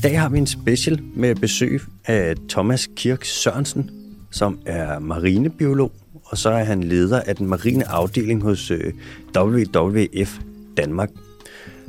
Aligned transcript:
dag 0.00 0.20
har 0.20 0.28
vi 0.28 0.38
en 0.38 0.46
special 0.46 1.00
med 1.14 1.34
besøg 1.34 1.80
af 2.06 2.34
Thomas 2.48 2.88
Kirk 2.96 3.24
Sørensen, 3.24 3.90
som 4.30 4.58
er 4.66 4.98
marinebiolog, 4.98 5.92
og 6.24 6.38
så 6.38 6.50
er 6.50 6.64
han 6.64 6.82
leder 6.82 7.20
af 7.20 7.36
den 7.36 7.46
marine 7.46 7.88
afdeling 7.88 8.42
hos 8.42 8.70
øh, 8.70 8.92
WWF 9.36 10.38
Danmark. 10.76 11.08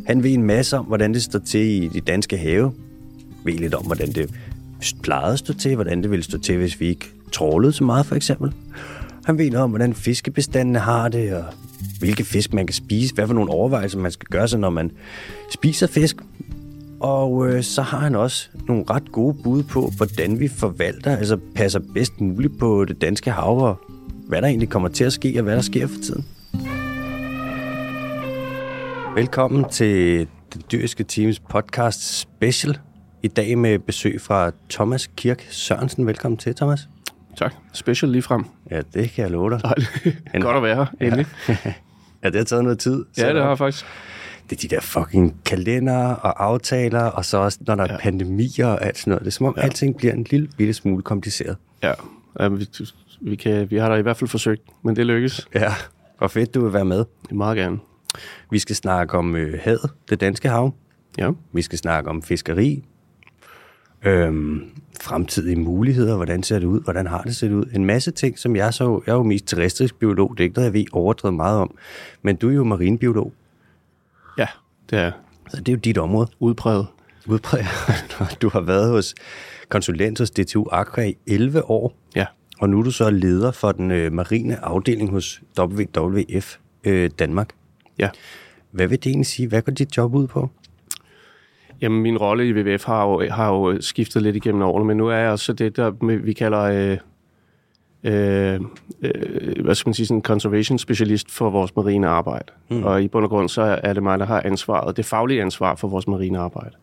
Han 0.07 0.23
ved 0.23 0.33
en 0.33 0.43
masse 0.43 0.77
om, 0.77 0.85
hvordan 0.85 1.13
det 1.13 1.23
står 1.23 1.39
til 1.39 1.83
i 1.83 1.87
de 1.87 2.01
danske 2.01 2.37
have, 2.37 2.71
ved 3.45 3.53
lidt 3.53 3.73
om, 3.73 3.85
hvordan 3.85 4.11
det 4.11 4.29
plejede 5.03 5.33
at 5.33 5.39
stå 5.39 5.53
til, 5.53 5.75
hvordan 5.75 6.01
det 6.01 6.11
ville 6.11 6.23
stå 6.23 6.37
til, 6.37 6.57
hvis 6.57 6.79
vi 6.79 6.87
ikke 6.87 7.11
trålede 7.31 7.73
så 7.73 7.83
meget, 7.83 8.05
for 8.05 8.15
eksempel. 8.15 8.53
Han 9.25 9.37
ved 9.37 9.49
noget 9.49 9.63
om, 9.63 9.69
hvordan 9.69 9.93
fiskebestandene 9.93 10.79
har 10.79 11.07
det, 11.07 11.33
og 11.33 11.43
hvilke 11.99 12.23
fisk 12.23 12.53
man 12.53 12.67
kan 12.67 12.73
spise, 12.73 13.15
hvad 13.15 13.27
for 13.27 13.33
nogle 13.33 13.51
overvejelser 13.51 13.99
man 13.99 14.11
skal 14.11 14.27
gøre 14.31 14.47
sig, 14.47 14.59
når 14.59 14.69
man 14.69 14.91
spiser 15.53 15.87
fisk. 15.87 16.17
Og 16.99 17.47
øh, 17.47 17.63
så 17.63 17.81
har 17.81 17.99
han 17.99 18.15
også 18.15 18.49
nogle 18.67 18.83
ret 18.89 19.11
gode 19.11 19.37
bud 19.43 19.63
på, 19.63 19.91
hvordan 19.97 20.39
vi 20.39 20.47
forvalter, 20.47 21.17
altså 21.17 21.37
passer 21.55 21.79
bedst 21.93 22.21
muligt 22.21 22.59
på 22.59 22.85
det 22.85 23.01
danske 23.01 23.31
hav, 23.31 23.57
og 23.57 23.81
hvad 24.27 24.41
der 24.41 24.47
egentlig 24.47 24.69
kommer 24.69 24.89
til 24.89 25.03
at 25.03 25.13
ske, 25.13 25.33
og 25.37 25.43
hvad 25.43 25.55
der 25.55 25.61
sker 25.61 25.87
for 25.87 25.99
tiden. 26.03 26.25
Velkommen 29.15 29.69
til 29.69 30.27
den 30.53 30.61
dyriske 30.71 31.03
teams 31.03 31.39
podcast 31.39 32.19
special. 32.19 32.77
I 33.23 33.27
dag 33.27 33.57
med 33.57 33.79
besøg 33.79 34.21
fra 34.21 34.51
Thomas 34.69 35.09
Kirk 35.15 35.47
Sørensen. 35.49 36.07
Velkommen 36.07 36.37
til, 36.37 36.55
Thomas. 36.55 36.89
Tak. 37.37 37.53
Special 37.73 38.11
lige 38.11 38.21
frem. 38.21 38.45
Ja, 38.71 38.81
det 38.93 39.11
kan 39.11 39.23
jeg 39.23 39.31
love 39.31 39.49
dig. 39.49 39.61
Godt 40.41 40.57
at 40.57 40.63
være 40.63 40.75
her, 40.75 40.85
endelig. 41.01 41.25
Ja, 42.23 42.29
det 42.29 42.35
har 42.35 42.43
taget 42.43 42.63
noget 42.63 42.79
tid. 42.79 43.05
Ja, 43.17 43.33
det 43.33 43.43
har 43.43 43.55
faktisk. 43.55 43.85
Det 44.49 44.55
er 44.63 44.67
de 44.69 44.75
der 44.75 44.81
fucking 44.81 45.41
kalender 45.45 45.97
og 46.13 46.43
aftaler, 46.45 47.03
og 47.03 47.25
så 47.25 47.37
også, 47.37 47.59
når 47.67 47.75
der 47.75 47.83
er 47.83 47.91
Ja. 47.93 47.97
pandemier 47.99 48.67
og 48.67 48.85
alt 48.85 48.97
sådan 48.97 49.11
noget. 49.11 49.21
Det 49.21 49.27
er 49.27 49.31
som 49.31 49.45
om, 49.45 49.53
ja. 49.57 49.61
Alting 49.61 49.97
bliver 49.97 50.13
en 50.13 50.25
lille 50.29 50.49
bitte 50.57 50.73
smule 50.73 51.03
kompliceret. 51.03 51.57
Ja, 51.83 51.93
ja 52.39 52.47
vi, 52.47 52.67
vi, 53.21 53.35
kan, 53.35 53.71
vi 53.71 53.77
har 53.77 53.89
da 53.89 53.95
i 53.95 54.01
hvert 54.01 54.17
fald 54.17 54.27
forsøgt, 54.29 54.61
men 54.83 54.95
det 54.95 55.05
lykkes. 55.05 55.47
Ja, 55.55 55.73
og 56.17 56.31
fedt, 56.31 56.53
du 56.53 56.63
vil 56.63 56.73
være 56.73 56.85
med. 56.85 57.05
Meget 57.31 57.57
gerne. 57.57 57.77
Vi 58.51 58.59
skal 58.59 58.75
snakke 58.75 59.17
om 59.17 59.35
øh, 59.35 59.59
havet, 59.61 59.89
det 60.09 60.21
danske 60.21 60.49
hav. 60.49 60.73
Ja. 61.17 61.31
Vi 61.53 61.61
skal 61.61 61.77
snakke 61.79 62.09
om 62.09 62.21
fiskeri. 62.21 62.83
Øhm, 64.05 64.61
fremtidige 65.01 65.55
muligheder, 65.55 66.15
hvordan 66.15 66.43
ser 66.43 66.59
det 66.59 66.65
ud, 66.65 66.81
hvordan 66.83 67.07
har 67.07 67.21
det 67.21 67.35
set 67.35 67.51
ud. 67.51 67.65
En 67.73 67.85
masse 67.85 68.11
ting, 68.11 68.39
som 68.39 68.55
jeg 68.55 68.73
så, 68.73 69.01
jeg 69.05 69.11
er 69.11 69.15
jo 69.15 69.23
mest 69.23 69.45
terrestrisk 69.47 69.95
biolog, 69.99 70.31
det 70.37 70.39
er 70.39 70.43
ikke 70.43 70.55
noget, 70.55 70.65
jeg 70.65 70.73
ved 70.73 70.85
overdrevet 70.91 71.35
meget 71.35 71.59
om. 71.59 71.75
Men 72.21 72.35
du 72.35 72.49
er 72.49 72.53
jo 72.53 72.63
marinebiolog, 72.63 73.33
Ja, 73.33 73.38
det 74.89 74.99
er 74.99 75.11
så 75.49 75.57
det 75.57 75.67
er 75.69 75.73
jo 75.73 75.77
dit 75.79 75.97
område. 75.97 76.27
udpræget. 76.39 76.87
Udpræget. 77.27 77.65
Du 78.41 78.49
har 78.49 78.61
været 78.61 78.91
hos 78.91 79.15
konsulent 79.69 80.19
hos 80.19 80.31
DTU 80.31 80.65
Aqua 80.71 81.03
i 81.07 81.17
11 81.27 81.69
år, 81.69 81.93
Ja. 82.15 82.25
og 82.59 82.69
nu 82.69 82.79
er 82.79 82.83
du 82.83 82.91
så 82.91 83.09
leder 83.09 83.51
for 83.51 83.71
den 83.71 83.91
øh, 83.91 84.11
marine 84.13 84.65
afdeling 84.65 85.09
hos 85.11 85.41
WWF 85.59 86.57
øh, 86.83 87.09
Danmark. 87.19 87.49
Ja. 87.99 88.09
Hvad 88.71 88.87
vil 88.87 88.97
det 89.03 89.09
egentlig 89.09 89.25
sige? 89.25 89.47
Hvad 89.47 89.61
går 89.61 89.71
dit 89.71 89.97
job 89.97 90.15
ud 90.15 90.27
på? 90.27 90.49
Jamen, 91.81 92.01
min 92.01 92.17
rolle 92.17 92.47
i 92.49 92.53
WWF 92.53 92.83
har 92.85 93.03
jo, 93.05 93.29
har 93.31 93.47
jo 93.53 93.81
skiftet 93.81 94.21
lidt 94.21 94.35
igennem 94.35 94.61
årene, 94.61 94.85
men 94.85 94.97
nu 94.97 95.07
er 95.07 95.15
jeg 95.15 95.31
også 95.31 95.53
det, 95.53 95.75
der 95.77 96.17
vi 96.23 96.33
kalder, 96.33 96.61
øh, 96.61 96.97
øh, 98.03 98.59
øh, 99.01 99.63
hvad 99.63 99.75
skal 99.75 99.89
man 99.89 99.93
sige, 99.93 100.05
sådan 100.05 100.17
en 100.17 100.23
conservation 100.23 100.77
specialist 100.77 101.31
for 101.31 101.49
vores 101.49 101.75
marine 101.75 102.07
arbejde. 102.07 102.45
Mm. 102.69 102.83
Og 102.83 103.03
i 103.03 103.07
bund 103.07 103.25
og 103.25 103.29
grund, 103.29 103.49
så 103.49 103.79
er 103.83 103.93
det 103.93 104.03
mig, 104.03 104.19
der 104.19 104.25
har 104.25 104.41
ansvaret, 104.45 104.97
det 104.97 105.05
faglige 105.05 105.41
ansvar 105.41 105.75
for 105.75 105.87
vores 105.87 106.07
marine 106.07 106.39
arbejde. 106.39 106.75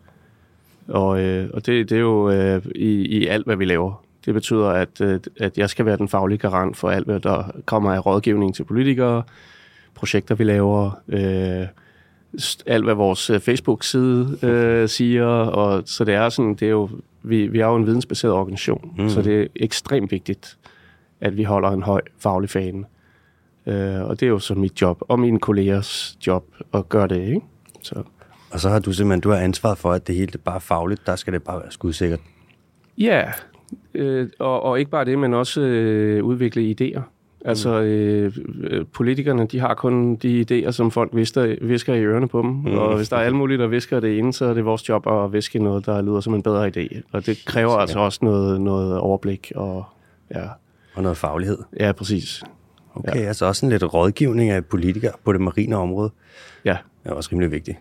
Og, 0.89 1.21
øh, 1.21 1.51
og 1.55 1.67
det, 1.67 1.91
det 1.91 1.97
er 1.97 2.01
jo 2.01 2.31
øh, 2.31 2.63
i, 2.75 3.19
i 3.19 3.27
alt, 3.27 3.47
hvad 3.47 3.57
vi 3.57 3.65
laver. 3.65 4.03
Det 4.25 4.35
betyder, 4.35 4.69
at, 4.69 5.01
øh, 5.01 5.21
at 5.41 5.59
jeg 5.59 5.71
skal 5.71 5.87
være 5.87 5.97
den 5.97 6.09
faglige 6.09 6.39
garant 6.39 6.77
for 6.77 6.91
alt, 6.91 7.07
hvad 7.07 7.21
der 7.21 7.51
kommer 7.65 7.95
af 7.95 8.07
rådgivning 8.07 8.55
til 8.55 8.65
politikere, 8.65 9.23
projekter, 9.95 10.35
vi 10.35 10.45
laver, 10.45 10.91
øh, 11.09 11.67
alt, 12.67 12.85
hvad 12.85 12.95
vores 12.95 13.31
øh, 13.31 13.41
Facebook-side 13.41 14.39
øh, 14.43 14.89
siger. 14.89 15.27
Og, 15.27 15.83
så 15.87 16.05
det 16.05 16.15
er 16.15 16.29
sådan, 16.29 16.55
det 16.55 16.63
er 16.63 16.71
jo, 16.71 16.89
vi, 17.23 17.47
vi 17.47 17.61
er 17.61 17.67
jo 17.67 17.77
en 17.77 17.87
vidensbaseret 17.87 18.35
organisation, 18.35 18.95
mm. 18.99 19.09
så 19.09 19.23
det 19.23 19.43
er 19.43 19.47
ekstremt 19.57 20.13
vigtigt, 20.13 20.57
at 21.21 21.37
vi 21.37 21.43
holder 21.43 21.71
en 21.71 21.83
høj 21.83 22.01
faglig 22.19 22.51
fane. 22.51 22.85
Øh, 23.67 24.03
og 24.03 24.21
det 24.21 24.27
er 24.27 24.31
jo 24.31 24.39
så 24.39 24.55
mit 24.55 24.83
job, 24.83 24.99
og 25.01 25.21
mine 25.21 25.39
kollegers 25.39 26.19
job 26.27 26.45
at 26.75 26.89
gøre 26.89 27.09
det, 27.09 27.21
ikke? 27.21 27.41
Så. 27.83 28.03
Og 28.51 28.61
så 28.61 28.69
har 28.69 28.79
du 28.79 28.93
simpelthen 28.93 29.21
du 29.21 29.31
har 29.31 29.39
ansvaret 29.39 29.79
for, 29.79 29.93
at 29.93 30.07
det 30.07 30.15
hele 30.15 30.27
det 30.27 30.35
er 30.35 30.39
bare 30.45 30.61
fagligt. 30.61 31.07
Der 31.07 31.17
skal 31.17 31.33
det 31.33 31.43
bare 31.43 31.61
være 31.61 31.71
skudsikkert. 31.71 32.21
Ja, 32.99 33.33
øh, 33.95 34.29
og, 34.39 34.63
og 34.63 34.79
ikke 34.79 34.91
bare 34.91 35.05
det, 35.05 35.19
men 35.19 35.35
også 35.35 35.61
øh, 35.61 36.25
udvikle 36.25 36.77
idéer. 36.81 37.01
Altså, 37.45 37.81
øh, 37.81 38.33
øh, 38.61 38.85
politikerne, 38.93 39.47
de 39.47 39.61
har 39.61 39.75
kun 39.75 40.17
de 40.17 40.45
idéer, 40.51 40.71
som 40.71 40.91
folk 40.91 41.11
visker, 41.15 41.57
visker 41.63 41.95
i 41.95 42.05
ørerne 42.05 42.29
på 42.29 42.43
dem. 42.43 42.51
Mm. 42.51 42.67
Og 42.79 42.97
hvis 42.97 43.09
der 43.09 43.17
er 43.17 43.21
alt 43.21 43.35
muligt, 43.35 43.59
der 43.59 43.67
visker 43.67 44.01
det 44.01 44.19
ene, 44.19 44.33
så 44.33 44.45
er 44.45 44.55
det 44.55 44.65
vores 44.65 44.89
job 44.89 45.07
at 45.07 45.33
viske 45.33 45.59
noget, 45.59 45.87
der 45.87 46.03
lyder 46.03 46.21
som 46.21 46.35
en 46.35 46.43
bedre 46.43 46.67
idé. 46.67 47.01
Og 47.13 47.27
det 47.27 47.43
kræver 47.47 47.73
altså 47.73 47.99
også 47.99 48.19
noget, 48.23 48.61
noget 48.61 48.99
overblik. 48.99 49.53
Og, 49.55 49.85
ja, 50.35 50.45
Og 50.97 51.03
noget 51.03 51.19
faglighed. 51.19 51.59
ja, 51.81 51.93
præcis. 51.93 52.43
Okay, 52.95 53.21
ja. 53.21 53.27
altså 53.29 53.47
også 53.47 53.67
en 53.67 53.73
lidt 53.73 53.95
rådgivning 53.95 54.51
af 54.51 54.65
politikere 54.65 55.13
på 55.25 55.33
det 55.33 55.41
marine 55.41 55.77
område. 55.77 56.11
Ja, 56.65 56.77
er 57.05 57.13
også 57.13 57.29
rimelig 57.33 57.51
vigtigt. 57.51 57.79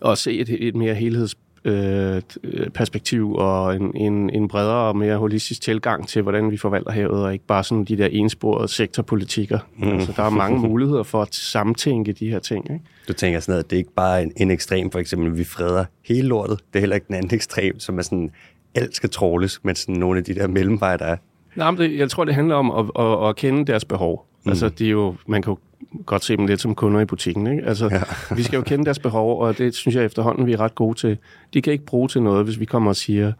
og 0.00 0.18
se 0.18 0.38
et, 0.38 0.68
et 0.68 0.74
mere 0.74 0.94
helhedsperspektiv 0.94 3.34
og 3.34 3.76
en, 3.76 3.96
en, 3.96 4.30
en 4.30 4.48
bredere 4.48 4.88
og 4.88 4.96
mere 4.96 5.16
holistisk 5.16 5.62
tilgang 5.62 6.08
til, 6.08 6.22
hvordan 6.22 6.50
vi 6.50 6.56
forvalter 6.56 6.92
havet, 6.92 7.24
og 7.24 7.32
ikke 7.32 7.46
bare 7.46 7.64
sådan 7.64 7.84
de 7.84 7.96
der 7.96 8.06
ensporede 8.06 8.68
sektorpolitikker. 8.68 9.58
Mm. 9.76 9.88
Altså, 9.88 10.12
der 10.16 10.22
er 10.22 10.30
mange 10.30 10.58
muligheder 10.68 11.02
for 11.02 11.22
at 11.22 11.34
samtænke 11.34 12.12
de 12.12 12.30
her 12.30 12.38
ting. 12.38 12.70
Ikke? 12.70 12.84
Du 13.08 13.12
tænker 13.12 13.40
sådan 13.40 13.52
noget, 13.52 13.64
at 13.64 13.70
det 13.70 13.76
er 13.76 13.78
ikke 13.78 13.94
bare 13.94 14.22
en, 14.22 14.32
en 14.36 14.50
ekstrem, 14.50 14.90
for 14.90 14.98
eksempel, 14.98 15.38
vi 15.38 15.44
freder 15.44 15.84
hele 16.04 16.28
lortet. 16.28 16.58
Det 16.72 16.78
er 16.78 16.80
heller 16.80 16.96
ikke 16.96 17.06
den 17.06 17.14
anden 17.14 17.34
ekstrem, 17.34 17.80
som 17.80 17.98
er 17.98 18.02
sådan, 18.02 18.30
alt 18.74 18.96
skal 18.96 19.10
tråles, 19.10 19.60
men 19.64 19.74
sådan 19.74 19.94
nogle 19.94 20.18
af 20.18 20.24
de 20.24 20.34
der 20.34 20.48
mellemveje, 20.48 20.98
der 20.98 21.04
er. 21.04 21.16
Nej, 21.60 21.70
men 21.70 21.80
det, 21.80 21.98
jeg 21.98 22.10
tror, 22.10 22.24
det 22.24 22.34
handler 22.34 22.54
om 22.54 22.70
at, 22.70 23.04
at, 23.04 23.28
at 23.28 23.36
kende 23.36 23.66
deres 23.66 23.84
behov. 23.84 24.26
Mm. 24.44 24.50
Altså, 24.50 24.68
de 24.68 24.86
er 24.86 24.90
jo, 24.90 25.14
man 25.26 25.42
kan 25.42 25.50
jo 25.50 25.58
godt 26.06 26.24
se 26.24 26.36
dem 26.36 26.46
lidt 26.46 26.60
som 26.60 26.74
kunder 26.74 27.00
i 27.00 27.04
butikken. 27.04 27.46
Ikke? 27.46 27.62
Altså, 27.64 27.88
ja. 27.92 28.02
vi 28.36 28.42
skal 28.42 28.56
jo 28.56 28.62
kende 28.62 28.84
deres 28.84 28.98
behov, 28.98 29.40
og 29.40 29.58
det 29.58 29.74
synes 29.74 29.96
jeg 29.96 30.04
efterhånden, 30.04 30.46
vi 30.46 30.52
er 30.52 30.60
ret 30.60 30.74
gode 30.74 30.98
til. 30.98 31.18
De 31.54 31.62
kan 31.62 31.72
ikke 31.72 31.84
bruge 31.84 32.08
til 32.08 32.22
noget, 32.22 32.44
hvis 32.44 32.60
vi 32.60 32.64
kommer 32.64 32.90
og 32.90 32.96
siger, 32.96 33.32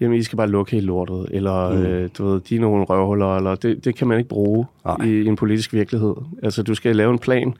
jamen, 0.00 0.18
I 0.18 0.22
skal 0.22 0.36
bare 0.36 0.48
lukke 0.48 0.72
hele 0.72 0.86
lortet, 0.86 1.26
eller 1.30 1.70
mm. 1.70 1.82
øh, 1.82 2.10
du 2.18 2.26
ved, 2.26 2.40
de 2.40 2.56
er 2.56 2.60
nogle 2.60 2.84
røvhuller, 2.84 3.36
eller 3.36 3.54
det, 3.54 3.84
det 3.84 3.94
kan 3.94 4.06
man 4.06 4.18
ikke 4.18 4.28
bruge 4.28 4.66
Nej. 4.84 4.96
i, 5.04 5.08
i 5.08 5.26
en 5.26 5.36
politisk 5.36 5.72
virkelighed. 5.72 6.14
Altså, 6.42 6.62
du 6.62 6.74
skal 6.74 6.96
lave 6.96 7.12
en 7.12 7.18
plan, 7.18 7.54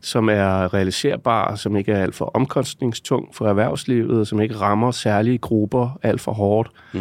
som 0.00 0.28
er 0.28 0.74
realiserbar, 0.74 1.54
som 1.54 1.76
ikke 1.76 1.92
er 1.92 2.02
alt 2.02 2.14
for 2.14 2.24
omkostningstung 2.24 3.28
for 3.34 3.46
erhvervslivet, 3.46 4.28
som 4.28 4.40
ikke 4.40 4.56
rammer 4.56 4.90
særlige 4.90 5.38
grupper 5.38 5.98
alt 6.02 6.20
for 6.20 6.32
hårdt. 6.32 6.70
Mm. 6.92 7.00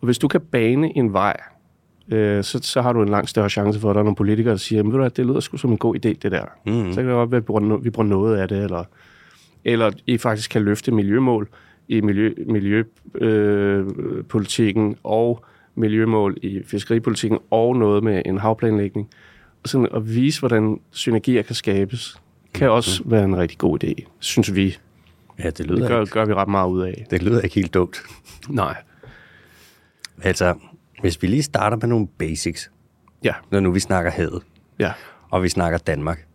Og 0.00 0.06
hvis 0.06 0.18
du 0.18 0.28
kan 0.28 0.40
bane 0.40 0.96
en 0.96 1.12
vej, 1.12 1.36
øh, 2.12 2.44
så, 2.44 2.58
så 2.62 2.82
har 2.82 2.92
du 2.92 3.02
en 3.02 3.08
langt 3.08 3.30
større 3.30 3.50
chance 3.50 3.80
for, 3.80 3.90
at 3.90 3.94
der 3.94 4.00
er 4.00 4.04
nogle 4.04 4.16
politikere, 4.16 4.50
der 4.52 4.58
siger, 4.58 4.82
"Men 4.82 4.92
ved 4.92 4.98
du 4.98 5.02
hvad, 5.02 5.10
det 5.10 5.26
lyder 5.26 5.40
sgu 5.40 5.56
som 5.56 5.70
en 5.70 5.78
god 5.78 5.94
idé, 5.96 6.08
det 6.08 6.22
der. 6.32 6.44
Mm. 6.66 6.72
Så 6.92 7.00
kan 7.00 7.06
det 7.08 7.14
godt 7.14 7.30
være, 7.30 7.36
at 7.38 7.42
vi 7.42 7.46
bruger, 7.46 7.60
no- 7.78 7.82
vi 7.82 7.90
bruger 7.90 8.08
noget 8.08 8.36
af 8.36 8.48
det, 8.48 8.64
eller, 8.64 8.84
eller 9.64 9.90
I 10.06 10.18
faktisk 10.18 10.50
kan 10.50 10.62
løfte 10.62 10.90
miljømål 10.92 11.48
i 11.88 12.00
miljøpolitikken 12.00 12.52
miljø, 12.52 12.84
øh, 13.14 13.86
politikken 14.28 14.96
og 15.04 15.44
miljømål 15.74 16.36
i 16.42 16.62
fiskeripolitikken, 16.66 17.38
og 17.50 17.76
noget 17.76 18.04
med 18.04 18.22
en 18.26 18.38
havplanlægning. 18.38 19.08
Og 19.62 19.68
sådan 19.68 19.88
at 19.94 20.14
vise, 20.14 20.38
hvordan 20.40 20.80
synergier 20.90 21.42
kan 21.42 21.54
skabes, 21.54 22.16
kan 22.54 22.70
også 22.70 23.02
være 23.04 23.24
en 23.24 23.36
rigtig 23.38 23.58
god 23.58 23.84
idé, 23.84 23.92
synes 24.18 24.54
vi. 24.54 24.76
Ja, 25.44 25.50
det 25.50 25.66
lyder, 25.66 25.78
Det 25.80 25.88
gør, 25.88 26.00
ikke, 26.00 26.12
gør 26.12 26.24
vi 26.24 26.34
ret 26.34 26.48
meget 26.48 26.70
ud 26.70 26.82
af. 26.82 27.06
det 27.10 27.22
lyder 27.22 27.40
ikke 27.40 27.54
helt 27.54 27.74
dumt. 27.74 27.96
Nej. 28.48 28.74
Altså, 30.22 30.54
hvis 31.02 31.22
vi 31.22 31.26
lige 31.26 31.42
starter 31.42 31.76
med 31.76 31.88
nogle 31.88 32.06
basics, 32.06 32.70
Ja, 33.24 33.34
når 33.50 33.60
nu 33.60 33.72
vi 33.72 33.80
snakker 33.80 34.10
havet, 34.10 34.42
ja. 34.78 34.92
og 35.30 35.42
vi 35.42 35.48
snakker 35.48 35.78
Danmark. 35.78 36.26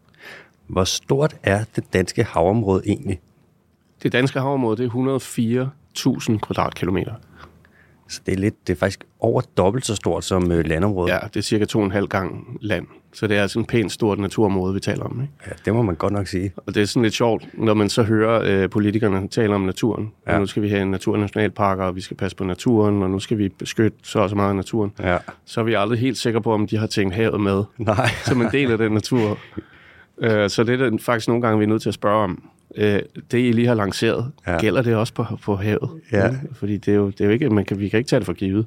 Hvor 0.67 0.83
stort 0.83 1.35
er 1.43 1.63
det 1.75 1.93
danske 1.93 2.23
havområde 2.23 2.83
egentlig? 2.85 3.19
Det 4.03 4.11
danske 4.11 4.39
havområde, 4.39 4.77
det 4.77 4.85
er 4.85 5.69
104.000 6.31 6.37
kvadratkilometer. 6.37 7.13
Så 8.09 8.21
det 8.25 8.33
er, 8.33 8.37
lidt, 8.37 8.67
det 8.67 8.73
er 8.73 8.77
faktisk 8.77 9.03
over 9.19 9.41
dobbelt 9.57 9.85
så 9.85 9.95
stort 9.95 10.23
som 10.23 10.51
øh, 10.51 10.65
landområdet. 10.65 11.13
Ja, 11.13 11.19
det 11.33 11.35
er 11.35 11.41
cirka 11.41 11.65
to 11.65 11.79
og 11.79 11.85
en 11.85 11.91
halv 11.91 12.07
gang 12.07 12.57
land. 12.61 12.87
Så 13.13 13.27
det 13.27 13.37
er 13.37 13.41
altså 13.41 13.59
en 13.59 13.65
pænt 13.65 13.91
stort 13.91 14.19
naturområde, 14.19 14.73
vi 14.73 14.79
taler 14.79 15.03
om. 15.03 15.21
Ikke? 15.21 15.33
ja, 15.47 15.51
det 15.65 15.73
må 15.73 15.81
man 15.81 15.95
godt 15.95 16.13
nok 16.13 16.27
sige. 16.27 16.53
Og 16.55 16.75
det 16.75 16.81
er 16.81 16.85
sådan 16.85 17.03
lidt 17.03 17.13
sjovt, 17.13 17.47
når 17.53 17.73
man 17.73 17.89
så 17.89 18.03
hører 18.03 18.41
øh, 18.45 18.69
politikerne 18.69 19.27
tale 19.27 19.55
om 19.55 19.61
naturen. 19.61 20.11
Ja. 20.27 20.33
Og 20.33 20.39
nu 20.39 20.45
skal 20.45 20.63
vi 20.63 20.69
have 20.69 20.81
en 20.81 20.91
naturnationalparker, 20.91 21.83
og 21.83 21.95
vi 21.95 22.01
skal 22.01 22.17
passe 22.17 22.37
på 22.37 22.43
naturen, 22.43 23.03
og 23.03 23.09
nu 23.09 23.19
skal 23.19 23.37
vi 23.37 23.49
beskytte 23.49 23.97
så 24.03 24.19
og 24.19 24.29
så 24.29 24.35
meget 24.35 24.49
af 24.49 24.55
naturen. 24.55 24.91
Ja. 24.99 25.17
Så 25.45 25.59
er 25.59 25.63
vi 25.63 25.73
aldrig 25.73 25.99
helt 25.99 26.17
sikre 26.17 26.41
på, 26.41 26.53
om 26.53 26.67
de 26.67 26.77
har 26.77 26.87
tænkt 26.87 27.15
havet 27.15 27.41
med 27.41 27.63
Nej. 27.77 28.09
som 28.25 28.41
en 28.41 28.47
del 28.51 28.71
af 28.71 28.77
den 28.77 28.91
natur. 28.91 29.37
Øh, 30.21 30.49
så 30.49 30.63
det 30.63 30.81
er 30.81 30.97
faktisk 31.01 31.27
nogle 31.27 31.41
gange, 31.41 31.57
vi 31.59 31.63
er 31.63 31.67
nødt 31.67 31.81
til 31.81 31.89
at 31.89 31.93
spørge 31.93 32.23
om. 32.23 32.43
Øh, 32.77 33.01
det, 33.31 33.37
I 33.39 33.51
lige 33.51 33.67
har 33.67 33.73
lanceret, 33.75 34.31
Ja. 34.47 34.59
gælder 34.59 34.81
det 34.81 34.95
også 34.95 35.13
på, 35.13 35.25
på 35.43 35.55
havet? 35.55 35.89
Ja. 36.11 36.35
Fordi 36.53 36.77
det 36.77 36.91
er 36.91 36.95
jo, 36.95 37.09
det 37.09 37.21
er 37.21 37.25
jo 37.25 37.31
ikke, 37.31 37.49
man 37.49 37.65
kan, 37.65 37.79
vi 37.79 37.89
kan 37.89 37.97
ikke 37.97 38.07
tage 38.07 38.19
det 38.19 38.25
for 38.25 38.33
givet. 38.33 38.65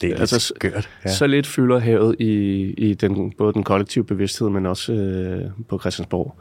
Det 0.00 0.10
er 0.12 0.16
Altså, 0.20 0.40
skørt. 0.40 0.72
Ja. 0.74 0.80
Ja. 1.04 1.14
Så 1.14 1.26
lidt 1.26 1.46
fylder 1.46 1.78
havet 1.78 2.16
i, 2.20 2.26
i 2.78 2.94
den, 2.94 3.32
både 3.38 3.52
den 3.52 3.62
kollektive 3.62 4.04
bevidsthed, 4.04 4.48
men 4.48 4.66
også 4.66 4.92
øh, 4.92 5.50
på 5.68 5.78
Christiansborg. 5.78 6.36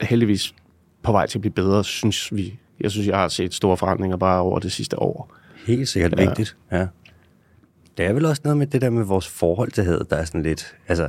Heldigvis 0.00 0.54
på 1.02 1.12
vej 1.12 1.26
til 1.26 1.38
at 1.38 1.40
blive 1.40 1.52
bedre, 1.52 1.84
synes 1.84 2.34
vi. 2.34 2.58
Jeg 2.80 2.90
synes, 2.90 3.06
jeg 3.06 3.18
har 3.18 3.28
set 3.28 3.54
store 3.54 3.76
forandringer 3.76 4.16
bare 4.16 4.40
over 4.40 4.58
det 4.58 4.72
sidste 4.72 4.98
år. 4.98 5.34
Helt 5.66 5.88
sikkert 5.88 6.20
Ja. 6.20 6.26
vigtigt, 6.26 6.56
ja. 6.72 6.86
Det 7.96 8.06
er 8.06 8.12
vel 8.12 8.24
også 8.24 8.40
noget 8.44 8.56
med 8.58 8.66
det 8.66 8.80
der 8.82 8.90
med 8.90 9.04
vores 9.04 9.28
forhold 9.28 9.70
til 9.70 9.84
havet, 9.84 10.10
der 10.10 10.16
er 10.16 10.24
sådan 10.24 10.42
lidt... 10.42 10.76
Altså, 10.88 11.08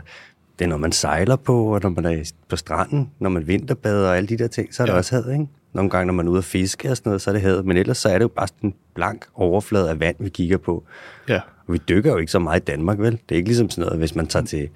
det 0.59 0.65
er 0.65 0.69
når 0.69 0.77
man 0.77 0.91
sejler 0.91 1.35
på, 1.35 1.75
og 1.75 1.79
når 1.83 1.89
man 1.89 2.05
er 2.05 2.31
på 2.49 2.55
stranden, 2.55 3.11
når 3.19 3.29
man 3.29 3.47
vinterbader 3.47 4.09
og 4.09 4.17
alle 4.17 4.27
de 4.27 4.37
der 4.37 4.47
ting, 4.47 4.73
så 4.73 4.83
er. 4.83 4.87
Ja. 4.87 4.91
der 4.91 4.97
også 4.97 5.15
havet, 5.15 5.33
ikke? 5.33 5.47
Nogle 5.73 5.89
gange, 5.89 6.05
når 6.05 6.13
man 6.13 6.27
er 6.27 6.31
ude 6.31 6.37
at 6.37 6.43
fiske 6.43 6.91
og 6.91 6.97
sådan 6.97 7.09
noget, 7.09 7.21
så 7.21 7.29
er 7.29 7.33
det 7.33 7.41
havet. 7.41 7.65
Men 7.65 7.77
ellers 7.77 7.97
så 7.97 8.09
er 8.09 8.13
det 8.13 8.23
jo 8.23 8.27
bare 8.27 8.47
sådan 8.47 8.69
en 8.69 8.75
blank 8.93 9.25
overflade 9.33 9.89
af 9.89 9.99
vand, 9.99 10.15
vi 10.19 10.29
kigger 10.29 10.57
på. 10.57 10.83
Ja. 11.29 11.39
Og 11.67 11.73
vi 11.73 11.77
dykker 11.77 12.11
jo 12.11 12.17
ikke 12.17 12.31
så 12.31 12.39
meget 12.39 12.61
i 12.61 12.63
Danmark, 12.63 12.99
vel? 12.99 13.11
Det 13.11 13.31
er 13.31 13.35
ikke 13.35 13.49
ligesom 13.49 13.69
sådan 13.69 13.85
noget, 13.85 13.99
hvis 13.99 14.15
man 14.15 14.27
tager 14.27 14.45
til, 14.45 14.69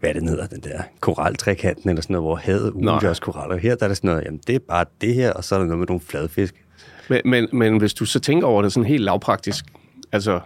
hvad 0.00 0.10
er 0.10 0.14
det 0.14 0.28
hedder, 0.28 0.46
den 0.46 0.60
der 0.60 0.82
koraltrækanten 1.00 1.90
eller 1.90 2.02
sådan 2.02 2.14
noget, 2.14 2.24
hvor 2.24 2.36
havet 2.36 2.70
udgørs 2.70 3.20
koraller. 3.20 3.56
Her 3.56 3.74
der 3.74 3.84
er 3.84 3.88
det 3.88 3.96
sådan 3.96 4.08
noget, 4.08 4.24
jamen 4.24 4.40
det 4.46 4.54
er 4.54 4.58
bare 4.68 4.84
det 5.00 5.14
her, 5.14 5.32
og 5.32 5.44
så 5.44 5.54
er 5.54 5.58
der 5.58 5.66
noget 5.66 5.78
med 5.78 5.86
nogle 5.86 6.00
fladfisk. 6.00 6.54
Men, 7.08 7.20
men, 7.24 7.48
men 7.52 7.78
hvis 7.78 7.94
du 7.94 8.04
så 8.04 8.20
tænker 8.20 8.46
over 8.46 8.62
det 8.62 8.72
sådan 8.72 8.86
helt 8.86 9.02
lavpraktisk, 9.02 9.64
altså 10.12 10.40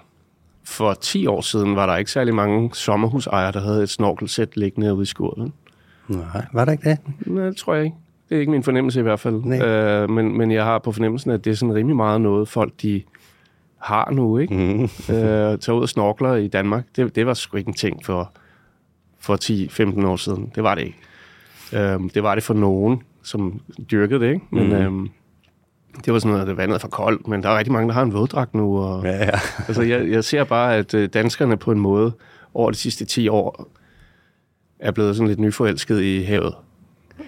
for 0.68 0.94
10 0.94 1.26
år 1.26 1.40
siden 1.40 1.76
var 1.76 1.86
der 1.86 1.96
ikke 1.96 2.10
særlig 2.10 2.34
mange 2.34 2.70
sommerhusejere, 2.74 3.52
der 3.52 3.60
havde 3.60 3.82
et 3.82 3.90
snorkelsæt 3.90 4.56
liggende 4.56 4.94
ude 4.94 5.02
i 5.02 5.06
skurven. 5.06 5.52
Nej, 6.08 6.46
var 6.52 6.64
der 6.64 6.72
ikke 6.72 6.90
det? 6.90 6.98
Nej, 7.26 7.44
det 7.44 7.56
tror 7.56 7.74
jeg 7.74 7.84
ikke. 7.84 7.96
Det 8.28 8.36
er 8.36 8.40
ikke 8.40 8.52
min 8.52 8.62
fornemmelse 8.62 9.00
i 9.00 9.02
hvert 9.02 9.20
fald. 9.20 9.34
Nej. 9.44 9.58
Øh, 9.66 10.10
men, 10.10 10.38
men 10.38 10.50
jeg 10.50 10.64
har 10.64 10.78
på 10.78 10.92
fornemmelsen, 10.92 11.30
at 11.30 11.44
det 11.44 11.50
er 11.50 11.54
sådan 11.54 11.74
rimelig 11.74 11.96
meget 11.96 12.20
noget, 12.20 12.48
folk 12.48 12.72
de 12.82 13.02
har 13.78 14.10
nu, 14.10 14.38
ikke? 14.38 14.54
Mm. 14.54 14.82
øh, 15.14 15.58
tage 15.58 15.74
ud 15.74 15.82
og 15.82 15.88
snorkler 15.88 16.34
i 16.34 16.48
Danmark, 16.48 16.84
det, 16.96 17.16
det 17.16 17.26
var 17.26 17.34
sgu 17.34 17.56
ikke 17.56 17.68
en 17.68 17.74
ting 17.74 18.04
for, 18.04 18.32
for 19.20 19.36
10-15 20.02 20.06
år 20.06 20.16
siden. 20.16 20.52
Det 20.54 20.62
var 20.62 20.74
det 20.74 20.82
ikke. 20.82 20.98
Øh, 21.72 22.00
det 22.14 22.22
var 22.22 22.34
det 22.34 22.44
for 22.44 22.54
nogen, 22.54 23.02
som 23.22 23.60
dyrkede 23.90 24.20
det, 24.20 24.32
ikke? 24.34 24.46
Men 24.50 24.66
Mhm. 24.90 25.02
øh, 25.04 25.08
det 26.04 26.12
var 26.12 26.18
sådan 26.18 26.30
noget, 26.30 26.42
at 26.42 26.48
det 26.48 26.56
vandet 26.56 26.74
er 26.74 26.78
for 26.78 26.88
koldt, 26.88 27.28
men 27.28 27.42
der 27.42 27.48
er 27.48 27.58
rigtig 27.58 27.72
mange, 27.72 27.88
der 27.88 27.94
har 27.94 28.02
en 28.02 28.12
våddragt 28.12 28.54
nu. 28.54 28.78
Og, 28.78 29.04
Ja, 29.04 29.24
ja. 29.24 29.30
Altså, 29.68 29.82
jeg, 29.82 30.08
jeg 30.10 30.24
ser 30.24 30.44
bare, 30.44 30.76
at 30.76 30.94
øh, 30.94 31.08
danskerne 31.08 31.56
på 31.56 31.72
en 31.72 31.78
måde 31.78 32.12
over 32.54 32.70
de 32.70 32.76
sidste 32.76 33.04
10 33.04 33.28
år 33.28 33.68
er 34.78 34.90
blevet 34.90 35.16
sådan 35.16 35.28
lidt 35.28 35.40
nyforelsket 35.40 36.00
i 36.00 36.22
havet. 36.22 36.54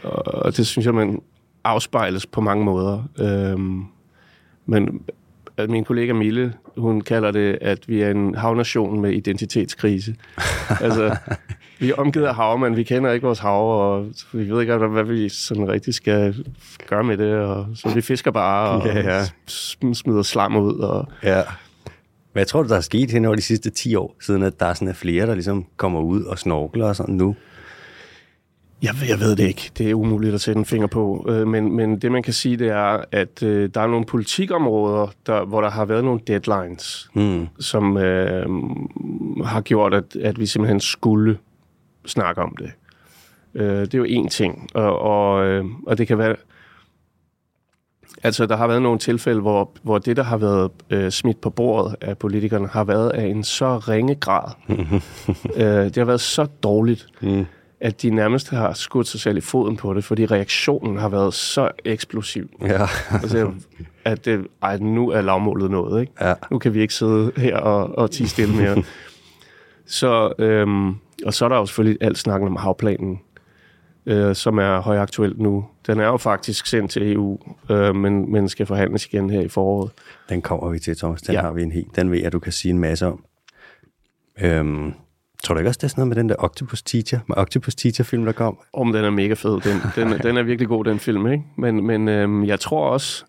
Og 0.02 0.56
det 0.56 0.66
synes 0.66 0.86
jeg, 0.86 0.94
man 0.94 1.22
afspejles 1.64 2.26
på 2.26 2.40
mange 2.40 2.64
måder. 2.64 3.02
Øhm, 3.18 3.84
men 4.66 5.02
at 5.62 5.70
min 5.70 5.84
kollega 5.84 6.12
Mille, 6.12 6.54
hun 6.76 7.00
kalder 7.00 7.30
det, 7.30 7.58
at 7.60 7.88
vi 7.88 8.02
er 8.02 8.10
en 8.10 8.34
havnation 8.34 9.00
med 9.00 9.10
identitetskrise. 9.12 10.14
altså, 10.80 11.16
vi 11.78 11.90
er 11.90 11.94
omgivet 11.94 12.26
af 12.26 12.34
hav, 12.34 12.58
men 12.58 12.76
vi 12.76 12.82
kender 12.82 13.12
ikke 13.12 13.26
vores 13.26 13.38
hav, 13.38 13.92
og 13.92 14.06
vi 14.32 14.50
ved 14.50 14.60
ikke, 14.60 14.76
hvad 14.76 15.04
vi 15.04 15.28
sådan 15.28 15.68
rigtig 15.68 15.94
skal 15.94 16.44
gøre 16.86 17.04
med 17.04 17.16
det. 17.16 17.34
Og, 17.34 17.66
så 17.74 17.88
vi 17.94 18.00
fisker 18.00 18.30
bare 18.30 18.68
og 18.68 18.86
Ja, 18.86 18.98
ja. 18.98 19.22
sm- 19.50 19.94
smider 19.94 20.22
slam 20.22 20.56
ud. 20.56 20.78
Og, 20.78 21.08
ja. 21.22 21.42
Hvad 22.32 22.44
tror 22.44 22.62
du, 22.62 22.68
der 22.68 22.76
er 22.76 22.80
sket 22.80 23.10
hen 23.10 23.24
over 23.24 23.36
de 23.36 23.42
sidste 23.42 23.70
10 23.70 23.94
år, 23.94 24.16
siden 24.20 24.42
at 24.42 24.60
der 24.60 24.66
er 24.66 24.74
sådan 24.74 24.88
er 24.88 24.92
flere, 24.92 25.26
der 25.26 25.34
ligesom 25.34 25.66
kommer 25.76 26.00
ud 26.00 26.22
og 26.22 26.38
snorkler 26.38 26.86
og 26.86 26.96
sådan 26.96 27.14
nu? 27.14 27.36
Jeg, 28.82 28.94
jeg 29.08 29.20
ved 29.20 29.36
det 29.36 29.44
ikke. 29.48 29.70
Det 29.78 29.90
er 29.90 29.94
umuligt 29.94 30.34
at 30.34 30.40
sætte 30.40 30.58
en 30.58 30.64
finger 30.64 30.86
på. 30.86 31.26
Øh, 31.28 31.46
Men, 31.46 31.72
men 31.76 31.98
det, 31.98 32.12
man 32.12 32.22
kan 32.22 32.32
sige, 32.32 32.56
det 32.56 32.68
er, 32.68 33.04
at 33.12 33.42
øh, 33.42 33.70
der 33.74 33.80
er 33.80 33.86
nogle 33.86 34.04
politikområder, 34.06 35.06
der, 35.26 35.44
hvor 35.44 35.60
der 35.60 35.70
har 35.70 35.84
været 35.84 36.04
nogle 36.04 36.20
deadlines, 36.26 37.10
Mm. 37.14 37.48
som 37.60 37.96
øh, 37.96 38.46
har 39.44 39.60
gjort, 39.60 39.94
at, 39.94 40.16
at 40.16 40.40
vi 40.40 40.46
simpelthen 40.46 40.80
skulle 40.80 41.38
snakke 42.06 42.42
om 42.42 42.56
det. 42.58 42.70
Øh, 43.54 43.80
det 43.80 43.94
er 43.94 43.98
jo 43.98 44.04
én 44.04 44.28
ting. 44.28 44.68
Og, 44.74 44.98
og, 44.98 45.46
øh, 45.46 45.64
og 45.86 45.98
det 45.98 46.06
kan 46.08 46.18
være... 46.18 46.36
Altså, 48.22 48.46
der 48.46 48.56
har 48.56 48.66
været 48.66 48.82
nogle 48.82 48.98
tilfælde, 48.98 49.40
hvor, 49.40 49.70
hvor 49.82 49.98
det, 49.98 50.16
der 50.16 50.22
har 50.22 50.36
været 50.36 50.70
øh, 50.90 51.10
smidt 51.10 51.40
på 51.40 51.50
bordet 51.50 51.96
af 52.00 52.18
politikerne, 52.18 52.68
har 52.68 52.84
været 52.84 53.10
af 53.10 53.26
en 53.26 53.44
så 53.44 53.78
ringe 53.78 54.14
grad. 54.14 54.50
øh, 55.56 55.84
det 55.84 55.96
har 55.96 56.04
været 56.04 56.20
så 56.20 56.44
dårligt, 56.62 57.06
Mm. 57.20 57.46
At 57.80 58.02
de 58.02 58.10
nærmest 58.10 58.50
har 58.50 58.72
skudt 58.72 59.06
sig 59.06 59.20
selv 59.20 59.36
i 59.36 59.40
foden 59.40 59.76
på 59.76 59.94
det, 59.94 60.04
fordi 60.04 60.26
reaktionen 60.26 60.98
har 60.98 61.08
været 61.08 61.34
så 61.34 61.70
eksplosiv. 61.84 62.50
Ja. 62.62 62.86
Altså, 63.10 63.52
at 64.04 64.24
det, 64.24 64.46
ej, 64.62 64.78
nu 64.78 65.10
er 65.10 65.20
lavmålet 65.20 65.70
noget, 65.70 66.00
ikke? 66.00 66.12
ja. 66.20 66.34
Nu 66.50 66.58
kan 66.58 66.74
vi 66.74 66.80
ikke 66.80 66.94
sidde 66.94 67.32
her 67.36 67.56
og, 67.56 67.98
og 67.98 68.10
tige 68.10 68.28
stille 68.28 68.54
mere. 68.56 68.82
så, 70.00 70.32
øhm, 70.38 70.88
og 71.26 71.34
så 71.34 71.44
er 71.44 71.48
der 71.48 71.56
jo 71.56 71.66
selvfølgelig 71.66 71.98
alt 72.00 72.18
snakken 72.18 72.48
om 72.48 72.56
havplanen, 72.56 73.20
øh, 74.06 74.34
som 74.34 74.58
er 74.58 74.80
højaktuelt 74.80 75.40
nu. 75.40 75.64
Den 75.86 76.00
er 76.00 76.06
jo 76.06 76.16
faktisk 76.16 76.66
sendt 76.66 76.90
til 76.90 77.12
EU, 77.12 77.38
øh, 77.70 77.96
men, 77.96 78.32
men 78.32 78.48
skal 78.48 78.66
forhandles 78.66 79.06
igen 79.06 79.30
her 79.30 79.40
i 79.40 79.48
foråret. 79.48 79.90
Den 80.28 80.42
kommer 80.42 80.68
vi 80.70 80.78
til, 80.78 80.96
Thomas. 80.96 81.22
Den. 81.22 81.34
Ja. 81.34 81.40
har 81.40 81.52
vi 81.52 81.62
en 81.62 81.72
helt. 81.72 81.96
Den 81.96 82.10
ved 82.10 82.18
jeg, 82.18 82.32
du 82.32 82.38
kan 82.38 82.52
sige 82.52 82.72
en 82.72 82.78
masse 82.78 83.06
om. 83.06 83.24
Øhm, 84.40 84.94
tror 85.44 85.54
du 85.54 85.58
ikke 85.58 85.68
også, 85.70 85.78
det 85.78 85.84
er 85.84 85.88
sådan 85.88 86.00
noget 86.02 86.08
med 86.08 86.16
den 86.16 86.28
der 86.28 86.34
Octopus 86.38 86.82
Teacher, 86.82 87.18
med 87.28 87.36
Octopus 87.38 87.74
Teacher-film, 87.74 88.24
der 88.24 88.32
kom? 88.32 88.58
Om 88.72 88.92
den 88.92 89.04
er 89.04 89.10
mega 89.10 89.34
fed. 89.34 89.60
Den, 89.60 89.80
den, 89.96 90.18
den 90.26 90.36
er 90.36 90.42
virkelig 90.42 90.68
god, 90.68 90.84
den 90.84 90.98
film, 90.98 91.26
ikke? 91.32 91.44
Men, 91.58 91.86
men 91.86 92.08
øhm, 92.08 92.44
jeg 92.44 92.60
tror 92.60 92.88
også, 92.90 93.24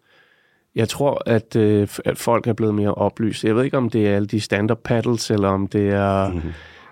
jeg 0.75 0.89
tror, 0.89 1.21
at, 1.25 1.55
øh, 1.55 1.87
at 2.05 2.17
folk 2.17 2.47
er 2.47 2.53
blevet 2.53 2.75
mere 2.75 2.93
oplyst. 2.93 3.43
Jeg 3.43 3.55
ved 3.55 3.63
ikke, 3.63 3.77
om 3.77 3.89
det 3.89 4.07
er 4.07 4.15
alle 4.15 4.27
de 4.27 4.39
stand-up 4.41 4.79
paddles, 4.83 5.31
eller 5.31 5.47
om 5.49 5.67
det 5.67 5.89
er, 5.89 6.27
Mhm. 6.27 6.35
mm-hmm. 6.35 6.51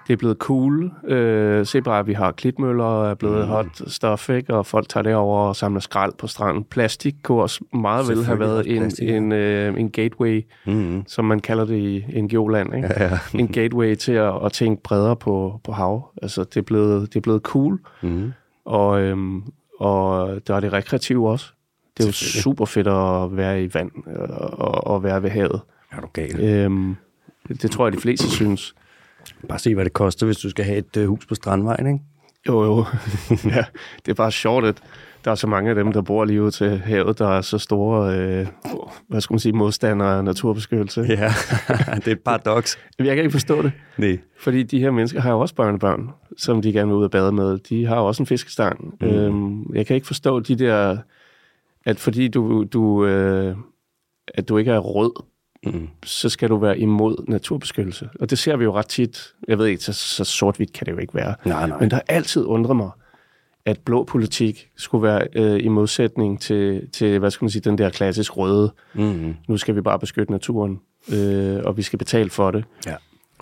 Det 0.10 0.14
er 0.14 0.18
blevet 0.18 0.38
cool. 0.38 0.92
Øh, 1.08 1.66
se 1.66 1.82
bare, 1.82 2.00
at 2.00 2.08
vi 2.08 2.14
har 2.14 2.32
klitmøller, 2.32 3.06
er 3.10 3.14
blevet 3.14 3.46
mm. 3.46 3.48
hot 3.48 3.82
stuff, 3.88 4.30
ikke? 4.30 4.54
Og 4.54 4.66
folk 4.66 4.90
tager 4.90 5.02
det 5.04 5.16
over 5.16 5.40
og 5.40 5.56
samler 5.56 5.80
skrald 5.80 6.14
på 6.18 6.28
stranden. 6.28 6.64
Plastik 6.64 7.16
kunne 7.24 7.42
også 7.42 7.64
meget 7.74 8.08
vel 8.08 8.26
have 8.26 8.40
været 8.40 8.68
en, 8.68 8.82
plastik, 8.82 9.08
ja. 9.08 9.16
en, 9.16 9.32
øh, 9.32 9.80
en 9.80 9.90
gateway, 9.90 10.46
Mm-hmm. 10.66 11.04
som 11.08 11.26
man 11.26 11.40
kalder 11.40 11.66
det 11.66 11.78
i 11.78 12.22
NGO-land, 12.22 12.76
ikke? 12.76 12.88
Ja, 12.98 13.04
ja. 13.04 13.20
en 13.40 13.48
gateway 13.48 13.96
til 13.96 14.12
at, 14.12 14.46
at 14.46 14.52
tænke 14.52 14.84
bredere 14.84 15.16
på, 15.16 15.60
på 15.64 15.72
hav. 15.72 16.12
Altså, 16.22 16.44
det 16.44 16.58
er 16.58 16.62
blevet, 16.62 17.14
det 17.14 17.16
er 17.16 17.22
blevet 17.22 17.42
cool. 17.42 17.80
Mm-hmm. 18.02 18.32
Og, 18.66 19.02
øhm, 19.02 19.44
og 19.80 20.40
der 20.48 20.56
er 20.56 20.60
det 20.60 20.74
rekreative 20.74 21.30
også. 21.30 21.46
Det 21.98 22.04
er 22.04 22.08
jo 22.08 22.14
super 22.14 22.66
fedt 22.66 22.88
at 22.88 23.38
være 23.38 23.64
i 23.64 23.70
vand 23.74 23.92
øh, 24.08 24.30
og, 24.30 24.88
og 24.88 25.04
være 25.04 25.24
ved 25.24 25.30
havet. 25.30 25.62
Er 25.92 26.02
du 26.02 26.08
gal? 26.14 26.40
Øhm, 26.40 26.96
det 27.62 27.72
tror 27.72 27.86
jeg, 27.86 27.94
de 27.94 28.02
fleste 28.02 28.30
synes. 28.30 28.76
Bare 29.48 29.60
se, 29.60 29.76
hvad 29.76 29.86
det 29.86 29.94
koster, 29.94 30.26
hvis 30.26 30.38
du 30.38 30.50
skal 30.50 30.66
have 30.66 30.78
et 30.78 30.98
øh, 30.98 31.08
hus 31.08 31.26
på 31.26 31.36
Strandvejen, 31.36 31.88
ikke? 31.88 32.00
Jo, 32.48 32.64
jo. 32.64 32.86
ja, 33.56 33.64
det 34.06 34.12
er 34.12 34.16
bare 34.16 34.32
sjovt, 34.32 34.66
at 34.66 34.82
der 35.26 35.32
er 35.32 35.36
så 35.36 35.48
mange 35.48 35.70
af 35.70 35.76
dem, 35.76 35.92
der 35.92 36.02
bor 36.02 36.26
lige 36.26 36.44
ud 36.44 36.52
til 36.52 36.78
havet, 36.78 37.20
der 37.20 37.28
er 37.28 37.42
så 37.42 37.58
store, 37.58 38.18
øh, 38.18 38.48
hvad 39.08 39.22
skal 39.22 39.34
man 39.34 39.40
sige, 39.40 39.54
modstandere 39.54 40.18
af 40.18 40.24
naturbeskyttelse. 40.24 41.02
Ja, 41.02 41.34
det 41.96 42.08
er 42.08 42.12
et 42.12 42.20
paradoks. 42.20 42.80
Jeg 43.00 43.16
kan 43.16 43.18
ikke 43.18 43.32
forstå 43.32 43.62
det, 43.62 43.72
Nej. 43.98 44.18
fordi 44.40 44.64
de 44.64 44.80
her 44.80 44.92
mennesker 44.92 45.22
har 45.22 45.32
jo 45.32 45.40
også 45.40 45.56
børnebørn, 45.56 46.10
som 46.38 46.62
de 46.62 46.74
gerne 46.74 46.88
vil 46.88 46.98
ud 46.98 47.04
og 47.04 47.12
bade 47.12 47.32
med. 47.32 47.58
De 47.58 47.86
har 47.86 47.96
jo 47.96 48.06
også 48.06 48.24
en 48.24 48.28
fiskestang. 48.28 48.96
Mm. 49.02 49.08
Øhm, 49.08 49.74
jeg 49.76 49.86
kan 49.86 49.96
ikke 49.96 50.08
forstå 50.08 50.40
de 50.40 50.56
der, 50.56 50.98
at 51.86 52.00
fordi 52.00 52.28
du, 52.28 52.64
du, 52.64 53.06
øh, 53.06 53.56
at 54.28 54.50
du 54.50 54.58
ikke 54.58 54.72
er 54.72 54.80
rød, 54.80 55.24
Mm. 55.66 55.88
så 56.04 56.30
skal 56.30 56.50
du 56.50 56.58
være 56.58 56.80
imod 56.80 57.26
naturbeskyttelse. 57.28 58.10
Og 58.20 58.30
det 58.30 58.40
ser 58.40 58.56
vi 58.56 58.64
jo 58.64 58.74
ret 58.74 58.88
tit. 58.88 59.34
Jeg 59.48 59.58
ved 59.58 59.66
ikke, 59.66 59.84
så, 59.84 59.94
så 59.94 60.24
sort-hvidt 60.24 60.74
kan 60.74 60.86
det 60.86 60.92
jo 60.92 60.98
ikke 60.98 61.16
være. 61.16 61.36
Nej, 61.46 61.68
nej. 61.68 61.80
Men 61.80 61.90
der 61.90 61.96
har 61.96 62.04
altid 62.08 62.46
undret 62.46 62.76
mig, 62.76 62.90
at 63.66 63.80
blå 63.80 64.04
politik 64.04 64.70
skulle 64.76 65.04
være 65.04 65.28
øh, 65.36 65.64
i 65.64 65.68
modsætning 65.68 66.42
til, 66.42 66.90
til, 66.94 67.20
hvad 67.20 67.32
skal 67.32 67.46
man 67.46 67.50
sige, 67.50 67.62
den 67.62 67.78
der 67.78 67.90
klassisk 67.90 68.38
røde. 68.38 68.74
Mm. 68.94 69.36
Nu 69.48 69.58
skal 69.58 69.76
vi 69.76 69.82
bare 69.82 70.00
beskytte 70.00 70.32
naturen, 70.32 70.80
øh, 71.14 71.60
og 71.64 71.78
vi 71.78 71.82
skal 71.82 72.00
betale 72.00 72.30
for 72.30 72.52
det. 72.52 72.64
Ja. 72.86 72.96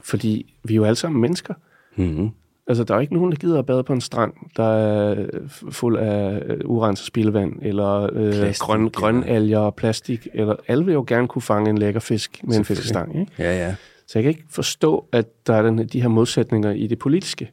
Fordi 0.04 0.54
vi 0.64 0.74
er 0.74 0.76
jo 0.76 0.84
alle 0.84 0.96
sammen 0.96 1.22
mennesker. 1.22 1.54
Mm. 1.96 2.30
Altså, 2.68 2.84
der 2.84 2.96
er 2.96 3.00
ikke 3.00 3.14
nogen, 3.14 3.32
der 3.32 3.38
gider 3.38 3.60
at 3.60 3.66
bade 3.66 3.84
på 3.84 3.94
en 3.94 4.02
strand, 4.02 4.34
der 4.58 4.64
er 4.64 5.26
fuld 5.72 5.98
af 5.98 6.42
øh, 6.46 6.60
urenset 6.66 7.08
spildevand, 7.08 7.54
eller 7.62 8.10
øh, 8.14 8.34
Plastik, 8.34 8.60
grøn, 8.60 8.90
grønalger 8.90 9.60
og 9.60 9.76
plastik. 9.76 10.28
Eller, 10.34 10.56
alle 10.68 10.86
vil 10.86 10.94
jo 10.94 11.06
gerne 11.08 11.28
kunne 11.28 11.42
fange 11.42 11.70
en 11.70 11.78
lækker 11.78 12.00
fisk 12.00 12.42
med 12.44 12.58
en 12.58 12.66
fiskestang. 12.66 13.20
Ikke? 13.20 13.32
Ja, 13.40 13.68
ja. 13.68 13.76
Så 14.08 14.20
jeg 14.20 14.24
kan 14.24 14.30
ikke 14.30 14.44
forstå, 14.50 15.06
at 15.12 15.48
der 15.48 15.54
er 15.54 15.62
den, 15.62 15.88
de 15.88 16.02
her 16.02 16.08
modsætninger 16.08 16.72
i 16.72 16.88
det 16.88 17.00
politiske, 17.00 17.52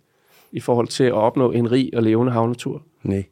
i 0.53 0.61
forhold 0.61 0.89
til 0.89 1.05
at 1.05 1.13
opnå 1.13 1.51
en 1.51 1.73
rig 1.73 1.91
og 1.95 2.03
levende 2.03 2.33
havnatur. 2.33 2.83
Nej. 3.03 3.25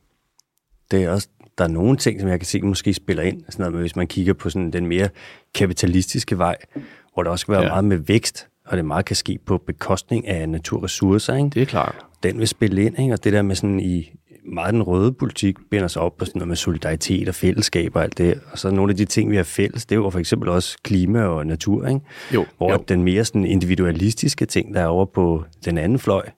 Det 0.90 1.04
er 1.04 1.10
også, 1.10 1.28
der 1.58 1.64
er 1.64 1.68
nogle 1.68 1.96
ting, 1.96 2.20
som 2.20 2.28
jeg 2.28 2.40
kan 2.40 2.46
se 2.46 2.62
måske 2.62 2.94
spiller 2.94 3.22
ind. 3.22 3.42
Sådan 3.48 3.62
noget 3.62 3.80
hvis 3.80 3.96
man 3.96 4.06
kigger 4.06 4.32
på 4.32 4.50
sådan 4.50 4.70
den 4.70 4.86
mere 4.86 5.08
kapitalistiske 5.54 6.38
vej, 6.38 6.56
hvor 7.14 7.22
der 7.22 7.30
også 7.30 7.42
skal 7.42 7.52
være. 7.52 7.62
Ja. 7.62 7.68
meget 7.68 7.84
med 7.84 7.96
vækst, 7.96 8.48
og 8.66 8.76
det 8.76 8.84
meget 8.84 9.04
kan 9.04 9.16
ske 9.16 9.38
på 9.46 9.58
bekostning 9.58 10.28
af 10.28 10.48
naturressourcer. 10.48 11.34
Ikke? 11.34 11.48
Det 11.48 11.62
er 11.62 11.66
klart. 11.66 11.96
Den 12.22 12.38
vil 12.38 12.48
spille 12.48 12.84
ind, 12.84 12.98
ikke? 12.98 13.12
og 13.14 13.24
det 13.24 13.32
der 13.32 13.42
med 13.42 13.54
sådan 13.54 13.80
i 13.80 14.12
meget 14.44 14.74
den 14.74 14.82
røde 14.82 15.12
politik 15.12 15.56
binder 15.70 15.88
sig 15.88 16.02
op 16.02 16.16
på 16.16 16.24
sådan 16.24 16.38
noget 16.38 16.48
med 16.48 16.56
solidaritet 16.56 17.28
og 17.28 17.34
fællesskab 17.34 17.96
og 17.96 18.02
alt 18.02 18.18
det. 18.18 18.40
Og 18.52 18.58
så 18.58 18.70
nogle 18.70 18.90
af 18.90 18.96
de 18.96 19.04
ting, 19.04 19.30
vi 19.30 19.36
har 19.36 19.42
fælles, 19.42 19.86
det 19.86 19.94
er 19.94 20.00
jo 20.00 20.10
for 20.10 20.18
eksempel 20.18 20.48
også 20.48 20.78
klima 20.82 21.22
og 21.22 21.46
natur, 21.46 21.86
ikke? 21.86 22.00
Jo, 22.34 22.46
Hvor 22.56 22.72
jo. 22.72 22.84
den 22.88 23.02
mere 23.02 23.24
sådan 23.24 23.44
individualistiske 23.44 24.46
ting, 24.46 24.74
der 24.74 24.80
er 24.80 24.86
over 24.86 25.04
på 25.04 25.44
den 25.64 25.78
anden 25.78 25.98
fløj, 25.98 26.28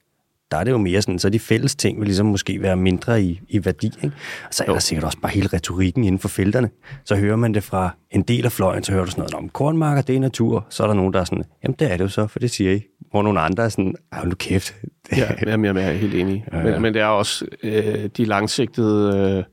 der 0.51 0.57
er 0.57 0.63
det 0.63 0.71
jo 0.71 0.77
mere 0.77 1.01
sådan, 1.01 1.19
så 1.19 1.29
de 1.29 1.39
fælles 1.39 1.75
ting 1.75 1.99
vil 1.99 2.05
ligesom 2.05 2.25
måske 2.25 2.61
være 2.61 2.75
mindre 2.75 3.23
i, 3.23 3.41
i 3.49 3.65
værdi. 3.65 3.91
Ikke? 4.03 4.15
Og 4.47 4.53
så 4.53 4.63
er 4.67 4.71
der 4.71 4.79
sikkert 4.79 5.03
også 5.03 5.17
bare 5.19 5.31
hele 5.31 5.49
retorikken 5.53 6.03
inden 6.03 6.19
for 6.19 6.27
felterne. 6.27 6.69
Så 7.05 7.15
hører 7.15 7.35
man 7.35 7.53
det 7.53 7.63
fra 7.63 7.89
en 8.11 8.21
del 8.21 8.45
af 8.45 8.51
fløjen, 8.51 8.83
så 8.83 8.91
hører 8.91 9.05
du 9.05 9.11
sådan 9.11 9.21
noget 9.21 9.33
om 9.33 9.49
kornmarker, 9.49 10.01
det 10.01 10.15
er 10.15 10.19
natur. 10.19 10.65
Så 10.69 10.83
er 10.83 10.87
der 10.87 10.93
nogen, 10.93 11.13
der 11.13 11.19
er 11.19 11.23
sådan, 11.23 11.43
jamen 11.63 11.75
det 11.79 11.91
er 11.91 11.97
det 11.97 12.03
jo 12.03 12.09
så, 12.09 12.27
for 12.27 12.39
det 12.39 12.51
siger 12.51 12.71
I. 12.71 12.81
Hvor 13.11 13.21
nogle 13.21 13.39
andre 13.39 13.63
er 13.63 13.69
sådan, 13.69 13.95
ej 14.11 14.25
nu 14.25 14.35
kæft. 14.35 14.75
Det, 15.09 15.17
Ja, 15.17 15.31
jamen, 15.45 15.77
jeg 15.77 15.89
er 15.89 15.91
helt 15.91 16.15
enig. 16.15 16.45
Ja, 16.51 16.57
ja. 16.57 16.63
Men, 16.63 16.81
men 16.81 16.93
det 16.93 17.01
er 17.01 17.05
også 17.05 17.45
øh, 17.63 18.09
de 18.17 18.25
langsigtede, 18.25 19.17
øh, 19.37 19.43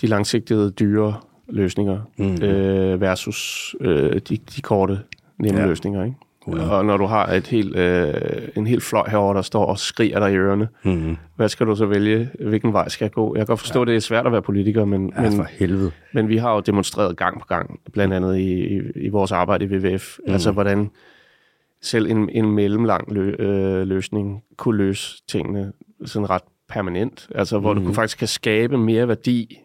de 0.00 0.06
langsigtede 0.06 0.70
dyre 0.70 1.20
løsninger 1.48 2.00
mm. 2.18 2.42
øh, 2.42 3.00
versus 3.00 3.74
øh, 3.80 4.20
de, 4.28 4.36
de 4.36 4.60
korte, 4.62 4.98
nemme 5.38 5.60
ja. 5.60 5.66
løsninger. 5.66 6.04
Ikke? 6.04 6.16
Hundrede. 6.50 6.70
Og 6.70 6.84
når 6.84 6.96
du 6.96 7.06
har 7.06 7.26
et 7.26 7.46
helt, 7.46 7.76
øh, 7.76 8.14
en 8.56 8.66
helt 8.66 8.82
fløj 8.82 9.08
herovre, 9.08 9.36
der 9.36 9.42
står 9.42 9.66
og 9.66 9.78
skriger 9.78 10.18
dig 10.18 10.32
i 10.32 10.36
ørerne, 10.36 10.68
mm, 10.84 11.16
hvad 11.36 11.48
skal 11.48 11.66
du 11.66 11.76
så 11.76 11.86
vælge? 11.86 12.30
Hvilken 12.40 12.72
vej 12.72 12.88
skal 12.88 13.04
jeg 13.04 13.12
gå? 13.12 13.34
Jeg 13.34 13.40
kan 13.40 13.46
godt 13.46 13.60
forstå, 13.60 13.80
ja. 13.80 13.84
det 13.84 13.96
er 13.96 14.00
svært 14.00 14.26
at 14.26 14.32
være 14.32 14.42
politiker, 14.42 14.84
men, 14.84 15.12
ja, 15.16 15.28
for 15.28 15.30
men, 15.30 15.46
helvede. 15.46 15.90
men 16.12 16.28
vi 16.28 16.36
har 16.36 16.54
jo 16.54 16.60
demonstreret 16.60 17.16
gang 17.16 17.40
på 17.40 17.46
gang, 17.46 17.80
blandt 17.92 18.14
andet 18.14 18.38
i, 18.38 18.76
i, 18.76 18.80
i 18.94 19.08
vores 19.08 19.32
arbejde 19.32 19.64
i 19.64 19.68
WWF, 19.68 20.18
mm. 20.26 20.32
altså 20.32 20.52
hvordan 20.52 20.90
selv 21.82 22.10
en, 22.10 22.30
en 22.30 22.50
mellemlang 22.50 23.12
lø, 23.12 23.30
øh, 23.38 23.86
løsning 23.86 24.42
kunne 24.56 24.76
løse 24.76 25.22
tingene 25.28 25.72
sådan 26.04 26.30
ret 26.30 26.42
permanent. 26.68 27.28
Altså 27.34 27.58
hvor 27.58 27.74
mm. 27.74 27.84
du 27.84 27.92
faktisk 27.92 28.18
kan 28.18 28.28
skabe 28.28 28.78
mere 28.78 29.08
værdi 29.08 29.60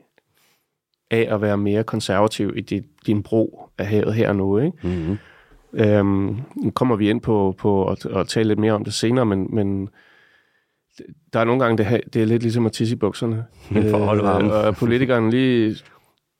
af 1.11 1.27
at 1.29 1.41
være 1.41 1.57
mere 1.57 1.83
konservativ 1.83 2.53
i 2.55 2.61
dit, 2.61 2.83
din 3.05 3.23
brug 3.23 3.69
af 3.77 3.85
havet 3.87 4.13
her 4.13 4.29
og 4.29 4.35
nu. 4.35 4.57
Ikke? 4.57 4.77
Mm, 4.83 5.17
Øhm, 5.75 6.37
nu 6.55 6.71
kommer 6.71 6.95
vi 6.95 7.09
ind 7.09 7.21
på, 7.21 7.55
på 7.57 7.87
at, 7.89 8.05
at 8.05 8.27
tale 8.27 8.47
lidt 8.47 8.59
mere 8.59 8.73
om 8.73 8.83
det 8.83 8.93
senere, 8.93 9.25
men, 9.25 9.47
men 9.55 9.89
der 11.33 11.39
er 11.39 11.43
nogle 11.43 11.63
gange, 11.63 11.83
det, 11.83 12.01
det 12.13 12.21
er 12.21 12.25
lidt 12.25 12.41
ligesom 12.43 12.65
at 12.65 12.71
tisse 12.71 12.95
i 12.95 12.99
bukserne. 12.99 13.45
For 13.91 13.97
holde 13.97 14.23
varmen. 14.23 14.51
Øh, 14.51 14.57
og 14.57 14.75
politikeren 14.75 15.29
lige 15.29 15.75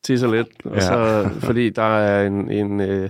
tisser 0.04 0.32
lidt, 0.32 0.48
og 0.66 0.76
Ja. 0.76 0.80
så, 0.82 1.30
fordi 1.40 1.70
der 1.70 1.82
er 1.98 2.28
en, 2.28 2.52
en, 2.52 2.80
øh, 2.82 3.10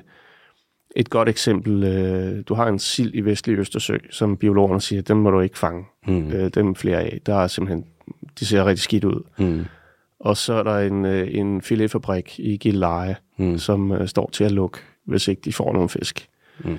et 0.96 1.10
godt 1.10 1.30
eksempel. 1.30 1.84
Øh, 1.84 2.44
du 2.48 2.54
har 2.54 2.68
en 2.68 2.80
sild 2.80 3.12
i 3.14 3.22
vestlig 3.22 3.58
Østersø, 3.58 3.98
som 4.12 4.38
biologerne 4.38 4.82
siger, 4.82 5.02
den 5.02 5.18
må 5.18 5.32
du 5.32 5.40
ikke 5.40 5.58
fange. 5.58 5.86
mm, 6.08 6.32
Øh, 6.32 6.50
dem 6.56 6.76
flere 6.76 6.98
af. 7.02 7.20
Der 7.26 7.36
er 7.36 7.48
simpelthen, 7.48 7.86
de 8.40 8.46
ser 8.46 8.66
rigtig 8.66 8.84
skidt 8.84 9.04
ud. 9.04 9.22
mm, 9.40 9.66
Og 10.20 10.38
så 10.38 10.54
er 10.54 10.64
der 10.64 10.80
en, 10.80 11.06
øh, 11.06 11.28
en 11.32 11.62
filetfabrik 11.62 12.40
i 12.40 12.58
Gilleleje, 12.58 13.16
mm. 13.38 13.58
som 13.58 13.92
øh, 13.92 14.08
står 14.08 14.30
til 14.34 14.44
at 14.44 14.52
lukke, 14.52 14.78
hvis 15.06 15.28
ikke 15.28 15.42
de 15.46 15.54
får 15.54 15.74
nogen 15.74 15.90
fisk. 15.90 16.30
Mm. 16.60 16.78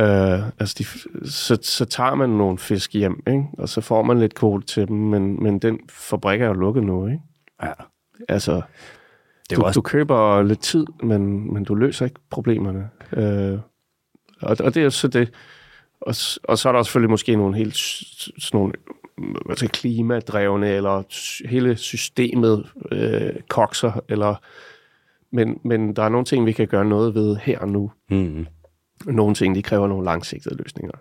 Øh, 0.00 0.42
altså 0.58 0.74
de, 0.78 0.84
så, 1.28 1.58
så 1.62 1.84
tager 1.84 2.14
man 2.14 2.30
nogle 2.30 2.58
fisk 2.58 2.92
hjem, 2.92 3.22
ikke? 3.26 3.44
og 3.58 3.68
så 3.68 3.80
får 3.80 4.02
man 4.02 4.18
lidt 4.18 4.34
kvote 4.34 4.66
til 4.66 4.88
dem, 4.88 4.96
men, 4.96 5.42
men 5.42 5.58
den 5.58 5.80
fabrik 5.88 6.40
er 6.40 6.46
jo 6.46 6.52
lukket 6.52 6.84
nu. 6.84 7.06
Ikke? 7.06 7.20
ja. 7.62 7.72
Altså, 8.28 8.62
Det 9.50 9.58
du, 9.58 9.62
også, 9.62 9.78
du 9.78 9.82
køber 9.82 10.42
lidt 10.42 10.60
tid, 10.60 10.86
men, 11.02 11.54
men 11.54 11.64
du 11.64 11.74
løser 11.74 12.04
ikke 12.04 12.20
problemerne. 12.30 12.88
Øh, 13.12 13.58
og, 14.42 14.56
og 14.60 14.74
det 14.74 14.76
er 14.76 14.84
jo 14.84 14.90
så 14.90 15.08
det. 15.08 15.30
Og, 16.00 16.14
og 16.44 16.58
så 16.58 16.68
er 16.68 16.72
der 16.72 16.82
selvfølgelig 16.82 17.10
måske 17.10 17.36
nogle 17.36 17.56
helt 17.56 17.76
sådan 17.76 18.58
nogle 18.60 18.72
jeg, 19.62 19.70
klimadrevne, 19.70 20.68
eller 20.68 21.02
hele 21.48 21.76
systemet 21.76 22.66
øh, 22.92 23.30
kokser, 23.48 24.00
eller, 24.08 24.34
men, 25.32 25.58
men 25.64 25.96
der 25.96 26.02
er 26.02 26.08
nogle 26.08 26.24
ting, 26.24 26.46
vi 26.46 26.52
kan 26.52 26.66
gøre 26.68 26.84
noget 26.84 27.14
ved 27.14 27.36
her 27.36 27.58
og 27.58 27.68
nu. 27.68 27.90
mm, 28.10 28.46
Nogle 29.06 29.34
ting, 29.34 29.54
de 29.54 29.62
kræver 29.62 29.86
nogle 29.86 30.04
langsigtede 30.04 30.56
løsninger. 30.56 30.92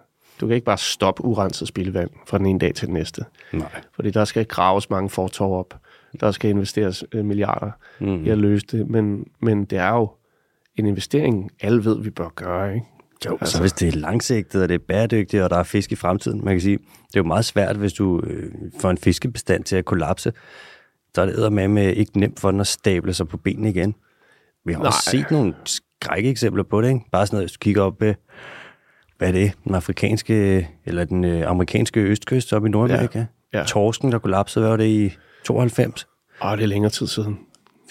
Du 0.42 0.48
kan 0.48 0.56
ikke 0.56 0.66
bare 0.66 0.78
stoppe 0.78 1.26
urenset 1.26 1.68
spildevand 1.68 2.10
fra 2.28 2.38
den 2.38 2.46
ene 2.46 2.60
dag 2.60 2.76
til 2.76 2.88
den 2.88 2.94
næste. 2.94 3.26
nej. 3.54 3.82
Fordi 3.96 4.10
der 4.12 4.26
skal 4.26 4.46
graves 4.46 4.90
mange 4.90 5.10
fortov 5.10 5.60
op. 5.60 5.74
Der 6.20 6.32
skal 6.32 6.50
investeres 6.50 7.04
øh, 7.12 7.26
milliarder 7.26 7.72
Mm. 8.00 8.26
i 8.26 8.30
at 8.30 8.38
løse 8.38 8.66
det. 8.72 8.90
Men, 8.90 9.26
men 9.42 9.66
det 9.66 9.78
er 9.78 9.90
jo 9.94 10.10
en 10.76 10.86
investering, 10.86 11.52
alle 11.62 11.86
ved, 11.86 12.02
vi 12.04 12.10
bør 12.10 12.30
gøre. 12.36 12.74
Ikke? 12.74 12.86
Jo, 13.26 13.38
altså, 13.42 13.54
så 13.56 13.62
hvis 13.62 13.74
det 13.74 13.88
er 13.88 13.92
langsigtet, 14.00 14.64
og 14.64 14.70
det 14.70 14.76
er 14.76 14.80
bæredygtigt, 14.88 15.44
og 15.44 15.50
der 15.50 15.58
er 15.58 15.64
fisk 15.64 15.92
i 15.92 15.96
fremtiden, 15.96 16.46
man 16.46 16.54
kan 16.54 16.62
sige, 16.62 16.78
det 16.78 17.16
er 17.16 17.20
jo 17.20 17.24
meget 17.24 17.46
svært, 17.46 17.76
hvis 17.78 17.94
du 17.94 18.20
øh, 18.24 18.52
får 18.80 18.90
en 18.90 18.98
fiskebestand 18.98 19.64
til 19.64 19.76
at 19.76 19.86
kollapse, 19.86 20.34
så 21.16 21.22
er 21.22 21.26
det 21.26 21.54
med 21.54 21.68
med 21.68 21.94
ikke 21.96 22.20
nemt 22.20 22.40
for 22.40 22.52
den 22.52 22.60
at 22.60 22.68
stable 22.68 23.14
sig 23.14 23.28
på 23.28 23.38
benene 23.38 23.70
igen. 23.70 23.96
Vi 24.65 24.74
har 24.74 24.80
Nej. 24.80 24.88
også 24.88 25.10
set 25.12 25.32
nogle 25.32 25.53
skrække 25.65 26.30
eksempler 26.30 26.63
på 26.63 26.82
det, 26.82 26.88
ikke? 26.88 27.06
Bare 27.12 27.27
sådan 27.27 27.36
noget, 27.36 27.44
hvis 27.44 27.51
du 27.51 27.60
kigger 27.60 27.82
op, 27.84 28.03
øh, 28.03 28.15
hvad 29.18 29.27
er 29.27 29.32
det, 29.32 29.51
den 29.63 29.75
afrikanske, 29.75 30.68
eller 30.86 31.06
den 31.06 31.24
øh, 31.24 31.50
amerikanske 31.50 32.00
østkyst 32.00 32.53
op 32.53 32.65
i 32.65 32.70
Nordamerika. 32.70 33.20
Ja. 33.20 33.25
Ja. 33.60 33.63
Torsken, 33.63 34.12
der 34.12 34.20
kollapsede, 34.20 34.70
var 34.70 34.77
det 34.77 34.86
i 34.86 35.18
92? 35.46 36.08
Åh, 36.44 36.58
det 36.58 36.63
er 36.63 36.68
længere 36.68 36.91
tid 36.91 37.08
siden. 37.08 37.39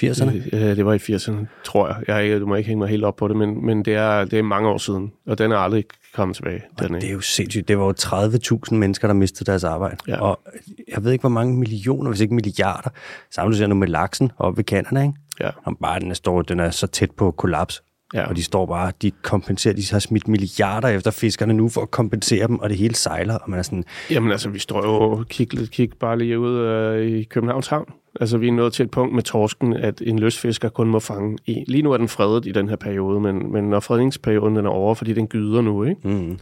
80'erne? 0.04 0.56
Øh, 0.56 0.76
det 0.76 0.86
var 0.86 0.92
i 0.92 0.96
80'erne, 0.96 1.46
tror 1.64 1.88
jeg. 1.88 2.30
jeg 2.30 2.40
du 2.40 2.46
må 2.46 2.54
ikke 2.54 2.66
hænge 2.68 2.78
mig 2.78 2.88
helt 2.88 3.04
op 3.04 3.16
på 3.16 3.28
det, 3.28 3.36
men, 3.36 3.66
men 3.66 3.84
det, 3.84 3.94
er, 3.94 4.24
det 4.24 4.38
er 4.38 4.42
mange 4.42 4.68
år 4.68 4.78
siden, 4.78 5.12
og 5.26 5.38
den 5.38 5.52
er 5.52 5.56
aldrig 5.56 5.84
kommet 6.14 6.36
tilbage. 6.36 6.62
Den 6.78 6.94
Det 6.94 7.04
er. 7.04 7.12
jo 7.12 7.20
sindssygt. 7.20 7.68
Det 7.68 7.78
var 7.78 7.84
jo 7.84 7.94
30.000 8.00 8.74
mennesker, 8.74 9.08
der 9.08 9.14
mistede 9.14 9.50
deres 9.50 9.64
arbejde. 9.64 9.96
Ja. 10.08 10.20
Og 10.20 10.40
jeg 10.88 11.04
ved 11.04 11.12
ikke, 11.12 11.22
hvor 11.22 11.28
mange 11.28 11.56
millioner, 11.56 12.10
hvis 12.10 12.20
ikke 12.20 12.34
milliarder, 12.34 12.90
ser 13.30 13.66
nu 13.66 13.74
med 13.74 13.88
laksen 13.88 14.32
oppe 14.38 14.56
ved 14.56 14.64
Canada, 14.64 15.02
ikke? 15.02 15.14
Ja. 15.40 15.50
Og 15.64 15.78
bare 15.82 16.00
den 16.00 16.10
er, 16.10 16.14
står, 16.14 16.42
den 16.42 16.60
er 16.60 16.70
så 16.70 16.86
tæt 16.86 17.10
på 17.10 17.30
kollaps. 17.30 17.82
Ja. 18.14 18.28
Og 18.28 18.36
de 18.36 18.42
står 18.42 18.66
bare, 18.66 18.92
de 19.02 19.10
kompenserer, 19.10 19.74
de 19.74 19.82
har 19.90 19.98
smidt 19.98 20.28
milliarder 20.28 20.88
efter 20.88 21.10
fiskerne 21.10 21.52
nu 21.54 21.68
for 21.68 21.80
at 21.80 21.90
kompensere 21.90 22.46
dem, 22.46 22.58
og 22.58 22.68
det 22.70 22.78
hele 22.78 22.94
sejler, 22.94 23.34
og 23.34 23.50
man 23.50 23.58
er 23.58 23.62
sådan, 23.62 23.84
Jamen 24.10 24.32
altså, 24.32 24.48
vi 24.48 24.58
står 24.58 24.86
jo 24.86 24.92
og 24.92 25.26
kig, 25.28 25.54
lidt- 25.54 25.70
kig 25.70 25.90
bare 26.00 26.18
lige 26.18 26.38
ud 26.38 26.58
øh, 26.58 27.06
i 27.06 27.22
Københavns 27.22 27.66
Havn. 27.66 27.92
Altså, 28.20 28.38
vi 28.38 28.48
er 28.48 28.52
nået 28.52 28.72
til 28.72 28.84
et 28.84 28.90
punkt 28.90 29.14
med 29.14 29.22
torsken, 29.22 29.72
at 29.72 30.02
en 30.06 30.18
lystfisker 30.18 30.68
kun 30.68 30.88
må 30.88 31.00
fange 31.00 31.38
en. 31.46 31.64
Lige 31.68 31.82
nu 31.82 31.92
er 31.92 31.96
den 31.96 32.08
fredet 32.08 32.46
i 32.46 32.52
den 32.52 32.68
her 32.68 32.76
periode, 32.76 33.20
men, 33.20 33.52
men 33.52 33.64
når 33.70 33.80
fredningsperioden 33.80 34.56
den 34.56 34.66
er 34.66 34.70
over, 34.70 34.94
fordi 34.94 35.12
den 35.12 35.26
gyder 35.26 35.60
nu, 35.60 35.84
ikke? 35.84 36.08
mm, 36.08 36.38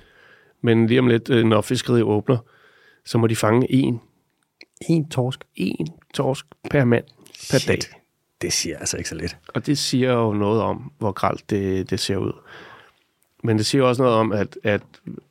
Men 0.63 0.87
lige 0.87 1.01
om 1.01 1.07
lidt, 1.07 1.31
øh, 1.31 1.45
når 1.47 1.61
fiskeriet 1.61 2.03
åbner, 2.03 2.37
så 3.05 3.19
må 3.19 3.27
de 3.27 3.37
fange 3.37 3.73
en, 3.73 4.01
en 4.89 5.09
torsk. 5.09 5.45
en 5.57 5.89
torsk 6.15 6.47
per 6.71 6.85
mand 6.85 7.05
per 7.51 7.59
Shit. 7.59 7.69
dag. 7.69 7.79
Det 8.43 8.53
siger 8.53 8.79
altså 8.79 8.97
ikke 8.97 9.09
så 9.09 9.15
lidt. 9.15 9.37
Og 9.55 9.67
det 9.67 9.79
siger 9.79 10.13
jo 10.13 10.33
noget 10.33 10.63
om, 10.63 10.93
hvor 10.99 11.13
gralt 11.13 11.51
det, 11.51 11.91
det 11.91 12.01
ser 12.01 12.17
ud. 12.17 12.33
Men 13.45 13.59
det 13.59 13.67
siger 13.67 13.85
også 13.85 14.03
noget 14.03 14.17
om, 14.19 14.33
at, 14.33 14.59
at, 14.65 14.83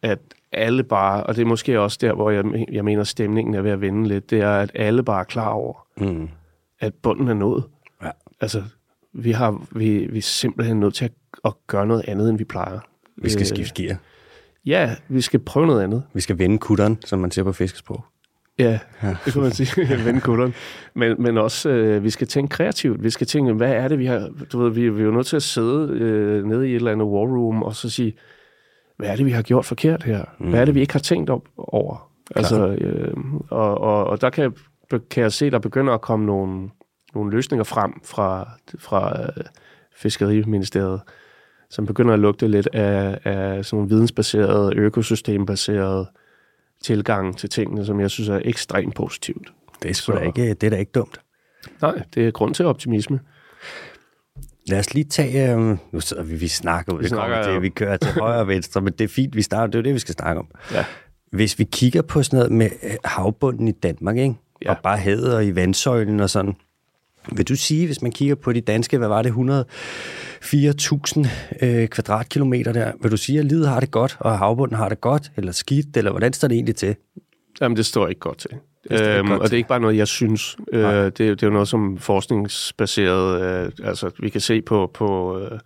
at 0.02 0.20
alle 0.52 0.84
bare, 0.84 1.24
og 1.24 1.36
det 1.36 1.42
er 1.42 1.46
måske 1.46 1.80
også 1.80 1.98
der, 2.02 2.14
hvor 2.14 2.32
jeg, 2.32 2.66
jeg 2.72 2.86
mener, 2.86 3.04
stemningen 3.04 3.56
er 3.56 3.62
ved 3.62 3.72
at 3.72 3.82
vende 3.82 4.08
lidt, 4.08 4.30
det 4.30 4.42
er, 4.42 4.52
at 4.52 4.72
alle 4.74 5.04
bare 5.04 5.20
er 5.20 5.24
klar 5.24 5.50
over, 5.50 5.88
Mm, 5.98 6.30
at 6.80 6.94
bunden 6.94 7.28
er 7.28 7.34
nået. 7.34 7.64
ja. 8.04 8.10
Altså, 8.42 8.64
vi, 9.14 9.32
har, 9.32 9.66
vi, 9.72 9.98
vi 10.08 10.18
er 10.18 10.22
simpelthen 10.22 10.80
nødt 10.80 10.94
til 10.94 11.06
at, 11.06 11.12
at 11.46 11.54
gøre 11.68 11.86
noget 11.88 12.04
andet, 12.08 12.30
end 12.30 12.38
vi 12.38 12.44
plejer. 12.44 12.80
Vi 13.16 13.30
skal 13.30 13.42
Øh, 13.42 13.48
skifte 13.48 13.84
gear. 13.84 13.98
Ja, 14.66 14.96
vi 15.08 15.22
skal 15.22 15.40
prøve 15.40 15.68
noget 15.68 15.84
andet. 15.84 16.04
Vi 16.14 16.22
skal 16.22 16.38
vende 16.38 16.58
kutteren, 16.58 16.98
som 17.06 17.20
man 17.20 17.32
siger 17.32 17.44
på 17.46 17.52
fiskesprog. 17.52 18.06
Ja, 18.60 18.80
det 19.26 19.34
kan 19.34 19.42
man 19.42 19.52
sige. 19.52 19.88
Vende 20.06 20.22
kutteren. 20.22 20.54
Men, 20.94 21.22
men 21.22 21.38
også, 21.38 21.70
øh, 21.70 22.04
vi 22.04 22.10
skal 22.10 22.28
tænke 22.28 22.52
kreativt. 22.52 23.04
Vi 23.04 23.10
skal 23.10 23.28
tænke, 23.28 23.54
hvad 23.54 23.72
er 23.72 23.88
det, 23.88 24.00
vi 24.00 24.06
har... 24.06 24.30
Du 24.52 24.60
ved, 24.64 24.70
vi, 24.70 24.90
vi 24.90 25.02
er 25.02 25.06
jo 25.06 25.12
nødt 25.12 25.28
til 25.28 25.36
at 25.36 25.44
sidde 25.44 25.90
øh, 25.92 26.46
nede 26.46 26.68
i 26.68 26.72
et 26.72 26.76
eller 26.76 26.92
andet 26.92 27.08
war 27.08 27.26
room, 27.26 27.64
og 27.64 27.76
så 27.76 27.90
sige, 27.90 28.14
hvad 28.98 29.10
er 29.10 29.16
det, 29.16 29.26
vi 29.26 29.32
har 29.32 29.42
gjort 29.42 29.66
forkert 29.66 30.04
her? 30.04 30.26
Mm. 30.40 30.50
Hvad 30.50 30.62
er 30.62 30.66
det, 30.66 30.76
vi 30.76 30.82
ikke 30.82 30.94
har 30.94 31.00
tænkt 31.00 31.30
op 31.30 31.48
over? 31.58 32.12
Altså, 32.36 32.68
øh, 32.68 33.14
og, 33.50 33.78
og, 33.78 34.04
og 34.04 34.22
der 34.22 34.30
kan, 34.30 34.54
kan 35.10 35.24
jeg 35.24 35.32
se, 35.32 35.52
der 35.52 35.60
begynder 35.60 35.94
at 35.94 36.02
komme 36.02 36.26
nogle, 36.26 36.70
nogle 37.16 37.32
løsninger 37.32 37.64
frem 37.64 37.94
fra, 38.04 38.50
fra 38.80 39.22
øh, 39.22 39.44
Fiskeriministeriet, 39.96 41.02
som 41.70 41.86
begynder 41.86 42.14
at 42.14 42.20
lugte 42.20 42.48
lidt 42.48 42.70
af, 42.74 43.20
af 43.24 43.66
sådan 43.66 43.78
nogle 43.78 43.90
vidensbaserede, 43.90 44.76
økosystembaserede 44.76 46.08
tilgang 46.84 47.38
til 47.38 47.50
tingene, 47.50 47.86
som 47.86 48.00
jeg 48.00 48.12
synes 48.12 48.30
er 48.30 48.42
ekstremt 48.46 48.96
positivt. 48.96 49.54
Det 49.84 49.90
er, 49.90 49.94
sgu 49.94 50.14
da 50.14 50.20
ikke, 50.20 50.54
det 50.54 50.64
er 50.64 50.70
da 50.70 50.78
ikke 50.78 50.92
dumt. 50.92 51.22
Nej, 51.82 52.02
det 52.14 52.28
er 52.28 52.32
grund 52.32 52.54
til 52.54 52.66
optimisme. 52.66 53.20
Lad 54.68 54.80
os 54.80 54.94
lige 54.94 55.04
tage... 55.04 55.54
Øh, 55.54 55.78
nu 55.92 56.00
sidder 56.00 56.24
vi, 56.24 56.36
vi 56.36 56.48
snakker 56.48 56.94
Vi 56.94 57.10
kommer 57.10 57.28
snakker, 57.28 57.44
til, 57.44 57.54
ja. 57.54 57.60
vi 57.60 57.70
kører 57.70 57.98
til 57.98 58.12
højre 58.12 58.40
og 58.40 58.48
venstre, 58.48 58.82
men 58.82 58.94
det 58.94 59.04
er 59.04 59.08
fint, 59.08 59.36
vi 59.36 59.42
starter, 59.42 59.72
det 59.72 59.80
er 59.80 59.84
det, 59.84 59.94
vi 59.94 60.00
skal 60.00 60.14
snakke 60.14 60.40
om. 60.40 60.48
Ja. 60.74 60.86
Hvis 61.32 61.60
vi 61.60 61.64
kigger 61.64 62.02
på 62.02 62.24
sådan 62.24 62.38
noget 62.38 62.52
med 62.52 62.70
øh, 62.84 62.92
havbunden 63.06 63.68
i 63.68 63.72
Danmark, 63.72 64.18
ikke? 64.18 64.36
Ja. 64.66 64.72
og 64.72 64.78
bare 64.84 64.98
havet 64.98 65.36
og 65.36 65.46
i 65.46 65.56
vandsøjlen 65.56 66.20
og 66.20 66.30
sådan, 66.30 66.56
vil 67.36 67.48
du 67.48 67.56
sige, 67.56 67.86
hvis 67.86 68.02
man 68.02 68.12
kigger 68.12 68.36
på 68.36 68.54
de 68.54 68.62
danske, 68.62 68.98
hvad 68.98 69.08
var 69.08 69.22
det, 69.22 69.30
104.000 69.30 71.28
øh, 71.62 71.88
kvadratkilometer 71.88 72.74
der, 72.74 72.92
vil 73.02 73.12
du 73.12 73.18
sige, 73.18 73.40
at 73.40 73.46
livet 73.46 73.68
har 73.68 73.80
det 73.80 73.92
godt, 73.92 74.18
og 74.20 74.38
havbunden 74.38 74.78
har 74.78 74.90
det 74.90 75.02
godt, 75.02 75.32
eller 75.38 75.52
skidt, 75.52 75.98
eller 75.98 76.12
hvordan 76.12 76.34
står 76.34 76.48
det 76.48 76.56
egentlig 76.56 76.76
til? 76.76 76.96
Jamen, 77.62 77.78
det 77.78 77.86
står 77.86 78.08
ikke 78.08 78.20
godt 78.20 78.38
til. 78.38 78.50
Det 78.90 79.02
Øhm, 79.02 79.28
godt. 79.28 79.42
og 79.42 79.48
det 79.48 79.54
er 79.54 79.58
ikke 79.58 79.70
bare 79.70 79.80
noget, 79.80 79.98
jeg 79.98 80.08
synes. 80.08 80.58
Øh, 80.74 80.84
det, 81.06 81.18
det 81.18 81.44
er 81.44 81.48
jo 81.48 81.54
noget, 81.54 81.68
som 81.68 81.98
forskningsbaseret, 81.98 83.42
øh, 83.66 83.72
altså 83.84 84.12
vi 84.20 84.30
kan 84.30 84.42
se 84.42 84.62
på, 84.62 84.92
på 84.94 85.40
øh, 85.40 85.60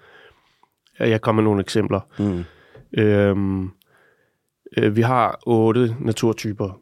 jeg 1.00 1.22
kommer 1.22 1.42
med 1.42 1.50
nogle 1.50 1.62
eksempler. 1.62 2.00
Mm. 2.20 2.44
Øhm, 2.98 3.70
øh, 4.78 4.96
vi 4.96 5.02
har 5.02 5.40
otte 5.46 5.96
naturtyper, 6.00 6.80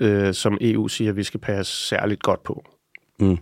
øh, 0.00 0.34
som 0.34 0.58
EU 0.60 0.88
siger, 0.88 1.12
vi 1.12 1.22
skal 1.22 1.40
passe 1.40 1.86
særligt 1.88 2.22
godt 2.22 2.42
på. 2.42 2.64
Mm. 3.20 3.38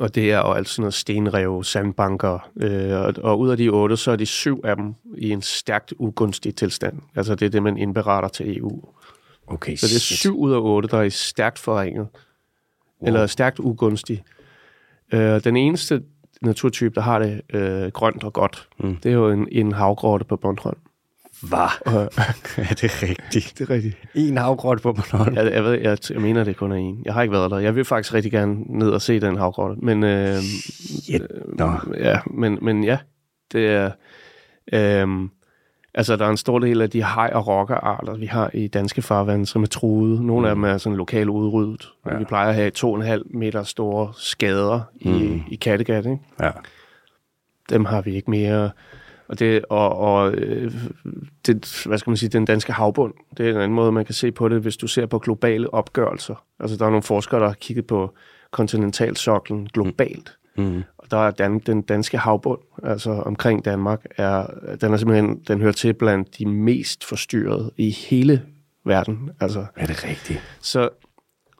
Og 0.00 0.14
det 0.14 0.32
er 0.32 0.38
jo 0.38 0.52
alt 0.52 0.68
sådan 0.68 0.82
noget 0.82 0.94
stenrev, 0.94 1.64
sandbanker, 1.64 2.50
øh, 2.56 2.92
og, 3.00 3.14
og 3.22 3.38
ud 3.40 3.50
af 3.50 3.56
de 3.56 3.68
otte, 3.68 3.96
så 3.96 4.10
er 4.10 4.16
de 4.16 4.26
syv 4.26 4.60
af 4.64 4.76
dem 4.76 4.94
i 5.16 5.30
en 5.30 5.42
stærkt 5.42 5.94
ugunstig 5.98 6.54
tilstand. 6.54 6.98
Altså 7.14 7.34
det 7.34 7.46
er 7.46 7.50
det, 7.50 7.62
man 7.62 7.76
indberetter 7.76 8.28
til 8.28 8.58
EU. 8.58 8.82
Okay, 9.46 9.76
Så 9.76 9.86
det 9.86 9.94
er 9.96 10.00
shit. 10.00 10.18
syv 10.18 10.38
ud 10.38 10.52
af 10.52 10.58
otte, 10.58 10.88
der 10.88 11.02
er 11.02 11.08
stærkt 11.08 11.58
forringet, 11.58 12.06
wow. 13.00 13.06
eller 13.06 13.26
stærkt 13.26 13.58
ugunstig. 13.58 14.24
Øh, 15.14 15.44
den 15.44 15.56
eneste 15.56 16.02
naturtype, 16.42 16.94
der 16.94 17.00
har 17.00 17.18
det 17.18 17.40
øh, 17.54 17.90
grønt 17.90 18.24
og 18.24 18.32
godt, 18.32 18.68
Mm. 18.78 18.96
det 18.96 19.08
er 19.08 19.14
jo 19.14 19.30
en, 19.30 19.48
en 19.52 19.72
havgrotte 19.72 20.24
på 20.24 20.36
Bornholm. 20.36 20.78
Hvad? 21.42 21.68
er 22.70 22.74
det 22.80 23.02
rigtigt? 23.02 23.54
Det 23.58 23.60
er 23.60 23.74
rigtigt. 23.74 23.96
En 24.14 24.36
havgrot 24.36 24.82
på 24.82 24.92
Bornholm? 24.92 25.36
Jeg, 25.36 25.52
jeg, 25.52 25.64
ved, 25.64 25.72
jeg, 25.72 25.98
jeg 26.10 26.20
mener, 26.20 26.44
det 26.44 26.56
kun 26.56 26.72
er 26.72 26.76
en. 26.76 27.02
Jeg 27.04 27.14
har 27.14 27.22
ikke 27.22 27.32
været 27.32 27.50
der. 27.50 27.58
Jeg 27.58 27.74
vil 27.76 27.84
faktisk 27.84 28.14
rigtig 28.14 28.32
gerne 28.32 28.54
ned 28.78 28.90
og 28.90 29.02
se 29.02 29.20
den 29.20 29.36
havgrotte. 29.36 29.76
Men, 29.84 30.04
øh, 30.04 30.36
Shit. 31.04 31.22
Nå. 31.58 31.72
ja, 31.98 32.18
men, 32.26 32.58
men 32.62 32.84
ja, 32.84 32.98
det 33.52 33.66
er... 33.68 33.90
Øh, 34.72 35.28
altså, 35.94 36.16
der 36.16 36.26
er 36.26 36.30
en 36.30 36.36
stor 36.36 36.58
del 36.58 36.82
af 36.82 36.90
de 36.90 37.04
hej- 37.04 37.30
og 37.34 37.46
rokkerarter, 37.46 38.16
vi 38.16 38.26
har 38.26 38.50
i 38.54 38.68
danske 38.68 39.02
farvande, 39.02 39.46
som 39.46 39.62
er 39.62 39.66
truede. 39.66 40.26
Nogle 40.26 40.40
mm. 40.40 40.48
af 40.48 40.54
dem 40.54 40.64
er 40.64 40.78
sådan 40.78 40.96
lokalt 40.96 41.28
udryddet. 41.28 41.88
Ja. 42.06 42.12
Ja. 42.12 42.18
Vi 42.18 42.24
plejer 42.24 42.48
at 42.48 42.54
have 42.54 42.70
2,5 43.18 43.22
meter 43.38 43.62
store 43.62 44.12
skader 44.16 44.80
i, 45.00 45.08
Mm. 45.08 45.40
i 45.50 45.56
Kattegat. 45.56 46.06
Ikke? 46.06 46.18
Ja. 46.42 46.50
Dem 47.70 47.84
har 47.84 48.00
vi 48.02 48.14
ikke 48.14 48.30
mere. 48.30 48.70
Og, 49.28 49.38
det, 49.38 49.64
og, 49.68 49.96
og 49.96 50.32
øh, 50.32 50.72
det, 51.46 51.82
hvad 51.86 51.98
skal 51.98 52.10
man 52.10 52.16
sige, 52.16 52.28
den 52.28 52.44
danske 52.44 52.72
havbund, 52.72 53.14
det 53.36 53.46
er 53.46 53.50
en 53.50 53.56
anden 53.56 53.74
måde, 53.74 53.92
man 53.92 54.04
kan 54.04 54.14
se 54.14 54.32
på 54.32 54.48
det, 54.48 54.60
hvis 54.60 54.76
du 54.76 54.86
ser 54.86 55.06
på 55.06 55.18
globale 55.18 55.74
opgørelser. 55.74 56.44
Altså, 56.60 56.76
der 56.76 56.86
er 56.86 56.90
nogle 56.90 57.02
forskere, 57.02 57.40
der 57.40 57.46
har 57.46 57.54
kigget 57.54 57.86
på 57.86 58.14
kontinentalsoklen 58.50 59.68
globalt. 59.72 60.38
Mm. 60.56 60.82
Og 60.98 61.10
der 61.10 61.16
er 61.16 61.30
dan, 61.30 61.58
den 61.58 61.82
danske 61.82 62.18
havbund, 62.18 62.60
altså 62.82 63.10
omkring 63.10 63.64
Danmark, 63.64 64.04
er, 64.16 64.46
den 64.80 64.92
er 64.92 64.96
simpelthen, 64.96 65.38
den 65.48 65.60
hører 65.60 65.72
til 65.72 65.92
blandt 65.94 66.38
de 66.38 66.46
mest 66.46 67.04
forstyrrede 67.04 67.70
i 67.76 67.90
hele 67.90 68.42
verden. 68.84 69.30
Altså, 69.40 69.66
Er 69.76 69.86
det 69.86 70.04
rigtigt? 70.04 70.40
så, 70.60 70.88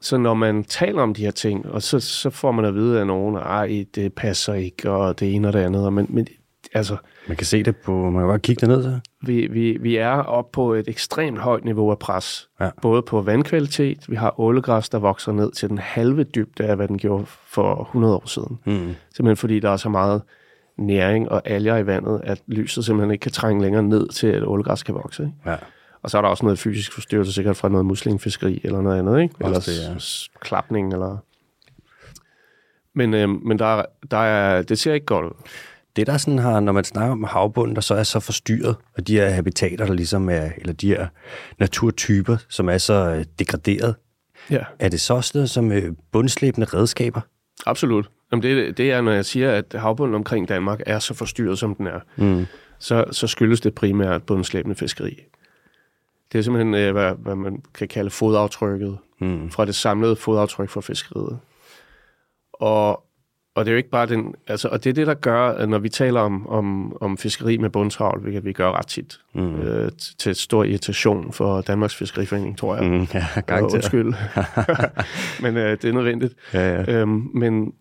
så 0.01 0.17
når 0.17 0.33
man 0.33 0.63
taler 0.63 1.01
om 1.01 1.13
de 1.13 1.21
her 1.21 1.31
ting, 1.31 1.65
og 1.65 1.81
så, 1.81 1.99
så 1.99 2.29
får 2.29 2.51
man 2.51 2.65
at 2.65 2.75
vide 2.75 2.99
af 2.99 3.07
nogen, 3.07 3.37
at 3.37 3.85
det 3.95 4.13
passer 4.13 4.53
ikke, 4.53 4.91
og 4.91 5.19
det 5.19 5.35
ene 5.35 5.47
og 5.47 5.53
det 5.53 5.59
andet. 5.59 5.85
Og 5.85 5.93
Men, 5.93 6.05
men 6.09 6.27
altså, 6.73 6.97
Man 7.27 7.37
kan 7.37 7.45
se 7.45 7.63
det 7.63 7.77
på... 7.77 8.09
Man 8.09 8.21
kan 8.21 8.27
bare 8.29 8.39
kigge 8.39 8.67
derned, 8.67 8.83
så. 8.83 8.99
vi, 9.21 9.47
vi, 9.47 9.77
vi 9.81 9.95
er 9.97 10.09
oppe 10.11 10.51
på 10.53 10.73
et 10.73 10.87
ekstremt 10.87 11.37
højt 11.39 11.65
niveau 11.65 11.91
af 11.91 11.99
pres. 11.99 12.49
Ja. 12.59 12.69
Både 12.81 13.01
på 13.01 13.21
vandkvalitet, 13.21 14.09
vi 14.09 14.15
har 14.15 14.39
ålegræs, 14.39 14.89
der 14.89 14.97
vokser 14.99 15.31
ned 15.31 15.51
til 15.51 15.69
den 15.69 15.77
halve 15.77 16.23
dybde 16.23 16.63
af, 16.63 16.75
hvad 16.75 16.87
den 16.87 16.97
gjorde 16.97 17.25
for 17.25 17.81
100 17.81 18.15
år 18.15 18.27
siden. 18.27 18.59
Mm. 18.65 18.95
Simpelthen 19.15 19.37
fordi 19.37 19.59
der 19.59 19.69
er 19.69 19.77
så 19.77 19.89
meget 19.89 20.21
næring 20.77 21.29
og 21.31 21.41
alger 21.45 21.77
i 21.77 21.85
vandet, 21.85 22.21
at 22.23 22.41
lyset 22.47 22.85
simpelthen 22.85 23.11
ikke 23.11 23.21
kan 23.21 23.31
trænge 23.31 23.61
længere 23.61 23.83
ned 23.83 24.07
til, 24.07 24.27
at 24.27 24.43
ålegræs 24.47 24.83
kan 24.83 24.95
vokse. 24.95 25.23
Ikke? 25.23 25.35
Ja. 25.45 25.55
Og 26.01 26.09
så 26.09 26.17
er 26.17 26.21
der 26.21 26.29
også 26.29 26.45
noget 26.45 26.59
fysisk 26.59 26.93
forstyrrelse, 26.93 27.33
sikkert 27.33 27.57
fra 27.57 27.69
noget 27.69 27.85
muslingfiskeri 27.85 28.61
eller 28.63 28.81
noget 28.81 28.99
andet, 28.99 29.21
ikke? 29.21 29.35
Eller 29.41 29.59
det, 29.59 29.89
ja. 29.89 30.39
klapning, 30.39 30.93
eller... 30.93 31.17
Men, 32.93 33.13
øh, 33.13 33.29
men 33.29 33.59
der, 33.59 33.65
er- 33.65 33.85
der 34.11 34.17
er, 34.17 34.61
det 34.61 34.79
ser 34.79 34.93
ikke 34.93 35.05
godt 35.05 35.25
ud. 35.25 35.31
Det 35.99 36.07
der 36.07 36.17
sådan 36.17 36.39
har, 36.39 36.59
når 36.59 36.71
man 36.71 36.83
snakker 36.83 37.11
om 37.11 37.23
havbunden, 37.23 37.75
der 37.75 37.81
så 37.81 37.95
er 37.95 38.03
så 38.03 38.19
forstyrret, 38.19 38.75
og 38.97 39.07
de 39.07 39.13
her 39.13 39.29
habitater, 39.29 39.85
der 39.85 39.93
ligesom 39.93 40.29
er, 40.29 40.49
eller 40.57 40.73
de 40.73 40.87
her 40.87 41.07
naturtyper, 41.59 42.37
som 42.49 42.69
er 42.69 42.77
så 42.77 42.93
øh, 42.93 43.25
degraderet, 43.39 43.95
Ja, 44.49 44.63
er 44.79 44.89
det 44.89 45.01
så 45.01 45.31
noget 45.33 45.49
som 45.49 45.71
øh, 45.71 45.91
bundslæbende 46.11 46.67
redskaber? 46.67 47.21
absolut. 47.65 48.09
Jamen 48.31 48.43
det, 48.43 48.77
det 48.77 48.91
er, 48.91 49.01
når 49.01 49.11
jeg 49.11 49.25
siger, 49.25 49.51
at 49.51 49.75
havbunden 49.79 50.15
omkring 50.15 50.47
Danmark 50.49 50.81
er 50.85 50.99
så 50.99 51.13
forstyrret, 51.13 51.59
som 51.59 51.75
den 51.75 51.87
er, 51.87 51.99
Mm. 52.17 52.45
så, 52.79 53.05
så 53.11 53.27
skyldes 53.27 53.61
det 53.61 53.75
primært 53.75 54.23
bundslæbende 54.23 54.75
fiskeri. 54.75 55.17
Det 56.31 56.37
er 56.39 56.41
simpelthen, 56.43 56.73
øh, 56.75 56.91
hvad, 56.91 57.13
hvad 57.19 57.35
man 57.35 57.63
kan 57.73 57.87
kalde 57.87 58.09
fodaftrykket 58.09 58.97
Mm. 59.21 59.49
fra 59.51 59.65
det 59.65 59.75
samlede 59.75 60.15
fodaftryk 60.15 60.69
fra 60.69 60.81
fiskeriet. 60.81 61.39
Og, 62.53 63.03
og 63.55 63.65
det 63.65 63.71
er 63.71 63.73
jo 63.73 63.77
ikke 63.77 63.89
bare 63.89 64.05
den, 64.05 64.35
altså, 64.47 64.67
og 64.67 64.83
det 64.83 64.89
er 64.89 64.93
det, 64.93 65.07
der 65.07 65.13
gør, 65.13 65.65
når 65.65 65.77
vi 65.79 65.89
taler 65.89 66.21
om, 66.21 66.47
om, 66.47 66.97
om 67.01 67.17
fiskeri 67.17 67.57
med 67.57 67.69
bundtravl, 67.69 68.21
hvilket 68.21 68.45
vi 68.45 68.53
gør 68.53 68.71
ret 68.71 68.87
tit, 68.87 69.19
Mm. 69.33 69.55
øh, 69.61 69.91
til 70.19 70.35
stor 70.35 70.63
irritation 70.63 71.33
for 71.33 71.61
Danmarks 71.61 71.95
Fiskeriforening, 71.95 72.57
tror 72.57 72.75
jeg. 72.75 72.91
Mm. 72.91 73.07
Ja, 73.13 73.25
gang 73.47 73.63
Og 73.63 73.69
til. 73.71 73.77
undskyld. 73.77 74.13
Men 75.43 75.57
øh, 75.57 75.71
det 75.81 75.85
er 75.85 75.93
nødvendigt. 75.93 76.33
Ja, 76.53 76.73
ja. 76.81 76.91
Øhm, 77.01 77.29
men, 77.33 77.73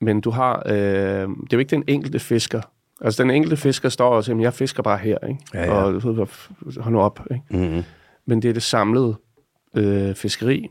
men 0.00 0.20
du 0.20 0.30
har, 0.30 0.62
øh, 0.66 0.72
det 0.74 1.22
er 1.22 1.28
jo 1.52 1.58
ikke 1.58 1.70
den 1.70 1.84
enkelte 1.86 2.18
fisker. 2.18 2.60
Altså 3.00 3.22
den 3.22 3.30
enkelte 3.30 3.56
fisker 3.56 3.88
står 3.88 4.08
og 4.08 4.24
siger, 4.24 4.32
"Jamen, 4.32 4.42
jeg 4.42 4.54
fisker 4.54 4.82
bare 4.82 4.98
her, 4.98 5.18
ikke? 5.28 5.40
Ja, 5.54 5.64
ja. 5.64 5.72
Og 5.72 5.92
hold 6.80 6.92
nu 6.92 7.00
op, 7.00 7.20
ikke? 7.30 7.66
Mm. 7.76 7.82
Men 8.26 8.42
det 8.42 8.48
er 8.48 8.52
det 8.52 8.62
samlede 8.62 9.14
øh, 9.76 10.14
fiskeri. 10.14 10.68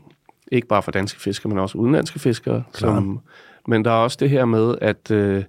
Ikke 0.52 0.68
bare 0.68 0.82
for 0.82 0.90
danske 0.90 1.20
fiskere, 1.20 1.48
men 1.48 1.58
også 1.58 1.78
udenlandske 1.78 2.18
fiskere. 2.18 2.62
Som, 2.72 3.20
men 3.68 3.84
der 3.84 3.90
er 3.90 3.94
også 3.94 4.16
det 4.20 4.30
her 4.30 4.44
med, 4.44 4.74
at, 4.80 5.10
øh, 5.10 5.44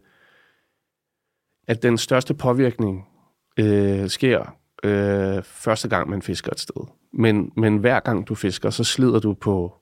at 1.67 1.84
den 1.84 1.97
største 1.97 2.34
påvirkning 2.34 3.08
øh, 3.60 4.10
sker 4.10 4.56
øh, 4.84 5.43
første 5.43 5.88
gang, 5.88 6.10
man 6.10 6.21
fisker 6.21 6.52
et 6.52 6.60
sted. 6.60 6.88
Men, 7.13 7.52
men 7.58 7.78
hver 7.78 7.99
gang 7.99 8.28
du 8.28 8.36
fisker, 8.36 8.69
så 8.69 8.84
slider 8.84 9.19
du 9.19 9.34
på, 9.34 9.73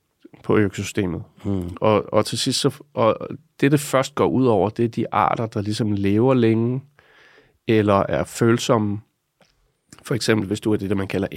på 0.43 0.57
økosystemet. 0.57 1.23
Mm. 1.45 1.69
Og, 1.81 2.13
og 2.13 2.25
til 2.25 2.37
sidst, 2.37 2.59
så, 2.59 2.83
og 2.93 3.17
det 3.61 3.71
det 3.71 3.79
først 3.79 4.15
går 4.15 4.27
ud 4.27 4.45
over, 4.45 4.69
det 4.69 4.85
er 4.85 4.89
de 4.89 5.13
arter, 5.13 5.45
der 5.45 5.61
ligesom 5.61 5.91
lever 5.91 6.33
længe, 6.33 6.81
eller 7.67 8.03
er 8.09 8.23
følsomme. 8.23 8.99
For 10.03 10.15
eksempel, 10.15 10.47
hvis 10.47 10.59
du 10.59 10.73
er 10.73 10.77
det, 10.77 10.89
der 10.89 10.95
man 10.95 11.07
kalder 11.07 11.27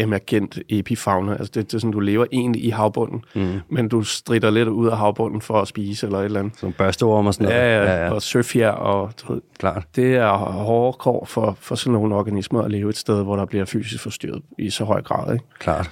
e- 0.00 0.02
emergent 0.02 0.58
epifauna. 0.68 1.32
Altså 1.32 1.50
det, 1.54 1.66
det 1.66 1.74
er 1.74 1.78
sådan, 1.78 1.92
du 1.92 2.00
lever 2.00 2.26
egentlig 2.32 2.64
i 2.64 2.68
havbunden, 2.70 3.24
Mm. 3.34 3.60
men 3.68 3.88
du 3.88 4.02
strider 4.02 4.50
lidt 4.50 4.68
ud 4.68 4.88
af 4.88 4.96
havbunden 4.96 5.40
for 5.40 5.60
at 5.60 5.68
spise 5.68 6.06
eller 6.06 6.18
et 6.18 6.24
eller 6.24 6.40
andet. 6.40 6.58
Som 6.58 6.72
børsteorm 6.72 7.26
og 7.26 7.34
sådan 7.34 7.44
noget. 7.48 7.60
Ja, 7.60 7.84
ja, 7.84 7.92
ja, 7.92 8.04
ja. 8.06 8.12
og 8.12 8.22
søfjer, 8.22 8.70
og 8.70 9.12
du 9.22 9.32
ved, 9.32 9.40
klart. 9.58 9.86
det 9.96 10.16
er 10.16 10.32
hårde 10.36 10.96
kår 11.00 11.24
for, 11.24 11.56
for 11.60 11.74
sådan 11.74 11.92
nogle 11.92 12.14
organismer 12.14 12.62
at 12.62 12.70
leve 12.70 12.88
et 12.88 12.96
sted, 12.96 13.22
hvor 13.22 13.36
der 13.36 13.44
bliver 13.44 13.64
fysisk 13.64 14.02
forstyrret 14.02 14.42
i 14.58 14.70
så 14.70 14.84
høj 14.84 15.02
grad. 15.02 15.32
Ikke? 15.32 15.44
Klart. 15.58 15.90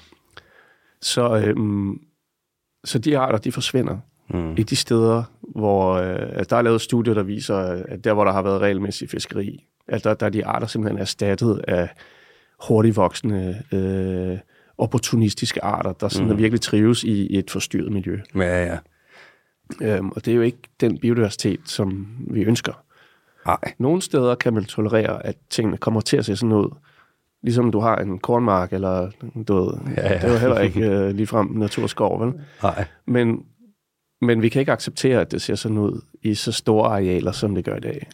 Så, 1.03 1.37
øhm, 1.47 1.99
så 2.85 2.99
de 2.99 3.19
arter, 3.19 3.39
de 3.39 3.53
forsvinder. 3.53 3.97
Mm. 4.31 4.55
i 4.57 4.63
de 4.63 4.77
steder, 4.77 5.23
hvor 5.57 5.93
øh, 5.95 6.17
altså, 6.21 6.47
der 6.51 6.57
er 6.57 6.63
lavet 6.63 6.81
studier, 6.81 7.15
der 7.15 7.23
viser, 7.23 7.57
at 7.89 8.05
der, 8.05 8.13
hvor 8.15 8.25
der 8.25 8.33
har 8.33 8.43
været 8.43 8.61
regelmæssig 8.61 9.11
fiskeri, 9.11 9.65
at 9.89 10.05
der, 10.05 10.15
der 10.15 10.27
er 10.27 10.31
de 10.31 10.47
arter 10.47 10.67
simpelthen 10.67 11.01
erstattet 11.01 11.65
af 11.69 11.89
hurtigt 12.67 12.97
voksende, 12.97 13.63
øh, 13.73 14.39
opportunistiske 14.79 15.65
arter, 15.65 15.93
der 15.93 16.09
sådan, 16.09 16.29
mm. 16.29 16.39
virkelig 16.39 16.61
trives 16.61 17.05
i, 17.05 17.27
i 17.27 17.39
et 17.39 17.51
forstyrret 17.51 17.93
miljø. 17.93 18.21
Ja, 18.35 18.65
ja. 18.65 18.79
Øhm, 19.83 20.09
og 20.09 20.25
det 20.25 20.31
er 20.31 20.37
jo 20.37 20.43
ikke 20.43 20.59
den 20.81 20.99
biodiversitet, 20.99 21.61
som 21.65 22.07
vi 22.31 22.43
ønsker. 22.43 22.73
Nej. 23.47 23.59
Nogle 23.79 24.03
steder 24.03 24.35
kan 24.35 24.55
man 24.55 24.65
tolerere, 24.65 25.27
at 25.27 25.37
tingene 25.51 25.77
kommer 25.77 26.01
til 26.01 26.17
at 26.17 26.25
se 26.25 26.37
sådan 26.37 26.53
ud. 26.53 26.75
Ligesom 27.43 27.73
du 27.73 27.81
har 27.81 27.97
en 27.97 28.19
kornmark, 28.19 28.73
eller 28.73 29.11
du 29.49 29.55
ved, 29.55 29.73
Ja, 29.97 30.13
ja. 30.13 30.15
det 30.15 30.25
er 30.25 30.33
jo 30.33 30.39
heller 30.39 30.59
ikke 30.61 30.81
øh, 30.91 31.11
ligefrem 31.15 31.47
naturskov, 31.47 32.25
vel? 32.25 32.33
Nej. 32.63 32.85
Men, 33.07 33.43
men 34.21 34.43
vi 34.43 34.49
kan 34.49 34.61
ikke 34.61 34.73
acceptere, 34.73 35.21
at 35.21 35.33
det 35.33 35.43
ser 35.43 35.55
sådan 35.55 35.79
ud 35.79 36.01
i 36.23 36.35
så 36.35 36.53
store 36.53 36.89
arealer, 36.89 37.33
som 37.33 37.55
det 37.55 37.65
gør 37.65 37.77
i 37.77 37.81
dag. 37.81 38.09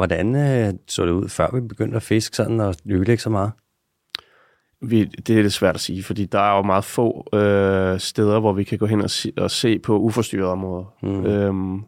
Hvordan 0.00 0.36
øh, 0.36 0.74
så 0.88 1.06
det 1.06 1.10
ud, 1.10 1.28
før 1.28 1.48
vi 1.54 1.60
begyndte 1.60 1.96
at 1.96 2.02
fiske 2.02 2.36
sådan 2.36 2.60
og 2.60 2.74
ødelægge 2.90 3.22
så 3.22 3.30
meget? 3.30 3.52
Vi, 4.82 5.04
det 5.04 5.38
er 5.38 5.42
lidt 5.42 5.52
svært 5.52 5.74
at 5.74 5.80
sige, 5.80 6.02
fordi 6.02 6.24
der 6.24 6.40
er 6.40 6.56
jo 6.56 6.62
meget 6.62 6.84
få 6.84 7.26
øh, 7.32 8.00
steder, 8.00 8.40
hvor 8.40 8.52
vi 8.52 8.64
kan 8.64 8.78
gå 8.78 8.86
hen 8.86 9.00
og, 9.00 9.10
se, 9.10 9.32
og 9.36 9.50
se 9.50 9.78
på 9.78 9.98
uforstyrrede 9.98 10.52
områder. 10.52 10.84
Mm. 11.02 11.26
Øhm, 11.26 11.84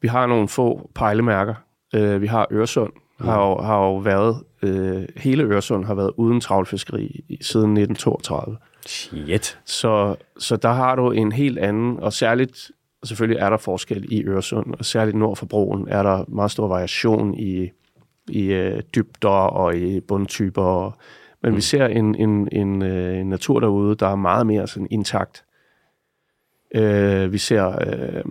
vi 0.00 0.08
har 0.08 0.26
nogle 0.26 0.48
få 0.48 0.90
pejlemærker. 0.94 1.54
Øh, 1.94 2.20
vi 2.20 2.26
har 2.26 2.46
Øresund, 2.52 2.92
har 3.20 3.48
jo, 3.48 3.60
har 3.60 3.76
jo 3.76 3.96
været, 3.96 4.42
øh, 4.62 5.08
hele 5.16 5.42
Øresund 5.42 5.84
har 5.84 5.94
været 5.94 6.12
uden 6.16 6.40
travlfiskeri 6.40 7.24
siden 7.40 7.76
1932. 7.76 8.56
Shit. 8.86 9.58
Så, 9.64 10.16
så 10.38 10.56
der 10.56 10.72
har 10.72 10.94
du 10.94 11.10
en 11.10 11.32
helt 11.32 11.58
anden, 11.58 11.98
og 11.98 12.12
særligt, 12.12 12.70
selvfølgelig 13.04 13.40
er 13.40 13.50
der 13.50 13.56
forskel 13.56 14.12
i 14.12 14.24
Øresund, 14.24 14.74
og 14.78 14.84
særligt 14.84 15.16
nord 15.16 15.36
for 15.36 15.46
broen 15.46 15.88
er 15.88 16.02
der 16.02 16.24
meget 16.28 16.50
stor 16.50 16.68
variation 16.68 17.34
i, 17.34 17.70
i 18.28 18.44
øh, 18.44 18.82
dybder 18.94 19.28
og 19.28 19.76
i 19.76 20.00
bundtyper. 20.00 20.98
Men 21.42 21.50
mm. 21.50 21.56
vi 21.56 21.60
ser 21.60 21.86
en, 21.86 22.14
en, 22.14 22.48
en, 22.52 22.82
øh, 22.82 23.18
en 23.18 23.28
natur 23.28 23.60
derude, 23.60 23.94
der 23.94 24.08
er 24.08 24.16
meget 24.16 24.46
mere 24.46 24.66
sådan 24.66 24.88
intakt. 24.90 25.44
Øh, 26.74 27.32
vi 27.32 27.38
ser 27.38 27.78
øh, 27.86 28.24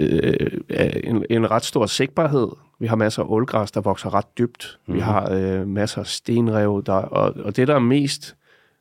øh, 0.00 1.00
en, 1.04 1.24
en 1.30 1.50
ret 1.50 1.64
stor 1.64 1.86
sigtbarhed. 1.86 2.48
Vi 2.78 2.86
har 2.86 2.96
masser 2.96 3.22
af 3.22 3.26
ålgræs, 3.28 3.72
der 3.72 3.80
vokser 3.80 4.14
ret 4.14 4.38
dybt. 4.38 4.78
Mm. 4.86 4.94
Vi 4.94 5.00
har 5.00 5.30
øh, 5.32 5.68
masser 5.68 6.00
af 6.00 6.06
stenrev, 6.06 6.82
der, 6.86 6.92
og, 6.92 7.34
og 7.44 7.56
det, 7.56 7.68
der 7.68 7.74
er 7.74 7.78
mest 7.78 8.36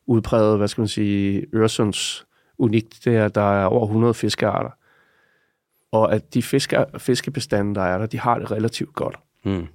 udpræget, 0.06 0.58
hvad 0.58 0.68
skal 0.68 0.82
man 0.82 0.88
sige, 0.88 1.46
Øresunds 1.54 2.26
unikt, 2.62 3.02
det 3.06 3.16
er, 3.16 3.26
at 3.26 3.36
der 3.36 3.62
er 3.62 3.66
over 3.66 3.86
100 3.86 4.14
fiskearter. 4.14 4.70
Og 5.92 6.14
at 6.14 6.34
de 6.34 6.44
fiske, 6.44 6.86
fiskebestande, 6.98 7.76
der 7.76 7.82
er 7.82 7.98
der, 7.98 8.06
de 8.06 8.20
har 8.20 8.40
det 8.40 8.52
relativt 8.52 8.94
godt. 8.94 9.20
Mm. 9.44 9.68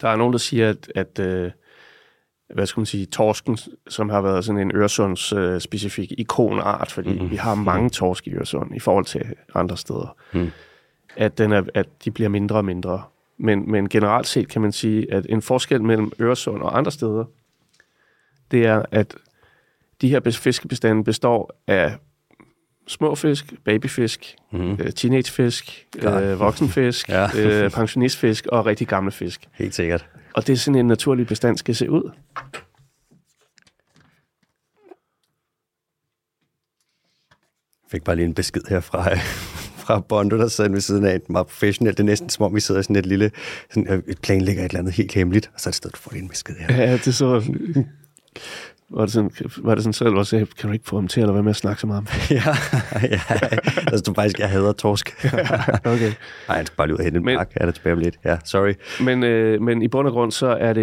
Der 0.00 0.08
er 0.08 0.16
nogen, 0.16 0.32
der 0.32 0.38
siger, 0.38 0.70
at, 0.70 0.92
at 0.94 1.18
øh, 1.18 1.50
hvad 2.54 2.66
skal 2.66 2.80
man 2.80 2.86
sige, 2.86 3.06
torsken, 3.06 3.58
som 3.88 4.08
har 4.08 4.20
været 4.20 4.44
sådan 4.44 4.60
en 4.60 4.76
Øresunds 4.76 5.32
øh, 5.32 5.60
specifik 5.60 6.12
ikonart, 6.18 6.92
fordi 6.92 7.12
mm-hmm. 7.12 7.30
vi 7.30 7.36
har 7.36 7.54
mange 7.54 7.90
torsk 7.90 8.26
i 8.26 8.34
Øresund 8.34 8.76
i 8.76 8.78
forhold 8.78 9.04
til 9.04 9.34
andre 9.54 9.76
steder, 9.76 10.16
Mm. 10.32 10.50
at, 11.16 11.38
den 11.38 11.52
er, 11.52 11.62
at 11.74 12.04
de 12.04 12.10
bliver 12.10 12.28
mindre 12.28 12.56
og 12.56 12.64
mindre. 12.64 13.02
Men, 13.36 13.70
men 13.70 13.88
generelt 13.88 14.26
set 14.26 14.48
kan 14.48 14.62
man 14.62 14.72
sige, 14.72 15.12
at 15.12 15.26
en 15.28 15.42
forskel 15.42 15.82
mellem 15.82 16.12
Øresund 16.20 16.62
og 16.62 16.78
andre 16.78 16.92
steder, 16.92 17.24
det 18.50 18.66
er, 18.66 18.82
at 18.90 19.16
de 20.04 20.10
her 20.10 20.20
bes- 20.20 20.38
fiskebestande 20.38 21.04
består 21.04 21.60
af 21.66 21.96
små 22.86 23.14
fisk, 23.14 23.52
babyfisk, 23.64 24.36
Mm. 24.52 24.72
øh, 24.72 24.92
teenagefisk, 24.92 25.86
øh, 25.98 26.40
voksenfisk, 26.40 27.08
Ja. 27.18 27.28
øh, 27.38 27.70
pensionistfisk 27.70 28.46
og 28.46 28.66
rigtig 28.66 28.86
gamle 28.88 29.12
fisk. 29.12 29.48
Helt 29.52 29.74
sikkert. 29.74 30.06
Og 30.34 30.46
det 30.46 30.52
er 30.52 30.56
sådan 30.56 30.80
en 30.80 30.86
naturlig 30.86 31.26
bestand 31.26 31.58
skal 31.58 31.74
se 31.74 31.90
ud. 31.90 32.10
fik 37.90 38.04
bare 38.04 38.16
lige 38.16 38.26
en 38.26 38.34
besked 38.34 38.62
her 38.68 38.80
fra, 38.80 39.14
fra 39.84 40.00
Bondo, 40.00 40.38
der 40.38 40.48
sidder 40.48 40.70
ved 40.70 40.80
siden 40.80 41.04
af 41.04 41.20
meget 41.28 41.46
professionelt. 41.46 41.98
Det 41.98 42.02
er 42.04 42.06
næsten 42.06 42.28
som 42.28 42.44
om, 42.44 42.54
vi 42.54 42.60
sidder 42.60 42.80
i 42.80 42.84
sådan 42.84 42.96
et 42.96 43.06
lille, 43.06 43.30
sådan, 43.70 43.92
øh, 44.08 44.14
planlægger 44.22 44.64
et 44.64 44.68
eller 44.68 44.78
andet 44.80 44.94
helt 44.94 45.14
hemmeligt, 45.14 45.50
og 45.54 45.60
så 45.60 45.68
er 45.68 45.70
det 45.70 45.76
stedet, 45.76 45.96
lige 46.12 46.22
en 46.22 46.28
besked 46.28 46.54
her. 46.56 46.76
Ja, 46.82 46.92
det 46.96 47.14
så... 47.14 47.42
Var 48.96 49.00
det 49.04 49.12
sådan, 49.12 49.30
var 49.58 49.74
det 49.74 49.84
sådan 49.84 49.92
selv, 49.92 50.10
hvor 50.10 50.18
jeg 50.18 50.26
sagde, 50.26 50.46
kan 50.46 50.68
du 50.68 50.72
ikke 50.72 50.84
få 50.88 50.96
ham 50.96 51.08
til 51.08 51.20
at 51.20 51.26
lade 51.26 51.34
være 51.34 51.42
med 51.42 51.50
at 51.50 51.56
snakke 51.56 51.80
så 51.80 51.86
meget 51.86 51.98
om 51.98 52.04
det? 52.06 52.30
ja, 52.30 52.42
ja, 53.02 53.20
der 53.90 53.96
stod 53.96 54.14
faktisk, 54.14 54.38
jeg 54.38 54.50
hader 54.50 54.72
torsk. 54.72 55.24
okay. 55.94 56.12
Nej, 56.48 56.56
jeg 56.56 56.66
skal 56.66 56.76
bare 56.76 56.86
lige 56.86 56.94
ud 56.94 56.98
og 56.98 57.04
hente 57.04 57.18
en 57.18 57.24
Men- 57.24 57.36
pakke. 57.38 57.52
Er 57.56 57.66
det 57.66 57.74
tilbage 57.74 57.92
om 57.92 57.98
lidt? 57.98 58.18
Ja, 58.24 58.38
sorry. 58.44 58.72
Men, 59.04 59.22
øh, 59.24 59.62
men 59.62 59.82
i 59.82 59.88
bund 59.88 60.06
og 60.06 60.12
grund, 60.12 60.32
så 60.32 60.46
er, 60.46 60.72
det, 60.72 60.82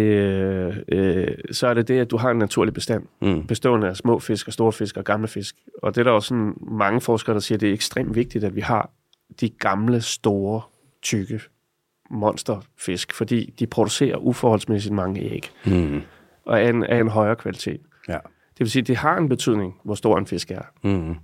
øh, 0.88 1.28
så 1.52 1.66
er 1.66 1.74
det 1.74 1.88
det, 1.88 1.98
at 2.00 2.10
du 2.10 2.16
har 2.16 2.30
en 2.30 2.38
naturlig 2.38 2.74
bestand, 2.74 3.02
Mm. 3.22 3.46
bestående 3.46 3.88
af 3.88 3.96
små 3.96 4.18
fisk 4.18 4.46
og 4.46 4.52
store 4.52 4.72
fisk 4.72 4.96
og 4.96 5.04
gamle 5.04 5.28
fisk. 5.28 5.54
Og 5.82 5.94
det 5.94 6.00
er 6.00 6.04
der 6.04 6.10
også 6.10 6.28
sådan 6.28 6.54
mange 6.70 7.00
forskere, 7.00 7.34
der 7.34 7.40
siger, 7.40 7.56
at 7.56 7.60
det 7.60 7.68
er 7.68 7.72
ekstremt 7.72 8.14
vigtigt, 8.14 8.44
at 8.44 8.56
vi 8.56 8.60
har 8.60 8.90
de 9.40 9.48
gamle, 9.48 10.00
store, 10.00 10.60
tykke 11.02 11.40
monsterfisk, 12.10 13.12
fordi 13.14 13.54
de 13.58 13.66
producerer 13.66 14.16
uforholdsmæssigt 14.16 14.94
mange 14.94 15.20
æg, 15.20 15.50
Mm. 15.66 16.00
og 16.46 16.62
er 16.62 16.68
en, 16.68 16.84
af 16.84 17.00
en 17.00 17.08
højere 17.08 17.36
kvalitet. 17.36 17.80
Ja. 18.08 18.18
Det 18.52 18.58
vil 18.60 18.70
sige, 18.70 18.80
at 18.80 18.86
det 18.86 18.96
har 18.96 19.16
en 19.18 19.28
betydning, 19.28 19.74
hvor 19.84 19.94
stor 19.94 20.18
en 20.18 20.26
fisk 20.26 20.50
er. 20.50 20.62
Mm. 20.82 21.14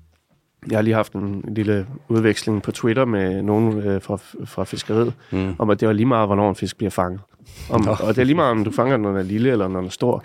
Jeg 0.70 0.76
har 0.78 0.82
lige 0.82 0.94
haft 0.94 1.12
en 1.12 1.44
lille 1.48 1.86
udveksling 2.08 2.62
på 2.62 2.72
Twitter 2.72 3.04
med 3.04 3.42
nogen 3.42 3.78
øh, 3.78 4.02
fra, 4.02 4.16
fra 4.44 4.64
fiskeriet, 4.64 5.14
Mm. 5.32 5.54
om 5.58 5.70
at 5.70 5.80
det 5.80 5.88
var 5.88 5.94
lige 5.94 6.06
meget, 6.06 6.28
hvornår 6.28 6.48
en 6.48 6.54
fisk 6.54 6.76
bliver 6.76 6.90
fanget. 6.90 7.20
Om, 7.70 7.80
Nå. 7.84 7.90
og 7.90 8.14
det 8.14 8.18
er 8.18 8.24
lige 8.24 8.36
meget, 8.36 8.50
om 8.50 8.64
du 8.64 8.70
fanger 8.70 8.96
den, 8.96 9.02
når 9.02 9.08
den 9.10 9.18
er 9.18 9.22
lille 9.22 9.50
eller 9.50 9.68
når 9.68 9.76
den 9.80 9.86
er 9.86 9.90
stor. 9.90 10.24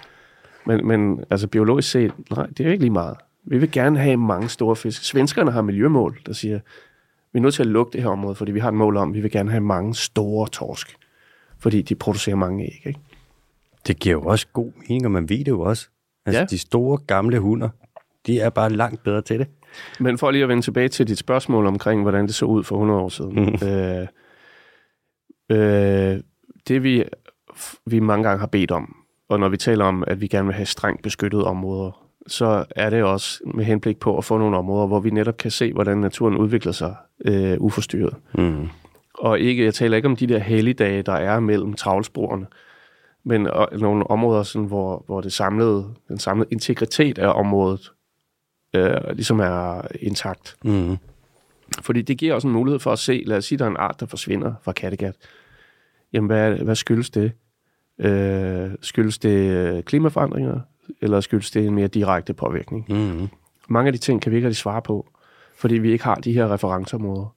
Men, 0.65 0.87
men 0.87 1.23
altså 1.29 1.47
biologisk 1.47 1.91
set, 1.91 2.13
nej, 2.31 2.45
det 2.45 2.59
er 2.59 2.63
jo 2.63 2.71
ikke 2.71 2.83
lige 2.83 2.91
meget. 2.93 3.17
Vi 3.43 3.57
vil 3.57 3.71
gerne 3.71 3.99
have 3.99 4.17
mange 4.17 4.49
store 4.49 4.75
fisk. 4.75 5.03
Svenskerne 5.03 5.51
har 5.51 5.61
miljømål, 5.61 6.19
der 6.25 6.33
siger, 6.33 6.59
vi 7.33 7.37
er 7.39 7.41
nødt 7.41 7.53
til 7.53 7.63
at 7.63 7.67
lukke 7.67 7.93
det 7.93 8.01
her 8.01 8.09
område, 8.09 8.35
fordi 8.35 8.51
vi 8.51 8.59
har 8.59 8.67
et 8.67 8.73
mål 8.73 8.97
om, 8.97 9.09
at 9.09 9.15
vi 9.15 9.21
vil 9.21 9.31
gerne 9.31 9.51
have 9.51 9.61
mange 9.61 9.95
store 9.95 10.47
torsk. 10.47 10.95
Fordi 11.59 11.81
de 11.81 11.95
producerer 11.95 12.35
mange 12.35 12.63
æg, 12.63 12.81
ikke? 12.85 12.99
Det 13.87 13.99
giver 13.99 14.13
jo 14.13 14.21
også 14.21 14.47
god 14.53 14.71
mening, 14.89 15.05
og 15.05 15.11
man 15.11 15.29
ved 15.29 15.37
det 15.37 15.47
jo 15.47 15.61
også. 15.61 15.87
Altså, 16.25 16.39
Ja. 16.39 16.45
de 16.45 16.57
store, 16.57 16.97
gamle 16.97 17.39
hunder, 17.39 17.69
de 18.27 18.39
er 18.39 18.49
bare 18.49 18.69
langt 18.69 19.03
bedre 19.03 19.21
til 19.21 19.39
det. 19.39 19.47
Men 19.99 20.17
for 20.17 20.31
lige 20.31 20.43
at 20.43 20.49
vende 20.49 20.63
tilbage 20.63 20.87
til 20.89 21.07
dit 21.07 21.17
spørgsmål 21.17 21.65
omkring, 21.65 22.01
hvordan 22.01 22.27
det 22.27 22.35
så 22.35 22.45
ud 22.45 22.63
for 22.63 22.75
100 22.75 22.99
år 22.99 23.09
siden. 23.09 23.33
Mhm. 23.45 23.67
Øh, 23.67 24.07
øh, 25.49 26.19
det 26.67 26.83
vi, 26.83 27.03
vi 27.85 27.99
mange 27.99 28.23
gange 28.23 28.39
har 28.39 28.47
bedt 28.47 28.71
om, 28.71 28.95
og 29.29 29.39
når 29.39 29.49
vi 29.49 29.57
taler 29.57 29.85
om, 29.85 30.03
at 30.07 30.21
vi 30.21 30.27
gerne 30.27 30.45
vil 30.45 30.55
have 30.55 30.65
strengt 30.65 31.01
beskyttede 31.01 31.43
områder, 31.43 32.03
så 32.27 32.65
er 32.69 32.89
det 32.89 33.03
også 33.03 33.39
med 33.53 33.65
henblik 33.65 33.99
på 33.99 34.17
at 34.17 34.25
få 34.25 34.37
nogle 34.37 34.57
områder, 34.57 34.87
hvor 34.87 34.99
vi 34.99 35.09
netop 35.09 35.37
kan 35.37 35.51
se, 35.51 35.73
hvordan 35.73 35.97
naturen 35.97 36.37
udvikler 36.37 36.71
sig 36.71 36.95
øh, 37.25 37.57
uforstyrret. 37.59 38.15
Mm. 38.37 38.67
Og 39.13 39.39
ikke, 39.39 39.65
jeg 39.65 39.73
taler 39.73 39.95
ikke 39.97 40.07
om 40.07 40.15
de 40.15 40.27
der 40.27 40.37
helligdage, 40.39 41.01
der 41.01 41.13
er 41.13 41.39
mellem 41.39 41.73
travlsporene, 41.73 42.45
men 43.23 43.47
og, 43.47 43.69
nogle 43.79 44.07
områder, 44.07 44.43
sådan, 44.43 44.67
hvor, 44.67 45.03
hvor 45.05 45.21
det 45.21 45.33
samlede, 45.33 45.93
den 46.07 46.19
samlede 46.19 46.49
integritet 46.51 47.17
af 47.17 47.39
området 47.39 47.91
øh, 48.75 48.97
ligesom 49.13 49.39
er 49.39 49.81
intakt. 49.99 50.55
Mm. 50.63 50.97
Fordi 51.81 52.01
det 52.01 52.17
giver 52.17 52.33
også 52.33 52.47
en 52.47 52.53
mulighed 52.53 52.79
for 52.79 52.91
at 52.91 52.99
se, 52.99 53.23
lad 53.25 53.37
os 53.37 53.45
sige, 53.45 53.59
der 53.59 53.65
er 53.65 53.69
en 53.69 53.77
art, 53.77 53.99
der 53.99 54.05
forsvinder 54.05 54.53
fra 54.61 54.71
Kattegat. 54.71 55.15
Jamen, 56.13 56.27
hvad, 56.27 56.55
hvad 56.55 56.75
skyldes 56.75 57.09
det? 57.09 57.31
Øh, 57.99 58.71
skyldes 58.81 59.17
det 59.17 59.85
klimaforandringer, 59.85 60.59
eller 61.01 61.21
skyldes 61.21 61.51
det 61.51 61.65
en 61.65 61.75
mere 61.75 61.87
direkte 61.87 62.33
påvirkning? 62.33 62.85
Mm. 62.89 63.27
Mange 63.69 63.87
af 63.87 63.93
de 63.93 63.99
ting 63.99 64.21
kan 64.21 64.31
vi 64.31 64.35
ikke 64.35 64.47
rigtig 64.47 64.61
svare 64.61 64.81
på, 64.81 65.07
fordi 65.55 65.75
vi 65.75 65.91
ikke 65.91 66.03
har 66.03 66.15
de 66.15 66.33
her 66.33 66.53
referenceområder. 66.53 67.35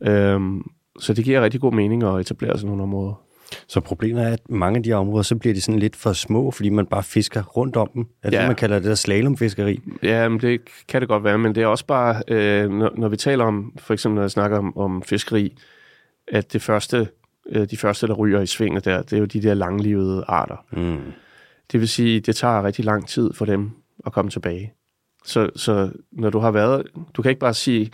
Øhm, 0.00 0.70
så 0.98 1.14
det 1.14 1.24
giver 1.24 1.40
rigtig 1.40 1.60
god 1.60 1.72
mening 1.72 2.02
at 2.02 2.20
etablere 2.20 2.58
sådan 2.58 2.68
nogle 2.68 2.82
områder. 2.82 3.22
Så 3.66 3.80
problemet 3.80 4.22
er, 4.22 4.28
at 4.28 4.40
mange 4.50 4.76
af 4.76 4.82
de 4.82 4.88
her 4.90 4.96
områder, 4.96 5.22
så 5.22 5.36
bliver 5.36 5.54
de 5.54 5.60
sådan 5.60 5.78
lidt 5.78 5.96
for 5.96 6.12
små, 6.12 6.50
fordi 6.50 6.68
man 6.68 6.86
bare 6.86 7.02
fisker 7.02 7.42
rundt 7.42 7.76
om 7.76 7.90
dem. 7.94 8.06
Er 8.22 8.30
det, 8.30 8.36
Ja. 8.36 8.46
man 8.46 8.56
kalder 8.56 8.76
det 8.78 8.88
der 8.88 8.94
slalomfiskeri? 8.94 9.80
Ja, 10.02 10.28
men 10.28 10.40
det 10.40 10.60
kan 10.88 11.00
det 11.00 11.08
godt 11.08 11.24
være, 11.24 11.38
men 11.38 11.54
det 11.54 11.62
er 11.62 11.66
også 11.66 11.86
bare, 11.86 12.22
øh, 12.28 12.70
når, 12.70 12.90
når 12.96 13.08
vi 13.08 13.16
taler 13.16 13.44
om, 13.44 13.72
for 13.78 13.92
eksempel 13.94 14.14
når 14.14 14.22
jeg 14.22 14.30
snakker 14.30 14.58
om, 14.58 14.76
om 14.76 15.02
fiskeri, 15.02 15.56
at 16.28 16.52
det 16.52 16.62
første, 16.62 17.08
øh, 17.48 17.66
de 17.70 17.76
første, 17.76 18.06
der 18.06 18.14
ryger 18.14 18.40
i 18.40 18.46
svinget 18.46 18.84
der, 18.84 19.02
det 19.02 19.12
er 19.12 19.18
jo 19.18 19.24
de 19.24 19.42
der 19.42 19.54
langlivede 19.54 20.24
arter. 20.28 20.64
Mm. 20.72 21.12
Det 21.72 21.80
vil 21.80 21.88
sige, 21.88 22.20
det 22.20 22.36
tager 22.36 22.62
rigtig 22.64 22.84
lang 22.84 23.08
tid 23.08 23.32
for 23.34 23.44
dem 23.44 23.70
at 24.06 24.12
komme 24.12 24.30
tilbage. 24.30 24.72
Så, 25.24 25.50
så 25.56 25.90
når 26.12 26.30
du 26.30 26.38
har 26.38 26.50
været, 26.50 26.86
du 27.14 27.22
kan 27.22 27.28
ikke 27.30 27.40
bare 27.40 27.54
sige, 27.54 27.90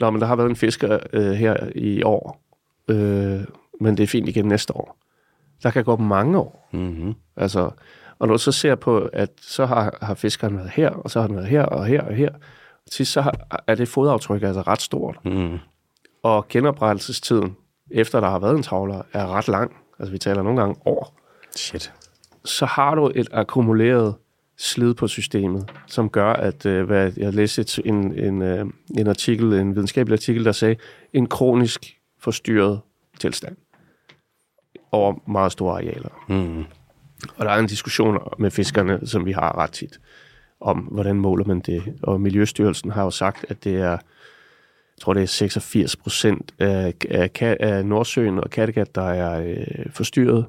Nå, 0.00 0.10
men 0.10 0.20
der 0.20 0.26
har 0.26 0.36
været 0.36 0.50
en 0.50 0.56
fisker 0.56 0.98
øh, 1.12 1.30
her 1.32 1.56
i 1.74 2.02
år, 2.02 2.42
øh, 2.88 3.40
men 3.82 3.96
det 3.96 4.02
er 4.02 4.06
fint 4.06 4.28
igen 4.28 4.44
næste 4.44 4.76
år. 4.76 4.96
Der 5.62 5.70
kan 5.70 5.84
gå 5.84 5.96
mange 5.96 6.38
år. 6.38 6.68
Mm-hmm. 6.72 7.14
Altså, 7.36 7.70
og 8.18 8.28
når 8.28 8.34
du 8.34 8.38
så 8.38 8.52
ser 8.52 8.74
på, 8.74 9.08
at 9.12 9.30
så 9.40 9.66
har, 9.66 9.98
har 10.02 10.14
fiskeren 10.14 10.56
været 10.56 10.70
her, 10.70 10.90
og 10.90 11.10
så 11.10 11.20
har 11.20 11.26
den 11.26 11.36
været 11.36 11.48
her, 11.48 11.62
og 11.62 11.86
her, 11.86 12.02
og 12.02 12.14
her. 12.14 12.30
Til 12.90 13.06
så 13.06 13.20
har, 13.20 13.46
er 13.66 13.74
det 13.74 13.88
fodaftryk 13.88 14.42
altså 14.42 14.62
ret 14.62 14.82
stort. 14.82 15.18
Mm. 15.24 15.58
Og 16.22 16.48
genoprettelsestiden, 16.48 17.56
efter 17.90 18.20
der 18.20 18.28
har 18.28 18.38
været 18.38 18.56
en 18.56 18.62
travler, 18.62 19.02
er 19.12 19.26
ret 19.26 19.48
lang. 19.48 19.76
Altså, 19.98 20.12
vi 20.12 20.18
taler 20.18 20.42
nogle 20.42 20.60
gange 20.60 20.76
år. 20.86 21.18
Shit. 21.56 21.92
Så 22.44 22.66
har 22.66 22.94
du 22.94 23.12
et 23.14 23.28
akkumuleret 23.32 24.14
slid 24.58 24.94
på 24.94 25.08
systemet, 25.08 25.70
som 25.86 26.10
gør, 26.10 26.32
at 26.32 26.66
øh, 26.66 26.86
hvad, 26.86 27.12
jeg 27.16 27.34
læste 27.34 27.60
et, 27.62 27.78
en, 27.84 28.18
en, 28.18 28.42
øh, 28.42 28.66
en 28.98 29.06
artikel, 29.06 29.52
en 29.52 29.74
videnskabelig 29.74 30.14
artikel, 30.14 30.44
der 30.44 30.52
sagde, 30.52 30.76
en 31.12 31.26
kronisk 31.26 31.96
forstyrret 32.18 32.80
tilstand 33.20 33.56
over 34.92 35.14
meget 35.26 35.52
store 35.52 35.74
arealer. 35.74 36.24
Mm. 36.28 36.64
Og 37.36 37.44
der 37.44 37.50
er 37.50 37.58
en 37.58 37.66
diskussion 37.66 38.18
med 38.38 38.50
fiskerne, 38.50 39.06
som 39.06 39.26
vi 39.26 39.32
har 39.32 39.58
ret 39.58 39.70
tit, 39.70 40.00
om 40.60 40.78
hvordan 40.78 41.16
måler 41.16 41.44
man 41.44 41.60
det. 41.60 41.94
Og 42.02 42.20
Miljøstyrelsen 42.20 42.90
har 42.90 43.04
jo 43.04 43.10
sagt, 43.10 43.46
at 43.48 43.64
det 43.64 43.76
er, 43.76 43.90
jeg 43.90 45.00
tror 45.00 45.14
det 45.14 45.22
er 45.22 45.26
86 45.26 45.96
procent 45.96 46.54
af, 46.58 46.94
af, 47.10 47.56
af 47.60 47.86
Nordsøen 47.86 48.38
og 48.38 48.50
Kattegat, 48.50 48.94
der 48.94 49.08
er 49.10 49.42
øh, 49.42 49.90
forstyrret 49.90 50.46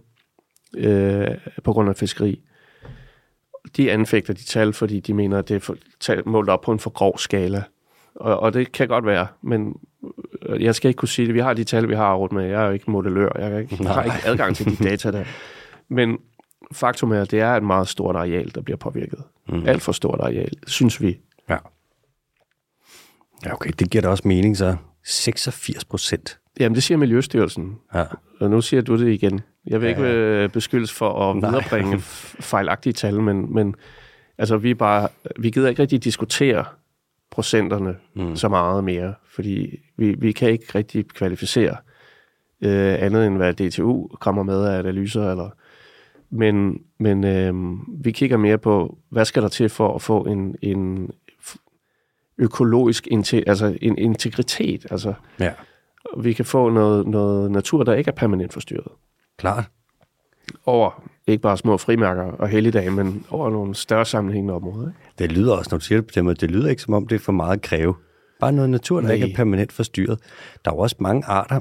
øh, 0.77 1.27
på 1.63 1.73
grund 1.73 1.89
af 1.89 1.95
fiskeri. 1.95 2.41
De 3.77 3.91
anfægter 3.91 4.33
de 4.33 4.43
tal, 4.43 4.73
fordi 4.73 4.99
de 4.99 5.13
mener, 5.13 5.37
at 5.37 5.49
det 5.49 5.55
er 5.55 5.59
for, 5.59 5.75
tal, 5.99 6.27
målt 6.27 6.49
op 6.49 6.61
på 6.61 6.71
en 6.71 6.79
for 6.79 6.89
grov 6.89 7.17
skala. 7.17 7.63
Og, 8.15 8.39
og 8.39 8.53
det 8.53 8.71
kan 8.71 8.87
godt 8.87 9.05
være, 9.05 9.27
men 9.41 9.75
jeg 10.59 10.75
skal 10.75 10.89
ikke 10.89 10.97
kunne 10.97 11.09
sige 11.09 11.25
det. 11.27 11.35
Vi 11.35 11.39
har 11.39 11.53
de 11.53 11.63
tal, 11.63 11.89
vi 11.89 11.95
har 11.95 12.15
rundt 12.15 12.33
med. 12.33 12.45
Jeg 12.45 12.61
er 12.61 12.65
jo 12.65 12.71
ikke 12.71 12.91
modellør. 12.91 13.29
Jeg, 13.39 13.49
kan 13.51 13.59
ikke, 13.59 13.77
jeg 13.83 13.93
har 13.93 14.03
ikke 14.03 14.17
adgang 14.25 14.55
til 14.55 14.77
de 14.77 14.83
data 14.83 15.11
der. 15.11 15.23
Men 15.89 16.17
faktum 16.71 17.11
er, 17.11 17.21
at 17.21 17.31
det 17.31 17.39
er 17.39 17.49
et 17.55 17.63
meget 17.63 17.87
stort 17.87 18.15
areal, 18.15 18.51
der 18.55 18.61
bliver 18.61 18.77
påvirket. 18.77 19.19
Mm. 19.49 19.63
Alt 19.67 19.81
for 19.81 19.91
stort 19.91 20.19
areal, 20.19 20.51
synes 20.67 21.01
vi. 21.01 21.19
Ja. 21.49 21.57
Ja, 23.45 23.53
okay. 23.53 23.71
Det 23.79 23.89
giver 23.89 24.01
da 24.01 24.07
også 24.09 24.27
mening, 24.27 24.57
så 24.57 24.75
86 25.03 25.85
procent. 25.85 26.39
Jamen, 26.59 26.75
det 26.75 26.83
siger 26.83 26.97
Miljøstyrelsen. 26.97 27.75
Ja. 27.93 28.03
Og 28.39 28.49
nu 28.49 28.61
siger 28.61 28.81
du 28.81 28.97
det 28.97 29.07
igen. 29.13 29.41
Jeg 29.67 29.81
vil 29.81 29.87
Ja, 29.87 29.95
ikke 29.95 30.03
øh, 30.13 30.49
beskyldes 30.49 30.91
for 30.93 31.29
at 31.29 31.37
Nej. 31.37 31.49
viderebringe 31.49 31.99
fejlagtige 32.51 32.93
tal, 32.93 33.21
men, 33.21 33.53
men 33.53 33.75
altså, 34.37 34.57
vi, 34.57 34.71
er 34.71 34.75
bare, 34.75 35.07
vi 35.39 35.49
gider 35.49 35.69
ikke 35.69 35.81
rigtig 35.81 36.03
diskutere 36.03 36.65
procenterne 37.33 37.95
mm. 38.15 38.35
så 38.35 38.49
meget 38.49 38.83
mere, 38.83 39.13
fordi 39.35 39.79
vi, 39.97 40.15
vi 40.19 40.31
kan 40.31 40.49
ikke 40.49 40.65
rigtig 40.75 41.07
kvalificere 41.07 41.75
øh, 42.61 42.95
andet 42.99 43.27
end 43.27 43.37
hvad 43.37 43.53
DTU 43.53 44.07
kommer 44.07 44.43
med 44.43 44.65
af 44.65 44.79
analyser, 44.79 45.31
eller 45.31 45.49
men, 46.29 46.81
men 46.99 47.23
øh, 47.23 47.53
vi 48.03 48.11
kigger 48.11 48.37
mere 48.37 48.57
på, 48.57 48.97
hvad 49.09 49.25
skal 49.25 49.43
der 49.43 49.49
til 49.49 49.69
for 49.69 49.95
at 49.95 50.01
få 50.01 50.25
en, 50.25 50.55
en 50.61 51.11
økologisk 52.37 53.07
altså 53.47 53.77
en 53.81 53.97
integritet. 53.97 54.85
Altså, 54.91 55.13
ja. 55.39 55.51
Vi 56.17 56.33
kan 56.33 56.45
få 56.45 56.69
noget, 56.69 57.07
noget 57.07 57.51
natur, 57.51 57.83
der 57.83 57.93
ikke 57.93 58.09
er 58.09 58.15
permanent 58.15 58.53
forstyrret. 58.53 58.91
Klart. 59.37 59.69
Over 60.65 61.03
ikke 61.27 61.41
bare 61.41 61.57
små 61.57 61.77
frimærker 61.77 62.23
og 62.23 62.47
helligdage, 62.47 62.91
men 62.91 63.25
over 63.29 63.49
nogle 63.49 63.75
større 63.75 64.05
sammenhængende 64.05 64.53
områder. 64.53 64.87
Ikke? 64.87 64.99
Det 65.19 65.31
lyder 65.31 65.53
også, 65.53 65.69
når 65.71 65.77
du 65.77 65.85
siger 65.85 66.01
det 66.01 66.07
på 66.07 66.11
den 66.15 66.23
måde, 66.25 66.35
det 66.35 66.51
lyder 66.51 66.69
ikke 66.69 66.81
som 66.81 66.93
om, 66.93 67.07
det 67.07 67.15
er 67.15 67.19
for 67.19 67.31
meget 67.31 67.53
at 67.53 67.61
kræve. 67.61 67.95
Bare 68.39 68.51
noget 68.51 68.69
natur, 68.69 68.99
der 68.99 69.07
Nej. 69.07 69.13
ikke 69.13 69.31
er 69.31 69.35
permanent 69.35 69.71
forstyrret. 69.71 70.19
Der 70.65 70.71
er 70.71 70.75
jo 70.75 70.79
også 70.79 70.95
mange 70.99 71.25
arter, 71.25 71.59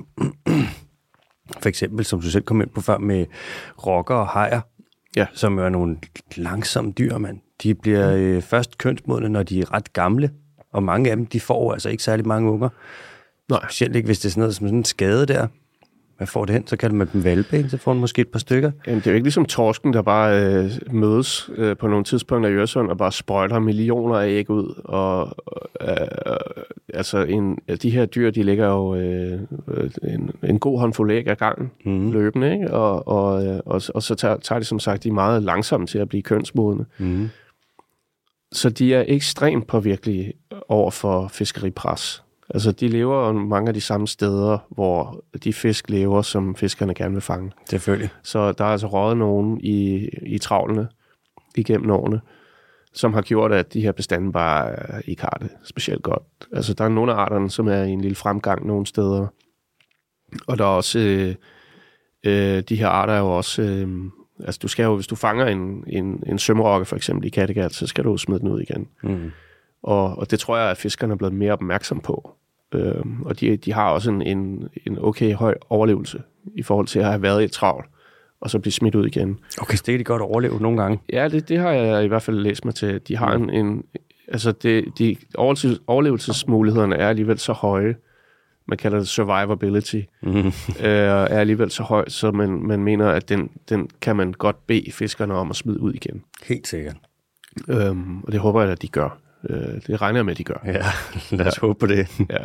for 1.62 1.69
eksempel, 1.69 2.05
som 2.05 2.21
du 2.21 2.31
selv 2.31 2.45
kom 2.45 2.61
ind 2.61 2.71
på 2.71 2.81
før, 2.81 2.99
med 2.99 3.27
rokker 3.87 4.15
og 4.15 4.29
hajer, 4.29 4.61
ja. 5.17 5.27
som 5.33 5.59
er 5.59 5.69
nogle 5.69 5.97
langsomme 6.37 6.93
dyr, 6.93 7.19
mand. 7.19 7.38
De 7.62 7.75
bliver 7.75 8.15
øh, 8.17 8.43
først 8.43 8.79
kønsmodne, 8.79 9.29
når 9.29 9.43
de 9.43 9.61
er 9.61 9.75
ret 9.75 9.93
gamle, 9.93 10.31
og 10.73 10.83
mange 10.83 11.11
af 11.11 11.17
dem, 11.17 11.27
de 11.27 11.41
får 11.41 11.73
altså 11.73 11.88
ikke 11.88 12.03
særlig 12.03 12.27
mange 12.27 12.51
unger. 12.51 12.69
Nej. 13.49 13.61
Specielt 13.65 13.97
ikke, 13.97 14.07
hvis 14.07 14.19
det 14.19 14.29
er 14.29 14.31
sådan 14.31 14.41
noget 14.41 14.57
som 14.57 14.67
sådan 14.67 14.79
en 14.79 14.85
skade 14.85 15.27
der. 15.27 15.47
Hvad 16.23 16.27
får 16.27 16.45
det 16.45 16.53
hen? 16.53 16.67
Så 16.67 16.77
kalder 16.77 16.97
man 16.97 17.09
dem 17.13 17.25
valpe, 17.25 17.69
så 17.69 17.77
får 17.77 17.93
man 17.93 18.01
måske 18.01 18.21
et 18.21 18.29
par 18.29 18.39
stykker. 18.39 18.71
Jamen, 18.87 18.99
det 18.99 19.07
er 19.07 19.11
jo 19.11 19.15
ikke 19.15 19.25
ligesom 19.25 19.45
torsken, 19.45 19.93
der 19.93 20.03
bare 20.03 20.43
øh, 20.43 20.71
mødes 20.91 21.51
øh, 21.57 21.77
på 21.77 21.87
nogle 21.87 22.05
tidspunkter 22.05 22.51
i 22.51 22.53
Øresund 22.53 22.91
og 22.91 22.99
bare 22.99 23.13
sprøjter 23.13 23.59
millioner 23.59 24.15
af 24.15 24.29
æg 24.29 24.51
ud. 24.51 24.81
Og, 24.85 25.37
øh, 25.81 26.37
altså, 26.95 27.19
en, 27.19 27.59
de 27.83 27.91
her 27.91 28.07
dyr, 28.07 28.31
de 28.31 28.43
ligger 28.43 28.67
jo 28.67 28.95
øh, 28.95 29.41
en, 30.03 30.31
en 30.43 30.59
god 30.59 30.81
håndfuld 30.81 31.11
æg 31.11 31.29
ad 31.29 31.37
gangen 31.37 31.71
mm. 31.85 32.13
løbende, 32.13 32.53
ikke? 32.53 32.71
Og, 32.71 33.09
og, 33.09 33.47
øh, 33.47 33.61
og, 33.67 33.83
og 33.95 34.03
så 34.03 34.15
tager, 34.15 34.37
tager 34.37 34.59
de 34.59 34.65
som 34.65 34.79
sagt 34.79 35.05
de 35.05 35.11
meget 35.11 35.43
langsomt 35.43 35.89
til 35.89 35.99
at 35.99 36.09
blive 36.09 36.23
kønsmodne. 36.23 36.85
Mm. 36.99 37.29
Så 38.53 38.71
de 38.71 38.95
er 38.95 39.05
ekstremt 39.09 39.67
påvirkelige 39.67 40.33
over 40.69 40.91
for 40.91 41.29
fiskeripres. 41.29 42.23
Altså, 42.55 42.73
de 42.73 42.88
lever 42.88 43.33
mange 43.33 43.69
af 43.69 43.75
de 43.75 43.81
samme 43.81 44.09
steder, 44.09 44.59
hvor 44.71 45.25
de 45.45 45.53
fisk 45.53 45.91
lever, 45.91 46.23
som 46.23 46.55
fiskerne 46.55 46.95
gerne 46.95 47.15
vil 47.15 47.23
fange. 47.23 47.53
Selvfølgelig. 47.69 48.11
Så 48.23 48.53
der 48.53 48.65
er 48.65 48.69
altså 48.69 48.87
røget 48.87 49.17
nogen 49.17 49.61
i, 49.61 50.09
i 50.27 50.38
travlene 50.38 50.88
igennem 51.57 51.91
årene, 51.91 52.21
som 52.93 53.15
har 53.15 53.23
gjort, 53.23 53.53
at 53.53 53.73
de 53.73 53.81
her 53.81 53.93
bestande 53.93 54.33
bare 54.33 54.77
ikke 55.05 55.23
har 55.23 55.38
det 55.41 55.51
specielt 55.65 56.03
godt. 56.03 56.23
Altså, 56.53 56.75
der 56.75 56.85
er 56.85 56.88
nogle 56.88 57.12
af 57.12 57.17
arterne, 57.17 57.51
som 57.51 57.69
er 57.69 57.83
i 57.83 57.91
en 57.91 58.01
lille 58.01 58.15
fremgang 58.15 58.67
nogle 58.67 58.87
steder. 58.87 59.27
Og 60.47 60.59
der 60.59 60.65
er 60.65 60.69
også... 60.69 60.99
Øh, 60.99 61.35
øh, 62.25 62.62
de 62.62 62.77
her 62.77 62.88
arter 62.88 63.15
er 63.15 63.19
jo 63.19 63.37
også... 63.37 63.62
Øh, 63.62 63.88
altså, 64.45 64.59
du 64.62 64.69
skal 64.69 64.85
jo, 64.85 64.95
hvis 64.95 65.07
du 65.07 65.17
fanger 65.17 65.47
en, 65.47 65.85
en, 65.87 66.23
en 66.27 66.38
sømrokke, 66.38 66.87
for 66.87 66.97
eksempel 66.97 67.27
i 67.27 67.31
Kattegat, 67.31 67.75
så 67.75 67.87
skal 67.87 68.05
du 68.05 68.17
smide 68.17 68.41
den 68.41 68.49
ud 68.49 68.61
igen. 68.61 68.88
Mm. 69.03 69.31
Og, 69.83 70.19
og 70.19 70.31
det 70.31 70.41
tror 70.41 70.57
jeg, 70.57 70.71
at 70.71 70.77
fiskerne 70.77 71.12
er 71.12 71.17
blevet 71.17 71.35
mere 71.35 71.53
opmærksom 71.53 72.01
på. 72.01 72.37
Øh, 72.75 73.05
og 73.25 73.41
de, 73.41 73.57
de 73.57 73.73
har 73.73 73.91
også 73.91 74.11
en, 74.11 74.23
en, 74.23 74.69
en 74.87 74.99
okay 75.01 75.35
høj 75.35 75.55
overlevelse 75.71 76.23
i 76.55 76.63
forhold 76.63 76.87
til 76.87 76.99
at 76.99 77.05
have 77.05 77.23
været 77.23 77.43
i 77.43 77.45
et 77.45 77.53
travlt 77.53 77.87
og 78.43 78.51
så 78.51 78.59
blive 78.59 78.73
smidt 78.73 78.95
ud 78.95 79.07
igen. 79.07 79.39
Okay, 79.61 79.77
så 79.77 79.83
det 79.87 79.93
kan 79.93 79.99
de 79.99 80.05
godt 80.05 80.23
overleve 80.23 80.61
nogle 80.61 80.83
gange? 80.83 81.01
Ja, 81.13 81.29
det, 81.29 81.49
det 81.49 81.59
har 81.59 81.71
jeg 81.71 82.05
i 82.05 82.09
hvert 82.09 82.23
fald 82.23 82.37
læst 82.37 82.65
mig 82.65 82.75
til. 82.75 83.01
De 83.09 83.17
har 83.17 83.35
en, 83.35 83.51
en 83.51 83.85
altså 84.29 84.53
det, 84.53 84.85
de 84.99 85.17
overlevelsesmulighederne 85.87 86.97
er 86.97 87.09
alligevel 87.09 87.39
så 87.39 87.53
høje, 87.53 87.97
man 88.67 88.79
kalder 88.79 88.99
det 88.99 89.09
survivability, 89.09 90.01
mm. 90.23 90.31
øh, 90.47 90.53
er 90.81 91.27
alligevel 91.27 91.71
så 91.71 91.83
høj, 91.83 92.09
så 92.09 92.31
man, 92.31 92.51
man 92.51 92.85
mener, 92.85 93.09
at 93.09 93.29
den, 93.29 93.51
den 93.69 93.89
kan 94.01 94.17
man 94.17 94.33
godt 94.33 94.67
bede 94.67 94.93
fiskerne 94.93 95.35
om 95.35 95.51
at 95.51 95.57
smide 95.57 95.81
ud 95.81 95.93
igen. 95.93 96.23
Helt 96.45 96.69
sikkert. 96.69 96.97
Øhm, 97.69 98.23
og 98.23 98.33
det 98.33 98.41
håber 98.41 98.63
jeg, 98.63 98.71
at 98.71 98.83
de 98.83 98.89
gør. 98.89 99.19
Øh, 99.50 99.81
det 99.87 100.02
regner 100.02 100.18
jeg 100.18 100.24
med, 100.24 100.33
at 100.33 100.38
de 100.38 100.44
gør. 100.44 100.62
Ja, 100.64 100.72
lad 101.37 101.46
os 101.46 101.57
ja. 101.57 101.61
håbe 101.61 101.78
på 101.78 101.87
det. 101.87 102.09
ja. 102.31 102.44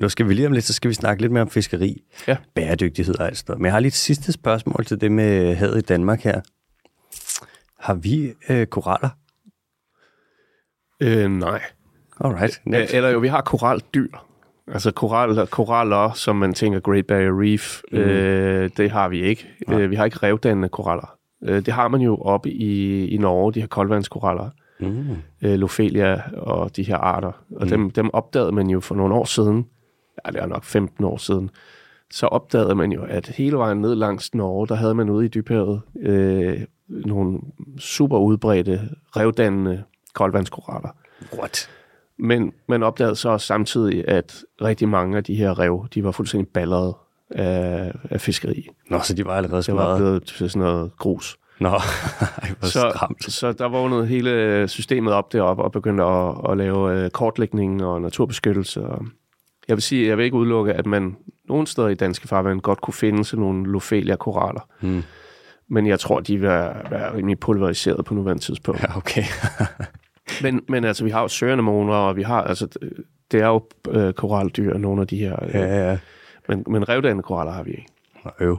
Nu 0.00 0.08
skal 0.08 0.28
vi 0.28 0.34
lige 0.34 0.46
om 0.46 0.52
lidt, 0.52 0.64
så 0.64 0.72
skal 0.72 0.88
vi 0.88 0.94
snakke 0.94 1.22
lidt 1.22 1.32
mere 1.32 1.42
om 1.42 1.50
fiskeri, 1.50 2.02
ja. 2.28 2.36
bæredygtighed 2.54 3.18
og 3.18 3.26
alt 3.26 3.38
sådan 3.38 3.58
Men 3.58 3.64
jeg 3.64 3.72
har 3.72 3.80
lige 3.80 3.88
et 3.88 3.94
sidste 3.94 4.32
spørgsmål 4.32 4.84
til 4.84 5.00
det 5.00 5.12
med 5.12 5.54
havet 5.54 5.78
i 5.78 5.80
Danmark 5.80 6.20
her. 6.20 6.40
Har 7.78 7.94
vi 7.94 8.32
øh, 8.48 8.66
koraller? 8.66 9.08
Øh, 11.00 11.30
nej. 11.30 11.62
Alright. 12.20 12.60
Next. 12.64 12.94
Eller 12.94 13.08
jo, 13.08 13.18
vi 13.18 13.28
har 13.28 13.40
koraldyr. 13.40 14.08
Altså 14.72 14.90
koraller, 14.90 15.46
koraller, 15.46 16.12
som 16.12 16.36
man 16.36 16.54
tænker 16.54 16.80
Great 16.80 17.06
Barrier 17.06 17.40
Reef, 17.42 17.80
mm. 17.92 17.98
øh, 17.98 18.70
det 18.76 18.90
har 18.90 19.08
vi 19.08 19.22
ikke. 19.22 19.48
Nej. 19.68 19.80
Øh, 19.80 19.90
vi 19.90 19.96
har 19.96 20.04
ikke 20.04 20.18
revdannende 20.18 20.68
koraller. 20.68 21.16
Øh, 21.42 21.66
det 21.66 21.74
har 21.74 21.88
man 21.88 22.00
jo 22.00 22.16
oppe 22.16 22.50
i, 22.50 23.06
i 23.08 23.16
Norge, 23.16 23.52
de 23.52 23.60
her 23.60 23.66
koldvandskoraller 23.66 24.50
mm. 24.88 25.48
øh, 25.48 25.54
Lofelia 25.58 26.22
og 26.36 26.76
de 26.76 26.82
her 26.82 26.96
arter. 26.96 27.32
Og 27.56 27.62
mm. 27.62 27.68
dem, 27.68 27.90
dem 27.90 28.10
opdagede 28.12 28.52
man 28.52 28.70
jo 28.70 28.80
for 28.80 28.94
nogle 28.94 29.14
år 29.14 29.24
siden, 29.24 29.66
ja, 30.26 30.32
det 30.32 30.42
er 30.42 30.46
nok 30.46 30.64
15 30.64 31.04
år 31.04 31.16
siden, 31.16 31.50
så 32.10 32.26
opdagede 32.26 32.74
man 32.74 32.92
jo, 32.92 33.02
at 33.02 33.28
hele 33.28 33.56
vejen 33.56 33.78
ned 33.78 33.94
langs 33.94 34.34
Norge, 34.34 34.66
der 34.66 34.74
havde 34.74 34.94
man 34.94 35.10
ude 35.10 35.24
i 35.24 35.28
dybhavet 35.28 35.80
øh, 36.00 36.60
nogle 36.88 37.40
super 37.78 38.18
udbredte, 38.18 38.80
revdannende 39.16 39.82
koldvandskoraller. 40.14 40.88
What? 41.38 41.70
Men 42.18 42.52
man 42.68 42.82
opdagede 42.82 43.16
så 43.16 43.28
også 43.28 43.46
samtidig, 43.46 44.08
at 44.08 44.42
rigtig 44.62 44.88
mange 44.88 45.16
af 45.16 45.24
de 45.24 45.34
her 45.34 45.58
rev, 45.58 45.86
de 45.94 46.04
var 46.04 46.10
fuldstændig 46.10 46.48
ballerede 46.48 46.96
af, 47.30 47.92
af 48.10 48.20
fiskeri. 48.20 48.68
Nå, 48.90 49.00
så 49.00 49.14
de 49.14 49.24
var 49.24 49.32
allerede 49.32 49.72
meget... 49.72 49.88
Det 49.88 49.92
var 49.92 49.96
blevet 49.96 50.24
til 50.24 50.50
sådan 50.50 50.68
noget 50.68 50.96
grus. 50.98 51.36
Nå, 51.60 51.68
Ej, 52.42 52.54
så, 52.62 52.68
stramt. 52.68 53.32
så 53.32 53.52
der 53.52 53.68
vågnede 53.68 54.06
hele 54.06 54.68
systemet 54.68 55.12
op 55.12 55.32
deroppe 55.32 55.62
og 55.62 55.72
begyndte 55.72 56.04
at, 56.04 56.34
at 56.50 56.56
lave 56.56 57.04
øh, 57.04 57.10
kortlægning 57.10 57.84
og 57.84 58.00
naturbeskyttelse. 58.00 58.82
Og 58.82 59.04
jeg 59.68 59.76
vil 59.76 59.82
sige, 59.82 60.08
jeg 60.08 60.16
vil 60.16 60.24
ikke 60.24 60.36
udelukke, 60.36 60.72
at 60.72 60.86
man 60.86 61.16
nogle 61.48 61.66
steder 61.66 61.88
i 61.88 61.94
danske 61.94 62.28
farvand 62.28 62.60
godt 62.60 62.80
kunne 62.80 62.94
finde 62.94 63.24
sådan 63.24 63.40
nogle 63.40 63.72
Lofelia-koraller. 63.72 64.68
Hmm. 64.80 65.02
Men 65.68 65.86
jeg 65.86 66.00
tror, 66.00 66.20
de 66.20 66.32
vil 66.32 66.42
være, 66.42 66.90
være 66.90 67.16
rimelig 67.16 67.38
pulveriseret 67.38 68.04
på 68.04 68.14
nuværende 68.14 68.42
tidspunkt. 68.42 68.82
Ja, 68.82 68.96
okay. 68.96 69.24
men, 70.42 70.60
men 70.68 70.84
altså, 70.84 71.04
vi 71.04 71.10
har 71.10 71.20
jo 71.20 71.28
sørenemoner, 71.28 71.94
og 71.94 72.16
vi 72.16 72.22
har, 72.22 72.42
altså, 72.42 72.68
det 73.32 73.40
er 73.40 73.46
jo 73.46 73.62
øh, 73.88 74.12
koraldyr, 74.12 74.78
nogle 74.78 75.00
af 75.00 75.06
de 75.06 75.16
her. 75.16 75.42
Øh, 75.42 75.54
ja, 75.54 75.90
ja. 75.90 75.98
Men, 76.48 76.64
men 76.66 76.88
revdannende 76.88 77.22
koraller 77.22 77.52
har 77.52 77.62
vi 77.62 77.70
ikke. 77.70 77.86
Øv. 78.40 78.58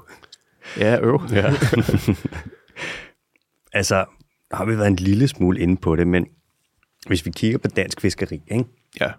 Ja, 0.79 0.99
øv. 1.01 1.21
Ja. 1.31 1.53
altså, 3.79 4.05
har 4.51 4.65
vi 4.65 4.77
været 4.77 4.88
en 4.88 4.95
lille 4.95 5.27
smule 5.27 5.59
inde 5.59 5.77
på 5.77 5.95
det, 5.95 6.07
men 6.07 6.27
hvis 7.07 7.25
vi 7.25 7.31
kigger 7.31 7.57
på 7.57 7.67
dansk 7.67 8.01
fiskeri, 8.01 8.41
ikke? 8.51 8.65
Ja. 9.01 9.11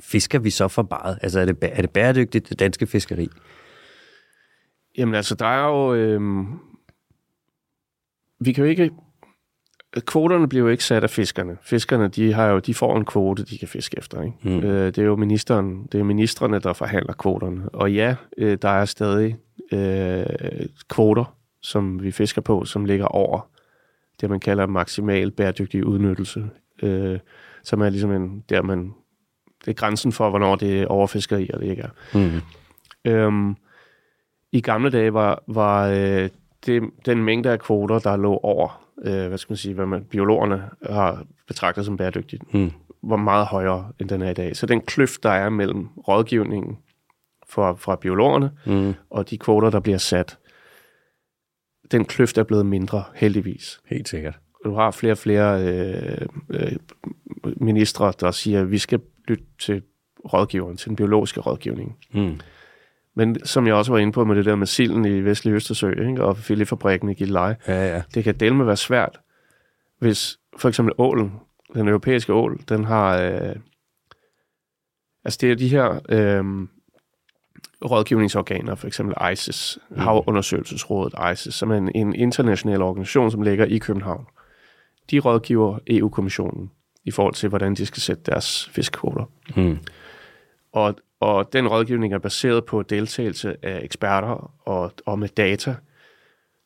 fisker 0.00 0.38
vi 0.38 0.50
så 0.50 0.68
for 0.68 0.86
meget? 0.90 1.18
Altså, 1.22 1.40
er 1.40 1.44
det, 1.44 1.56
er 1.62 1.80
det 1.80 1.90
bæredygtigt, 1.90 2.48
det 2.48 2.58
danske 2.58 2.86
fiskeri? 2.86 3.28
Jamen 4.98 5.14
altså, 5.14 5.34
der 5.34 5.46
er 5.46 5.66
jo... 5.66 5.94
Øh, 5.94 6.20
vi 8.40 8.52
kan 8.52 8.64
jo 8.64 8.70
ikke... 8.70 8.90
Kvoterne 10.06 10.48
bliver 10.48 10.62
jo 10.64 10.68
ikke 10.68 10.84
sat 10.84 11.02
af 11.02 11.10
fiskerne. 11.10 11.56
Fiskerne, 11.62 12.08
de, 12.08 12.32
har 12.32 12.46
jo, 12.46 12.58
de 12.58 12.74
får 12.74 12.96
en 12.96 13.04
kvote, 13.04 13.44
de 13.44 13.58
kan 13.58 13.68
fiske 13.68 13.98
efter. 13.98 14.22
Ikke? 14.22 14.36
Mm. 14.42 14.58
Øh, 14.58 14.86
det 14.86 14.98
er 14.98 15.02
jo 15.02 15.16
ministeren, 15.16 15.86
det 15.92 16.00
er 16.00 16.04
ministerne, 16.04 16.58
der 16.58 16.72
forhandler 16.72 17.12
kvoterne. 17.12 17.68
Og 17.68 17.92
ja, 17.92 18.16
øh, 18.38 18.58
der 18.62 18.68
er 18.68 18.84
stadig 18.84 19.36
øh, 19.72 20.26
kvoter, 20.88 21.36
som 21.64 22.02
vi 22.02 22.10
fisker 22.10 22.42
på, 22.42 22.64
som 22.64 22.84
ligger 22.84 23.06
over 23.06 23.48
det, 24.20 24.30
man 24.30 24.40
kalder 24.40 24.66
maksimal 24.66 25.30
bæredygtig 25.30 25.86
udnyttelse, 25.86 26.50
øh, 26.82 27.18
som 27.62 27.80
er 27.80 27.90
ligesom 27.90 28.12
en, 28.12 28.44
der 28.48 28.62
man, 28.62 28.94
det 29.64 29.70
er 29.70 29.74
grænsen 29.74 30.12
for, 30.12 30.30
hvornår 30.30 30.56
det 30.56 30.82
er 30.82 30.86
overfiskeri, 30.86 31.50
og 31.54 31.60
det 31.60 31.66
ikke 31.66 31.82
er. 31.82 31.88
Mm. 32.14 32.40
Øhm, 33.04 33.56
I 34.52 34.60
gamle 34.60 34.90
dage 34.90 35.14
var, 35.14 35.42
var 35.46 35.88
øh, 35.88 36.28
det, 36.66 36.82
den 37.06 37.24
mængde 37.24 37.50
af 37.50 37.60
kvoter, 37.60 37.98
der 37.98 38.16
lå 38.16 38.36
over, 38.42 38.86
øh, 39.04 39.28
hvad 39.28 39.38
skal 39.38 39.52
man 39.52 39.56
sige, 39.56 39.74
hvad 39.74 39.86
man, 39.86 40.04
biologerne 40.04 40.70
har 40.90 41.24
betragtet 41.48 41.84
som 41.84 41.96
bæredygtigt, 41.96 42.54
mm. 42.54 42.72
var 43.02 43.16
meget 43.16 43.46
højere, 43.46 43.92
end 44.00 44.08
den 44.08 44.22
er 44.22 44.30
i 44.30 44.34
dag. 44.34 44.56
Så 44.56 44.66
den 44.66 44.80
kløft, 44.80 45.22
der 45.22 45.30
er 45.30 45.48
mellem 45.48 45.88
rådgivningen 46.08 46.78
fra, 47.48 47.72
fra 47.72 47.96
biologerne 47.96 48.50
mm. 48.66 48.94
og 49.10 49.30
de 49.30 49.38
kvoter, 49.38 49.70
der 49.70 49.80
bliver 49.80 49.98
sat, 49.98 50.38
den 51.92 52.04
kløft 52.04 52.38
er 52.38 52.42
blevet 52.42 52.66
mindre, 52.66 53.04
heldigvis. 53.14 53.80
Helt 53.86 54.08
sikkert. 54.08 54.38
Du 54.64 54.74
har 54.74 54.90
flere 54.90 55.12
og 55.12 55.18
flere 55.18 55.62
øh, 55.62 56.26
øh, 56.50 56.72
ministre, 57.56 58.12
der 58.20 58.30
siger, 58.30 58.60
at 58.60 58.70
vi 58.70 58.78
skal 58.78 59.00
lytte 59.28 59.44
til 59.58 59.82
rådgiveren, 60.32 60.76
til 60.76 60.88
den 60.88 60.96
biologiske 60.96 61.40
rådgivning. 61.40 61.96
Mm. 62.14 62.40
Men 63.14 63.44
som 63.44 63.66
jeg 63.66 63.74
også 63.74 63.92
var 63.92 63.98
inde 63.98 64.12
på 64.12 64.24
med 64.24 64.36
det 64.36 64.44
der 64.44 64.54
med 64.54 64.66
silden 64.66 65.04
i 65.04 65.20
Vestlig 65.20 65.52
Østersø, 65.52 65.90
ikke? 65.90 66.24
og 66.24 66.36
filetfabrikken 66.36 67.08
i 67.08 67.14
Gilleleje, 67.14 67.56
ja, 67.68 67.94
ja. 67.94 68.02
det 68.14 68.24
kan 68.24 68.34
dele 68.34 68.54
med 68.54 68.64
være 68.64 68.76
svært, 68.76 69.20
hvis 69.98 70.38
for 70.58 70.68
eksempel 70.68 70.94
ålen, 70.98 71.32
den 71.74 71.88
europæiske 71.88 72.32
ål, 72.32 72.60
den 72.68 72.84
har, 72.84 73.18
øh, 73.20 73.56
Altså 75.24 75.38
det 75.40 75.50
er 75.50 75.54
de 75.54 75.68
her 75.68 76.00
øh, 76.08 76.44
rådgivningsorganer, 77.84 78.74
for 78.74 78.86
eksempel 78.86 79.32
ICES, 79.32 79.78
mm. 79.90 79.98
Havundersøgelsesrådet 79.98 81.14
ICES, 81.32 81.54
som 81.54 81.70
er 81.70 81.76
en, 81.76 81.90
en 81.94 82.14
international 82.14 82.82
organisation, 82.82 83.30
som 83.30 83.42
ligger 83.42 83.64
i 83.64 83.78
København. 83.78 84.26
De 85.10 85.18
rådgiver 85.18 85.78
EU-kommissionen 85.86 86.70
i 87.04 87.10
forhold 87.10 87.34
til, 87.34 87.48
hvordan 87.48 87.74
de 87.74 87.86
skal 87.86 88.02
sætte 88.02 88.22
deres 88.26 88.70
fiskekvoter. 88.72 89.24
Mm. 89.56 89.78
Og, 90.72 90.94
og 91.20 91.52
den 91.52 91.68
rådgivning 91.68 92.14
er 92.14 92.18
baseret 92.18 92.64
på 92.64 92.82
deltagelse 92.82 93.56
af 93.62 93.80
eksperter 93.82 94.52
og, 94.68 94.92
og 95.06 95.18
med 95.18 95.28
data, 95.28 95.74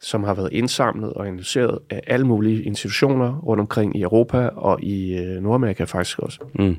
som 0.00 0.24
har 0.24 0.34
været 0.34 0.52
indsamlet 0.52 1.12
og 1.12 1.26
analyseret 1.26 1.78
af 1.90 2.00
alle 2.06 2.26
mulige 2.26 2.62
institutioner 2.62 3.38
rundt 3.38 3.60
omkring 3.60 3.96
i 3.96 4.02
Europa 4.02 4.48
og 4.48 4.82
i 4.82 5.18
øh, 5.18 5.42
Nordamerika 5.42 5.84
faktisk 5.84 6.18
også, 6.18 6.38
Mm. 6.54 6.76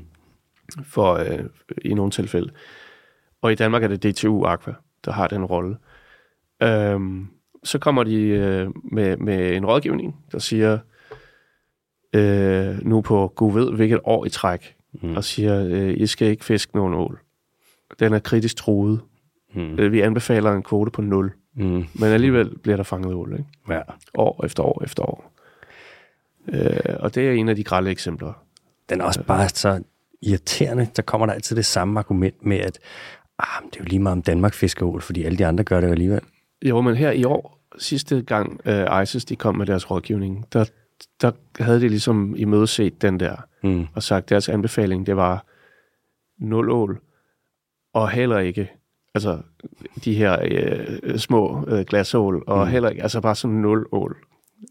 for 0.84 1.14
øh, 1.14 1.44
i 1.84 1.94
nogle 1.94 2.10
tilfælde. 2.10 2.50
Og 3.42 3.52
i 3.52 3.54
Danmark 3.54 3.82
er 3.82 3.88
det 3.88 4.02
DTU 4.02 4.44
Aqua, 4.44 4.74
der 5.04 5.12
har 5.12 5.26
den 5.26 5.44
rolle. 5.44 5.76
Øhm, 6.62 7.26
så 7.64 7.78
kommer 7.78 8.04
de 8.04 8.14
øh, 8.22 8.68
med, 8.92 9.16
med 9.16 9.56
en 9.56 9.66
rådgivning, 9.66 10.16
der 10.32 10.38
siger, 10.38 10.78
øh, 12.14 12.78
nu 12.86 13.00
på 13.00 13.32
Gud 13.36 13.52
ved 13.52 13.72
hvilket 13.72 14.00
år 14.04 14.24
i 14.26 14.30
træk, 14.30 14.76
Mm. 15.02 15.16
og 15.16 15.24
siger, 15.24 15.64
øh, 15.70 15.94
I 15.96 16.06
skal 16.06 16.28
ikke 16.28 16.44
fiske 16.44 16.76
nogen 16.76 16.94
ål. 16.94 17.18
Den 18.00 18.12
er 18.12 18.18
kritisk 18.18 18.56
truet. 18.56 19.00
Mm. 19.54 19.78
Øh, 19.78 19.92
Vi 19.92 20.00
anbefaler 20.00 20.52
en 20.52 20.62
kvote 20.62 20.90
på 20.90 21.02
0, 21.02 21.32
Mm. 21.54 21.64
men 21.94 22.04
alligevel 22.04 22.58
bliver 22.58 22.76
der 22.76 22.82
fanget 22.84 23.14
ål, 23.14 23.32
ikke? 23.32 23.44
Ja. 23.74 23.80
år 24.14 24.44
efter 24.44 24.62
år 24.62 24.82
efter 24.84 25.02
år. 25.02 25.32
Øh, 26.48 26.96
og 27.00 27.14
det 27.14 27.28
er 27.28 27.32
en 27.32 27.48
af 27.48 27.56
de 27.56 27.64
grælde 27.64 27.90
eksempler. 27.90 28.32
Den 28.88 29.00
er 29.00 29.04
også 29.04 29.22
bare 29.22 29.48
så 29.48 29.82
irriterende. 30.22 30.88
Der 30.96 31.02
kommer 31.02 31.26
der 31.26 31.32
altid 31.32 31.56
det 31.56 31.66
samme 31.66 31.98
argument 32.00 32.46
med, 32.46 32.56
at 32.58 32.78
ah, 33.42 33.62
men 33.62 33.70
det 33.70 33.76
er 33.76 33.80
jo 33.84 33.88
lige 33.88 33.98
meget 34.00 34.12
om 34.16 34.22
Danmark 34.22 34.54
fisker 34.54 34.86
ål, 34.86 35.00
fordi 35.02 35.24
alle 35.24 35.38
de 35.38 35.46
andre 35.46 35.64
gør 35.64 35.80
det 35.80 35.88
alligevel. 35.90 36.20
Jo, 36.64 36.80
men 36.80 36.94
her 36.96 37.10
i 37.10 37.24
år, 37.24 37.58
sidste 37.78 38.22
gang 38.22 38.60
uh, 38.66 39.02
ISIS 39.02 39.24
de 39.24 39.36
kom 39.36 39.54
med 39.56 39.66
deres 39.66 39.90
rådgivning, 39.90 40.46
der, 40.52 40.64
der 41.20 41.32
havde 41.60 41.80
de 41.80 41.88
ligesom 41.88 42.34
imødeset 42.36 43.02
den 43.02 43.20
der, 43.20 43.36
Mm. 43.62 43.86
og 43.94 44.02
sagt, 44.02 44.28
deres 44.28 44.48
anbefaling, 44.48 45.06
det 45.06 45.16
var 45.16 45.44
nul 46.38 46.70
ål, 46.70 47.00
og 47.94 48.10
heller 48.10 48.38
ikke, 48.38 48.70
altså 49.14 49.38
de 50.04 50.14
her 50.14 50.38
øh, 50.50 51.18
små 51.18 51.64
øh, 51.68 51.84
glasål, 51.84 52.44
og 52.46 52.64
Mm. 52.66 52.70
heller 52.72 52.88
ikke, 52.88 53.02
altså 53.02 53.20
bare 53.20 53.34
sådan 53.34 53.56
nul 53.56 53.86
ål. 53.92 54.16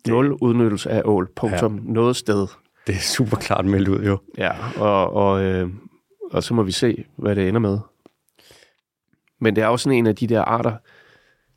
Nul 0.08 0.32
udnyttelse 0.42 0.90
af 0.90 1.02
ål, 1.06 1.30
punktum, 1.36 1.76
ja. 1.76 1.82
noget 1.94 2.16
sted. 2.16 2.48
Det 2.88 2.96
er 2.96 3.00
super 3.00 3.38
klart 3.38 3.66
meldt 3.66 3.88
ud, 3.88 4.04
jo. 4.04 4.18
Ja, 4.38 4.52
og, 4.82 5.14
og, 5.14 5.44
øh, 5.44 5.70
og 6.32 6.44
så 6.44 6.54
må 6.54 6.64
vi 6.64 6.72
se, 6.72 7.06
hvad 7.16 7.36
det 7.36 7.48
ender 7.48 7.60
med. 7.60 7.80
Men 9.40 9.56
det 9.56 9.64
er 9.64 9.68
jo 9.68 9.78
sådan 9.78 9.98
en 9.98 10.08
af 10.08 10.16
de 10.16 10.28
der 10.28 10.42
arter, 10.42 10.72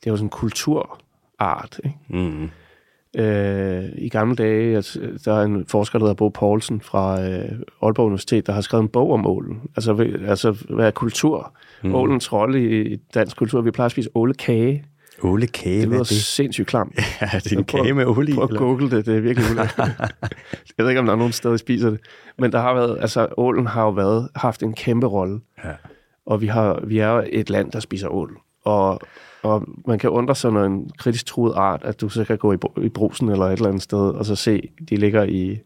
det 0.01 0.07
er 0.07 0.11
jo 0.11 0.17
sådan 0.17 0.27
en 0.27 0.31
kulturart. 0.31 1.81
Ikke? 1.85 1.97
Mm. 2.09 2.51
Øh, 3.17 3.85
I 3.99 4.09
gamle 4.09 4.37
dage, 4.37 4.77
altså, 4.77 5.01
der 5.25 5.35
er 5.35 5.43
en 5.43 5.67
forsker, 5.67 5.99
der 5.99 6.05
hedder 6.07 6.15
Bo 6.15 6.29
Poulsen 6.29 6.81
fra 6.81 7.23
øh, 7.23 7.49
Aalborg 7.83 8.07
Universitet, 8.07 8.47
der 8.47 8.53
har 8.53 8.61
skrevet 8.61 8.83
en 8.83 8.89
bog 8.89 9.13
om 9.13 9.27
ålen. 9.27 9.61
Altså, 9.77 10.11
altså 10.27 10.65
hvad 10.71 10.87
er 10.87 10.91
kultur? 10.91 11.53
Mm. 11.83 11.95
Ålens 11.95 12.33
rolle 12.33 12.83
i 12.93 12.97
dansk 13.15 13.37
kultur. 13.37 13.61
Vi 13.61 13.71
plejer 13.71 13.87
at 13.87 13.93
spise 13.93 14.09
ålekage. 14.15 14.85
Ålekage, 15.23 15.81
Det 15.81 15.89
lyder 15.89 15.99
er 15.99 16.05
det? 16.05 16.09
sindssygt 16.09 16.69
klamt. 16.69 16.95
Ja, 17.21 17.27
det 17.45 17.53
er 17.53 17.59
en 17.59 17.65
kage 17.65 17.95
med 17.95 18.07
olie 18.07 18.35
Prøv 18.35 18.45
at 18.45 18.51
google 18.59 18.91
det, 18.91 19.07
det 19.07 19.17
er 19.17 19.21
virkelig 19.21 19.51
ulækkert. 19.53 19.79
Jeg 20.79 20.85
ved 20.85 20.89
ikke, 20.89 20.99
om 21.01 21.07
der 21.07 21.13
er 21.13 21.17
nogen 21.17 21.33
steder, 21.33 21.53
der 21.53 21.59
spiser 21.59 21.91
det. 21.91 22.01
Men 22.39 22.53
der 22.53 22.61
har 22.61 22.75
været, 22.75 22.99
altså 23.01 23.29
ålen 23.37 23.67
har 23.67 23.83
jo 23.83 23.91
været, 23.91 24.29
haft 24.37 24.63
en 24.63 24.73
kæmpe 24.75 25.07
rolle. 25.07 25.41
Ja. 25.65 25.71
Og 26.27 26.41
vi, 26.41 26.47
har, 26.47 26.81
vi 26.87 26.99
er 26.99 27.25
et 27.33 27.51
land, 27.51 27.73
der 27.73 27.81
spiser 27.81 28.09
ål. 28.09 28.39
Og, 28.65 29.01
og 29.43 29.65
man 29.87 29.99
kan 29.99 30.11
undre 30.11 30.35
sig, 30.35 30.53
når 30.53 30.65
en 30.65 30.91
kritisk 30.99 31.27
truet 31.27 31.55
art, 31.57 31.83
at 31.85 32.01
du 32.01 32.09
så 32.09 32.25
kan 32.25 32.39
gå 32.39 32.53
i, 32.53 32.57
i 32.83 32.89
brusen 32.89 33.29
eller 33.29 33.47
et 33.47 33.53
eller 33.53 33.69
andet 33.69 33.83
sted, 33.83 33.99
og 34.11 34.27
så 34.27 34.35
se, 34.37 34.69
de 34.89 34.97
ligger 34.97 35.23
i, 35.23 35.59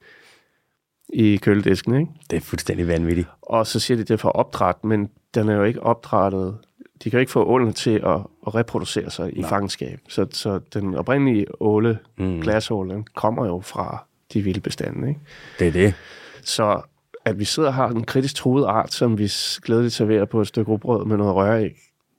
i 1.13 1.37
køledisken, 1.37 1.95
ikke? 1.95 2.13
Det 2.31 2.37
er 2.37 2.41
fuldstændig 2.41 2.89
vanvittigt. 2.89 3.29
Og 3.43 3.67
så 3.67 3.81
siger 3.81 3.97
de, 3.97 4.03
det 4.05 4.11
er 4.11 4.17
for 4.19 4.29
opdræt, 4.29 4.85
men 4.85 5.09
den 5.35 5.49
er 5.49 5.55
jo 5.55 5.63
ikke 5.63 5.83
opdrættet. 5.83 6.57
De 7.05 7.11
kan 7.11 7.17
jo 7.17 7.21
ikke 7.21 7.33
få 7.33 7.45
ålen 7.45 7.73
til 7.73 7.91
at, 8.07 8.21
at 8.47 8.55
reproducere 8.55 9.11
sig 9.11 9.37
i 9.37 9.41
Nej. 9.41 9.49
fangenskab. 9.49 9.99
Så, 10.09 10.27
så 10.31 10.61
den 10.75 10.95
oprindelige 10.95 11.47
åle, 11.63 11.99
Mm. 12.19 12.25
mm. 12.25 12.41
glasål, 12.41 12.91
den 12.91 13.07
kommer 13.15 13.47
jo 13.47 13.61
fra 13.61 14.05
de 14.33 14.43
vilde 14.43 14.61
bestande, 14.61 15.09
ikke? 15.09 15.21
Det 15.59 15.67
er 15.69 15.73
det. 15.73 15.95
Så 16.43 16.81
at 17.27 17.39
vi 17.39 17.45
sidder 17.45 17.69
og 17.69 17.75
har 17.75 17.89
en 17.89 18.05
kritisk 18.05 18.35
truet 18.35 18.65
art, 18.65 18.93
som 18.93 19.19
vi 19.19 19.31
glædeligt 19.65 19.95
serverer 19.95 20.25
på 20.25 20.41
et 20.41 20.47
stykke 20.47 20.71
rugbrød 20.71 21.05
med 21.07 21.17
noget 21.17 21.35
røræg, 21.35 21.71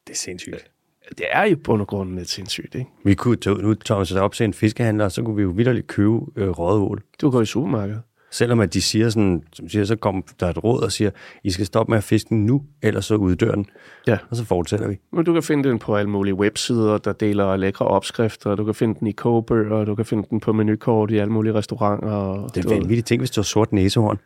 Det 0.08 0.14
er 0.14 0.18
sindssygt. 0.18 0.72
det 1.18 1.26
er 1.32 1.44
jo 1.44 1.58
på 1.64 1.86
grund 1.86 2.16
lidt 2.18 2.30
sindssygt, 2.30 2.76
ikke? 2.76 2.90
Vi 3.04 3.14
kunne 3.16 3.36
tage, 3.36 3.56
nu 3.58 3.76
så 4.06 4.20
op 4.22 4.34
til 4.34 4.44
en 4.44 4.54
fiskehandler, 4.54 5.06
og 5.06 5.12
så 5.12 5.22
kunne 5.24 5.36
vi 5.36 5.42
jo 5.42 5.50
vidderligt 5.50 5.88
købe 5.88 6.20
øh, 6.36 6.50
røget 6.50 6.82
ål. 6.82 7.02
Du 7.22 7.30
går 7.30 7.42
i 7.42 7.46
supermarkedet. 7.46 8.02
Selvom 8.32 8.60
at 8.60 8.74
de 8.74 8.82
siger 8.82 9.10
sådan, 9.10 9.44
som 9.54 9.70
siger, 9.70 9.86
så 9.86 9.96
kommer 9.96 10.22
der 10.40 10.48
et 10.50 10.64
råd 10.64 10.82
og 10.84 10.92
siger, 10.92 11.10
I 11.44 11.52
skal 11.52 11.66
stoppe 11.66 11.92
med 11.92 11.98
at 11.98 12.04
fiske 12.04 12.30
den 12.30 12.46
nu, 12.46 12.64
ellers 12.82 13.06
så 13.06 13.16
uddør 13.16 13.52
den. 13.56 13.66
Ja. 14.08 14.18
Og 14.30 14.36
så 14.38 14.46
fortsætter 14.46 14.88
vi. 14.88 14.98
Men 15.14 15.26
du 15.26 15.34
kan 15.34 15.44
finde 15.44 15.70
den 15.70 15.80
på 15.80 15.96
alle 15.96 16.10
mulige 16.10 16.34
websider, 16.36 16.98
der 16.98 17.14
deler 17.14 17.56
lækre 17.56 17.86
opskrifter. 17.88 18.56
Du 18.56 18.66
kan 18.66 18.76
finde 18.76 19.00
den 19.00 19.08
i 19.08 19.12
kogebøger, 19.12 19.86
du 19.86 19.96
kan 19.96 20.06
finde 20.06 20.28
den 20.30 20.40
på 20.40 20.54
menukort 20.54 21.12
i 21.12 21.18
alle 21.18 21.34
mulige 21.34 21.54
restauranter. 21.54 22.10
og 22.12 22.56
Det 22.56 22.64
du 22.64 22.70
er 22.70 22.74
ved- 22.74 22.82
vanvittigt. 22.82 23.08
Tænk, 23.08 23.22
hvis 23.22 23.32
det 23.32 23.38
var 23.38 23.44
sort 23.44 23.72
næsehorn. 23.74 24.18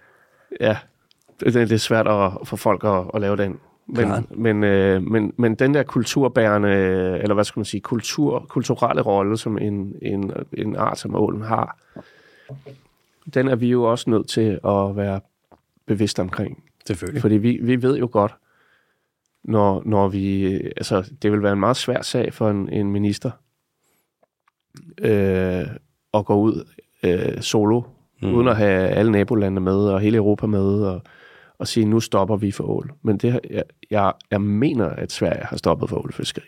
Ja, 0.60 0.78
det, 1.40 1.54
det 1.54 1.72
er 1.72 1.78
svært 1.78 2.08
at, 2.08 2.48
for 2.48 2.56
folk 2.56 2.84
at, 2.84 3.04
at 3.14 3.22
lave 3.22 3.38
den. 3.38 3.60
Men, 3.88 4.28
men, 4.32 4.64
øh, 4.64 5.04
men, 5.04 5.34
men 5.38 5.56
den 5.56 5.74
der 5.74 5.84
kulturbærende, 5.84 6.70
eller 7.22 7.34
hvad 7.34 7.44
skal 7.44 7.60
man 7.60 7.66
sige, 7.66 7.82
kultur, 7.82 8.46
kulturelle 8.50 9.02
rolle, 9.02 9.38
som 9.38 9.58
en, 9.58 9.96
en, 10.02 10.32
en 10.54 10.76
art 10.76 11.00
som 11.00 11.16
ålen 11.16 11.42
har, 11.42 11.78
den 13.34 13.48
er 13.48 13.56
vi 13.56 13.70
jo 13.70 13.84
også 13.84 14.10
nødt 14.10 14.30
til 14.30 14.60
at 14.66 14.96
være 14.96 15.22
bevidst 15.86 16.20
omkring. 16.20 16.64
Selvfølgelig. 16.88 17.22
Fordi 17.22 17.38
vi, 17.38 17.60
vi 17.62 17.82
ved 17.82 17.98
jo 17.98 18.10
godt, 18.12 18.36
når, 19.44 19.82
når 19.86 20.08
vi... 20.08 20.56
Altså, 20.56 21.12
det 21.22 21.32
vil 21.32 21.44
være 21.44 21.54
en 21.54 21.60
meget 21.60 21.78
svær 21.78 22.02
sag 22.02 22.34
for 22.34 22.50
en, 22.50 22.70
en 22.70 22.92
minister 22.92 23.32
øh, 24.98 25.68
at 26.14 26.26
gå 26.26 26.36
ud 26.36 26.68
øh, 27.04 27.42
solo, 27.42 27.82
mm. 28.21 28.34
uden 28.34 28.47
at 28.47 28.57
have 28.57 28.88
alle 28.89 29.12
nabolandene 29.12 29.62
med, 29.62 29.73
og 29.73 29.99
hele 29.99 30.17
Europa 30.17 30.47
med, 30.47 30.84
og, 30.84 31.01
og 31.60 31.67
sige, 31.67 31.86
nu 31.86 31.99
stopper 31.99 32.36
vi 32.38 32.51
for 32.51 32.63
ål. 32.63 32.91
Men 33.03 33.17
det, 33.17 33.39
jeg, 33.49 33.63
jeg, 33.91 34.13
jeg 34.31 34.41
mener, 34.41 34.86
at 34.86 35.12
Sverige 35.12 35.43
har 35.45 35.57
stoppet 35.57 35.89
for 35.89 35.97
ålfiskeri. 36.03 36.43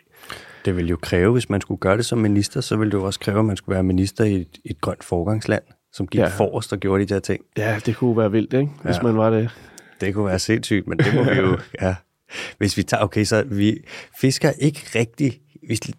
Det 0.65 0.77
vil 0.77 0.89
jo 0.89 0.97
kræve, 1.01 1.31
hvis 1.31 1.49
man 1.49 1.61
skulle 1.61 1.79
gøre 1.79 1.97
det 1.97 2.05
som 2.05 2.17
minister, 2.17 2.61
så 2.61 2.77
ville 2.77 2.91
det 2.91 2.97
jo 2.97 3.03
også 3.03 3.19
kræve, 3.19 3.39
at 3.39 3.45
man 3.45 3.57
skulle 3.57 3.73
være 3.73 3.83
minister 3.83 4.23
i 4.23 4.35
et, 4.35 4.57
et 4.65 4.81
grønt 4.81 5.03
forgangsland, 5.03 5.63
som 5.93 6.07
gik 6.07 6.21
ja. 6.21 6.27
Forrest 6.27 6.73
og 6.73 6.79
gjorde 6.79 7.05
de 7.05 7.13
der 7.13 7.19
ting. 7.19 7.43
Ja, 7.57 7.79
det 7.85 7.95
kunne 7.95 8.17
være 8.17 8.31
vildt, 8.31 8.53
ikke? 8.53 8.69
Hvis 8.83 8.95
Ja. 8.95 9.01
man 9.01 9.17
var 9.17 9.29
det. 9.29 9.49
Det 10.01 10.13
kunne 10.13 10.25
være 10.25 10.39
sindssygt, 10.39 10.87
men 10.87 10.97
det 10.97 11.15
må 11.15 11.23
vi 11.23 11.39
jo... 11.39 11.57
Ja. 11.81 11.95
Hvis 12.57 12.77
vi 12.77 12.83
tager... 12.83 13.03
Okay, 13.03 13.23
så 13.23 13.43
vi 13.51 13.77
fisker 14.21 14.51
ikke 14.59 14.81
rigtig... 14.95 15.39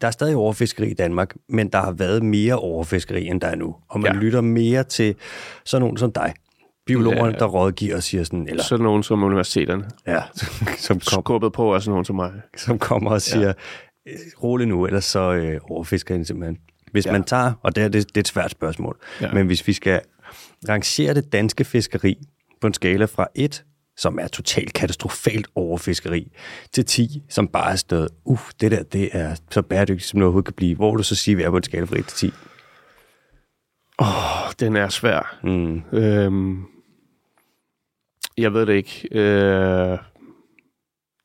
Der 0.01 0.07
er 0.07 0.11
stadig 0.11 0.37
overfiskeri 0.37 0.91
i 0.91 0.95
Danmark, 0.95 1.35
men 1.49 1.69
der 1.69 1.81
har 1.81 1.93
været 1.93 2.23
mere 2.23 2.59
overfiskeri, 2.59 3.27
end 3.27 3.41
der 3.41 3.49
er 3.49 3.55
nu. 3.57 3.77
Og 3.89 4.01
man 4.01 4.15
ja. 4.15 4.21
Lytter 4.21 4.41
mere 4.41 4.85
til 4.85 5.15
sådan 5.65 5.83
nogen 5.83 5.97
som 5.97 6.13
dig. 6.13 6.35
Biologerne, 6.87 7.33
Ja. 7.33 7.39
der 7.39 7.47
rådgiver 7.47 7.97
og 7.97 8.03
siger 8.03 8.25
sådan... 8.25 8.49
Eller, 8.49 8.63
Sådan 8.63 8.85
nogen 8.85 9.03
som 9.03 9.23
universiteterne. 9.23 9.85
ja, 10.07 10.23
som, 10.77 11.01
kom, 11.01 11.23
Skubbet 11.23 11.53
på 11.53 11.75
af 11.75 11.83
sådan 11.83 11.91
nogen 11.91 12.05
som 12.05 12.17
mig. 12.17 12.33
som 12.57 12.79
kommer 12.79 13.11
og 13.11 13.23
siger, 13.23 13.53
ja. 14.07 14.13
rolig 14.43 14.67
nu, 14.69 14.87
ellers 14.87 15.05
så 15.05 15.33
øh, 15.33 15.61
overfisker 15.71 16.15
den 16.15 16.25
simpelthen. 16.25 16.59
Hvis 16.93 17.07
ja. 17.07 17.13
Man 17.13 17.25
tager, 17.25 17.53
og 17.63 17.77
det 17.77 17.85
er, 17.85 17.89
det, 17.89 18.09
det 18.09 18.17
er 18.17 18.21
et 18.21 18.29
svært 18.29 18.51
spørgsmål. 18.51 18.97
Ja. 19.21 19.33
men 19.33 19.47
hvis 19.47 19.67
vi 19.67 19.73
skal 19.73 20.01
rangere 20.69 21.15
det 21.15 21.33
danske 21.33 21.65
fiskeri 21.65 22.19
på 22.61 22.67
en 22.67 22.75
skala 22.75 23.05
fra 23.05 23.27
1, 23.35 23.65
som 23.97 24.19
er 24.19 24.29
totalt 24.29 24.73
katastrofalt 24.73 25.47
overfiskeri, 25.55 26.33
til 26.73 26.85
10, 26.85 27.23
som 27.29 27.49
bare 27.49 27.73
er 27.73 27.77
stået, 27.77 28.09
uh, 28.25 28.39
det 28.61 28.71
der, 28.71 28.83
det 28.83 29.09
er 29.13 29.35
så 29.51 29.63
bæredygtigt, 29.63 30.09
som 30.09 30.19
det 30.21 30.25
overhovedet 30.25 30.47
kan 30.47 30.55
blive. 30.55 30.77
Hvor 30.77 30.91
vil 30.91 30.99
du 30.99 31.03
så 31.03 31.15
sige, 31.15 31.37
vi 31.37 31.43
er 31.43 31.51
på 31.51 31.57
en 31.57 31.63
skala 31.63 31.85
fra 31.85 31.99
1 31.99 32.07
til 32.07 32.31
10? 32.31 32.37
Åh, 33.99 34.53
den 34.61 34.77
er 34.77 34.89
svær. 34.89 35.39
Mm. 35.43 35.83
Øhm, 35.99 36.65
jeg 38.39 38.53
ved 38.53 38.67
det 38.67 38.75
ikke. 38.75 39.09
Øh, 39.13 39.99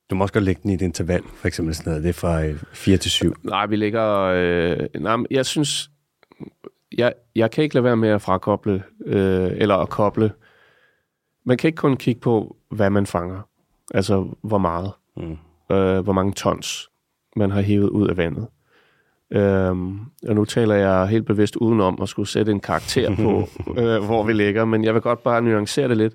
Du 0.10 0.16
må 0.16 0.24
også 0.24 0.34
godt 0.34 0.44
lægge 0.44 0.62
den 0.64 0.72
i 0.72 0.74
et 0.74 0.82
interval, 0.82 1.24
for 1.36 1.48
eksempel 1.48 1.76
sådan 1.76 1.90
noget, 1.90 2.04
det 2.04 2.10
er 2.10 2.14
fra 2.14 2.44
øh, 2.44 2.60
4 2.74 2.98
til 2.98 3.12
7. 3.12 3.36
nej, 3.44 3.66
vi 3.66 3.76
ligger... 3.76 4.06
Øh, 4.36 4.78
nej, 5.00 5.16
men 5.16 5.28
jeg 5.32 5.46
synes... 5.46 5.90
Jeg, 6.98 7.14
jeg 7.36 7.52
kan 7.52 7.64
ikke 7.64 7.76
lade 7.76 7.84
være 7.84 7.98
med 7.98 8.10
at 8.10 8.22
frakoble, 8.22 8.84
øh, 9.06 9.52
eller 9.56 9.76
at 9.76 9.90
koble. 9.90 10.32
Man 11.50 11.58
kan 11.58 11.68
ikke 11.68 11.78
kun 11.78 11.98
kigge 11.98 12.22
på, 12.22 12.56
hvad 12.70 12.90
man 12.90 13.06
fanger. 13.06 13.42
Altså, 13.94 14.28
hvor 14.42 14.58
meget. 14.58 14.92
Mm. 15.18 15.38
øh, 15.76 16.00
hvor 16.00 16.14
mange 16.14 16.34
tons 16.34 16.90
man 17.36 17.52
har 17.52 17.62
hævet 17.62 17.90
ud 17.90 18.08
af 18.08 18.18
vandet. 18.18 18.48
Øhm, 19.32 20.00
og 20.28 20.36
nu 20.36 20.46
taler 20.46 20.76
jeg 20.76 21.08
helt 21.08 21.26
bevidst 21.26 21.56
udenom 21.56 22.02
at 22.02 22.10
skulle 22.10 22.28
sætte 22.28 22.52
en 22.52 22.60
karakter 22.60 23.16
på, 23.16 23.48
øh, 23.82 24.04
hvor 24.04 24.24
vi 24.24 24.34
ligger, 24.34 24.66
men 24.66 24.84
jeg 24.84 24.94
vil 24.94 25.02
godt 25.02 25.24
bare 25.24 25.42
nuancere 25.42 25.88
det 25.88 25.98
lidt, 25.98 26.14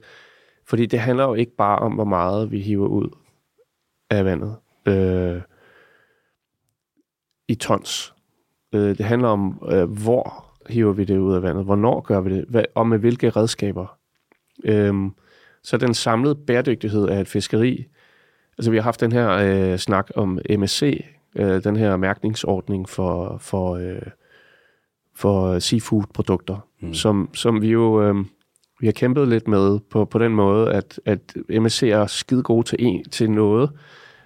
fordi 0.67 0.87
det 0.87 0.99
handler 0.99 1.25
jo 1.25 1.35
ikke 1.35 1.57
bare 1.57 1.79
om, 1.79 1.93
hvor 1.93 2.05
meget 2.05 2.51
vi 2.51 2.61
hiver 2.61 2.89
ud. 2.89 3.09
af 4.11 4.25
vandet 4.25 4.57
øh, 4.87 5.41
i 7.49 7.55
tons. 7.55 8.15
Øh, 8.73 8.99
det 8.99 9.07
handler 9.07 9.29
om, 9.29 9.63
øh, 9.71 9.91
hvor 9.91 10.45
hiver 10.69 10.93
vi 10.93 11.05
det 11.05 11.19
ud 11.19 11.35
af 11.35 11.43
vandet, 11.43 11.65
hvornår 11.65 12.01
gør 12.01 12.21
vi 12.21 12.37
det, 12.37 12.45
hvad, 12.49 12.65
og 12.75 12.87
med 12.87 12.99
hvilke 12.99 13.31
redskaber. 13.31 13.99
Øh, 14.65 15.11
så 15.65 15.77
den 15.77 15.95
samlede 15.95 16.35
bæredygtighed 16.35 17.09
af 17.09 17.21
et 17.21 17.29
fiskeri, 17.29 17.85
altså 18.59 18.71
vi 18.71 18.77
har 18.77 18.83
haft 18.83 19.01
den 19.01 19.13
her 19.13 19.31
øh, 19.31 19.79
snak 19.79 20.11
om 20.17 20.39
MSC, 20.59 21.05
øh, 21.37 21.65
den 21.65 21.77
her 21.77 21.97
mærkningsordning 21.97 22.89
for, 22.89 23.39
for, 23.41 23.75
øh, 23.75 24.03
for 25.15 25.59
seafood-produkter, 25.59 26.69
mm. 26.81 26.95
som, 26.95 27.31
som 27.35 27.63
vi 27.63 27.69
jo 27.69 28.03
øh, 28.03 28.25
vi 28.81 28.87
har 28.87 28.93
kæmpet 28.93 29.29
lidt 29.29 29.49
med 29.49 29.79
på, 29.91 30.05
på 30.05 30.19
den 30.19 30.33
måde, 30.33 30.73
at, 30.73 31.01
at 31.05 31.37
MSC 31.49 31.83
er 31.83 32.07
skide 32.07 32.43
gode 32.43 32.67
til, 32.67 32.77
en, 32.81 33.05
til 33.05 33.31
noget, 33.31 33.71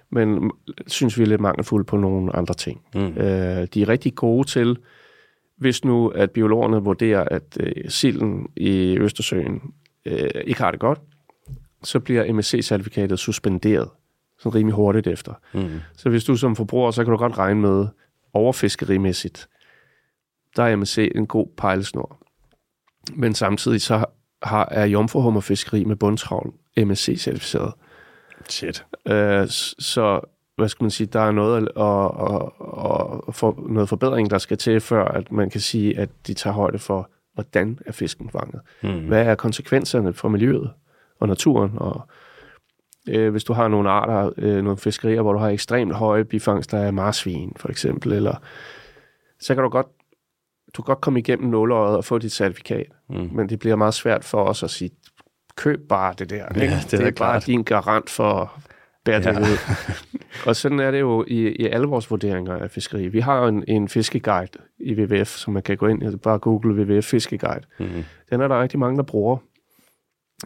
men 0.09 0.51
synes 0.87 1.17
vi 1.17 1.23
er 1.23 1.27
lidt 1.27 1.41
mangelfulde 1.41 1.85
på 1.85 1.97
nogle 1.97 2.35
andre 2.35 2.53
ting. 2.53 2.81
Mm. 2.95 3.01
Øh, 3.01 3.67
de 3.73 3.81
er 3.81 3.89
rigtig 3.89 4.15
gode 4.15 4.47
til, 4.47 4.77
hvis 5.57 5.85
nu 5.85 6.07
at 6.07 6.31
biologerne 6.31 6.77
vurderer, 6.77 7.23
at 7.31 7.57
øh, 7.59 7.89
silden 7.89 8.47
i 8.55 8.97
Østersøen 8.97 9.61
øh, 10.05 10.29
ikke 10.45 10.61
har 10.61 10.71
det 10.71 10.79
godt, 10.79 10.99
så 11.83 11.99
bliver 11.99 12.33
MSC-certifikatet 12.33 13.15
suspenderet 13.15 13.89
så 14.39 14.49
rimelig 14.49 14.75
hurtigt 14.75 15.07
efter. 15.07 15.33
Mm. 15.53 15.79
Så 15.93 16.09
hvis 16.09 16.23
du 16.23 16.35
som 16.35 16.55
forbruger, 16.55 16.91
så 16.91 17.03
kan 17.03 17.11
du 17.11 17.17
godt 17.17 17.37
regne 17.37 17.61
med 17.61 17.87
overfiskerimæssigt, 18.33 19.49
der 20.55 20.63
er 20.63 20.75
MSC 20.75 21.11
en 21.15 21.27
god 21.27 21.47
pejlesnor. 21.57 22.17
Men 23.13 23.35
samtidig 23.35 23.81
så 23.81 24.05
har, 24.43 24.67
er 24.71 24.85
jomfruhummerfiskeri 24.85 25.83
med 25.83 25.95
bundtravl 25.95 26.53
MSC-certificeret. 26.77 27.73
Shit. 28.49 28.85
Øh, 29.07 29.47
så 29.79 30.21
hvad 30.55 30.69
skal 30.69 30.83
man 30.83 30.91
sige, 30.91 31.07
der 31.07 31.19
er 31.19 31.31
noget, 31.31 31.69
og, 31.69 32.13
og, 32.13 32.61
og 33.27 33.35
for, 33.35 33.65
noget 33.69 33.89
forbedring, 33.89 34.29
der 34.29 34.37
skal 34.37 34.57
til, 34.57 34.81
før 34.81 35.05
at 35.05 35.31
man 35.31 35.49
kan 35.49 35.61
sige, 35.61 35.99
at 35.99 36.09
de 36.27 36.33
tager 36.33 36.53
højde 36.53 36.79
for, 36.79 37.09
hvordan 37.33 37.79
er 37.85 37.91
fisken 37.91 38.29
fanget. 38.29 38.61
Mm. 38.83 39.07
Hvad 39.07 39.25
er 39.25 39.35
konsekvenserne 39.35 40.13
for 40.13 40.29
miljøet 40.29 40.71
og 41.19 41.27
naturen? 41.27 41.71
Og 41.75 42.07
øh, 43.09 43.31
hvis 43.31 43.43
du 43.43 43.53
har 43.53 43.67
nogle 43.67 43.89
arter, 43.89 44.31
øh, 44.37 44.63
nogle 44.63 44.77
fiskerier, 44.77 45.21
hvor 45.21 45.33
du 45.33 45.39
har 45.39 45.49
ekstremt 45.49 45.93
høje 45.93 46.25
bifangster 46.25 46.77
af 46.77 46.93
marsvin, 46.93 47.53
for 47.57 47.69
eksempel, 47.69 48.13
eller 48.13 48.35
så 49.39 49.55
kan 49.55 49.63
du 49.63 49.69
godt 49.69 49.87
du 50.75 50.81
kan 50.81 50.85
godt 50.85 51.01
komme 51.01 51.19
igennem 51.19 51.49
nåløjet 51.49 51.97
og 51.97 52.05
få 52.05 52.17
dit 52.17 52.31
certifikat, 52.31 52.85
mm. 53.09 53.29
men 53.31 53.49
det 53.49 53.59
bliver 53.59 53.75
meget 53.75 53.93
svært 53.93 54.23
for 54.23 54.43
os 54.43 54.63
at 54.63 54.69
sige, 54.69 54.91
køb 55.55 55.79
bare 55.89 56.13
det 56.19 56.29
der. 56.29 56.35
Ja, 56.37 56.45
det, 56.47 56.91
det 56.91 57.01
er, 57.01 57.05
er 57.05 57.11
bare 57.11 57.39
din 57.39 57.63
garant 57.63 58.09
for 58.09 58.53
bæredygtighed. 59.05 59.57
Ja. 59.67 60.19
og 60.49 60.55
sådan 60.55 60.79
er 60.79 60.91
det 60.91 60.99
jo 60.99 61.25
i, 61.27 61.47
i 61.49 61.65
alle 61.65 61.87
vores 61.87 62.11
vurderinger 62.11 62.57
af 62.57 62.71
fiskeri. 62.71 63.07
Vi 63.07 63.19
har 63.19 63.39
jo 63.39 63.47
en, 63.47 63.63
en 63.67 63.87
fiskeguide 63.87 64.51
i 64.79 64.93
WWF, 64.93 65.27
som 65.27 65.53
man 65.53 65.63
kan 65.63 65.77
gå 65.77 65.87
ind 65.87 66.03
og 66.03 66.21
bare 66.21 66.39
google 66.39 66.83
WWF 66.83 67.05
fiskeguide. 67.05 67.65
Mm. 67.79 68.03
Den 68.29 68.41
er 68.41 68.47
der 68.47 68.61
rigtig 68.61 68.79
mange, 68.79 68.97
der 68.97 69.03
bruger. 69.03 69.37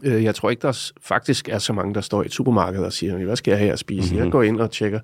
Øh, 0.03 0.23
jeg 0.23 0.35
tror 0.35 0.49
ikke, 0.49 0.61
der 0.61 0.91
faktisk 1.01 1.49
er 1.49 1.57
så 1.57 1.73
mange, 1.73 1.93
der 1.93 2.01
står 2.01 2.23
i 2.23 2.25
et 2.25 2.31
supermarked 2.31 2.83
og 2.83 2.93
siger, 2.93 3.25
hvad 3.25 3.35
skal 3.35 3.51
jeg 3.51 3.59
have 3.59 3.71
at 3.71 3.79
spise? 3.79 4.13
Mm-hmm. 4.13 4.23
Jeg 4.23 4.31
går 4.31 4.43
ind 4.43 4.61
og 4.61 4.71
tjekker. 4.71 4.99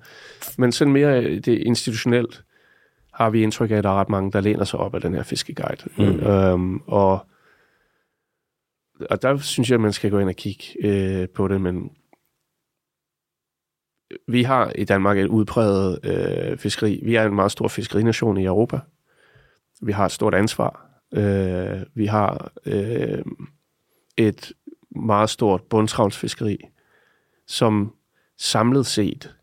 Men 0.58 0.72
sådan 0.72 0.92
mere 0.92 1.38
det 1.38 1.48
institutionelt 1.48 2.44
har 3.14 3.30
vi 3.30 3.42
indtryk 3.42 3.70
af, 3.70 3.76
at 3.76 3.84
der 3.84 3.90
er 3.90 4.00
ret 4.00 4.08
mange, 4.08 4.32
der 4.32 4.40
læner 4.40 4.64
sig 4.64 4.80
op 4.80 4.94
af 4.94 5.00
den 5.00 5.14
her 5.14 5.22
fiskeguide. 5.22 5.84
Mm. 5.98 6.26
Øhm, 6.26 6.76
og, 6.86 7.26
og 9.10 9.22
der 9.22 9.38
synes 9.38 9.70
jeg, 9.70 9.74
at 9.74 9.80
man 9.80 9.92
skal 9.92 10.10
gå 10.10 10.18
ind 10.18 10.28
og 10.28 10.36
kigge 10.36 10.64
øh, 10.80 11.28
på 11.28 11.48
det, 11.48 11.60
men 11.60 11.90
vi 14.28 14.42
har 14.42 14.72
i 14.74 14.84
Danmark 14.84 15.18
et 15.18 15.26
udpræget 15.26 15.98
øh, 16.04 16.58
fiskeri. 16.58 17.00
Vi 17.04 17.14
er 17.14 17.24
en 17.24 17.34
meget 17.34 17.52
stor 17.52 17.68
fiskerination 17.68 18.36
i 18.36 18.44
Europa. 18.44 18.80
Vi 19.82 19.92
har 19.92 20.04
et 20.04 20.12
stort 20.12 20.34
ansvar. 20.34 20.86
Øh, 21.14 21.80
vi 21.94 22.06
har 22.06 22.52
øh, 22.66 23.22
et 24.16 24.52
meget 24.96 25.30
stort 25.30 25.62
bundtravlsfiskeri, 25.62 26.58
som 27.46 27.94
samlet 28.38 28.86
set 28.86 29.34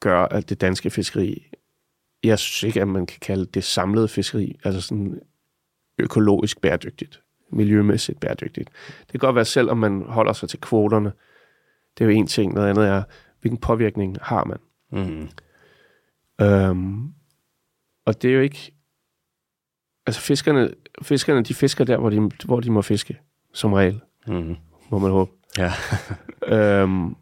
gør, 0.00 0.24
at 0.24 0.48
det 0.48 0.60
danske 0.60 0.90
fiskeri, 0.90 1.46
jeg 2.22 2.38
synes 2.38 2.62
ikke, 2.62 2.80
at 2.80 2.88
man 2.88 3.06
kan 3.06 3.18
kalde 3.20 3.46
det 3.46 3.64
samlede 3.64 4.08
fiskeri, 4.08 4.58
altså 4.64 4.80
sådan 4.80 5.20
økologisk 5.98 6.60
bæredygtigt, 6.60 7.22
miljømæssigt 7.50 8.20
bæredygtigt. 8.20 8.70
Det 9.00 9.10
kan 9.10 9.20
godt 9.20 9.36
være, 9.36 9.44
selv 9.44 9.70
om 9.70 9.78
man 9.78 10.02
holder 10.02 10.32
sig 10.32 10.48
til 10.48 10.60
kvoterne, 10.60 11.12
det 11.98 12.04
er 12.04 12.08
jo 12.08 12.16
en 12.16 12.26
ting, 12.26 12.54
noget 12.54 12.70
andet 12.70 12.88
er, 12.88 13.02
hvilken 13.40 13.60
påvirkning 13.60 14.16
har 14.22 14.44
man. 14.44 14.58
Mm. 14.90 15.28
Øhm, 16.40 17.14
og 18.04 18.22
det 18.22 18.30
er 18.30 18.34
jo 18.34 18.40
ikke... 18.40 18.74
Altså 20.06 20.20
fiskerne, 20.20 20.74
fiskerne 21.02 21.42
de 21.42 21.54
fisker 21.54 21.84
der, 21.84 21.96
hvor 21.96 22.10
de, 22.10 22.30
hvor 22.44 22.60
de 22.60 22.70
må 22.70 22.82
fiske, 22.82 23.20
som 23.52 23.72
regel. 23.72 24.00
Mm. 24.26 24.56
Må 24.92 24.98
man 24.98 25.10
håbe. 25.10 25.30
Ja. 25.58 25.72
øhm, 26.82 27.16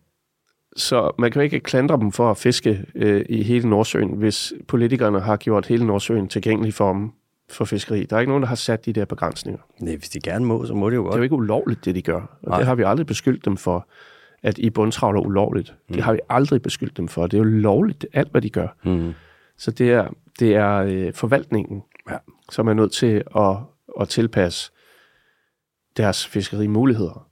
så 0.76 1.10
man 1.18 1.30
kan 1.30 1.40
jo 1.40 1.44
ikke 1.44 1.60
klandre 1.60 1.96
dem 1.96 2.12
for 2.12 2.30
at 2.30 2.36
fiske 2.36 2.84
øh, 2.94 3.24
i 3.28 3.42
hele 3.42 3.68
Nordsøen, 3.68 4.08
hvis 4.08 4.52
politikerne 4.68 5.20
har 5.20 5.36
gjort 5.36 5.66
hele 5.66 5.86
Nordsøen 5.86 6.28
tilgængelig 6.28 6.74
for 6.74 6.92
dem 6.92 7.10
for 7.50 7.64
fiskeri. 7.64 8.04
Der 8.04 8.16
er 8.16 8.20
ikke 8.20 8.30
nogen, 8.30 8.42
der 8.42 8.48
har 8.48 8.56
sat 8.56 8.86
de 8.86 8.92
der 8.92 9.04
begrænsninger. 9.04 9.60
Nej, 9.78 9.96
hvis 9.96 10.08
de 10.08 10.20
gerne 10.20 10.44
må, 10.44 10.66
så 10.66 10.74
må 10.74 10.90
det 10.90 10.96
jo 10.96 11.02
godt. 11.02 11.12
Det 11.12 11.16
er 11.16 11.18
jo 11.18 11.22
ikke 11.22 11.34
ulovligt, 11.34 11.84
det 11.84 11.94
de 11.94 12.02
gør. 12.02 12.20
Og 12.20 12.48
Nej. 12.48 12.58
det 12.58 12.66
har 12.66 12.74
vi 12.74 12.82
aldrig 12.82 13.06
beskyldt 13.06 13.44
dem 13.44 13.56
for 13.56 13.88
at 14.42 14.58
I 14.58 14.70
bundtravler 14.70 15.20
ulovligt. 15.20 15.74
Mm. 15.88 15.94
Det 15.94 16.04
har 16.04 16.12
vi 16.12 16.18
aldrig 16.28 16.62
beskyldt 16.62 16.96
dem 16.96 17.08
for. 17.08 17.26
Det 17.26 17.34
er 17.34 17.38
jo 17.38 17.44
lovligt, 17.44 18.06
alt 18.12 18.30
hvad 18.30 18.42
de 18.42 18.50
gør. 18.50 18.68
Mm. 18.84 19.12
Så 19.58 19.70
det 19.70 19.92
er, 19.92 20.08
det 20.38 20.54
er 20.54 20.76
øh, 20.76 21.12
forvaltningen, 21.12 21.82
ja. 22.10 22.16
som 22.50 22.68
er 22.68 22.74
nødt 22.74 22.92
til 22.92 23.22
at, 23.36 23.56
at 24.00 24.08
tilpasse 24.08 24.72
deres 25.96 26.26
fiskerimuligheder. 26.26 27.29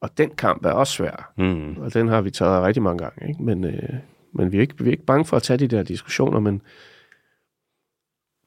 Og 0.00 0.18
den 0.18 0.30
kamp 0.30 0.64
er 0.64 0.70
også 0.70 0.92
svær. 0.92 1.32
Mm. 1.36 1.76
Og 1.76 1.94
den 1.94 2.08
har 2.08 2.20
vi 2.20 2.30
taget 2.30 2.62
rigtig 2.62 2.82
mange 2.82 3.04
gange. 3.04 3.28
Ikke? 3.28 3.42
Men, 3.42 3.64
øh, 3.64 3.94
men 4.32 4.52
vi, 4.52 4.56
er 4.56 4.60
ikke, 4.60 4.74
vi 4.78 4.88
er 4.88 4.92
ikke 4.92 5.04
bange 5.04 5.24
for 5.24 5.36
at 5.36 5.42
tage 5.42 5.56
de 5.56 5.68
der 5.68 5.82
diskussioner, 5.82 6.40
men 6.40 6.62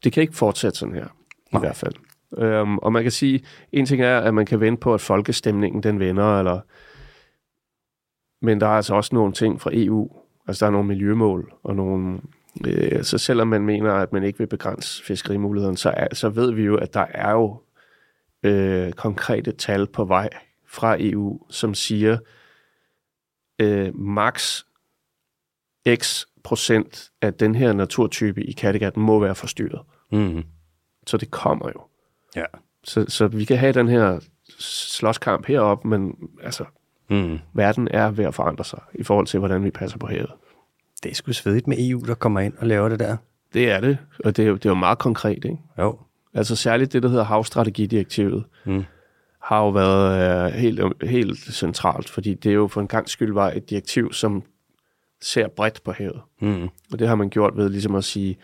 det 0.04 0.14
kan 0.14 0.22
ikke 0.22 0.36
fortsætte 0.36 0.78
sådan 0.78 0.96
her, 0.96 1.08
Nej. 1.52 1.60
i 1.60 1.66
hvert 1.66 1.76
fald. 1.76 1.94
Øhm, 2.38 2.78
og 2.78 2.94
man 2.94 3.04
kan 3.04 3.12
sige, 3.12 3.44
en 3.72 3.86
ting 3.86 4.02
er, 4.02 4.20
at 4.20 4.34
man 4.34 4.46
kan 4.46 4.60
vente 4.60 4.80
på, 4.80 4.94
at 4.94 5.02
folkestemningen 5.02 5.84
den 5.84 6.00
vender, 6.00 6.40
eller 6.40 6.60
men 8.42 8.62
der 8.62 8.68
er 8.68 8.72
altså 8.72 8.96
også 8.96 9.16
nogle 9.16 9.34
ting 9.34 9.62
fra 9.62 9.70
EU. 9.74 10.12
Altså 10.48 10.66
der 10.66 10.68
er 10.68 10.72
nogle 10.72 10.88
miljømål 10.88 11.54
og 11.64 11.76
nogle... 11.76 12.22
Øh, 12.68 13.04
så 13.04 13.18
selvom 13.18 13.48
man 13.48 13.62
mener, 13.62 13.94
at 13.94 14.14
man 14.14 14.24
ikke 14.24 14.40
vil 14.40 14.48
begrænse 14.48 15.04
fiskerimulighederne, 15.04 15.78
så, 15.78 15.94
er, 15.98 16.08
så 16.14 16.30
ved 16.30 16.52
vi 16.54 16.64
jo, 16.64 16.76
at 16.76 16.94
der 16.94 17.06
er 17.12 17.32
jo 17.32 17.62
øh, 18.44 18.92
konkrete 18.92 19.52
tal 19.52 19.88
på 19.88 20.06
vej 20.06 20.30
fra 20.68 20.98
EU, 21.00 21.42
som 21.50 21.74
siger, 21.74 22.18
øh, 23.60 23.96
max 23.96 24.64
x 25.96 26.26
procent 26.44 27.12
af 27.22 27.34
den 27.34 27.56
her 27.56 27.74
naturtype 27.74 28.44
i 28.44 28.52
Kattegat 28.52 28.98
må 28.98 29.20
være 29.20 29.36
forstyrret. 29.36 29.82
Mm. 30.12 30.44
Så 31.08 31.18
det 31.18 31.32
kommer 31.32 31.70
jo. 31.76 31.82
Ja. 32.36 32.46
Så, 32.84 33.06
så 33.08 33.28
vi 33.28 33.46
kan 33.46 33.58
have 33.58 33.74
den 33.74 33.88
her 33.88 34.20
slåskamp 34.60 35.46
heroppe, 35.46 35.88
men 35.88 36.16
altså, 36.44 36.66
Mm. 37.10 37.40
Verden 37.54 37.88
er 37.92 38.12
ved 38.12 38.26
at 38.26 38.36
forandre 38.36 38.64
sig 38.64 38.80
i 38.94 39.04
forhold 39.04 39.28
til, 39.28 39.40
hvordan 39.40 39.64
vi 39.64 39.72
passer 39.72 39.98
på 39.98 40.08
havet. 40.08 40.32
Det 41.04 41.12
er 41.12 41.16
sgu 41.16 41.32
svedigt 41.32 41.68
med 41.68 41.78
EU, 41.80 42.00
der 42.06 42.14
kommer 42.14 42.40
ind 42.40 42.54
og 42.58 42.68
laver 42.68 42.90
det 42.90 43.00
der. 43.00 43.18
Det 43.54 43.72
er 43.72 43.80
det, 43.80 43.98
og 44.24 44.38
det 44.38 44.44
er 44.44 44.50
jo, 44.50 44.56
det 44.56 44.66
er 44.66 44.70
jo 44.70 44.76
meget 44.76 44.98
konkret, 44.98 45.46
ikke? 45.46 45.58
Jo. 45.80 46.00
Altså 46.34 46.56
særligt 46.56 46.94
det, 46.94 47.04
der 47.04 47.10
hedder 47.10 47.24
havstrategidirektivet, 47.24 48.44
mm. 48.66 48.84
Har 49.48 49.64
jo 49.64 49.70
været 49.70 50.48
øh, 50.48 50.54
helt, 50.54 51.04
helt 51.04 51.38
centralt, 51.38 52.10
fordi 52.10 52.34
det 52.34 52.50
er 52.50 52.54
jo 52.54 52.68
for 52.68 52.82
en 52.82 52.88
gang 52.88 53.10
skyld 53.10 53.34
var 53.34 53.52
et 53.52 53.70
direktiv, 53.70 54.14
som 54.14 54.44
ser 55.22 55.48
bredt 55.48 55.84
på 55.84 55.92
havet. 55.92 56.22
Mm. 56.42 56.64
Og 56.64 57.00
det 57.00 57.08
har 57.08 57.16
man 57.16 57.30
gjort 57.30 57.58
ved 57.58 57.70
ligesom 57.70 57.96
at 57.96 58.04
sige, 58.04 58.38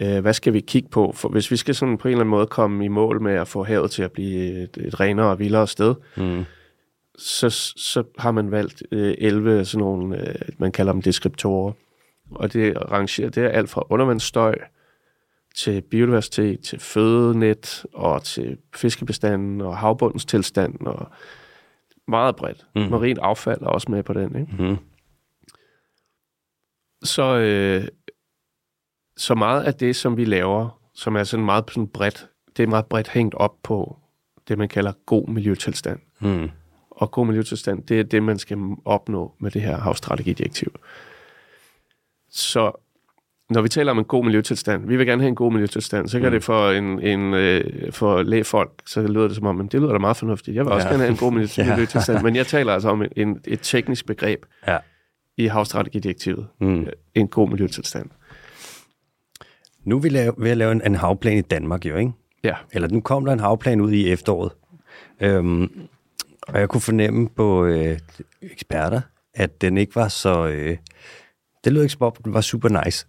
øh, 0.00 0.20
hvad 0.20 0.32
skal 0.32 0.52
vi 0.52 0.60
kigge 0.60 0.88
på? 0.88 1.12
For 1.14 1.28
hvis 1.28 1.50
vi 1.50 1.56
skal 1.56 1.74
sådan 1.74 1.98
på 1.98 2.08
en 2.08 2.12
eller 2.12 2.20
anden 2.20 2.30
måde 2.30 2.46
komme 2.46 2.84
i 2.84 2.88
mål 2.88 3.20
med 3.20 3.32
at 3.32 3.48
få 3.48 3.64
havet 3.64 3.90
til 3.90 4.02
at 4.02 4.12
blive 4.12 4.62
et, 4.62 4.76
et 4.76 5.00
renere 5.00 5.30
og 5.30 5.38
vildere 5.38 5.66
sted, 5.66 5.94
mm 6.16 6.44
så, 7.18 7.50
så 7.76 8.02
har 8.18 8.30
man 8.30 8.50
valgt 8.50 8.82
øh, 8.90 9.14
11 9.18 9.64
sådan 9.64 9.80
nogle, 9.80 10.28
øh, 10.28 10.34
man 10.58 10.72
kalder 10.72 10.92
dem 10.92 11.02
deskriptorer. 11.02 11.72
Og 12.30 12.52
det 12.52 12.90
rangerer, 12.90 13.30
det 13.30 13.44
er 13.44 13.48
alt 13.48 13.70
fra 13.70 13.82
undervandsstøj 13.90 14.58
til 15.54 15.80
biodiversitet, 15.80 16.60
til 16.60 16.80
fødenet 16.80 17.86
og 17.92 18.22
til 18.22 18.58
fiskebestanden 18.76 19.60
og 19.60 19.76
havbundens 19.76 20.24
tilstand 20.24 20.80
og 20.80 21.10
meget 22.08 22.36
bredt. 22.36 22.66
Mm. 22.74 22.82
Marint 22.82 23.18
affald 23.18 23.62
er 23.62 23.66
også 23.66 23.90
med 23.90 24.02
på 24.02 24.12
den. 24.12 24.40
Ikke? 24.40 24.62
Mm. 24.62 24.76
Så, 27.02 27.36
øh, 27.36 27.88
så 29.16 29.34
meget 29.34 29.62
af 29.64 29.74
det, 29.74 29.96
som 29.96 30.16
vi 30.16 30.24
laver, 30.24 30.80
som 30.94 31.16
er 31.16 31.24
sådan 31.24 31.44
meget 31.44 31.64
sådan 31.68 31.88
bredt, 31.88 32.28
det 32.56 32.62
er 32.62 32.66
meget 32.66 32.86
bredt 32.86 33.08
hængt 33.08 33.34
op 33.34 33.54
på 33.62 33.98
det, 34.48 34.58
man 34.58 34.68
kalder 34.68 34.92
god 35.06 35.28
miljøtilstand. 35.28 36.00
Mm. 36.20 36.50
og 36.90 37.10
god 37.10 37.26
miljøtilstand, 37.26 37.82
det 37.82 38.00
er 38.00 38.04
det, 38.04 38.22
man 38.22 38.38
skal 38.38 38.58
opnå 38.84 39.34
med 39.38 39.50
det 39.50 39.62
her 39.62 39.76
havstrategidirektiv. 39.76 40.74
Så 42.30 42.83
når 43.50 43.62
vi 43.62 43.68
taler 43.68 43.92
om 43.92 43.98
en 43.98 44.04
god 44.04 44.24
miljøtilstand, 44.24 44.88
vi 44.88 44.96
vil 44.96 45.06
gerne 45.06 45.22
have 45.22 45.28
en 45.28 45.34
god 45.34 45.52
miljøtilstand, 45.52 46.08
så 46.08 46.18
kan 46.18 46.28
mm. 46.28 46.32
det 46.32 46.44
for 46.44 46.70
en, 46.70 47.00
en 47.00 47.34
øh, 47.34 47.92
for 47.92 48.22
lægefolk, 48.22 48.70
så 48.86 49.02
lyder 49.02 49.26
det 49.28 49.36
som 49.36 49.46
om, 49.46 49.56
men 49.56 49.66
det 49.66 49.80
lyder 49.80 49.92
da 49.92 49.98
meget 49.98 50.16
fornuftigt. 50.16 50.54
Jeg 50.54 50.64
vil 50.64 50.72
også 50.72 50.86
ja. 50.86 50.92
gerne 50.92 51.02
have 51.02 51.10
en 51.10 51.16
god 51.16 51.32
miljø- 51.32 51.62
ja. 51.62 51.70
miljøtilstand, 51.70 52.22
men 52.22 52.36
jeg 52.36 52.46
taler 52.46 52.72
altså 52.72 52.88
om 52.88 53.04
en, 53.16 53.40
et 53.44 53.60
teknisk 53.62 54.06
begreb 54.06 54.46
ja. 54.66 54.78
i 55.36 55.46
havstrategidirektivet. 55.46 56.46
Mm. 56.60 56.86
En 57.14 57.28
god 57.28 57.48
miljøtilstand. 57.48 58.10
Nu 59.84 59.96
er 59.96 60.00
vi 60.00 60.08
lave, 60.08 60.34
ved 60.38 60.50
at 60.50 60.56
lave 60.56 60.72
en, 60.72 60.82
en 60.86 60.94
havplan 60.94 61.36
i 61.36 61.40
Danmark 61.40 61.86
jo, 61.86 61.96
ikke? 61.96 62.12
Ja. 62.44 62.54
Eller 62.72 62.88
nu 62.88 63.00
kom 63.00 63.24
der 63.24 63.32
en 63.32 63.40
havplan 63.40 63.80
ud 63.80 63.92
i 63.92 64.12
efteråret. 64.12 64.52
Øhm, 65.20 65.70
og 66.48 66.60
jeg 66.60 66.68
kunne 66.68 66.80
fornemme 66.80 67.28
på 67.28 67.64
øh, 67.64 67.98
eksperter, 68.42 69.00
at 69.34 69.60
den 69.60 69.78
ikke 69.78 69.96
var 69.96 70.08
så... 70.08 70.46
Øh, 70.46 70.76
det 71.64 71.72
lød 71.72 71.82
ikke 71.82 71.92
som 71.92 72.02
om, 72.02 72.12
den 72.24 72.34
var 72.34 72.40
super 72.40 72.84
nice. 72.84 73.06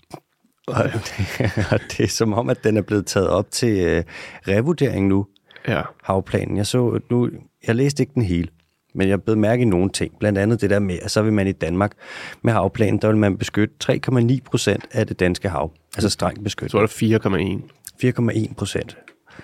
Og, 0.67 0.75
og 1.71 1.79
det 1.91 1.99
er 1.99 2.07
som 2.07 2.33
om, 2.33 2.49
at 2.49 2.63
den 2.63 2.77
er 2.77 2.81
blevet 2.81 3.05
taget 3.05 3.27
op 3.29 3.51
til 3.51 3.79
øh, 3.79 4.03
revurdering 4.47 5.07
nu, 5.07 5.25
ja. 5.67 5.81
havplanen. 6.03 6.57
Jeg 6.57 6.65
så 6.65 6.99
nu, 7.09 7.29
jeg 7.67 7.75
læste 7.75 8.03
ikke 8.03 8.13
den 8.13 8.21
hele, 8.21 8.47
men 8.95 9.09
jeg 9.09 9.23
blev 9.23 9.37
mærke 9.37 9.61
i 9.61 9.65
nogle 9.65 9.89
ting. 9.89 10.19
Blandt 10.19 10.37
andet 10.37 10.61
det 10.61 10.69
der 10.69 10.79
med, 10.79 10.99
at 11.01 11.11
så 11.11 11.21
vil 11.21 11.33
man 11.33 11.47
i 11.47 11.51
Danmark 11.51 11.91
med 12.41 12.53
havplanen, 12.53 13.01
der 13.01 13.07
vil 13.07 13.17
man 13.17 13.37
beskytte 13.37 13.75
3,9 13.83 14.37
procent 14.45 14.85
af 14.91 15.07
det 15.07 15.19
danske 15.19 15.49
hav. 15.49 15.71
Altså 15.95 16.09
strengt 16.09 16.43
beskyttet. 16.43 16.71
Så 16.71 16.77
er 16.77 17.17
der 17.17 17.59
4,1. 17.63 18.47
4,1 18.47 18.53
procent. 18.53 18.97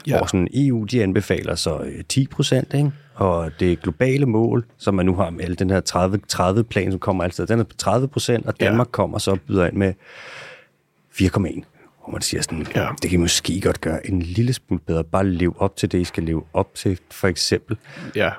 Ja. 0.07 0.17
Hvor 0.17 0.25
sådan 0.25 0.47
EU, 0.53 0.83
de 0.83 1.03
anbefaler 1.03 1.55
så 1.55 2.03
10 2.09 2.21
øh, 2.21 2.27
procent, 2.27 2.73
ikke? 2.73 2.91
Og 3.15 3.51
det 3.59 3.81
globale 3.81 4.25
mål, 4.25 4.65
som 4.77 4.93
man 4.93 5.05
nu 5.05 5.15
har 5.15 5.29
med 5.29 5.55
den 5.55 5.69
her 5.69 5.81
30-plan, 5.89 6.91
som 6.91 6.99
kommer 6.99 7.23
altid, 7.23 7.47
den 7.47 7.59
er 7.59 7.63
på 7.63 7.75
30 7.77 8.07
procent, 8.07 8.45
og 8.45 8.59
Danmark 8.59 8.87
ja. 8.87 8.91
kommer 8.91 9.17
så 9.17 9.31
og 9.31 9.41
byder 9.41 9.67
ind 9.67 9.75
med 9.75 9.93
4,1 11.11 11.63
hvor 12.03 12.11
man 12.11 12.21
siger 12.21 12.41
sådan, 12.41 12.65
ja. 12.75 12.89
det 13.01 13.09
kan 13.09 13.19
måske 13.19 13.61
godt 13.61 13.81
gøre 13.81 14.07
en 14.07 14.21
lille 14.21 14.53
smule 14.53 14.81
bedre. 14.85 15.03
Bare 15.03 15.27
leve 15.27 15.53
op 15.61 15.75
til 15.75 15.91
det, 15.91 15.99
I 15.99 16.03
skal 16.03 16.23
leve 16.23 16.43
op 16.53 16.75
til, 16.75 16.99
for 17.11 17.27
eksempel. 17.27 17.77
Ja, 18.15 18.29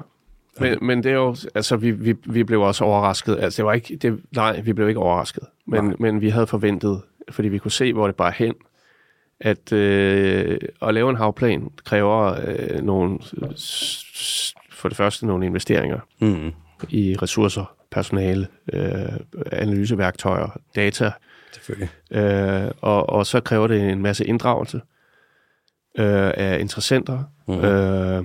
men, 0.60 0.78
men 0.82 1.02
det 1.02 1.10
er 1.12 1.16
jo, 1.16 1.36
altså 1.54 1.76
vi, 1.76 1.90
vi, 1.90 2.14
vi 2.24 2.44
blev 2.44 2.60
også 2.60 2.84
overrasket. 2.84 3.38
Altså 3.40 3.56
det 3.56 3.66
var 3.66 3.72
ikke, 3.72 3.96
det, 3.96 4.20
nej, 4.36 4.60
vi 4.60 4.72
blev 4.72 4.88
ikke 4.88 5.00
overrasket. 5.00 5.42
Men, 5.66 5.96
men 5.98 6.20
vi 6.20 6.28
havde 6.28 6.46
forventet, 6.46 7.02
fordi 7.30 7.48
vi 7.48 7.58
kunne 7.58 7.70
se, 7.70 7.92
hvor 7.92 8.06
det 8.06 8.16
bare 8.16 8.32
hen, 8.36 8.54
at 9.40 9.72
øh, 9.72 10.58
at 10.82 10.94
lave 10.94 11.10
en 11.10 11.16
havplan 11.16 11.68
kræver 11.84 12.36
øh, 12.46 12.82
nogle, 12.82 13.18
for 14.70 14.88
det 14.88 14.96
første 14.96 15.26
nogle 15.26 15.46
investeringer 15.46 16.00
mm. 16.20 16.52
i 16.88 17.16
ressourcer, 17.22 17.74
personale, 17.90 18.46
øh, 18.72 19.12
analyseværktøjer, 19.52 20.58
data, 20.76 21.10
Selvfølgelig. 21.52 21.88
Øh, 22.10 22.70
og, 22.80 23.08
og 23.08 23.26
så 23.26 23.40
kræver 23.40 23.66
det 23.66 23.90
en 23.90 24.02
masse 24.02 24.24
inddragelse 24.24 24.80
øh, 25.98 26.32
af 26.34 26.60
interessenter. 26.60 27.24
Mm. 27.48 27.54
Øh, 27.54 28.24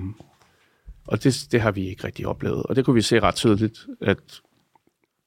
og 1.06 1.24
det, 1.24 1.46
det 1.52 1.60
har 1.60 1.70
vi 1.70 1.88
ikke 1.88 2.04
rigtig 2.04 2.26
oplevet. 2.26 2.62
Og 2.62 2.76
det 2.76 2.84
kunne 2.84 2.94
vi 2.94 3.02
se 3.02 3.20
ret 3.20 3.34
tydeligt, 3.34 3.86
at, 4.00 4.18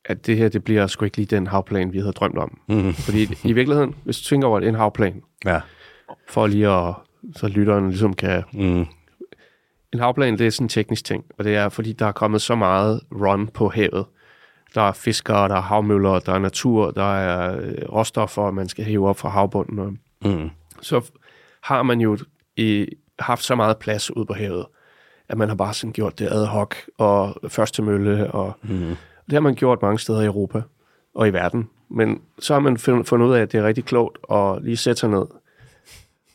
at 0.06 0.26
det 0.26 0.38
her, 0.38 0.50
det 0.50 0.64
bliver 0.64 0.88
sgu 0.88 1.06
ikke 1.06 1.18
lige 1.18 1.36
den 1.36 1.48
havplan, 1.48 1.94
vi 1.94 2.00
havde 2.00 2.14
drømt 2.14 2.38
om. 2.38 2.60
Mm. 2.68 2.94
Fordi 2.94 3.28
i 3.44 3.54
virkeligheden, 3.54 3.96
hvis 4.04 4.18
du 4.22 4.24
tænker 4.24 4.48
over 4.48 4.60
det, 4.60 4.70
en 4.70 4.76
havplan, 4.76 5.22
ja. 5.46 5.62
for 6.30 6.48
lige 6.48 6.70
at, 6.70 6.96
så 7.36 7.48
lytteren 7.48 7.90
ligesom 7.90 8.14
kan... 8.14 8.44
Mm. 8.54 8.86
En 9.94 10.00
havplan, 10.00 10.38
det 10.38 10.48
er 10.48 10.52
sådan 10.52 10.66
en 10.66 10.70
teknisk 10.70 11.06
ting, 11.06 11.26
og 11.38 11.44
det 11.44 11.56
er, 11.56 11.70
fordi 11.70 11.94
der 11.94 12.06
er 12.06 12.12
kommet 12.12 12.42
så 12.42 12.56
meget 12.56 13.02
run 13.12 13.48
på 13.48 13.70
havet, 13.70 14.06
der 14.76 14.82
er 14.82 14.92
fiskere, 14.92 15.48
der 15.48 15.56
er 15.56 15.62
havmøller, 15.62 16.20
der 16.20 16.34
er 16.34 16.40
natur, 16.40 16.92
der 16.92 17.16
er 17.16 17.58
øh, 17.62 17.74
råstoffer, 17.90 18.52
man 18.52 18.70
skal 18.70 18.86
hæve 18.86 19.10
op 19.10 19.18
fra 19.18 19.30
havbunden. 19.30 19.80
Og 19.80 19.94
mm. 20.26 20.50
Så 20.82 21.12
har 21.64 21.84
man 21.84 22.02
jo 22.02 22.18
i, 22.58 22.88
haft 23.20 23.44
så 23.44 23.56
meget 23.56 23.78
plads 23.78 24.16
ud 24.16 24.26
på 24.26 24.34
havet, 24.34 24.66
at 25.30 25.38
man 25.38 25.48
har 25.48 25.56
bare 25.56 25.74
sådan 25.74 25.94
gjort 25.94 26.20
det 26.20 26.28
ad 26.32 26.46
hoc 26.46 26.76
og 26.98 27.36
først 27.48 27.74
til 27.74 27.84
mølle. 27.84 28.32
Og, 28.32 28.54
mm. 28.64 28.96
Det 29.26 29.34
har 29.34 29.40
man 29.40 29.56
gjort 29.56 29.82
mange 29.82 30.00
steder 30.00 30.22
i 30.22 30.26
Europa 30.26 30.62
og 31.16 31.28
i 31.28 31.34
verden. 31.34 31.70
Men 31.90 32.22
så 32.40 32.54
har 32.54 32.60
man 32.60 32.78
fundet 32.78 33.28
ud 33.28 33.34
af, 33.34 33.42
at 33.42 33.52
det 33.52 33.60
er 33.60 33.64
rigtig 33.64 33.86
klogt 33.86 34.18
at 34.32 34.64
lige 34.64 34.78
sætte 34.78 35.00
sig 35.00 35.10
ned 35.10 35.26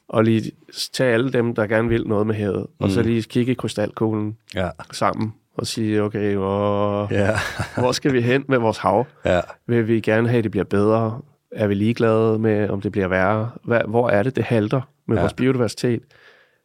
og 0.09 0.25
lige 0.25 0.53
tage 0.93 1.15
alle 1.15 1.33
dem, 1.33 1.55
der 1.55 1.67
gerne 1.67 1.89
vil 1.89 2.09
noget 2.09 2.27
med 2.27 2.35
havet, 2.35 2.61
mm. 2.61 2.85
og 2.85 2.91
så 2.91 3.01
mm. 3.01 3.07
lige 3.07 3.23
kigge 3.23 3.53
i 3.53 3.55
krystalkuglen 3.55 4.37
ja. 4.55 4.71
sammen 4.93 5.35
og 5.59 5.67
sige, 5.67 6.03
okay, 6.03 6.37
hvor, 6.37 7.09
ja. 7.11 7.31
hvor 7.83 7.93
skal 7.93 8.13
vi 8.13 8.21
hen 8.21 8.45
med 8.49 8.59
vores 8.59 8.79
hav? 8.79 9.07
Ja. 9.25 9.41
Vil 9.67 9.89
vi 9.89 10.01
gerne 10.01 10.29
have, 10.29 10.39
at 10.39 10.45
det 10.45 10.51
bliver 10.51 10.65
bedre? 10.65 11.21
Er 11.53 11.67
vi 11.67 11.75
ligeglade 11.75 12.39
med, 12.39 12.69
om 12.69 12.81
det 12.81 12.93
bliver 12.93 13.09
værre? 13.09 13.51
Hvad, 13.65 13.81
hvor 13.89 14.11
er 14.11 14.23
det, 14.23 14.37
det 14.37 14.45
halter 14.45 14.81
med 15.07 15.17
ja. 15.17 15.23
vores 15.23 15.33
biodiversitet? 15.33 16.03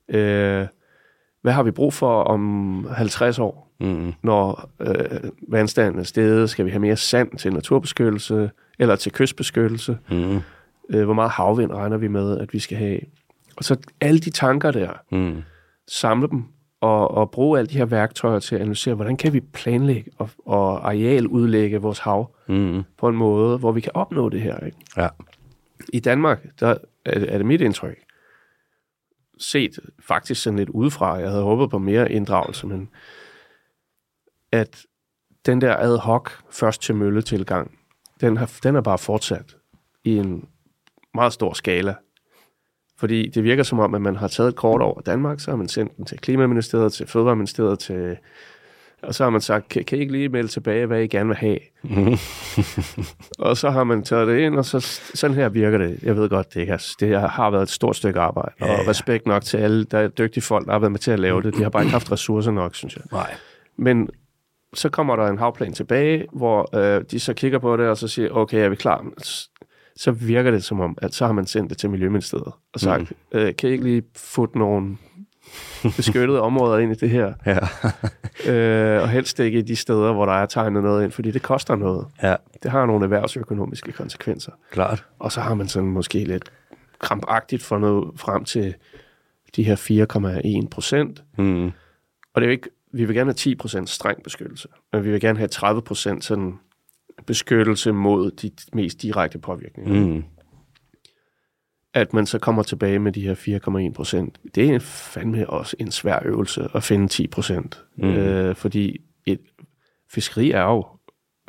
Øh, 0.10 0.68
hvad 1.42 1.54
har 1.54 1.64
vi 1.64 1.72
brug 1.72 1.94
for 1.94 2.24
om 2.24 2.88
50 2.92 3.40
år, 3.40 3.72
mm. 3.80 4.14
når 4.24 4.70
øh, 4.80 5.30
vandstanden 5.48 6.00
er 6.00 6.04
steget? 6.04 6.50
Skal 6.50 6.66
vi 6.66 6.70
have 6.70 6.80
mere 6.80 6.96
sand 6.96 7.38
til 7.38 7.54
naturbeskyttelse 7.54 8.52
eller 8.80 8.96
til 8.96 9.12
kystbeskyttelse? 9.12 9.98
Mm. 10.10 10.40
Øh, 10.90 11.04
hvor 11.06 11.14
meget 11.14 11.32
havvind 11.32 11.72
regner 11.72 11.98
vi 11.98 12.08
med, 12.08 12.40
at 12.40 12.54
vi 12.54 12.60
skal 12.60 12.78
have? 12.78 13.00
Og 13.58 13.64
så 13.64 13.76
alle 14.02 14.20
de 14.20 14.30
tanker 14.30 14.72
der, 14.72 14.90
mm. 15.12 15.44
samle 15.88 16.28
dem 16.28 16.46
og, 16.82 17.12
og 17.12 17.32
bruge 17.32 17.60
alle 17.60 17.70
de 17.70 17.78
her 17.78 17.86
værktøjer 17.86 18.40
til 18.40 18.56
at 18.56 18.62
analysere, 18.62 18.96
hvordan 18.96 19.18
kan 19.18 19.34
vi 19.34 19.40
planlægge 19.40 20.12
og, 20.18 20.30
og 20.46 20.88
arealudlægge 20.88 21.78
vores 21.78 22.00
hav 22.00 22.36
mm. 22.48 22.84
på 22.98 23.08
en 23.08 23.16
måde, 23.16 23.58
hvor 23.58 23.72
vi 23.72 23.82
kan 23.82 23.92
opnå 23.96 24.30
det 24.30 24.42
her. 24.42 24.60
Ikke? 24.66 24.78
Ja. 24.98 25.08
I 25.94 26.00
Danmark, 26.00 26.46
der 26.60 26.68
er, 26.68 26.78
er 27.06 27.38
det 27.38 27.46
mit 27.46 27.62
indtryk, 27.62 27.98
set 29.38 29.80
faktisk 30.08 30.44
sådan 30.44 30.60
lidt 30.60 30.70
udefra, 30.70 31.14
jeg 31.14 31.30
havde 31.30 31.44
håbet 31.44 31.70
på 31.70 31.78
mere 31.78 32.12
inddragelse, 32.12 32.68
men 32.68 32.90
at 34.52 34.86
den 35.46 35.62
der 35.62 35.76
ad 35.76 35.98
hoc 35.98 36.30
først 36.50 36.82
til 36.82 36.96
mølle 36.96 37.22
tilgang, 37.22 37.78
den, 38.22 38.38
har, 38.38 38.52
den 38.64 38.76
er 38.76 38.82
bare 38.82 38.98
fortsat 38.98 39.56
i 40.04 40.18
en 40.18 40.50
meget 41.14 41.34
stor 41.34 41.54
skala 41.54 41.96
fordi 43.02 43.30
det 43.30 43.44
virker 43.44 43.64
som 43.64 43.80
om, 43.80 43.96
at 43.96 44.02
man 44.02 44.16
har 44.16 44.28
taget 44.28 44.50
et 44.50 44.56
kort 44.56 44.82
over 44.82 45.02
Danmark, 45.02 45.40
så 45.40 45.52
har 45.52 45.56
man 45.58 45.68
sendt 45.68 45.98
den 45.98 46.06
til 46.06 46.20
Klimaministeriet, 46.20 46.94
til 46.94 47.08
Fødevareministeriet, 47.08 47.80
til, 47.80 48.18
og 49.02 49.16
så 49.16 49.24
har 49.24 49.30
man 49.30 49.42
sagt, 49.42 49.70
kan, 49.70 49.84
kan 49.84 49.98
I 49.98 50.02
ikke 50.02 50.14
lige 50.14 50.30
melde 50.30 50.48
tilbage, 50.48 50.86
hvad 50.86 51.02
I 51.02 51.08
gerne 51.08 51.28
vil 51.28 51.38
have? 51.38 51.60
og 53.50 53.58
så 53.58 53.70
har 53.70 53.84
man 53.84 54.04
taget 54.04 54.28
det 54.28 54.40
ind, 54.40 54.56
og 54.56 54.66
så, 54.66 54.80
sådan 55.14 55.36
her 55.36 55.50
virker 55.50 55.78
det. 55.78 56.00
Jeg 56.04 56.16
ved 56.16 56.30
godt, 56.30 56.54
det, 56.54 56.68
har, 56.68 56.88
det 57.00 57.22
har 57.22 57.50
været 57.50 57.64
et 57.64 57.70
stort 57.70 57.96
stykke 57.96 58.20
arbejde, 58.20 58.52
ja, 58.62 58.80
og 58.80 58.88
respekt 58.88 59.26
nok 59.26 59.44
til 59.44 59.58
alle 59.58 59.84
der 59.84 60.00
er 60.00 60.08
dygtige 60.08 60.44
folk, 60.44 60.66
der 60.66 60.72
har 60.72 60.80
været 60.80 60.92
med 60.92 61.00
til 61.00 61.12
at 61.12 61.20
lave 61.20 61.42
det. 61.42 61.56
De 61.56 61.64
har 61.64 61.70
bare 61.70 61.84
ikke 61.84 61.92
haft 61.92 62.12
ressourcer 62.12 62.52
nok, 62.52 62.76
synes 62.76 62.96
jeg. 62.96 63.04
Nej. 63.12 63.34
Men 63.78 64.10
så 64.74 64.90
kommer 64.90 65.16
der 65.16 65.28
en 65.28 65.38
havplan 65.38 65.74
tilbage, 65.74 66.26
hvor 66.34 66.76
øh, 66.76 67.04
de 67.12 67.20
så 67.20 67.34
kigger 67.34 67.60
på 67.60 67.78
det, 67.78 67.88
og 67.88 67.98
så 67.98 68.08
siger, 68.08 68.30
okay, 68.30 68.58
er 68.58 68.70
vi 68.70 68.76
klar? 68.76 69.06
Så 70.02 70.12
virker 70.12 70.52
det 70.52 70.64
som 70.64 70.80
om, 70.80 70.98
at 71.02 71.14
så 71.14 71.26
har 71.26 71.34
man 71.34 71.46
sendt 71.46 71.70
det 71.70 71.78
til 71.78 71.90
Miljøministeriet 71.90 72.54
og 72.74 72.80
sagt, 72.80 73.12
mm. 73.34 73.40
øh, 73.40 73.56
kan 73.56 73.70
I 73.70 73.72
ikke 73.72 73.84
lige 73.84 74.04
få 74.16 74.52
nogle 74.56 74.98
beskyttede 75.98 76.42
områder 76.50 76.78
ind 76.78 76.92
i 76.92 76.96
det 76.96 77.10
her? 77.10 77.34
Ja. 77.46 77.60
øh, 78.52 79.02
og 79.02 79.10
helst 79.10 79.40
ikke 79.40 79.60
i 79.60 79.62
de 79.62 79.76
steder, 79.76 80.14
hvor 80.14 80.26
der 80.26 80.34
er 80.34 80.46
tegnet 80.46 80.84
noget 80.84 81.04
ind, 81.04 81.12
fordi 81.12 81.32
det 81.32 81.42
koster 81.42 81.76
noget. 81.76 82.08
Ja. 82.24 82.36
Det 82.64 82.72
har 82.72 82.86
nogle 82.86 83.04
erhvervsøkonomiske 83.04 83.92
konsekvenser. 83.92 84.52
Klart. 84.72 85.06
Og 85.20 85.32
så 85.32 85.42
har 85.42 85.54
man 85.54 85.68
sådan 85.68 85.90
måske 85.90 86.24
lidt 86.24 86.52
krampagtigt 87.00 87.64
fundet 87.64 88.20
frem 88.20 88.46
til 88.46 88.76
de 89.56 89.64
her 89.64 89.76
4,1 90.64 90.68
procent. 90.68 91.24
Mm. 91.38 91.66
Og 92.34 92.42
det 92.42 92.42
er 92.42 92.46
jo 92.46 92.52
ikke, 92.52 92.70
vi 92.94 93.06
vil 93.06 93.16
gerne 93.16 93.28
have 93.28 93.34
10 93.34 93.56
procent 93.56 93.90
streng 93.90 94.24
beskyttelse, 94.24 94.68
men 94.94 95.04
vi 95.04 95.12
vil 95.12 95.22
gerne 95.22 95.38
have 95.38 95.48
30 95.48 95.82
procent 95.82 96.24
sådan 96.24 96.60
beskyttelse 97.26 97.92
mod 97.92 98.32
de 98.32 98.52
mest 98.74 99.02
direkte 99.02 99.40
påvirkninger. 99.40 100.06
Mm. 100.06 100.24
At 101.94 102.14
man 102.14 102.26
så 102.26 102.40
kommer 102.40 102.64
tilbage 102.64 103.00
med 103.00 103.12
de 103.12 103.22
her 103.22 103.90
4,1 103.90 103.94
procent, 103.94 104.40
det 104.56 104.70
er 104.70 104.80
fandme 104.80 105.50
også 105.50 105.76
en 105.80 105.92
svær 105.92 106.20
øvelse 106.26 106.68
at 106.76 106.84
finde 106.84 107.08
10 107.08 107.28
procent. 107.28 107.84
Mm. 107.98 108.10
Øh, 108.10 108.56
fordi 108.56 108.98
et 109.26 109.40
fiskeri 110.14 110.52
er 110.52 110.64
jo, 110.64 110.86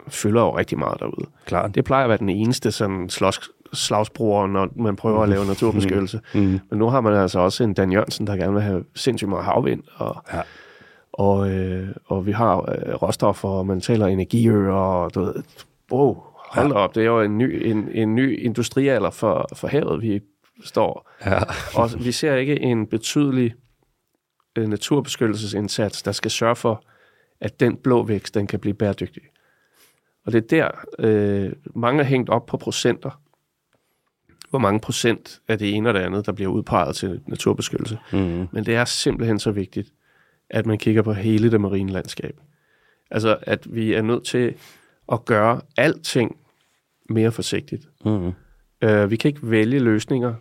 fylder 0.09 0.43
jo 0.43 0.57
rigtig 0.57 0.79
meget 0.79 1.01
derude. 1.01 1.27
Klart. 1.45 1.75
Det 1.75 1.85
plejer 1.85 2.05
at 2.05 2.09
være 2.09 2.19
den 2.19 2.29
eneste 2.29 2.73
sådan 2.73 3.09
slås, 3.09 3.51
slagsbror, 3.73 4.47
når 4.47 4.69
man 4.77 4.97
prøver 4.97 5.23
at 5.23 5.29
lave 5.29 5.47
naturbeskyttelse. 5.47 6.21
Mm. 6.35 6.41
Mm. 6.41 6.61
Men 6.71 6.79
nu 6.79 6.89
har 6.89 7.01
man 7.01 7.15
altså 7.15 7.39
også 7.39 7.65
en 7.65 7.75
Dan 7.75 7.93
Jørgensen, 7.93 8.27
der 8.27 8.37
gerne 8.37 8.53
vil 8.53 8.63
have 8.63 8.85
sindssygt 8.95 9.29
meget 9.29 9.45
havvind, 9.45 9.83
og 9.95 10.25
ja 10.33 10.41
og, 11.13 11.51
øh, 11.51 11.89
og 12.07 12.27
vi 12.27 12.33
har 12.33 12.57
øh, 12.57 12.95
råstoffer, 12.95 13.49
og 13.49 13.67
man 13.67 13.81
taler 13.81 14.07
energiøer, 14.07 14.73
og 14.73 15.15
du 15.15 15.21
ved, 15.21 15.35
wow, 15.93 16.23
hold 16.37 16.73
ja. 16.73 16.79
op, 16.79 16.95
det 16.95 17.01
er 17.01 17.07
jo 17.07 17.21
en 17.21 17.39
ny, 17.39 17.67
en, 17.67 17.89
en 17.93 18.15
ny 18.15 18.45
industrialder 18.45 19.11
for, 19.11 19.49
for 19.55 19.69
havet, 19.69 20.03
vi 20.03 20.21
står. 20.65 21.11
Ja. 21.27 21.39
og 21.81 21.91
vi 22.05 22.13
ser 22.13 22.35
ikke 22.35 22.61
en 22.61 22.87
betydelig 22.87 23.55
øh, 24.59 24.69
naturbeskyttelsesindsats, 24.69 26.03
der 26.03 26.13
skal 26.13 26.31
sørge 26.31 26.57
for, 26.57 26.85
at 27.41 27.61
den 27.61 27.77
blå 27.77 28.03
vækst, 28.03 28.35
den 28.35 28.47
kan 28.47 28.61
blive 28.61 28.75
bæredygtig. 28.75 29.23
Og 30.27 30.33
det 30.33 30.39
er 30.39 30.47
der, 30.47 30.71
øh, 30.99 31.53
mange 31.75 32.01
er 32.01 32.05
hængt 32.05 32.31
op 32.31 32.47
på 32.47 32.57
procenter. 32.57 33.21
Hvor 34.51 34.59
mange 34.59 34.81
procent 34.81 35.41
af 35.49 35.59
det 35.59 35.75
ene 35.75 35.89
og 35.89 35.95
det 35.95 36.01
andet, 36.01 36.27
der 36.27 36.33
bliver 36.33 36.51
udpeget 36.51 36.97
til 36.97 37.21
naturbeskyttelse. 37.27 37.99
Mm. 38.13 38.49
Men 38.53 38.67
det 38.67 38.75
er 38.75 38.85
simpelthen 38.85 39.39
så 39.39 39.51
vigtigt, 39.51 39.93
at 40.53 40.67
man 40.67 40.79
kigger 40.79 41.03
på 41.03 41.13
hele 41.13 41.51
det 41.51 41.61
marine 41.61 41.93
landskab. 41.93 42.41
Altså, 43.11 43.39
at 43.43 43.75
vi 43.75 43.93
er 43.93 44.03
nødt 44.03 44.25
til 44.25 44.55
at 45.13 45.25
gøre 45.25 45.61
alting 45.77 46.37
mere 47.11 47.33
forsigtigt. 47.33 47.89
Mm. 48.05 48.33
Uh, 48.87 49.11
vi 49.11 49.17
kan 49.17 49.29
ikke 49.29 49.51
vælge 49.51 49.79
løsninger, 49.79 50.35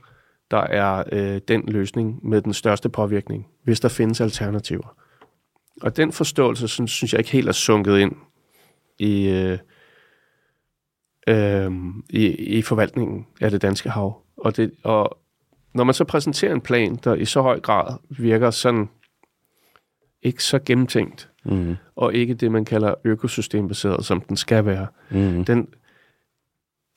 der 0.51 0.57
er 0.57 1.03
uh, 1.11 1.41
den 1.47 1.63
løsning 1.67 2.27
med 2.27 2.41
den 2.41 2.53
største 2.53 2.89
påvirkning, 2.89 3.47
hvis 3.63 3.79
der 3.79 3.89
findes 3.89 4.21
alternativer. 4.21 4.95
Og 5.81 5.97
den 5.97 6.11
forståelse, 6.11 6.67
synes, 6.67 6.91
synes 6.91 7.13
jeg 7.13 7.19
ikke 7.19 7.31
helt 7.31 7.47
er 7.47 7.51
sunket 7.51 7.97
ind 7.97 8.15
i, 8.99 9.29
uh, 9.29 9.57
uh, 11.35 11.73
i, 12.09 12.27
i 12.27 12.61
forvaltningen 12.61 13.27
af 13.41 13.51
det 13.51 13.61
danske 13.61 13.89
hav. 13.89 14.21
Og, 14.37 14.57
det, 14.57 14.71
og 14.83 15.17
når 15.73 15.83
man 15.83 15.93
så 15.93 16.03
præsenterer 16.03 16.53
en 16.53 16.61
plan, 16.61 16.95
der 16.95 17.15
i 17.15 17.25
så 17.25 17.41
høj 17.41 17.59
grad 17.59 17.97
virker 18.09 18.51
sådan 18.51 18.89
ikke 20.23 20.43
så 20.43 20.59
gennemtænkt, 20.65 21.27
Mm. 21.43 21.75
og 21.95 22.13
ikke 22.13 22.33
det, 22.33 22.51
man 22.51 22.65
kalder 22.65 22.93
økosystembaseret, 23.03 24.05
som 24.05 24.21
den 24.21 24.37
skal 24.37 24.65
være, 24.65 24.87
Mm. 25.11 25.45
den, 25.45 25.67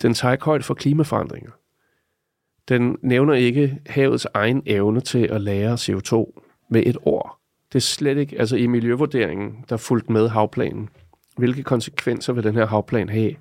den 0.03 0.15
tager 0.15 0.33
ikke 0.33 0.45
højde 0.45 0.65
for 0.65 0.75
klimaforandringer. 0.75 1.51
Den 2.69 2.97
nævner 3.03 3.35
ikke 3.35 3.79
havets 3.87 4.27
egen 4.35 4.63
evne 4.67 5.01
til 5.01 5.19
at 5.27 5.41
lære 5.41 5.75
CO2 5.77 6.41
med 6.69 6.83
et 6.87 6.97
ord. 7.03 7.39
Det 7.73 7.79
er 7.79 7.81
slet 7.83 8.19
ikke, 8.19 8.39
altså 8.39 8.57
i 8.57 8.67
miljøvurderingen, 8.67 9.65
der 9.69 9.77
fulgte 9.77 10.13
med 10.13 10.29
havplanen, 10.29 10.89
hvilke 11.37 11.63
konsekvenser 11.63 12.33
vil 12.33 12.45
den 12.45 12.55
her 12.55 12.67
havplan 12.67 13.09
have 13.09 13.35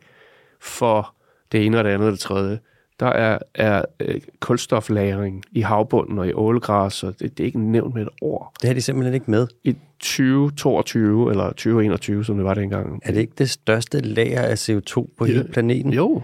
for 0.60 1.16
det 1.52 1.66
ene 1.66 1.78
og 1.78 1.84
det 1.84 1.90
andet 1.90 2.06
og 2.08 2.12
det 2.12 2.20
tredje. 2.20 2.60
Der 3.00 3.06
er, 3.06 3.38
er 3.56 3.86
øh, 4.00 4.22
kulstoflagring 4.40 5.44
i 5.52 5.62
havbunden 5.62 6.20
og 6.20 6.28
i 6.28 6.34
ålegræs, 6.34 7.04
og 7.04 7.20
det, 7.20 7.38
det 7.38 7.44
er 7.44 7.46
ikke 7.46 7.60
nævnt 7.60 7.96
med 7.96 8.02
et 8.02 8.10
ord. 8.22 8.54
Det 8.62 8.70
er 8.70 8.74
de 8.74 8.82
simpelthen 8.82 9.14
ikke 9.14 9.32
med. 9.32 9.48
I 9.64 9.76
2022 10.00 11.32
eller 11.32 11.48
2021, 11.48 12.26
som 12.26 12.36
det 12.36 12.46
var 12.46 12.54
dengang. 12.54 13.02
Er 13.04 13.12
det 13.12 13.20
ikke 13.20 13.34
det 13.38 13.50
største 13.50 14.00
lager 14.00 14.42
af 14.42 14.70
CO2 14.70 15.16
på 15.18 15.26
hele 15.26 15.44
planeten? 15.44 15.94
Jo, 15.94 16.22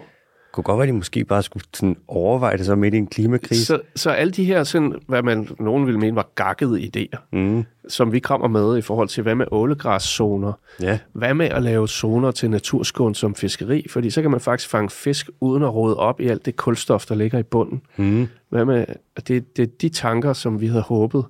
kunne 0.51 0.63
godt 0.63 0.77
være, 0.77 0.83
at 0.87 0.87
de 0.93 0.97
måske 0.97 1.25
bare 1.25 1.43
skulle 1.43 1.63
sådan 1.73 1.97
overveje 2.07 2.57
det 2.57 2.65
så 2.65 2.75
midt 2.75 2.93
i 2.93 2.97
en 2.97 3.07
klimakrise. 3.07 3.65
Så, 3.65 3.81
så 3.95 4.09
alle 4.09 4.31
de 4.31 4.43
her, 4.45 4.63
sådan, 4.63 4.95
hvad 5.07 5.23
man 5.23 5.47
nogen 5.59 5.85
ville 5.85 5.99
mene 5.99 6.15
var 6.15 6.29
gakkede 6.35 6.81
idéer, 6.81 7.17
Mm. 7.31 7.63
som 7.87 8.11
vi 8.11 8.19
kommer 8.19 8.47
med 8.47 8.77
i 8.77 8.81
forhold 8.81 9.07
til, 9.07 9.23
hvad 9.23 9.35
med 9.35 9.45
ålegræszoner? 9.51 10.53
Ja. 10.81 10.99
Hvad 11.13 11.33
med 11.33 11.45
at 11.45 11.63
lave 11.63 11.87
zoner 11.87 12.31
til 12.31 12.49
naturskån 12.49 13.15
som 13.15 13.35
fiskeri? 13.35 13.85
Fordi 13.89 14.09
så 14.09 14.21
kan 14.21 14.31
man 14.31 14.39
faktisk 14.39 14.69
fange 14.69 14.89
fisk 14.89 15.29
uden 15.39 15.63
at 15.63 15.73
rode 15.73 15.97
op 15.97 16.21
i 16.21 16.27
alt 16.27 16.45
det 16.45 16.55
kulstof, 16.55 17.05
der 17.05 17.15
ligger 17.15 17.39
i 17.39 17.43
bunden. 17.43 17.81
Mm. 17.97 18.27
Hvad 18.49 18.65
med, 18.65 18.85
det, 19.27 19.57
det 19.57 19.63
er 19.63 19.67
de 19.81 19.89
tanker, 19.89 20.33
som 20.33 20.61
vi 20.61 20.67
havde 20.67 20.81
håbet 20.81 21.25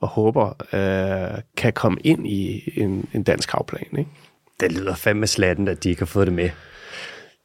og 0.00 0.08
håber 0.08 0.46
øh, 0.72 1.38
kan 1.56 1.72
komme 1.72 1.98
ind 2.04 2.26
i 2.26 2.72
en, 2.76 3.08
en 3.14 3.22
dansk 3.22 3.50
havplan. 3.50 3.84
Ikke? 3.98 4.10
Det 4.60 4.72
lyder 4.72 4.94
fandme 4.94 5.26
slatten, 5.26 5.68
at 5.68 5.84
de 5.84 5.88
ikke 5.90 6.00
har 6.00 6.06
fået 6.06 6.26
det 6.26 6.34
med. 6.34 6.50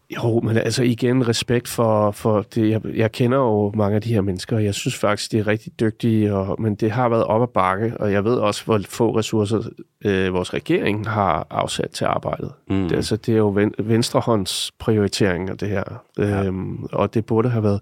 Jo, 0.10 0.40
men 0.40 0.58
altså 0.58 0.84
igen 0.84 1.28
respekt 1.28 1.68
for, 1.68 2.12
for 2.12 2.42
det. 2.56 2.70
Jeg, 2.70 2.82
jeg 2.96 3.12
kender 3.12 3.38
jo 3.38 3.72
mange 3.76 3.96
af 3.96 4.02
de 4.02 4.14
her 4.14 4.22
mennesker, 4.22 4.56
og 4.56 4.64
jeg 4.64 4.74
synes 4.74 4.96
faktisk, 4.98 5.32
de 5.32 5.38
er 5.40 5.48
rigtig 5.48 5.80
dygtige, 5.80 6.34
og, 6.34 6.62
men 6.62 6.76
det 6.76 6.92
har 6.92 7.10
været 7.10 7.24
op 7.24 7.42
ad 7.42 7.48
bakke, 7.48 7.94
og 8.00 8.12
jeg 8.12 8.24
ved 8.24 8.34
også, 8.36 8.66
hvor 8.66 8.82
få 8.90 9.18
ressourcer 9.18 9.62
øh, 10.06 10.34
vores 10.34 10.54
regering 10.54 11.10
har 11.10 11.48
afsat 11.50 11.90
til 11.92 12.06
arbejdet. 12.06 12.52
Mm. 12.70 12.88
Det, 12.90 12.96
altså, 12.96 13.16
det 13.16 13.34
er 13.34 13.38
jo 13.38 13.50
ven, 13.50 13.74
venstrehånds 13.80 14.72
prioritering 14.80 15.50
af 15.50 15.58
det 15.58 15.68
her, 15.70 15.84
Ja. 16.18 16.44
øhm, 16.46 16.84
og 16.84 17.14
det 17.14 17.26
burde 17.26 17.50
have 17.50 17.64
været... 17.64 17.80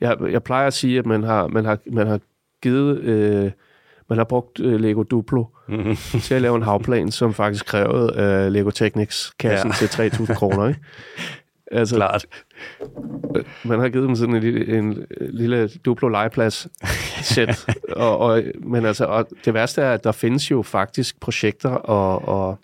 Jeg, 0.00 0.16
jeg 0.30 0.42
plejer 0.42 0.66
at 0.66 0.74
sige, 0.74 0.98
at 0.98 1.06
man 1.06 1.22
har, 1.22 1.46
man 1.46 1.64
har, 1.64 1.78
man 1.92 2.06
har 2.06 2.20
givet... 2.62 3.00
Øh, 3.00 3.50
man 4.08 4.18
har 4.18 4.24
brugt 4.24 4.60
øh, 4.60 4.80
Lego 4.80 5.02
Duplo 5.02 5.44
Mm. 5.68 5.96
til 5.96 6.34
at 6.34 6.42
lave 6.42 6.56
en 6.56 6.62
havplan, 6.62 7.10
som 7.10 7.34
faktisk 7.34 7.66
krævede 7.66 8.14
øh, 8.20 8.52
Lego 8.52 8.70
Technics-kassen 8.70 9.72
Ja. 9.80 10.02
ja. 10.02 10.08
til 10.08 10.16
3.000 10.26 10.34
kroner. 10.34 10.68
Ikke? 10.68 10.80
Altså, 11.72 11.94
Klart. 11.96 12.26
man 13.64 13.80
har 13.80 13.88
givet 13.88 14.08
dem 14.08 14.16
sådan 14.16 14.34
en 14.34 14.40
lille, 14.42 14.78
en 14.78 15.06
lille 15.20 15.68
duplo 15.68 16.08
legeplads 16.08 16.68
sæt. 17.34 17.66
og, 17.92 18.18
og, 18.18 18.42
men 18.60 18.84
altså, 18.84 19.04
og 19.04 19.28
det 19.44 19.54
værste 19.54 19.82
er, 19.82 19.92
at 19.92 20.04
der 20.04 20.12
findes 20.12 20.50
jo 20.50 20.62
faktisk 20.62 21.20
projekter, 21.20 21.68
og, 21.70 22.28
og 22.28 22.58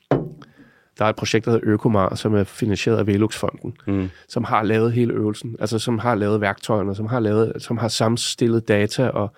der 0.98 1.04
er 1.04 1.08
et 1.08 1.16
projekt, 1.16 1.44
der 1.44 1.50
hedder 1.50 1.68
Økomar, 1.68 2.14
som 2.14 2.34
er 2.34 2.44
finansieret 2.44 2.98
af 2.98 3.06
Velux-fonden, 3.06 3.74
Mm. 3.86 4.10
som 4.28 4.44
har 4.44 4.62
lavet 4.62 4.92
hele 4.92 5.12
øvelsen, 5.14 5.56
altså 5.60 5.78
som 5.78 5.98
har 5.98 6.14
lavet 6.14 6.40
værktøjerne, 6.40 6.94
som 6.94 7.06
har, 7.06 7.20
lavet, 7.20 7.52
som 7.58 7.78
har 7.78 7.88
sammenstillet 7.88 8.68
data, 8.68 9.08
og 9.08 9.32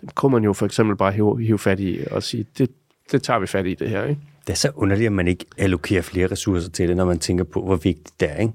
dem 0.00 0.08
kunne 0.14 0.32
man 0.32 0.44
jo 0.44 0.52
for 0.52 0.66
eksempel 0.66 0.96
bare 0.96 1.12
hive, 1.12 1.42
hive 1.42 1.58
fat 1.58 1.80
i 1.80 1.98
og 2.10 2.22
sige, 2.22 2.46
det, 2.58 2.70
det 3.12 3.22
tager 3.22 3.38
vi 3.40 3.46
fat 3.46 3.66
i 3.66 3.74
det 3.74 3.88
her, 3.90 4.04
ikke? 4.04 4.20
Det 4.46 4.52
er 4.52 4.56
så 4.56 4.70
underligt, 4.74 5.06
at 5.06 5.12
man 5.12 5.28
ikke 5.28 5.44
allokerer 5.58 6.02
flere 6.02 6.26
ressourcer 6.26 6.70
til 6.70 6.88
det, 6.88 6.96
når 6.96 7.04
man 7.04 7.18
tænker 7.18 7.44
på, 7.44 7.64
hvor 7.64 7.76
vigtigt 7.76 8.20
det 8.20 8.30
er. 8.30 8.36
Ikke? 8.36 8.52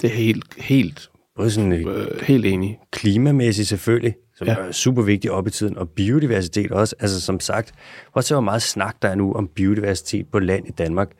Det 0.00 0.10
er 0.10 0.14
helt, 0.14 0.44
helt, 0.58 1.10
Både 1.36 1.50
sådan 1.50 1.72
øh, 1.72 1.86
øh, 1.86 2.20
helt 2.22 2.46
enig. 2.46 2.78
klimamæssigt 2.92 3.68
selvfølgelig, 3.68 4.14
som 4.36 4.46
ja. 4.46 4.54
Er 4.54 4.72
super 4.72 5.02
vigtigt 5.02 5.32
op 5.32 5.46
i 5.46 5.50
tiden, 5.50 5.78
og 5.78 5.88
biodiversitet 5.90 6.70
også. 6.72 6.96
Altså 7.00 7.20
som 7.20 7.40
sagt, 7.40 7.72
prøv 8.12 8.18
at 8.20 8.24
se, 8.24 8.34
hvor 8.34 8.40
meget 8.40 8.62
snak 8.62 8.96
der 9.02 9.08
er 9.08 9.14
nu 9.14 9.32
om 9.32 9.48
biodiversitet 9.48 10.26
på 10.32 10.38
land 10.38 10.68
i 10.68 10.70
Danmark, 10.70 11.10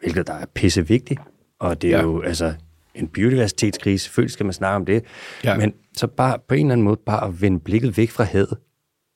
hvilket 0.00 0.26
der 0.26 0.32
er 0.34 0.46
pisse 0.54 0.88
vigtigt. 0.88 1.20
Og 1.60 1.82
det 1.82 1.92
er 1.92 1.96
ja. 1.96 2.02
Jo 2.02 2.20
altså 2.22 2.54
en 2.94 3.08
biodiversitetskrise, 3.08 4.04
selvfølgelig 4.04 4.32
skal 4.32 4.46
man 4.46 4.52
snakke 4.52 4.76
om 4.76 4.84
det, 4.86 5.02
Ja. 5.44 5.56
men 5.56 5.72
så 5.96 6.06
bare 6.06 6.38
på 6.48 6.54
en 6.54 6.60
eller 6.66 6.72
anden 6.72 6.84
måde 6.84 7.00
bare 7.06 7.26
at 7.28 7.42
vende 7.42 7.60
blikket 7.60 7.96
væk 7.96 8.10
fra 8.10 8.24
havet, 8.24 8.56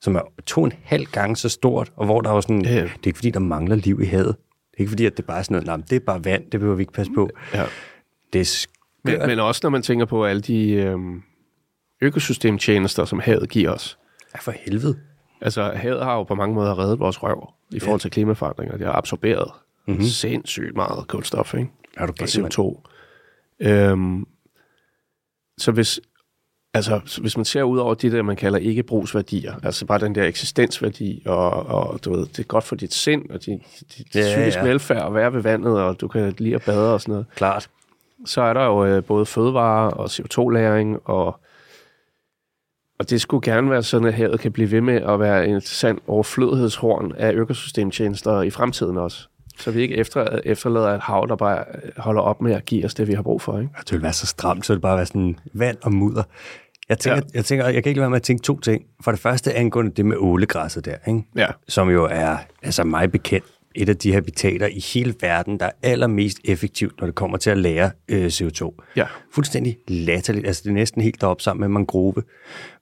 som 0.01 0.15
er 0.15 0.21
to 0.45 0.61
og 0.61 0.67
en 0.67 0.73
halv 0.83 1.05
gang 1.05 1.37
så 1.37 1.49
stort, 1.49 1.91
og 1.95 2.05
hvor 2.05 2.21
der 2.21 2.29
er 2.29 2.33
jo 2.35 2.41
sådan, 2.41 2.65
Ja, 2.65 2.75
det 2.75 2.83
er 2.83 2.87
ikke 3.05 3.17
fordi, 3.17 3.29
der 3.29 3.39
mangler 3.39 3.75
liv 3.75 4.01
i 4.01 4.05
havet. 4.05 4.27
Det 4.71 4.77
er 4.77 4.81
ikke 4.81 4.89
fordi, 4.89 5.05
at 5.05 5.17
det 5.17 5.25
bare 5.25 5.39
er 5.39 5.43
sådan 5.43 5.55
noget, 5.63 5.67
nej, 5.79 5.85
det 5.89 5.95
er 5.95 5.99
bare 6.05 6.25
vand, 6.25 6.43
det 6.51 6.59
behøver 6.59 6.75
vi 6.75 6.81
ikke 6.83 6.93
passe 6.93 7.11
på. 7.15 7.29
Ja. 7.53 7.65
Det 8.33 8.41
er 8.41 8.65
Men, 9.03 9.19
men 9.27 9.39
også 9.39 9.59
når 9.63 9.69
man 9.69 9.81
tænker 9.81 10.05
på 10.05 10.25
alle 10.25 10.41
de 10.41 10.69
øhm, 10.71 11.21
økosystemtjenester, 12.01 13.05
som 13.05 13.19
havet 13.19 13.49
giver 13.49 13.71
os. 13.71 13.97
Ja, 14.33 14.39
for 14.39 14.51
helvede. 14.51 14.99
Altså, 15.41 15.71
havet 15.75 16.03
har 16.03 16.13
jo 16.15 16.23
på 16.23 16.35
mange 16.35 16.55
måder 16.55 16.79
reddet 16.79 16.99
vores 16.99 17.23
røv 17.23 17.49
i 17.71 17.79
forhold 17.79 17.99
til 17.99 18.11
klimaforandringer. 18.11 18.77
Det 18.77 18.85
har 18.85 18.93
absorberet 18.93 19.51
Mhm. 19.87 19.93
mm-hmm. 19.93 20.07
sindssygt 20.07 20.75
meget 20.75 21.07
kulstof, 21.07 21.53
ikke? 21.53 21.69
Er 21.97 22.05
du 22.05 22.11
galt, 22.13 22.41
mand? 22.41 22.53
CO2. 22.53 22.81
Øhm, 23.59 24.25
så 25.57 25.71
hvis, 25.71 25.99
altså, 26.73 27.01
så 27.05 27.21
hvis 27.21 27.37
man 27.37 27.45
ser 27.45 27.63
ud 27.63 27.77
over 27.77 27.93
de 27.93 28.11
der, 28.11 28.21
man 28.21 28.35
kalder 28.35 28.59
ikke 28.59 28.83
brugsværdier, 28.83 29.53
altså 29.63 29.85
bare 29.85 29.99
den 29.99 30.15
der 30.15 30.23
eksistensværdi, 30.23 31.23
og, 31.25 31.49
og 31.65 32.05
du 32.05 32.11
ved, 32.15 32.25
det 32.25 32.39
er 32.39 32.43
godt 32.43 32.63
for 32.63 32.75
dit 32.75 32.93
sind, 32.93 33.29
og 33.29 33.45
din, 33.45 33.61
dit 33.97 34.15
Ja, 34.15 34.19
ja, 34.19 34.35
psykisk 34.35 34.57
ja. 34.57 34.63
ja. 34.63 34.69
velfærd 34.69 35.05
at 35.07 35.13
være 35.13 35.33
ved 35.33 35.41
vandet, 35.41 35.73
og 35.81 36.01
du 36.01 36.07
kan 36.07 36.33
lide 36.37 36.55
at 36.55 36.61
bade 36.65 36.93
og 36.93 37.01
sådan 37.01 37.11
noget. 37.11 37.25
Klart. 37.35 37.69
Så 38.25 38.41
er 38.41 38.53
der 38.53 38.65
jo 38.65 38.85
øh, 38.85 39.03
både 39.03 39.25
fødevarer 39.25 39.89
og 39.91 40.05
CO2-læring, 40.05 40.99
og, 41.05 41.39
og 42.99 43.09
det 43.09 43.21
skulle 43.21 43.51
gerne 43.51 43.69
være 43.69 43.83
sådan, 43.83 44.07
at 44.07 44.13
havet 44.13 44.39
kan 44.39 44.51
blive 44.51 44.71
ved 44.71 44.81
med 44.81 45.01
at 45.01 45.19
være 45.19 45.47
en 45.47 45.61
sand 45.61 45.99
overflødighedshorn 46.07 47.13
af 47.17 47.33
økosystemtjenester 47.33 48.41
i 48.41 48.49
fremtiden 48.49 48.97
også. 48.97 49.27
Så 49.57 49.71
vi 49.71 49.81
ikke 49.81 49.95
efter, 49.95 50.39
efterlader 50.45 50.87
et 50.87 51.01
hav, 51.01 51.25
der 51.29 51.35
bare 51.35 51.65
øh, 51.83 51.91
holder 51.97 52.21
op 52.21 52.41
med 52.41 52.53
at 52.53 52.65
give 52.65 52.85
os 52.85 52.93
det, 52.93 53.07
vi 53.07 53.13
har 53.13 53.21
brug 53.21 53.41
for. 53.41 53.59
Ikke? 53.59 53.71
Det 53.79 53.91
ville 53.91 54.03
være 54.03 54.13
så 54.13 54.25
stramt, 54.25 54.65
så 54.65 54.73
det 54.73 54.81
bare 54.81 54.97
være 54.97 55.05
sådan 55.05 55.39
vand 55.53 55.77
og 55.81 55.93
mudder. 55.93 56.23
Jeg 56.89 56.99
tænker. 56.99 57.15
Ja. 57.15 57.21
jeg 57.33 57.45
tænker, 57.45 57.65
jeg 57.65 57.83
kan 57.83 57.89
ikke 57.89 57.99
lade 57.99 58.01
være 58.01 58.09
med 58.09 58.15
at 58.15 58.23
tænke 58.23 58.43
to 58.43 58.59
ting. 58.59 58.83
For 59.03 59.11
det 59.11 59.19
første 59.19 59.53
angående 59.53 59.91
det 59.91 60.05
med 60.05 60.17
ålegræsset 60.19 60.85
der, 60.85 60.95
ikke? 61.07 61.23
Ja. 61.35 61.47
som 61.67 61.89
jo 61.89 62.07
er, 62.11 62.37
altså 62.63 62.83
mig 62.83 63.11
bekendt, 63.11 63.45
et 63.75 63.89
af 63.89 63.97
de 63.97 64.13
habitater 64.13 64.67
i 64.67 64.79
hele 64.93 65.15
verden, 65.21 65.59
der 65.59 65.65
er 65.65 65.71
allermest 65.83 66.37
effektivt, 66.45 66.99
når 66.99 67.07
det 67.07 67.15
kommer 67.15 67.37
til 67.37 67.49
at 67.49 67.57
lære 67.57 67.91
øh, 68.09 68.25
CO2. 68.25 68.75
Ja. 68.95 69.05
Fuldstændig 69.33 69.77
latterligt. 69.87 70.47
Altså 70.47 70.61
det 70.63 70.69
er 70.69 70.73
næsten 70.73 71.01
helt 71.01 71.21
deroppe 71.21 71.43
sammen 71.43 71.59
med 71.61 71.67
mangrove. 71.67 72.23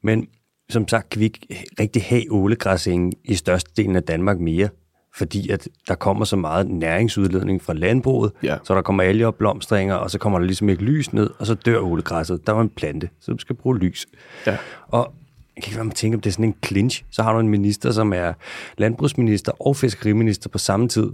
Men 0.04 0.28
som 0.70 0.88
sagt 0.88 1.10
kan 1.10 1.20
vi 1.20 1.26
ikke 1.26 1.66
rigtig 1.80 2.04
have 2.04 2.24
ålegræsingen 2.30 3.14
i 3.26 3.36
størstedelen 3.36 3.96
af 3.96 4.04
Danmark 4.04 4.39
mere, 4.39 4.70
fordi 5.16 5.50
at 5.50 5.68
der 5.88 5.96
kommer 5.96 6.26
så 6.26 6.36
meget 6.36 6.68
næringsudledning 6.70 7.62
fra 7.62 7.74
landbruget, 7.74 8.32
Ja. 8.44 8.58
så 8.64 8.76
der 8.76 8.82
kommer 8.82 9.04
alger 9.04 9.28
og 9.28 9.36
blomstringer, 9.36 9.96
og 9.96 10.12
så 10.12 10.20
kommer 10.20 10.39
der 10.39 10.46
ligesom 10.46 10.70
ikke 10.70 10.84
lys 10.84 11.14
ned, 11.14 11.30
og 11.39 11.46
så 11.48 11.54
dør 11.54 11.80
ålegræsset. 11.80 12.48
Der 12.48 12.54
var 12.54 12.62
en 12.62 12.70
plante, 12.70 13.10
så 13.20 13.32
du 13.32 13.38
skal 13.38 13.56
bruge 13.56 13.78
lys. 13.80 14.08
Ja. 14.48 14.58
Og 14.88 15.14
jeg 15.62 15.64
kan 15.64 15.72
ikke 15.72 15.78
være 15.78 15.86
med 15.86 15.91
at 15.91 15.97
tænke, 15.97 16.16
om 16.16 16.22
det 16.22 16.30
er 16.30 16.34
sådan 16.34 16.45
en 16.45 16.55
clinch. 16.66 17.03
Så 17.12 17.24
har 17.24 17.34
du 17.34 17.39
en 17.39 17.49
minister, 17.49 17.91
som 17.91 18.14
er 18.14 18.34
landbrugsminister 18.78 19.51
og 19.59 19.76
fiskeriminister 19.76 20.49
på 20.49 20.57
samme 20.57 20.88
tid, 20.88 21.09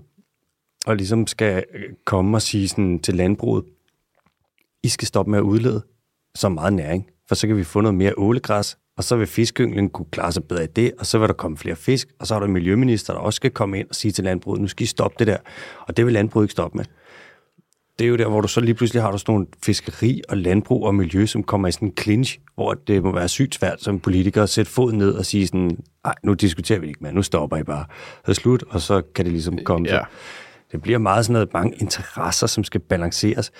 og 0.86 0.96
ligesom 0.96 1.28
skal 1.28 1.64
øh, 1.74 1.84
komme 2.06 2.38
og 2.38 2.42
sige 2.42 2.68
sådan 2.68 3.00
til 3.00 3.16
landbruget, 3.16 3.66
I 4.84 4.88
skal 4.88 5.08
stoppe 5.08 5.32
med 5.32 5.40
at 5.40 5.44
udlede 5.44 5.84
så 6.36 6.50
meget 6.50 6.74
næring, 6.74 7.08
for 7.28 7.36
så 7.36 7.48
kan 7.48 7.58
vi 7.58 7.64
få 7.64 7.82
noget 7.82 7.96
mere 7.96 8.14
ålegræs, 8.18 8.78
og 8.98 9.04
så 9.04 9.16
vil 9.16 9.28
fiskynglen 9.28 9.90
kunne 9.90 10.12
klare 10.12 10.32
sig 10.32 10.44
bedre 10.44 10.64
i 10.64 10.68
det, 10.68 10.92
og 11.00 11.06
så 11.06 11.20
vil 11.20 11.28
der 11.28 11.34
komme 11.34 11.58
flere 11.58 11.76
fisk, 11.76 12.08
og 12.20 12.28
så 12.28 12.36
er 12.36 12.40
der 12.40 12.46
en 12.46 12.54
miljøminister, 12.54 13.14
der 13.14 13.20
også 13.20 13.38
skal 13.38 13.52
komme 13.52 13.80
ind 13.80 13.90
og 13.90 13.96
sige 13.96 14.12
til 14.12 14.24
landbruget, 14.24 14.62
nu 14.62 14.68
skal 14.68 14.84
I 14.84 14.88
stoppe 14.88 15.16
det 15.20 15.28
der, 15.28 15.38
og 15.88 15.98
det 15.98 16.06
vil 16.06 16.14
landbruget 16.14 16.46
ikke 16.46 16.52
stoppe 16.52 16.78
med. 16.78 16.86
Det 18.00 18.06
er 18.06 18.10
jo 18.10 18.16
der, 18.16 18.28
hvor 18.28 18.42
du 18.42 18.48
så 18.48 18.62
lige 18.62 18.76
pludselig 18.76 19.02
har 19.02 19.12
du 19.12 19.18
sådan 19.18 19.34
nogle 19.34 19.48
fiskeri 19.66 20.22
og 20.30 20.38
landbrug 20.38 20.86
og 20.86 20.96
miljø, 20.96 21.26
som 21.26 21.44
kommer 21.44 21.68
i 21.68 21.72
sådan 21.72 21.88
en 21.88 21.94
clinch, 22.00 22.40
hvor 22.56 22.74
det 22.74 23.04
må 23.04 23.12
være 23.12 23.28
sygt 23.28 23.56
svært 23.56 23.82
som 23.82 24.00
politiker 24.00 24.44
at 24.44 24.50
sætte 24.50 24.72
fod 24.72 24.94
ned 24.94 25.14
og 25.14 25.26
sige 25.26 25.48
sådan, 25.48 25.78
nej, 26.04 26.16
nu 26.24 26.34
diskuterer 26.34 26.80
vi 26.80 26.88
ikke 26.88 27.00
mere, 27.02 27.14
nu 27.14 27.22
stopper 27.22 27.58
I 27.58 27.64
bare. 27.64 27.86
Så 28.26 28.34
slut, 28.34 28.64
og 28.70 28.82
så 28.82 29.02
kan 29.16 29.26
det 29.26 29.32
ligesom 29.32 29.60
komme. 29.66 29.88
Ja. 29.90 29.96
Ja. 29.96 30.02
Det 30.72 30.82
bliver 30.82 30.98
meget 30.98 31.26
sådan 31.26 31.34
noget, 31.34 31.54
mange 31.54 31.78
interesser, 31.78 32.48
som 32.48 32.64
skal 32.64 32.82
balanceres. 32.82 33.52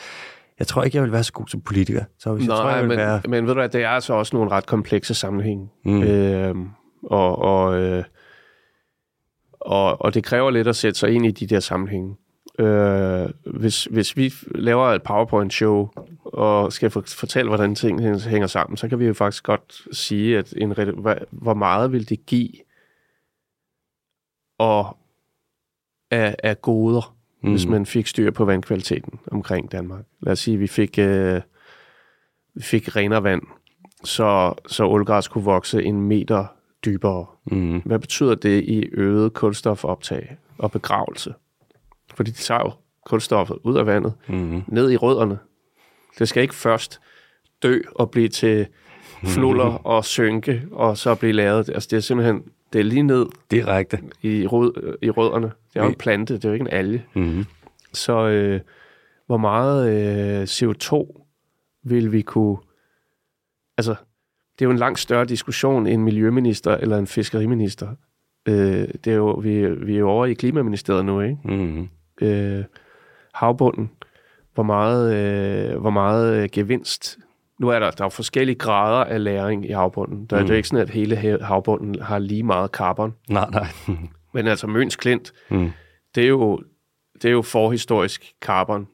Jeg 0.60 0.68
tror 0.68 0.84
ikke, 0.84 0.98
jeg 0.98 1.04
vil 1.04 1.12
være 1.12 1.24
så 1.24 1.34
god 1.34 1.48
som 1.48 1.62
politiker. 1.62 2.04
Så 2.20 2.34
hvis 2.34 2.48
jeg 2.48 2.56
tror, 2.56 2.70
jeg 2.70 2.82
vil 2.82 2.88
men, 2.88 2.98
være... 2.98 3.22
men 3.28 3.48
ved 3.48 3.54
du 3.54 3.60
hvad, 3.60 3.70
det 3.70 3.84
er 3.84 3.90
altså 3.90 4.14
også 4.14 4.36
nogle 4.36 4.52
ret 4.52 4.66
komplekse 4.66 5.14
sammenhænge. 5.14 5.70
Mm. 5.86 6.04
Øhm, 6.04 6.70
og, 7.04 7.38
og, 7.38 7.76
øh, 7.82 8.04
og, 9.52 10.02
og 10.02 10.14
det 10.14 10.24
kræver 10.24 10.52
lidt 10.52 10.68
at 10.68 10.76
sætte 10.76 11.00
sig 11.00 11.12
ind 11.12 11.26
i 11.26 11.32
de 11.32 11.48
der 11.48 11.60
sammenhænge. 11.60 12.16
Øh, 12.60 13.30
hvis, 13.46 13.84
hvis 13.84 14.18
vi 14.18 14.34
laver 14.56 14.88
et 14.88 15.04
PowerPoint-show 15.04 15.90
og 16.24 16.74
skal 16.74 16.90
for, 16.90 17.04
fortælle, 17.08 17.50
hvordan 17.50 17.76
ting 17.76 18.02
hænger 18.20 18.48
sammen, 18.48 18.78
så 18.78 18.88
kan 18.88 19.00
vi 19.00 19.06
jo 19.06 19.14
faktisk 19.14 19.44
godt 19.44 19.82
sige, 19.92 20.38
at 20.38 20.54
en, 20.58 20.74
hvor 21.32 21.54
meget 21.54 21.92
vil 21.92 22.10
det 22.10 22.26
give 22.26 22.50
og 24.58 24.98
af, 26.12 26.36
af 26.44 26.62
goder, 26.62 27.16
mm. 27.44 27.52
hvis 27.52 27.68
man 27.68 27.86
fik 27.86 28.08
styr 28.08 28.32
på 28.32 28.46
vandkvaliteten 28.46 29.20
omkring 29.32 29.72
Danmark. 29.72 30.06
Lad 30.22 30.32
os 30.32 30.40
sige, 30.40 30.54
at 30.54 30.60
vi 30.60 30.68
fik, 30.68 31.00
øh, 31.00 31.42
vi 32.54 32.62
fik 32.62 32.96
renere 32.96 33.24
vand, 33.24 33.42
så, 34.04 34.54
så 34.68 34.86
ålgræs 34.86 35.28
kunne 35.28 35.44
vokse 35.44 35.84
en 35.84 36.02
meter 36.02 36.46
dybere. 36.86 37.26
Mm. 37.46 37.82
Hvad 37.86 38.00
betyder 38.00 38.36
det 38.36 38.64
i 38.64 38.90
øget 38.92 39.34
kulstofoptag 39.34 40.38
og 40.58 40.72
begravelse? 40.72 41.34
Fordi 42.18 42.32
de 42.32 42.36
tager 42.38 42.62
jo 42.62 42.72
kulstoffet 43.06 43.58
ud 43.64 43.78
af 43.78 43.86
vandet, 43.86 44.14
Mm. 44.28 44.64
ned 44.68 44.92
i 44.92 44.98
rødderne. 44.98 45.40
Det 46.20 46.30
skal 46.30 46.42
ikke 46.44 46.56
først 46.56 47.00
dø 47.64 47.80
og 47.96 48.12
blive 48.12 48.28
til 48.28 48.68
fluller 49.26 49.66
og 49.96 50.06
synke, 50.06 50.64
og 50.72 50.98
så 50.98 51.16
blive 51.16 51.34
lavet. 51.34 51.70
Altså 51.70 51.88
det 51.92 51.98
er 51.98 52.02
simpelthen, 52.02 52.44
det 52.74 52.80
er 52.80 52.84
lige 52.84 53.04
ned 53.04 53.26
Direkte. 53.52 54.00
i, 54.22 54.48
rød, 54.48 54.98
i 55.02 55.10
rødderne. 55.10 55.52
Det 55.74 55.80
er 55.80 55.84
jo 55.84 55.90
en 55.90 55.96
plante, 55.96 56.34
det 56.34 56.46
er 56.46 56.50
jo 56.50 56.54
ikke 56.54 56.64
en 56.64 56.74
alge. 56.74 57.06
Mm. 57.14 57.46
Så 57.94 58.28
øh, 58.28 58.62
hvor 59.26 59.38
meget 59.38 59.90
øh, 59.90 60.44
CO2 60.44 61.24
vil 61.84 62.12
vi 62.12 62.22
kunne... 62.22 62.58
Altså, 63.78 63.96
det 64.60 64.66
er 64.66 64.66
jo 64.66 64.72
en 64.72 64.78
langt 64.78 65.00
større 65.00 65.26
diskussion 65.26 65.88
end 65.88 65.94
en 65.94 66.04
miljøminister 66.04 66.78
eller 66.78 66.98
en 66.98 67.08
fiskeriminister. 67.08 67.88
Øh, 68.48 68.88
det 69.04 69.08
er 69.08 69.14
jo, 69.16 69.32
vi, 69.32 69.70
vi 69.76 69.96
er 69.96 70.00
jo 70.00 70.10
over 70.10 70.26
i 70.26 70.34
klimaministeriet 70.34 71.06
nu, 71.06 71.22
ikke? 71.22 71.38
Mm. 71.44 71.88
Øh, 72.22 72.64
havbunden. 73.34 73.92
Hvor 74.54 74.64
meget, 74.64 75.14
øh, 75.16 75.78
hvor 75.82 75.90
meget 75.90 76.44
øh, 76.44 76.50
gevinst... 76.52 77.18
Nu 77.60 77.70
er 77.70 77.80
der, 77.80 77.92
der 77.92 78.06
er 78.06 78.10
forskellige 78.10 78.56
grader 78.56 79.04
af 79.04 79.24
læring 79.24 79.70
i 79.70 79.72
havbunden. 79.72 80.26
Der, 80.26 80.36
mm. 80.40 80.42
Det 80.44 80.50
er 80.50 80.54
jo 80.54 80.58
ikke 80.58 80.68
sådan, 80.68 80.82
at 80.82 80.90
hele 80.90 81.16
hav- 81.16 81.42
havbunden 81.44 82.02
har 82.02 82.20
lige 82.20 82.44
meget 82.44 82.72
carbon. 82.72 83.14
Nej, 83.30 83.50
nej. 83.52 83.68
Men 84.34 84.48
altså 84.48 84.68
Møns 84.68 84.96
Klint, 84.96 85.34
Mm. 85.50 85.72
det 86.16 86.24
er 86.24 86.28
jo, 86.28 86.62
det 87.14 87.26
er 87.26 87.32
jo 87.32 87.42
forhistorisk 87.42 88.34
carbon, 88.42 88.88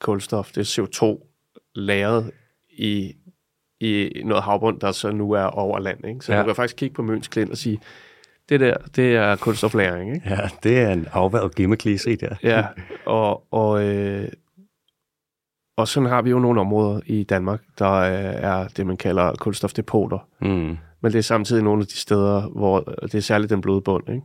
kulstof. 0.00 0.52
Det 0.52 0.78
er 0.78 0.82
CO2 0.82 1.28
lagret 1.74 2.30
i, 2.70 3.12
i 3.80 4.22
noget 4.24 4.42
havbund, 4.44 4.80
der 4.80 4.92
så 4.92 5.10
nu 5.12 5.32
er 5.32 5.42
over 5.44 5.78
land. 5.78 6.06
Ikke? 6.06 6.20
Så 6.24 6.32
ja. 6.32 6.40
du 6.40 6.44
kan 6.46 6.54
faktisk 6.54 6.76
kigge 6.76 6.94
på 6.94 7.02
Møns 7.02 7.28
Klint 7.28 7.50
og 7.50 7.56
sige, 7.56 7.80
det 8.52 8.60
der, 8.60 8.76
det 8.96 9.16
er 9.16 9.36
kulstoflæring. 9.36 10.14
Ikke? 10.14 10.28
Ja, 10.30 10.38
det 10.62 10.78
er 10.78 10.92
en 10.92 11.06
afværet 11.12 11.54
klimaklise 11.54 12.16
der. 12.16 12.34
Ja, 12.42 12.64
og, 13.06 13.52
og, 13.52 13.84
øh, 13.84 14.28
og 15.76 15.88
sådan 15.88 16.08
har 16.08 16.22
vi 16.22 16.30
jo 16.30 16.38
nogle 16.38 16.60
områder 16.60 17.00
i 17.06 17.22
Danmark, 17.24 17.60
der 17.78 17.90
øh, 17.92 18.12
er 18.34 18.68
det, 18.76 18.86
man 18.86 18.96
kalder 18.96 19.32
kulstofdepoter. 19.38 20.18
Mm. 20.40 20.76
Men 21.00 21.12
det 21.12 21.14
er 21.18 21.22
samtidig 21.22 21.62
nogle 21.62 21.80
af 21.80 21.86
de 21.86 21.96
steder, 21.96 22.40
hvor 22.48 22.80
det 23.02 23.14
er 23.14 23.20
særligt 23.20 23.50
den 23.50 23.60
bløde 23.60 23.80
bund, 23.80 24.08
ikke? 24.08 24.22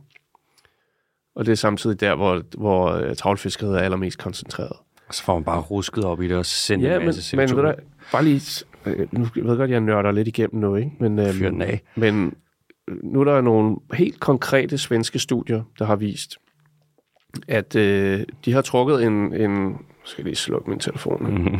Og 1.36 1.46
det 1.46 1.52
er 1.52 1.56
samtidig 1.56 2.00
der, 2.00 2.14
hvor, 2.14 2.42
hvor 2.58 2.88
øh, 2.90 3.16
travlfiskeriet 3.16 3.76
er 3.78 3.82
allermest 3.82 4.18
koncentreret. 4.18 4.72
Og 5.08 5.14
så 5.14 5.22
får 5.22 5.34
man 5.34 5.44
bare 5.44 5.60
rusket 5.60 6.04
op 6.04 6.22
i 6.22 6.28
det 6.28 6.36
og 6.36 6.46
sendt 6.46 6.84
Ja, 6.84 6.92
en 6.92 6.98
men, 6.98 7.06
masse 7.06 7.36
men 7.36 7.48
CO2. 7.48 7.54
ved 7.56 7.62
du, 7.62 7.72
bare 8.12 8.24
lige... 8.24 8.64
øh, 8.86 9.06
Nu 9.12 9.20
ved 9.20 9.30
jeg 9.48 9.56
godt, 9.56 9.70
jeg 9.70 9.80
nørder 9.80 10.10
lidt 10.12 10.28
igennem 10.28 10.60
nu, 10.60 10.76
ikke? 10.76 10.90
Men, 11.00 11.18
øhm, 11.18 11.32
Fyr 11.32 11.50
den 11.50 11.62
af. 11.62 11.80
men 11.96 12.34
nu 13.02 13.20
er 13.20 13.24
der 13.24 13.40
nogle 13.40 13.76
helt 13.92 14.20
konkrete 14.20 14.78
svenske 14.78 15.18
studier, 15.18 15.62
der 15.78 15.84
har 15.84 15.96
vist, 15.96 16.36
at 17.48 17.76
øh, 17.76 18.26
de 18.44 18.52
har 18.52 18.62
trukket 18.62 19.02
en... 19.02 19.34
en 19.34 19.78
skal 20.04 20.22
jeg 20.22 20.24
lige 20.24 20.36
slukke 20.36 20.70
min 20.70 20.78
telefon. 20.78 21.34
Mm. 21.34 21.58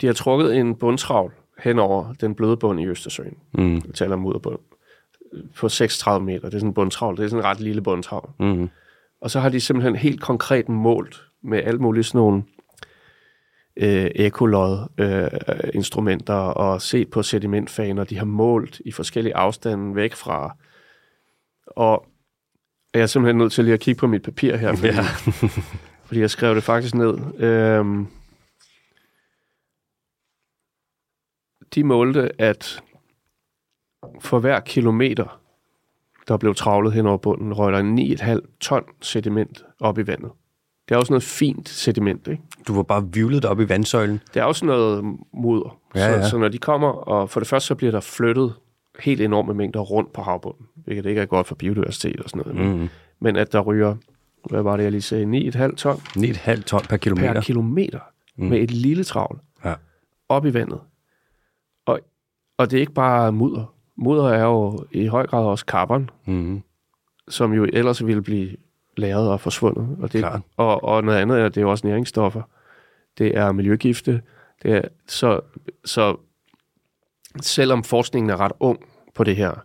De 0.00 0.06
har 0.06 0.14
trukket 0.14 0.56
en 0.56 0.74
bundtravl 0.74 1.32
hen 1.58 1.78
over 1.78 2.12
den 2.12 2.34
bløde 2.34 2.56
bund 2.56 2.80
i 2.80 2.86
Østersøen. 2.86 3.36
Mm. 3.54 3.74
Vi 3.74 3.92
taler 3.94 4.12
om 4.12 4.20
mudderbund. 4.20 4.58
På 5.56 5.68
36 5.68 6.26
meter. 6.26 6.40
Det 6.40 6.54
er 6.54 6.58
sådan 6.58 6.68
en 6.68 6.74
bundtravl. 6.74 7.16
Det 7.16 7.24
er 7.24 7.28
sådan 7.28 7.44
en 7.44 7.50
ret 7.50 7.60
lille 7.60 7.82
bundtravl. 7.82 8.30
Mm. 8.40 8.68
Og 9.20 9.30
så 9.30 9.40
har 9.40 9.48
de 9.48 9.60
simpelthen 9.60 9.96
helt 9.96 10.20
konkret 10.20 10.68
målt 10.68 11.22
med 11.42 11.62
alt 11.64 11.80
muligt 11.80 12.06
sådan 12.06 12.18
nogle 12.18 12.42
øh, 13.78 14.10
ekolod 14.14 14.88
øh, 14.98 15.70
instrumenter 15.74 16.34
og 16.34 16.82
set 16.82 17.10
på 17.10 17.22
sedimentfaner. 17.22 18.04
De 18.04 18.18
har 18.18 18.24
målt 18.24 18.80
i 18.84 18.92
forskellige 18.92 19.36
afstande 19.36 19.94
væk 19.94 20.14
fra. 20.14 20.56
Og 21.66 22.06
jeg 22.94 23.02
er 23.02 23.06
simpelthen 23.06 23.38
nødt 23.38 23.52
til 23.52 23.64
lige 23.64 23.74
at 23.74 23.80
kigge 23.80 23.98
på 23.98 24.06
mit 24.06 24.22
papir 24.22 24.56
her, 24.56 24.74
fordi, 24.74 24.88
Ja. 24.88 25.02
fordi 26.06 26.20
jeg 26.20 26.30
skrev 26.30 26.54
det 26.54 26.62
faktisk 26.62 26.94
ned. 26.94 27.42
Øhm, 27.42 28.06
de 31.74 31.84
målte, 31.84 32.40
at 32.40 32.82
for 34.20 34.38
hver 34.38 34.60
kilometer, 34.60 35.40
der 36.28 36.36
blev 36.36 36.54
travlet 36.54 36.92
hen 36.92 37.06
over 37.06 37.18
bunden, 37.18 37.52
røg 37.52 37.72
der 37.72 38.36
9,5 38.40 38.58
ton 38.60 38.84
sediment 39.00 39.64
op 39.80 39.98
i 39.98 40.06
vandet. 40.06 40.30
Det 40.88 40.94
er 40.94 40.98
også 40.98 41.12
noget 41.12 41.22
fint 41.22 41.68
sediment, 41.68 42.28
ikke? 42.28 42.42
Du 42.68 42.74
var 42.74 42.82
bare 42.82 43.08
vivlet 43.12 43.44
op 43.44 43.60
i 43.60 43.68
vandsøjlen. 43.68 44.20
Det 44.34 44.40
er 44.40 44.44
også 44.44 44.64
noget 44.66 45.04
mudder. 45.34 45.78
Ja, 45.94 46.00
så, 46.00 46.16
ja. 46.18 46.28
så 46.28 46.38
når 46.38 46.48
de 46.48 46.58
kommer, 46.58 46.88
og 46.88 47.30
for 47.30 47.40
det 47.40 47.48
første 47.48 47.66
så 47.66 47.74
bliver 47.74 47.90
der 47.90 48.00
flyttet 48.00 48.54
helt 49.00 49.20
enorme 49.20 49.54
mængder 49.54 49.80
rundt 49.80 50.12
på 50.12 50.22
havbunden, 50.22 50.66
hvilket 50.84 51.06
ikke 51.06 51.20
er 51.20 51.26
godt 51.26 51.46
for 51.46 51.54
biodiversitet 51.54 52.20
og 52.20 52.30
sådan 52.30 52.52
noget. 52.54 52.76
Mm. 52.78 52.88
Men 53.20 53.36
at 53.36 53.52
der 53.52 53.60
ryger, 53.60 53.96
hvad 54.50 54.62
var 54.62 54.76
det, 54.76 54.84
jeg 54.84 54.90
lige 54.92 55.02
sagde, 55.02 55.24
9,5 55.68 55.74
ton 55.76 55.94
9,5 55.96 56.62
ton 56.62 56.80
per 56.88 56.96
kilometer. 56.96 57.32
per 57.32 57.40
kilometer 57.40 58.00
mm. 58.36 58.46
med 58.46 58.58
et 58.60 58.70
lille 58.70 59.04
travl 59.04 59.38
Ja. 59.64 59.74
op 60.28 60.46
i 60.46 60.54
vandet. 60.54 60.80
Og, 61.86 62.00
og 62.58 62.70
det 62.70 62.76
er 62.76 62.80
ikke 62.80 62.92
bare 62.92 63.32
mudder. 63.32 63.74
Mudder 63.96 64.28
er 64.28 64.44
jo 64.44 64.84
i 64.92 65.06
høj 65.06 65.26
grad 65.26 65.44
også 65.44 65.64
carbon, 65.68 66.10
Mm. 66.26 66.62
som 67.28 67.52
jo 67.52 67.66
ellers 67.72 68.06
ville 68.06 68.22
blive 68.22 68.56
lagret 68.98 69.30
og 69.30 69.40
forsvundet. 69.40 69.96
Og, 70.00 70.12
det, 70.12 70.24
og, 70.56 70.84
og 70.84 71.04
noget 71.04 71.18
andet 71.18 71.40
er, 71.40 71.48
det 71.48 71.56
er 71.56 71.60
jo 71.60 71.70
også 71.70 71.86
næringsstoffer. 71.86 72.42
Det 73.18 73.36
er 73.36 73.52
miljøgifte. 73.52 74.22
Det 74.62 74.72
er, 74.72 74.82
så, 75.08 75.40
så 75.84 76.16
selvom 77.42 77.84
forskningen 77.84 78.30
er 78.30 78.40
ret 78.40 78.52
ung 78.60 78.78
på 79.14 79.24
det 79.24 79.36
her, 79.36 79.64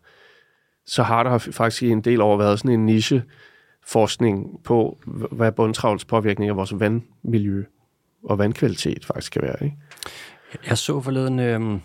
så 0.85 1.03
har 1.03 1.23
der 1.23 1.37
faktisk 1.37 1.83
i 1.83 1.89
en 1.89 2.01
del 2.01 2.21
år 2.21 2.37
været 2.37 2.59
sådan 2.59 2.71
en 2.71 2.85
niche 2.85 3.23
forskning 3.85 4.63
på, 4.63 4.99
hvad 5.31 5.51
bundtravls 5.51 6.05
påvirkning 6.05 6.49
af 6.49 6.55
vores 6.55 6.79
vandmiljø 6.79 7.63
og 8.23 8.37
vandkvalitet 8.37 9.05
faktisk 9.05 9.31
kan 9.31 9.41
være. 9.41 9.63
Ikke? 9.63 9.77
Jeg 10.67 10.77
så 10.77 11.01
forleden... 11.01 11.39
Øhm, 11.39 11.81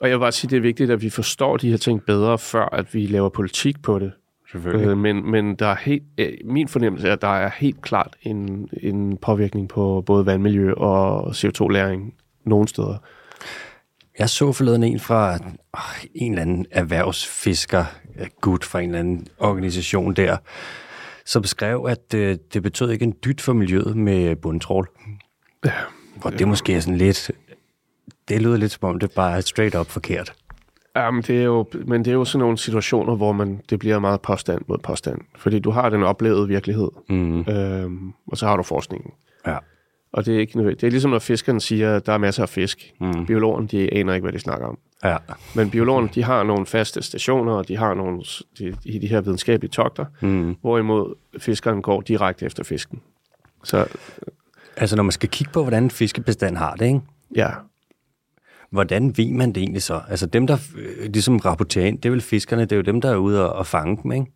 Og 0.00 0.08
jeg 0.08 0.12
vil 0.12 0.20
bare 0.20 0.32
sige, 0.32 0.50
det 0.50 0.56
er 0.56 0.60
vigtigt, 0.60 0.90
at 0.90 1.02
vi 1.02 1.10
forstår 1.10 1.56
de 1.56 1.70
her 1.70 1.76
ting 1.76 2.04
bedre, 2.04 2.38
før 2.38 2.64
at 2.64 2.94
vi 2.94 3.06
laver 3.06 3.28
politik 3.28 3.82
på 3.82 3.98
det. 3.98 4.12
Selvfølgelig. 4.52 4.88
Øh, 4.88 4.98
men, 4.98 5.30
men 5.30 5.54
der 5.54 5.66
er 5.66 5.76
helt, 5.76 6.02
øh, 6.18 6.32
min 6.44 6.68
fornemmelse 6.68 7.08
er, 7.08 7.12
at 7.12 7.22
der 7.22 7.36
er 7.36 7.50
helt 7.56 7.82
klart 7.82 8.16
en, 8.22 8.68
en 8.82 9.16
påvirkning 9.16 9.68
på 9.68 10.02
både 10.06 10.26
vandmiljø 10.26 10.72
og 10.72 11.28
CO2-læring 11.30 12.14
nogle 12.44 12.68
steder. 12.68 12.96
Jeg 14.18 14.28
så 14.28 14.52
forleden 14.52 14.82
en 14.82 15.00
fra 15.00 15.34
øh, 15.34 15.40
en 16.14 16.32
eller 16.32 16.42
anden 16.42 16.66
erhvervsfisker, 16.70 17.84
øh, 18.18 18.26
gut 18.40 18.64
fra 18.64 18.80
en 18.80 18.88
eller 18.88 18.98
anden 18.98 19.26
organisation 19.38 20.14
der, 20.14 20.36
som 21.24 21.42
beskrev, 21.42 21.86
at 21.88 22.14
øh, 22.14 22.38
det 22.52 22.62
betød 22.62 22.90
ikke 22.90 23.04
en 23.04 23.14
dyt 23.24 23.40
for 23.40 23.52
miljøet 23.52 23.96
med 23.96 24.36
bundtrål. 24.36 24.88
Hvor 26.20 26.30
det 26.30 26.48
måske 26.48 26.74
er 26.74 26.80
sådan 26.80 26.96
lidt... 26.96 27.30
Det 28.28 28.42
lyder 28.42 28.56
lidt 28.56 28.72
som 28.72 28.88
om, 28.88 28.98
det 28.98 29.10
bare 29.12 29.36
er 29.36 29.40
straight 29.40 29.74
up 29.74 29.86
forkert. 29.86 30.34
Jamen, 30.96 31.22
det 31.22 31.38
er 31.40 31.44
jo, 31.44 31.66
men 31.86 32.04
det 32.04 32.10
er 32.10 32.14
jo 32.14 32.24
sådan 32.24 32.40
nogle 32.40 32.58
situationer, 32.58 33.16
hvor 33.16 33.32
man, 33.32 33.60
det 33.70 33.78
bliver 33.78 33.98
meget 33.98 34.20
påstand 34.20 34.62
mod 34.66 34.78
påstand. 34.78 35.20
Fordi 35.36 35.58
du 35.58 35.70
har 35.70 35.88
den 35.88 36.02
oplevede 36.02 36.48
virkelighed, 36.48 36.88
Mm. 37.08 37.40
øhm, 37.40 38.12
og 38.26 38.36
så 38.36 38.46
har 38.46 38.56
du 38.56 38.62
forskningen. 38.62 39.10
Ja. 39.46 39.56
Og 40.12 40.26
det 40.26 40.34
er 40.36 40.38
ikke 40.40 40.56
nødvendigt. 40.56 40.80
Det 40.80 40.86
er 40.86 40.90
ligesom, 40.90 41.10
når 41.10 41.18
fiskeren 41.18 41.60
siger, 41.60 41.96
at 41.96 42.06
der 42.06 42.12
er 42.12 42.18
masser 42.18 42.42
af 42.42 42.48
fisk. 42.48 42.92
Mm. 43.00 43.26
Biologerne, 43.26 43.66
de 43.66 43.94
aner 43.94 44.14
ikke, 44.14 44.24
hvad 44.24 44.32
de 44.32 44.38
snakker 44.38 44.66
om. 44.66 44.78
Ja. 45.04 45.16
Men 45.56 45.70
biologerne, 45.70 46.08
de 46.14 46.22
har 46.24 46.42
nogle 46.42 46.66
faste 46.66 47.02
stationer, 47.02 47.52
og 47.52 47.68
de 47.68 47.76
har 47.76 47.94
nogle 47.94 48.22
de, 48.58 48.76
de, 48.84 49.00
de 49.00 49.06
her 49.06 49.20
videnskabelige 49.20 49.70
togter, 49.70 50.04
Mm. 50.20 50.56
hvorimod 50.60 51.14
fiskeren 51.38 51.82
går 51.82 52.00
direkte 52.00 52.46
efter 52.46 52.64
fisken. 52.64 53.00
Så 53.64 53.86
Altså, 54.76 54.96
når 54.96 55.02
man 55.02 55.12
skal 55.12 55.28
kigge 55.28 55.52
på, 55.52 55.62
hvordan 55.62 55.82
en 55.82 55.90
fiskebestand 55.90 56.56
har 56.56 56.74
det, 56.74 56.86
ikke? 56.86 57.00
ja, 57.36 57.50
Hvordan 58.70 59.12
ved 59.16 59.30
man 59.30 59.48
det 59.48 59.56
egentlig 59.56 59.82
så? 59.82 60.00
Altså 60.08 60.26
dem, 60.26 60.46
der 60.46 60.56
øh, 60.76 61.12
ligesom 61.12 61.36
rapporterer 61.36 61.86
ind, 61.86 61.98
det 61.98 62.04
er 62.04 62.10
vel 62.10 62.20
fiskerne, 62.20 62.62
det 62.62 62.72
er 62.72 62.76
jo 62.76 62.82
dem, 62.82 63.00
der 63.00 63.10
er 63.10 63.16
ude 63.16 63.50
og, 63.50 63.58
og 63.58 63.66
fange 63.66 63.98
dem, 64.02 64.12
ikke? 64.12 64.26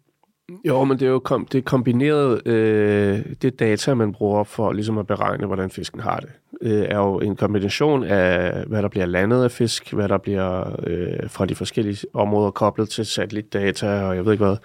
Jo, 0.65 0.85
men 0.85 0.99
det 0.99 1.07
er 1.07 1.11
jo 1.11 1.19
kom, 1.19 1.47
det 1.47 1.59
er 1.59 1.63
kombineret, 1.63 2.47
øh, 2.47 3.21
det 3.43 3.59
data, 3.61 3.95
man 3.95 4.13
bruger 4.13 4.45
for 4.45 4.73
ligesom 4.73 4.99
at 4.99 5.07
beregne, 5.07 5.47
hvordan 5.47 5.71
fisken 5.71 6.01
har 6.01 6.21
det, 6.21 6.31
øh, 6.63 6.83
er 6.83 6.97
jo 6.99 7.21
en 7.21 7.37
kombination 7.37 8.05
af, 8.05 8.65
hvad 8.67 8.83
der 8.83 8.89
bliver 8.89 9.07
landet 9.07 9.45
af 9.45 9.51
fisk, 9.51 9.93
hvad 9.93 10.09
der 10.09 10.19
bliver 10.19 10.81
øh, 10.87 11.31
fra 11.31 11.47
de 11.47 11.55
forskellige 11.55 12.07
områder 12.15 12.51
koblet 12.51 12.89
til 12.89 13.07
satellitdata, 13.07 14.03
og 14.05 14.17
jeg 14.17 14.25
ved 14.25 14.33
ikke 14.33 14.45
hvad. 14.45 14.57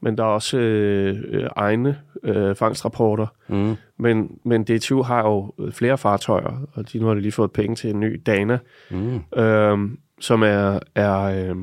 Men 0.00 0.18
der 0.18 0.24
er 0.24 0.28
også 0.28 0.58
øh, 0.58 1.16
øh, 1.28 1.48
egne 1.56 1.98
øh, 2.22 2.56
fangstrapporter. 2.56 3.26
Mm. 3.48 3.74
Men, 3.98 4.38
men 4.44 4.64
DTU 4.64 5.02
har 5.02 5.20
jo 5.20 5.52
flere 5.72 5.98
fartøjer, 5.98 6.66
og 6.74 6.92
de 6.92 6.98
nu 6.98 7.06
har 7.06 7.14
de 7.14 7.20
lige 7.20 7.32
fået 7.32 7.52
penge 7.52 7.76
til 7.76 7.90
en 7.90 8.00
ny 8.00 8.22
Dana, 8.26 8.58
Mm. 8.90 9.20
øh, 9.40 9.78
som 10.20 10.42
er, 10.42 10.78
er 10.94 11.20
øh, 11.22 11.56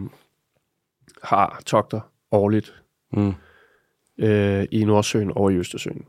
har 1.23 1.61
togter 1.65 1.99
årligt 2.31 2.73
Mm. 3.17 3.33
Øh, 4.17 4.65
i 4.71 4.83
Nordsøen 4.83 5.31
og 5.35 5.53
i 5.53 5.55
Østersøen. 5.55 6.05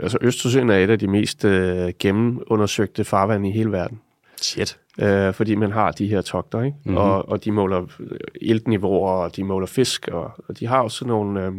Altså 0.00 0.18
Østersøen 0.20 0.70
er 0.70 0.76
et 0.76 0.90
af 0.90 0.98
de 0.98 1.06
mest 1.06 1.44
øh, 1.44 1.92
gennemundersøgte 1.98 3.04
farvande 3.04 3.48
i 3.48 3.52
hele 3.52 3.72
verden, 3.72 4.00
Shit. 4.36 4.78
øh, 5.00 5.34
fordi 5.34 5.54
man 5.54 5.72
har 5.72 5.90
de 5.90 6.06
her 6.06 6.20
togter, 6.20 6.62
ikke? 6.62 6.76
Mhm. 6.84 6.94
Mm-hmm. 6.94 7.10
Og, 7.10 7.28
og 7.28 7.44
de 7.44 7.52
måler 7.52 7.86
øh, 8.00 8.18
iltniveauer, 8.40 9.10
og 9.10 9.36
de 9.36 9.44
måler 9.44 9.66
fisk, 9.66 10.08
og, 10.08 10.32
og 10.48 10.60
de 10.60 10.66
har 10.66 10.82
også 10.82 11.06
nogle, 11.06 11.46
øh, 11.46 11.52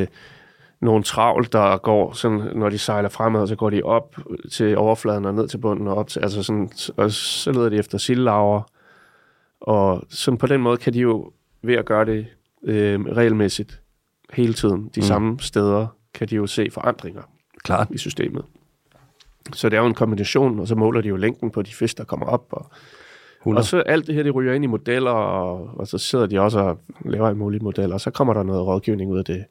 øh, 0.00 0.06
nogle 0.80 1.02
travl, 1.02 1.48
der 1.52 1.76
går, 1.76 2.12
sådan, 2.12 2.40
når 2.54 2.70
de 2.70 2.78
sejler 2.78 3.08
fremad, 3.08 3.46
så 3.46 3.56
går 3.56 3.70
de 3.70 3.82
op 3.82 4.16
til 4.52 4.78
overfladen 4.78 5.24
og 5.24 5.34
ned 5.34 5.48
til 5.48 5.58
bunden, 5.58 5.88
og, 5.88 5.94
op 5.94 6.08
til, 6.08 6.20
altså 6.20 6.42
sådan, 6.42 6.70
og 6.96 7.10
så 7.10 7.52
leder 7.52 7.68
de 7.68 7.76
efter 7.76 7.98
sildlaver, 7.98 8.62
og 9.60 10.02
sådan 10.08 10.38
på 10.38 10.46
den 10.46 10.60
måde 10.60 10.76
kan 10.76 10.92
de 10.92 10.98
jo 10.98 11.32
ved 11.62 11.74
at 11.74 11.84
gøre 11.84 12.04
det 12.04 12.26
øh, 12.64 13.00
regelmæssigt 13.00 13.80
hele 14.32 14.52
tiden, 14.52 14.76
de 14.76 14.80
Mm. 14.84 14.90
mm. 14.96 15.02
samme 15.02 15.36
steder, 15.40 15.86
kan 16.14 16.28
de 16.28 16.36
jo 16.36 16.46
se 16.46 16.68
forandringer 16.72 17.22
Klart. 17.64 17.88
i 17.90 17.98
systemet. 17.98 18.44
Så 19.52 19.68
det 19.68 19.76
er 19.76 19.80
jo 19.80 19.86
en 19.86 19.94
kombination, 19.94 20.60
og 20.60 20.68
så 20.68 20.74
måler 20.74 21.00
de 21.00 21.08
jo 21.08 21.16
længden 21.16 21.50
på 21.50 21.62
de 21.62 21.74
fisk, 21.74 21.98
der 21.98 22.04
kommer 22.04 22.26
op. 22.26 22.46
Og, 22.50 22.70
100. 23.40 23.60
og 23.60 23.64
så 23.64 23.80
alt 23.80 24.06
det 24.06 24.14
her, 24.14 24.22
det 24.22 24.34
ryger 24.34 24.52
ind 24.52 24.64
i 24.64 24.66
modeller, 24.66 25.10
og, 25.10 25.70
og 25.78 25.86
så 25.86 25.98
sidder 25.98 26.26
de 26.26 26.40
også 26.40 26.58
og 26.60 26.78
laver 27.04 27.28
en 27.28 27.36
mulige 27.38 27.64
modeller, 27.64 27.94
og 27.94 28.00
så 28.00 28.10
kommer 28.10 28.34
der 28.34 28.42
noget 28.42 28.66
rådgivning 28.66 29.10
ud 29.10 29.18
af 29.18 29.24
det, 29.24 29.44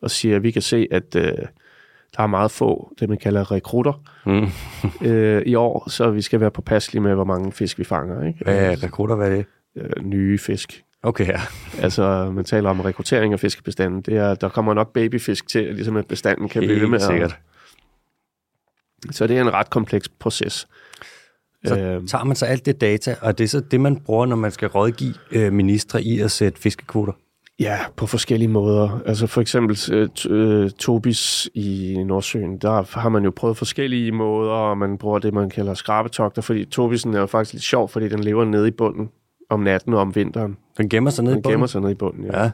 og 0.00 0.10
siger, 0.10 0.36
at 0.36 0.42
vi 0.42 0.50
kan 0.50 0.62
se, 0.62 0.88
at 0.90 1.16
øh, 1.16 1.22
der 2.16 2.22
er 2.22 2.26
meget 2.26 2.50
få, 2.50 2.92
det 3.00 3.08
man 3.08 3.18
kalder 3.18 3.50
rekrutter, 3.52 3.92
Mm. 4.26 4.46
øh, 5.08 5.42
i 5.46 5.54
år, 5.54 5.90
så 5.90 6.10
vi 6.10 6.22
skal 6.22 6.40
være 6.40 6.50
påpasselige 6.50 7.02
med, 7.02 7.14
hvor 7.14 7.24
mange 7.24 7.52
fisk 7.52 7.78
vi 7.78 7.84
fanger. 7.84 8.26
Ikke? 8.26 8.44
Hvad 8.44 8.58
er 8.72 8.82
rekrutter, 8.82 9.16
hvad 9.16 9.30
er 9.30 9.34
det? 9.36 9.44
Øh, 9.76 10.04
nye 10.04 10.38
fisk. 10.38 10.84
Okay, 11.02 11.28
ja. 11.28 11.40
Altså, 11.78 12.30
man 12.34 12.44
taler 12.44 12.70
om 12.70 12.80
rekruttering 12.80 13.32
af 13.32 13.40
fiskebestanden. 13.40 14.02
Det 14.02 14.16
er, 14.16 14.34
der 14.34 14.48
kommer 14.48 14.74
nok 14.74 14.92
babyfisk 14.92 15.48
til, 15.48 15.74
ligesom 15.74 15.96
at 15.96 16.06
bestanden 16.06 16.48
kan 16.48 16.62
blive 16.62 16.80
ved 16.80 16.88
med 16.88 17.00
at... 17.00 17.06
sikkert. 17.06 17.36
Så 19.10 19.26
det 19.26 19.36
er 19.36 19.40
en 19.40 19.52
ret 19.52 19.70
kompleks 19.70 20.08
proces. 20.08 20.68
Så 21.64 21.78
Øhm, 21.78 22.06
tager 22.06 22.24
man 22.24 22.36
så 22.36 22.46
alt 22.46 22.66
det 22.66 22.80
data, 22.80 23.16
og 23.20 23.38
det 23.38 23.44
er 23.44 23.48
så 23.48 23.60
det, 23.60 23.80
man 23.80 23.96
bruger, 23.96 24.26
når 24.26 24.36
man 24.36 24.50
skal 24.50 24.68
rådgive 24.68 25.14
øh, 25.32 25.52
ministre 25.52 26.02
i 26.02 26.20
at 26.20 26.30
sætte 26.30 26.60
fiskekvoter? 26.60 27.12
Ja, 27.60 27.78
på 27.96 28.06
forskellige 28.06 28.48
måder. 28.48 29.00
Altså 29.06 29.26
for 29.26 29.40
eksempel 29.40 29.78
øh, 29.92 30.08
øh, 30.28 30.70
Tobis 30.70 31.48
i 31.54 31.96
Nordsøen, 32.06 32.58
der 32.58 32.98
har 32.98 33.08
man 33.08 33.24
jo 33.24 33.32
prøvet 33.36 33.56
forskellige 33.56 34.12
måder, 34.12 34.52
og 34.52 34.78
man 34.78 34.98
bruger 34.98 35.18
det, 35.18 35.34
man 35.34 35.50
kalder 35.50 35.74
skrabetogter, 35.74 36.42
fordi 36.42 36.64
Tobisen 36.64 37.14
er 37.14 37.20
jo 37.20 37.26
faktisk 37.26 37.52
lidt 37.52 37.64
sjov, 37.64 37.88
fordi 37.88 38.08
den 38.08 38.24
lever 38.24 38.44
nede 38.44 38.68
i 38.68 38.70
bunden 38.70 39.10
om 39.52 39.60
natten 39.60 39.94
og 39.94 40.00
om 40.00 40.14
vinteren. 40.14 40.56
Den 40.78 40.88
gemmer 40.88 41.10
sig 41.10 41.24
ned 41.24 41.32
i 41.32 41.34
Den 41.34 41.42
bunden? 41.42 41.54
gemmer 41.54 41.66
sig 41.66 41.80
nede 41.80 41.92
i 41.92 41.94
bunden, 41.94 42.24
ja. 42.24 42.50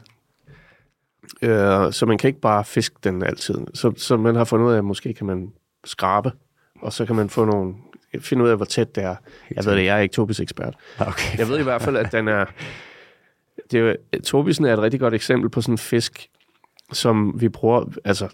Ja. 1.41 1.85
Øh, 1.85 1.93
så 1.93 2.05
man 2.05 2.17
kan 2.17 2.27
ikke 2.27 2.39
bare 2.39 2.65
fiske 2.65 2.95
den 3.03 3.23
altid. 3.23 3.55
Så, 3.73 3.93
så 3.97 4.17
man 4.17 4.35
har 4.35 4.43
fundet 4.43 4.65
ud 4.65 4.71
af, 4.73 4.77
at 4.77 4.85
måske 4.85 5.13
kan 5.13 5.27
man 5.27 5.51
skrabe, 5.85 6.31
og 6.81 6.93
så 6.93 7.05
kan 7.05 7.15
man 7.15 7.29
få 7.29 7.45
nogle, 7.45 7.75
finde 8.19 8.43
ud 8.43 8.49
af, 8.49 8.55
hvor 8.55 8.65
tæt 8.65 8.95
det 8.95 9.03
er. 9.03 9.15
Jeg 9.55 9.65
ved 9.65 9.75
det, 9.75 9.85
jeg 9.85 9.97
er 9.97 10.01
ikke 10.01 10.13
Tobis 10.13 10.39
ekspert. 10.39 10.75
Okay. 10.99 11.37
Jeg 11.37 11.47
ved 11.47 11.59
i 11.59 11.63
hvert 11.63 11.81
fald, 11.81 11.97
at 11.97 12.11
den 12.11 12.27
er... 12.27 12.45
Det 13.71 13.97
er 14.13 14.19
Tobisen 14.21 14.65
er 14.65 14.73
et 14.73 14.79
rigtig 14.79 14.99
godt 14.99 15.13
eksempel 15.13 15.49
på 15.49 15.61
sådan 15.61 15.73
en 15.73 15.77
fisk, 15.77 16.29
som 16.93 17.41
vi 17.41 17.49
bruger... 17.49 17.85
Altså, 18.05 18.27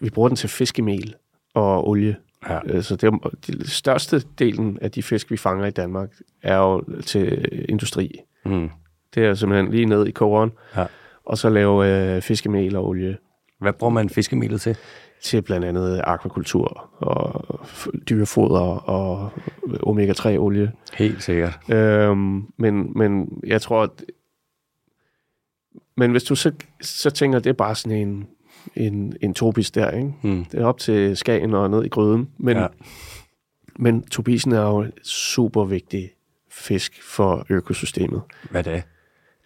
vi 0.00 0.10
bruger 0.10 0.28
den 0.28 0.36
til 0.36 0.48
fiskemel 0.48 1.14
og 1.54 1.88
olie. 1.88 2.16
Ja. 2.48 2.58
Øh, 2.64 2.82
Så 2.82 2.96
det 2.96 3.06
er, 3.06 3.30
de 3.46 3.70
største 3.70 4.22
delen 4.38 4.78
af 4.80 4.90
de 4.90 5.02
fisk, 5.02 5.30
vi 5.30 5.36
fanger 5.36 5.66
i 5.66 5.70
Danmark, 5.70 6.10
er 6.42 6.56
jo 6.56 6.84
til 7.00 7.48
industri. 7.68 8.20
Mm. 8.44 8.70
Det 9.14 9.24
er 9.26 9.34
simpelthen 9.34 9.70
lige 9.72 9.86
ned 9.86 10.06
i 10.06 10.10
kogeren, 10.10 10.50
Ja. 10.76 10.86
og 11.24 11.38
så 11.38 11.48
lave 11.48 12.14
øh, 12.16 12.22
fiskemel 12.22 12.76
og 12.76 12.88
olie 12.88 13.16
Hvad 13.60 13.72
bruger 13.72 13.90
man 13.92 14.08
fiskemelet 14.08 14.60
til? 14.60 14.76
til 15.22 15.42
blandt 15.42 15.66
andet 15.66 16.00
akvakultur 16.04 16.90
og 16.98 17.60
dyrefoder 18.08 18.60
og 18.88 19.30
omega-3-olie. 19.82 20.72
Helt 20.94 21.22
sikkert. 21.22 21.58
Øhm, 21.72 22.46
men, 22.56 22.92
men 22.98 23.40
jeg 23.46 23.62
tror, 23.62 23.82
at... 23.82 23.90
Men 25.96 26.10
hvis 26.10 26.24
du 26.24 26.34
så, 26.34 26.52
så 26.80 27.10
tænker, 27.10 27.38
det 27.38 27.50
er 27.50 27.54
bare 27.54 27.74
sådan 27.74 27.98
en, 28.08 28.28
en, 28.76 29.16
en 29.20 29.34
tobis 29.34 29.70
der, 29.70 29.90
ikke? 29.90 30.12
Mm. 30.22 30.44
Det 30.44 30.60
er 30.60 30.64
op 30.64 30.78
til 30.78 31.16
Skagen 31.16 31.54
og 31.54 31.70
ned 31.70 31.84
i 31.84 31.88
gryden. 31.88 32.28
Men, 32.38 32.56
Ja. 32.56 32.66
men 33.78 34.02
tobisen 34.02 34.52
er 34.52 34.60
jo 34.60 34.86
super 35.02 35.64
vigtig 35.64 36.10
fisk 36.50 37.02
for 37.02 37.46
økosystemet. 37.48 38.20
Hvad 38.50 38.66
er 38.66 38.72
det? 38.72 38.82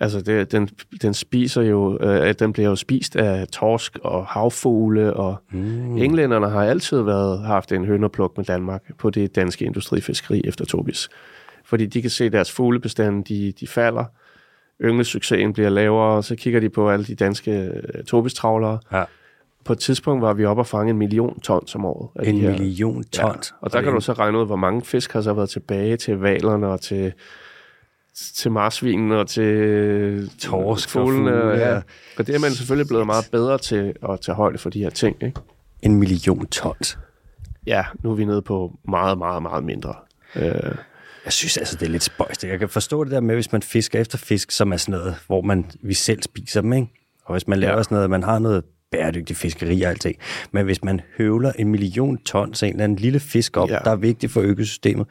Altså, 0.01 0.21
det, 0.21 0.53
den, 0.53 0.69
den 1.03 1.15
spiser 1.15 1.63
jo, 1.63 1.99
øh, 2.01 2.35
den 2.39 2.53
bliver 2.53 2.69
jo 2.69 2.77
spist 2.77 3.17
af 3.17 3.49
torsk 3.49 3.99
og 4.03 4.27
havfugle, 4.27 5.15
og 5.15 5.37
Mm. 5.53 5.97
englænderne 5.97 6.49
har 6.51 6.65
altid 6.65 7.03
været 7.03 7.47
haft 7.47 7.73
en 7.73 7.85
hønderpluk 7.85 8.37
med 8.37 8.45
Danmark 8.45 8.83
på 8.99 9.11
det 9.11 9.35
danske 9.37 9.65
industrifiskeri 9.65 10.41
efter 10.45 10.65
Tobis. 10.65 11.09
Fordi 11.65 11.87
de 11.87 12.01
kan 12.03 12.11
se, 12.11 12.31
deres 12.31 12.53
fuglebestande, 12.53 13.25
de, 13.35 13.53
de 13.61 13.67
falder, 13.67 14.05
ynglesuccesen 14.83 15.53
bliver 15.53 15.69
lavere, 15.69 16.17
og 16.17 16.25
så 16.25 16.37
kigger 16.37 16.61
de 16.61 16.69
på 16.69 16.91
alle 16.91 17.05
de 17.05 17.15
danske 17.15 17.51
øh, 17.51 18.05
tobistravlere. 18.05 18.79
Ja. 18.93 19.05
På 19.65 19.73
et 19.73 19.79
tidspunkt 19.79 20.23
var 20.23 20.33
vi 20.33 20.45
oppe 20.45 20.63
og 20.63 20.67
fange 20.67 20.91
en 20.91 20.99
million 20.99 21.41
tons 21.41 21.75
om 21.75 21.85
året. 21.85 22.29
En 22.29 22.41
her. 22.41 22.51
million 22.51 23.05
tons. 23.05 23.51
Ja. 23.51 23.57
Og 23.61 23.73
der 23.73 23.83
kan 23.83 23.93
du 23.93 24.01
så 24.01 24.13
regne 24.13 24.39
ud, 24.39 24.47
hvor 24.47 24.57
mange 24.57 24.83
fisk 24.83 25.13
har 25.13 25.21
så 25.21 25.33
været 25.33 25.51
tilbage 25.51 25.97
til 25.97 26.17
valerne 26.17 26.67
og 26.67 26.81
til, 26.81 27.13
til 28.35 28.51
marsvinen 28.53 29.13
og 29.13 29.29
til 29.29 30.31
Torsk 30.41 30.89
og 30.89 30.91
fuglene. 30.91 31.31
fugle, 31.31 31.49
ja. 31.49 31.75
ja. 31.75 31.81
Og 32.19 32.27
det 32.27 32.35
er 32.35 32.39
man 32.39 32.51
selvfølgelig 32.51 32.89
blevet 32.89 33.07
meget 33.07 33.29
bedre 33.33 33.59
til 33.59 33.95
at 34.09 34.21
tage 34.21 34.37
højde 34.37 34.59
for 34.59 34.71
de 34.71 34.83
her 34.83 34.91
ting. 34.91 35.23
Ikke? 35.23 35.41
En 35.83 35.97
million 35.97 36.47
tons. 36.47 36.99
Ja, 37.67 37.85
nu 38.03 38.11
er 38.11 38.15
vi 38.15 38.25
nede 38.25 38.43
på 38.43 38.73
meget, 38.89 39.19
meget, 39.19 39.43
meget 39.43 39.65
mindre. 39.65 39.95
Øh, 40.37 40.75
Jeg 41.25 41.33
synes 41.33 41.57
altså, 41.57 41.77
det 41.77 41.87
er 41.87 41.91
lidt 41.91 42.03
spøjst. 42.03 42.45
Jeg 42.45 42.59
kan 42.59 42.69
forstå 42.69 43.05
det 43.05 43.13
der 43.13 43.21
med, 43.21 43.35
hvis 43.35 43.53
man 43.53 43.63
fisker 43.63 44.01
efter 44.01 44.19
fisk, 44.19 44.51
som 44.51 44.73
er 44.73 44.77
sådan 44.77 44.93
noget, 45.01 45.15
hvor 45.27 45.43
man, 45.43 45.65
vi 45.83 45.95
selv 45.95 46.23
spiser 46.23 46.61
dem, 46.61 46.73
ikke? 46.73 46.89
Og 47.25 47.35
hvis 47.35 47.49
man 47.49 47.59
laver 47.59 47.83
sådan 47.83 47.95
noget, 47.95 48.11
man 48.11 48.23
har 48.23 48.39
noget 48.39 48.65
bæredygtig 48.91 49.37
fiskeri 49.37 49.83
og 49.83 49.91
alting. 49.91 50.17
Men 50.53 50.65
hvis 50.65 50.85
man 50.85 51.01
høvler 51.19 51.53
en 51.59 51.69
million 51.69 52.19
tons 52.19 52.63
af 52.63 52.67
en 52.67 52.73
eller 52.73 52.85
anden 52.85 52.99
lille 52.99 53.21
fisk 53.21 53.57
op, 53.57 53.71
ja. 53.71 53.79
Der 53.85 53.91
er 53.91 53.97
vigtig 53.97 54.31
for 54.31 54.41
økosystemet, 54.41 55.07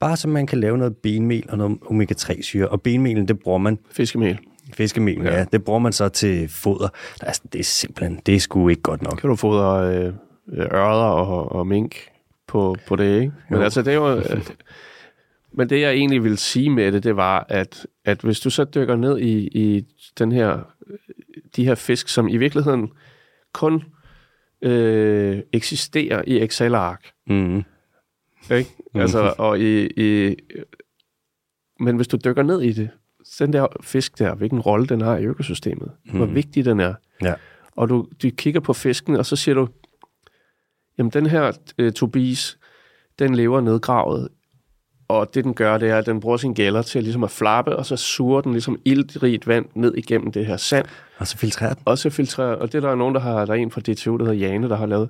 bare 0.00 0.16
så 0.16 0.28
man 0.28 0.46
kan 0.46 0.60
lave 0.60 0.78
noget 0.78 0.96
benmel 0.96 1.44
og 1.48 1.58
noget 1.58 1.78
omega-3-syre. 1.90 2.68
Og 2.68 2.82
benmelen, 2.82 3.28
det 3.28 3.38
bruger 3.38 3.58
man, 3.58 3.78
fiskemel. 3.90 4.38
fiskemel, 4.74 5.22
ja. 5.22 5.38
Ja. 5.38 5.44
det 5.52 5.64
bruger 5.64 5.78
man 5.78 5.92
så 5.92 6.08
til 6.08 6.48
foder. 6.48 6.88
Altså, 7.22 7.42
det 7.52 7.58
er 7.58 7.64
simpelthen, 7.64 8.20
det 8.26 8.34
er 8.34 8.40
sgu 8.40 8.68
ikke 8.68 8.82
godt 8.82 9.02
nok. 9.02 9.18
Kan 9.18 9.30
du 9.30 9.36
fodre 9.36 9.96
øh, 9.96 10.12
øh, 10.52 10.66
ørder 10.72 11.04
og, 11.04 11.52
og 11.52 11.66
mink 11.66 11.96
på, 12.48 12.76
på 12.86 12.96
det, 12.96 13.20
ikke? 13.20 13.32
Men 13.50 13.58
Jo. 13.58 13.64
altså, 13.64 13.82
det 13.82 13.90
er 13.90 13.94
jo... 13.94 14.16
Øh, 14.16 14.24
men 15.54 15.70
det, 15.70 15.80
jeg 15.80 15.92
egentlig 15.92 16.22
ville 16.22 16.36
sige 16.36 16.70
med 16.70 16.92
det, 16.92 17.04
det 17.04 17.16
var, 17.16 17.46
at, 17.48 17.86
at 18.04 18.20
hvis 18.20 18.40
du 18.40 18.50
så 18.50 18.64
dykker 18.64 18.96
ned 18.96 19.18
i, 19.18 19.46
i 19.46 19.84
den 20.18 20.32
her, 20.32 20.58
de 21.56 21.64
her 21.64 21.74
fisk, 21.74 22.08
som 22.08 22.28
i 22.28 22.36
virkeligheden 22.36 22.90
kun 23.52 23.84
øh, 24.62 25.40
eksisterer 25.52 26.22
i 26.26 26.42
Excel-ark, 26.42 27.10
Mm. 27.26 27.62
ikke? 28.50 28.70
Altså, 28.94 29.34
og 29.38 29.60
i, 29.60 29.86
i, 29.86 30.36
men 31.80 31.96
hvis 31.96 32.08
du 32.08 32.18
dykker 32.24 32.42
ned 32.42 32.62
i 32.62 32.72
det, 32.72 32.90
så 33.24 33.46
den 33.46 33.52
der 33.52 33.66
fisk 33.82 34.18
der, 34.18 34.34
hvilken 34.34 34.60
rolle 34.60 34.86
den 34.86 35.00
har 35.00 35.16
i 35.16 35.24
økosystemet, 35.24 35.90
mm. 36.04 36.16
hvor 36.16 36.26
vigtig 36.26 36.64
den 36.64 36.80
er, 36.80 36.94
Ja. 37.22 37.34
og 37.76 37.88
du, 37.88 38.08
du 38.22 38.30
kigger 38.36 38.60
på 38.60 38.72
fisken, 38.72 39.16
og 39.16 39.26
så 39.26 39.36
siger 39.36 39.54
du, 39.54 39.68
jamen 40.98 41.10
den 41.10 41.26
her 41.26 41.52
øh, 41.78 41.92
tobis, 41.92 42.58
den 43.18 43.34
lever 43.34 43.60
nedgravet 43.60 44.28
Og 45.18 45.34
det, 45.34 45.44
den 45.44 45.54
gør, 45.54 45.78
det 45.78 45.90
er, 45.90 45.98
at 45.98 46.06
den 46.06 46.20
bruger 46.20 46.36
sin 46.36 46.54
gælder 46.54 46.82
til 46.82 47.02
ligesom 47.02 47.24
at 47.24 47.30
flappe, 47.30 47.76
og 47.76 47.86
så 47.86 47.96
suger 47.96 48.40
den 48.40 48.52
ligesom 48.52 48.78
iltrigt 48.84 49.46
vand 49.48 49.66
ned 49.74 49.94
igennem 49.94 50.32
det 50.32 50.46
her 50.46 50.56
sand. 50.56 50.86
Og 51.18 51.26
så 51.26 51.38
filtrerer 51.38 51.74
den. 51.74 51.82
Og 51.84 51.98
så 51.98 52.10
filtrerer, 52.10 52.54
og 52.56 52.72
det 52.72 52.84
er 52.84 52.88
der 52.88 52.94
nogen, 52.94 53.14
der 53.14 53.20
har, 53.20 53.44
der 53.44 53.52
er 53.52 53.56
en 53.56 53.70
fra 53.70 53.80
DTU, 53.80 54.16
der 54.16 54.24
hedder 54.24 54.38
Jane, 54.48 54.68
der 54.68 54.76
har 54.76 54.86
lavet 54.86 55.08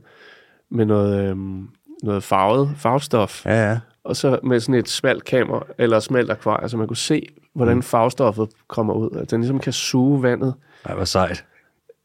med 0.70 0.84
noget, 0.86 1.24
øhm, 1.30 1.68
noget 2.02 2.22
farvet, 2.22 2.70
farvestof. 2.76 3.46
Ja, 3.46 3.70
ja. 3.70 3.78
Og 4.04 4.16
så 4.16 4.38
med 4.42 4.60
sådan 4.60 4.74
et 4.74 4.88
smalt 4.88 5.24
kamera, 5.24 5.62
eller 5.78 6.00
smalt 6.00 6.30
akvarie, 6.30 6.68
så 6.68 6.76
man 6.76 6.86
kunne 6.86 6.96
se, 6.96 7.28
hvordan 7.54 7.76
mm. 7.76 7.82
farvestoffet 7.82 8.48
kommer 8.68 8.94
ud. 8.94 9.10
At 9.16 9.30
den 9.30 9.40
ligesom 9.40 9.58
kan 9.58 9.72
suge 9.72 10.22
vandet 10.22 10.54
Ej, 10.84 10.94
hvor 10.94 11.04
sejt. 11.04 11.44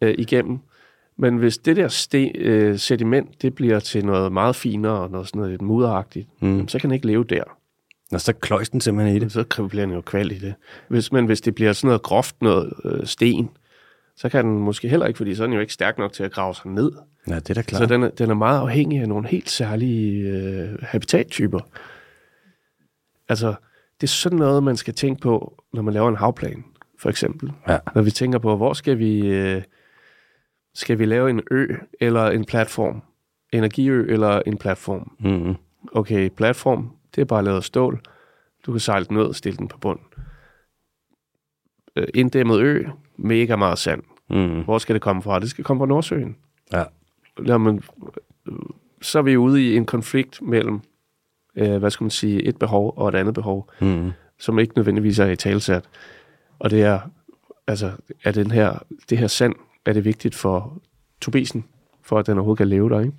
øh, 0.01 0.15
igennem. 0.17 0.59
Men 1.19 1.37
hvis 1.37 1.57
det 1.57 1.75
der 1.75 1.87
sten, 1.87 2.31
øh, 2.35 2.79
sediment, 2.79 3.41
det 3.41 3.55
bliver 3.55 3.79
til 3.79 4.05
noget 4.05 4.31
meget 4.31 4.55
finere, 4.55 4.93
og 4.99 5.09
noget 5.11 5.27
sådan 5.27 5.39
noget 5.39 5.51
lidt 5.51 5.61
mudderagtigt, 5.61 6.27
Mm. 6.39 6.47
mm. 6.49 6.67
så 6.67 6.79
kan 6.79 6.89
den 6.89 6.95
ikke 6.95 7.07
leve 7.07 7.23
der. 7.23 7.43
Og 8.11 8.21
så 8.21 8.33
kløjs 8.33 8.69
den 8.69 8.81
simpelthen 8.81 9.15
i 9.15 9.19
det. 9.19 9.31
Så 9.31 9.43
kan- 9.43 9.69
bliver 9.69 9.85
den 9.85 9.95
jo 9.95 10.01
kval 10.01 10.31
i 10.31 10.37
det. 10.39 10.53
Hvis, 10.87 11.11
men 11.11 11.25
hvis 11.25 11.41
det 11.41 11.55
bliver 11.55 11.73
sådan 11.73 11.87
noget 11.87 12.01
groft, 12.01 12.41
noget 12.41 12.73
øh, 12.85 13.05
sten, 13.05 13.49
så 14.15 14.29
kan 14.29 14.45
den 14.45 14.59
måske 14.59 14.89
heller 14.89 15.05
ikke, 15.05 15.17
fordi 15.17 15.35
så 15.35 15.43
er 15.43 15.47
den 15.47 15.53
jo 15.53 15.59
ikke 15.61 15.73
stærk 15.73 15.97
nok 15.97 16.13
til 16.13 16.23
at 16.23 16.31
grave 16.31 16.55
sig 16.55 16.65
ned. 16.71 16.91
Ja, 17.27 17.35
det 17.35 17.49
er 17.49 17.53
da 17.53 17.61
klart. 17.61 17.79
Så 17.81 17.85
den 17.85 18.03
er, 18.03 18.09
den 18.09 18.29
er 18.29 18.33
meget 18.33 18.59
afhængig 18.61 18.99
af 19.01 19.07
nogle 19.09 19.27
helt 19.27 19.49
særlige 19.49 20.29
øh, 20.29 20.69
habitattyper. 20.81 21.59
Altså, 23.29 23.47
det 24.01 24.07
er 24.07 24.11
sådan 24.11 24.37
noget, 24.39 24.63
man 24.63 24.77
skal 24.77 24.93
tænke 24.93 25.21
på, 25.21 25.63
når 25.73 25.81
man 25.81 25.93
laver 25.93 26.09
en 26.09 26.15
havplan, 26.15 26.63
for 26.99 27.09
eksempel. 27.09 27.51
Ja. 27.67 27.77
Når 27.95 28.01
vi 28.01 28.11
tænker 28.11 28.39
på, 28.39 28.55
hvor 28.57 28.73
skal 28.73 28.97
vi, 28.97 29.27
øh, 29.27 29.61
skal 30.75 30.99
vi 30.99 31.05
lave 31.05 31.29
en 31.29 31.41
ø 31.51 31.67
eller 31.99 32.25
en 32.29 32.45
platform? 32.45 33.01
Energiø 33.53 34.05
eller 34.09 34.41
en 34.45 34.57
platform? 34.57 35.11
Mm-hmm. 35.19 35.55
Okay, 35.91 36.29
platform, 36.29 36.89
det 37.17 37.21
er 37.21 37.25
bare 37.25 37.43
lavet 37.43 37.57
af 37.57 37.63
stål. 37.63 38.01
Du 38.65 38.71
kan 38.71 38.79
sejle 38.79 39.05
den 39.05 39.17
ud 39.17 39.23
og 39.23 39.35
stille 39.35 39.57
den 39.57 39.67
på 39.67 39.77
bund. 39.77 39.99
Øh, 41.95 42.07
inddæmmet 42.13 42.59
ø, 42.59 42.83
mega 43.17 43.55
meget 43.55 43.79
sand. 43.79 44.03
Mm-hmm. 44.29 44.63
Hvor 44.63 44.77
skal 44.77 44.93
det 44.93 45.01
komme 45.01 45.21
fra? 45.21 45.39
Det 45.39 45.49
skal 45.49 45.63
komme 45.63 45.81
fra 45.81 45.85
Nordsøen. 45.87 46.35
Ja. 46.73 46.83
Jamen, 47.45 47.83
så 49.01 49.19
er 49.19 49.23
vi 49.23 49.37
ude 49.37 49.65
i 49.65 49.75
en 49.75 49.85
konflikt 49.85 50.41
mellem, 50.41 50.79
øh, 51.55 51.77
hvad 51.77 51.91
skal 51.91 52.03
man 52.03 52.11
sige, 52.11 52.43
et 52.43 52.59
behov 52.59 52.93
og 52.97 53.09
et 53.09 53.15
andet 53.15 53.33
behov, 53.33 53.69
Mm-hmm. 53.81 54.11
som 54.39 54.59
ikke 54.59 54.73
nødvendigvis 54.75 55.19
er 55.19 55.25
i 55.25 55.35
talsat. 55.35 55.89
Og 56.59 56.69
det 56.71 56.83
er, 56.83 56.99
altså, 57.67 57.91
er 58.23 58.31
den 58.31 58.51
her, 58.51 58.79
det 59.09 59.17
her 59.17 59.27
sand, 59.27 59.55
er 59.85 59.93
det 59.93 60.05
vigtigt 60.05 60.35
for 60.35 60.81
tubisen, 61.21 61.65
for 62.01 62.19
at 62.19 62.27
den 62.27 62.37
overhovedet 62.37 62.57
kan 62.57 62.67
leve 62.67 62.89
der, 62.89 62.99
ikke? 62.99 63.13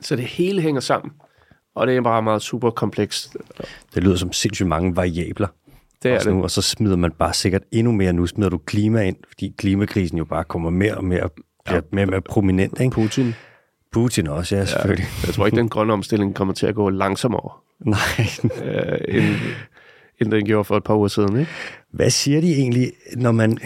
Så 0.00 0.16
det 0.16 0.24
hele 0.24 0.60
hænger 0.62 0.80
sammen, 0.80 1.12
og 1.74 1.86
det 1.86 1.96
er 1.96 2.00
bare 2.00 2.22
meget 2.22 2.42
super 2.42 2.70
komplekst. 2.70 3.36
Det 3.94 4.02
lyder 4.04 4.16
som 4.16 4.32
sindssygt 4.32 4.68
mange 4.68 4.96
variabler. 4.96 5.48
Det 6.02 6.10
er 6.10 6.14
også 6.14 6.28
det. 6.28 6.36
Nu, 6.36 6.42
og 6.42 6.50
så 6.50 6.62
smider 6.62 6.96
man 6.96 7.12
bare 7.12 7.34
sikkert 7.34 7.62
endnu 7.72 7.92
mere. 7.92 8.12
Nu 8.12 8.26
smider 8.26 8.50
du 8.50 8.58
klima 8.58 9.02
ind, 9.02 9.16
fordi 9.28 9.54
klimakrisen 9.58 10.18
jo 10.18 10.24
bare 10.24 10.44
kommer 10.44 10.70
mere 10.70 10.94
og 10.94 11.04
mere, 11.04 11.28
bliver 11.64 11.80
mere 11.92 12.04
og 12.04 12.10
mere 12.10 12.20
prominent. 12.20 12.80
Ikke? 12.80 12.90
Putin. 12.94 13.34
Putin 13.92 14.26
også, 14.26 14.56
ja, 14.56 14.64
selvfølgelig. 14.64 15.06
Jeg 15.26 15.34
tror 15.34 15.46
ikke, 15.46 15.56
den 15.56 15.68
grønne 15.68 15.92
omstilling 15.92 16.34
kommer 16.34 16.54
til 16.54 16.66
at 16.66 16.74
gå 16.74 16.90
langsommere, 16.90 17.50
Nej. 17.84 17.98
øh, 18.64 18.98
end, 19.08 19.34
end 20.20 20.30
den 20.30 20.44
gjorde 20.44 20.64
for 20.64 20.76
et 20.76 20.84
par 20.84 20.94
uger 20.96 21.08
siden, 21.08 21.40
ikke? 21.40 21.50
Hvad 21.92 22.10
siger 22.10 22.40
de 22.40 22.54
egentlig, 22.54 22.92
når 23.16 23.32
man... 23.32 23.58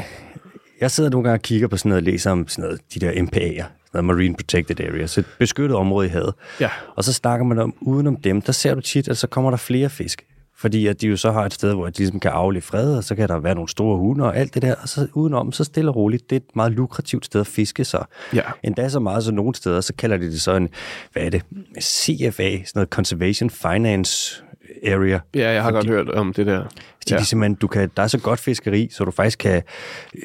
Jeg 0.81 0.91
sidder 0.91 1.11
nogle 1.11 1.29
gange 1.29 1.37
og 1.39 1.43
kigger 1.43 1.69
på 1.69 1.77
sådan 1.77 1.89
noget 1.89 2.03
og 2.03 2.05
læser 2.05 2.31
om 2.31 2.49
sådan 2.49 2.65
noget, 2.65 2.81
de 2.95 3.01
der 3.01 3.13
MPA'er, 3.13 3.65
sådan 3.95 4.05
noget 4.05 4.17
Marine 4.17 4.35
Protected 4.35 4.81
Areas, 4.81 5.19
et 5.19 5.27
beskyttet 5.39 5.77
område 5.77 6.07
i 6.07 6.11
havet. 6.11 6.35
Ja. 6.61 6.71
Og 6.97 7.05
så 7.05 7.13
snakker 7.13 7.47
man 7.47 7.59
om, 7.59 7.75
udenom 7.81 8.17
dem, 8.17 8.43
der 8.43 8.53
ser 8.53 8.75
du 8.75 8.81
tit, 8.81 9.09
at 9.09 9.19
så 9.19 9.27
kommer 9.27 9.51
der 9.51 9.57
flere 9.57 9.91
fisk. 9.91 10.27
Fordi 10.57 10.87
at 10.87 11.01
de 11.01 11.07
jo 11.07 11.17
så 11.17 11.33
har 11.33 11.47
et 11.47 11.53
sted, 11.53 11.75
hvor 11.75 11.87
de 11.87 11.99
ligesom 11.99 12.21
kan 12.21 12.31
afle 12.31 12.61
fred, 12.61 12.97
og 12.97 13.05
så 13.05 13.15
kan 13.15 13.29
der 13.29 13.39
være 13.39 13.55
nogle 13.55 13.69
store 13.69 13.99
hunde 13.99 14.25
og 14.25 14.37
alt 14.37 14.55
det 14.55 14.63
der. 14.63 14.75
Og 14.83 14.89
så 14.89 15.09
udenom, 15.15 15.53
så 15.53 15.65
stille 15.65 15.91
og 15.91 15.97
roligt, 15.97 16.31
det 16.31 16.37
er 16.37 16.41
et 16.41 16.57
meget 16.57 16.73
lukrativt 16.73 17.25
sted 17.25 17.41
at 17.41 17.47
fiske 17.47 17.85
så. 17.85 18.05
Ja. 18.35 18.43
Endda 18.63 18.89
så 18.89 19.01
meget, 19.01 19.25
så 19.25 19.33
nogle 19.33 19.55
steder, 19.55 19.81
så 19.81 19.95
kalder 19.95 20.17
de 20.17 20.25
det 20.25 20.41
så 20.41 20.57
en, 20.57 20.69
hvad 21.13 21.23
er 21.23 21.31
det, 21.31 21.43
CFA, 21.83 22.51
sådan 22.51 22.65
noget 22.75 22.89
Conservation 22.89 23.51
Finance 23.51 24.43
Area. 24.87 25.21
Ja, 25.35 25.51
jeg 25.53 25.63
har 25.63 25.71
godt 25.71 25.87
hørt 25.87 26.09
om 26.11 26.33
det 26.33 26.47
der. 26.47 26.65
Fordi 27.03 27.13
Ja. 27.15 27.19
de 27.19 27.25
simpelthen, 27.25 27.55
du 27.55 27.67
kan, 27.67 27.91
der 27.97 28.03
er 28.03 28.07
så 28.07 28.19
godt 28.19 28.41
fiskeri, 28.41 28.89
så 28.93 29.05
du 29.05 29.11
faktisk 29.11 29.39
kan, 29.39 29.63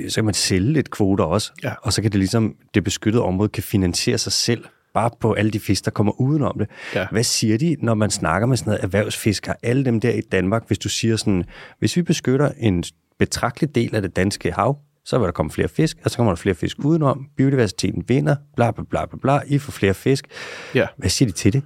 så 0.10 0.16
kan 0.16 0.26
man 0.26 0.34
sælge 0.34 0.74
lidt 0.74 0.90
kvoter 0.92 1.24
også, 1.24 1.52
Ja. 1.64 1.74
og 1.82 1.94
så 1.94 2.02
kan 2.02 2.12
det 2.12 2.18
ligesom, 2.20 2.56
det 2.74 2.84
beskyttede 2.84 3.24
område 3.24 3.50
kan 3.50 3.64
finansiere 3.64 4.18
sig 4.18 4.32
selv, 4.32 4.64
bare 4.94 5.10
på 5.20 5.34
alle 5.34 5.52
de 5.52 5.60
fisk, 5.60 5.86
der 5.86 5.92
kommer 5.92 6.22
udenom 6.22 6.56
det. 6.60 6.68
Ja. 6.96 7.08
Hvad 7.12 7.24
siger 7.24 7.58
de, 7.58 7.76
når 7.82 7.94
man 7.94 8.10
snakker 8.10 8.46
med 8.48 8.58
sådan 8.58 8.70
noget 8.72 8.84
erhvervsfiskere, 8.84 9.56
alle 9.64 9.86
dem 9.86 10.00
der 10.00 10.12
i 10.12 10.22
Danmark, 10.22 10.64
hvis 10.68 10.80
du 10.80 10.90
siger 10.90 11.16
sådan, 11.16 11.44
hvis 11.80 11.96
vi 11.96 12.02
beskytter 12.02 12.52
en 12.60 12.84
betragtelig 13.20 13.76
del 13.76 13.96
af 13.96 14.02
det 14.02 14.16
danske 14.16 14.52
hav, 14.52 14.78
så 15.06 15.18
vil 15.18 15.26
der 15.26 15.32
komme 15.32 15.52
flere 15.52 15.68
fisk, 15.68 15.98
og 16.04 16.12
så 16.12 16.16
kommer 16.18 16.32
der 16.32 16.36
flere 16.38 16.56
fisk 16.56 16.78
udenom, 16.80 17.26
biodiversiteten 17.38 18.04
vinder, 18.08 18.36
bla 18.56 18.72
bla 18.72 18.84
bla 18.90 19.06
bla 19.06 19.18
bla, 19.22 19.40
I 19.48 19.58
får 19.58 19.72
flere 19.72 19.94
fisk. 19.94 20.28
Ja. 20.76 20.86
Hvad 20.98 21.10
siger 21.10 21.30
de 21.30 21.34
til 21.36 21.54
det? 21.54 21.64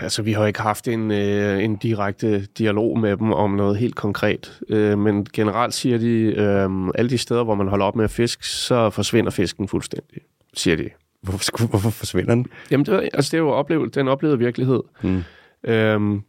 Altså, 0.00 0.22
vi 0.22 0.32
har 0.32 0.46
ikke 0.46 0.60
haft 0.60 0.88
en, 0.88 1.10
øh, 1.10 1.64
en 1.64 1.76
direkte 1.76 2.46
dialog 2.46 2.98
med 2.98 3.16
dem 3.16 3.32
om 3.32 3.50
noget 3.50 3.76
helt 3.76 3.94
konkret. 3.94 4.60
Øh, 4.68 4.98
men 4.98 5.26
generelt 5.32 5.74
siger 5.74 5.98
de, 5.98 6.34
øh, 6.36 6.88
alle 6.94 7.10
de 7.10 7.18
steder, 7.18 7.44
hvor 7.44 7.54
man 7.54 7.68
holder 7.68 7.86
op 7.86 7.96
med 7.96 8.04
at 8.04 8.10
fiske, 8.10 8.46
så 8.46 8.90
forsvinder 8.90 9.30
fisken 9.30 9.68
fuldstændig, 9.68 10.22
siger 10.54 10.76
de. 10.76 10.90
Hvorfor, 11.22 11.66
hvorfor 11.66 11.90
forsvinder 11.90 12.34
den? 12.34 12.46
Jamen, 12.70 12.86
det, 12.86 13.10
altså, 13.14 13.30
det 13.30 13.34
er 13.34 13.42
jo 13.42 13.50
oplevet, 13.50 13.94
den 13.94 14.08
oplevede 14.08 14.38
virkelighed. 14.38 14.82
Mm. 15.02 15.22
Øhm, 15.64 16.22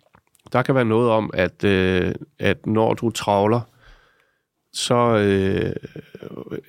der 0.53 0.61
kan 0.61 0.75
være 0.75 0.85
noget 0.85 1.09
om, 1.09 1.29
at, 1.33 1.63
øh, 1.63 2.15
at 2.39 2.65
når 2.65 2.93
du 2.93 3.09
travler, 3.09 3.61
så 4.73 5.17
øh, 5.17 5.75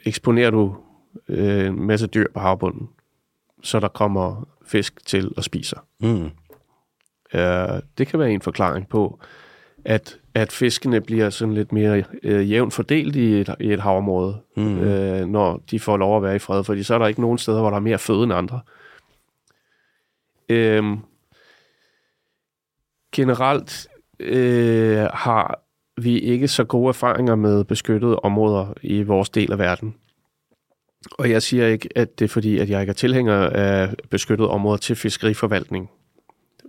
eksponerer 0.04 0.50
du 0.50 0.76
øh, 1.28 1.66
en 1.66 1.86
masse 1.86 2.06
dyr 2.06 2.26
på 2.34 2.40
havbunden, 2.40 2.88
så 3.62 3.80
der 3.80 3.88
kommer 3.88 4.48
fisk 4.66 5.06
til 5.06 5.30
og 5.36 5.44
spiser. 5.44 5.78
Mm. 6.00 6.30
Øh, 7.36 7.80
det 7.98 8.06
kan 8.06 8.18
være 8.18 8.30
en 8.30 8.40
forklaring 8.40 8.88
på, 8.88 9.20
at, 9.84 10.18
at 10.34 10.52
fiskene 10.52 11.00
bliver 11.00 11.30
sådan 11.30 11.54
lidt 11.54 11.72
mere 11.72 12.04
øh, 12.22 12.50
jævnt 12.50 12.74
fordelt 12.74 13.16
i 13.16 13.40
et, 13.40 13.54
i 13.60 13.72
et 13.72 13.80
havområde, 13.80 14.36
Mm. 14.56 14.78
øh, 14.78 15.26
når 15.26 15.62
de 15.70 15.80
får 15.80 15.96
lov 15.96 16.16
at 16.16 16.22
være 16.22 16.36
i 16.36 16.38
fred, 16.38 16.64
fordi 16.64 16.82
så 16.82 16.94
er 16.94 16.98
der 16.98 17.06
ikke 17.06 17.20
nogen 17.20 17.38
steder, 17.38 17.60
hvor 17.60 17.70
der 17.70 17.76
er 17.76 17.80
mere 17.80 17.98
føde 17.98 18.22
end 18.22 18.32
andre. 18.32 18.60
Øhm, 20.48 20.98
generelt 23.12 23.86
øh, 24.20 24.98
har 25.14 25.60
vi 26.00 26.18
ikke 26.18 26.48
så 26.48 26.64
gode 26.64 26.88
erfaringer 26.88 27.34
med 27.34 27.64
beskyttede 27.64 28.18
områder 28.18 28.72
i 28.82 29.02
vores 29.02 29.30
del 29.30 29.52
af 29.52 29.58
verden. 29.58 29.94
Og 31.18 31.30
jeg 31.30 31.42
siger 31.42 31.66
ikke, 31.66 31.88
at 31.96 32.18
det 32.18 32.24
er 32.24 32.28
fordi, 32.28 32.58
at 32.58 32.70
jeg 32.70 32.80
ikke 32.80 32.90
er 32.90 32.94
tilhænger 32.94 33.34
af 33.50 33.94
beskyttede 34.10 34.48
områder 34.48 34.76
til 34.76 34.96
fiskeriforvaltning. 34.96 35.90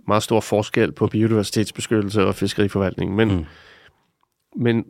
Meget 0.08 0.22
stor 0.22 0.40
forskel 0.40 0.92
på 0.92 1.06
biodiversitetsbeskyttelse 1.06 2.26
og 2.26 2.34
fiskeriforvaltning. 2.34 3.14
Men, 3.14 3.28
Mm. 3.36 3.44
men 4.56 4.84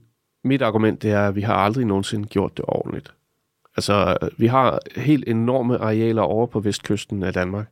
mit 0.44 0.62
argument 0.62 1.02
det 1.02 1.10
er, 1.10 1.28
at 1.28 1.36
vi 1.36 1.40
har 1.40 1.54
aldrig 1.54 1.84
nogensinde 1.86 2.28
gjort 2.28 2.56
det 2.56 2.64
ordentligt. 2.68 3.14
Altså, 3.76 4.16
vi 4.38 4.46
har 4.46 4.78
helt 4.96 5.24
enorme 5.28 5.78
arealer 5.78 6.22
over 6.22 6.46
på 6.46 6.60
vestkysten 6.60 7.22
af 7.22 7.32
Danmark, 7.32 7.66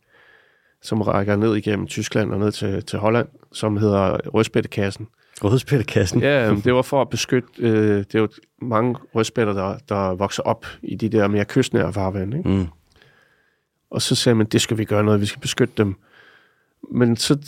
som 0.83 1.01
rækker 1.03 1.37
ned 1.37 1.57
igennem 1.57 1.87
Tyskland 1.87 2.33
og 2.33 2.39
ned 2.39 2.53
til, 2.53 2.83
til 2.85 2.99
Holland, 2.99 3.29
som 3.53 3.77
hedder 3.77 4.17
Rødspættekassen. 4.29 5.07
Rødspættekassen. 5.45 6.21
Ja, 6.21 6.55
det 6.55 6.75
var 6.75 6.83
for 6.83 7.01
at 7.03 7.09
beskytte, 7.09 7.49
øh, 7.59 7.99
det 7.99 8.15
er 8.15 8.19
jo 8.19 8.29
mange 8.63 8.97
rødspætter, 9.15 9.53
der, 9.53 9.79
der 9.89 10.15
vokser 10.15 10.43
op 10.43 10.67
i 10.83 10.95
de 10.97 11.09
der 11.09 11.29
mere 11.29 11.45
kystnære 11.45 11.93
farvande. 11.93 12.39
Ikke? 12.39 12.49
Mm. 12.51 12.67
Og 13.91 14.03
så 14.03 14.15
sagde 14.15 14.35
man, 14.37 14.47
det 14.47 14.61
skal 14.61 14.79
vi 14.79 14.85
gøre 14.85 15.05
noget, 15.05 15.21
vi 15.21 15.27
skal 15.27 15.41
beskytte 15.41 15.75
dem. 15.77 15.95
Men 16.91 17.17
så, 17.17 17.39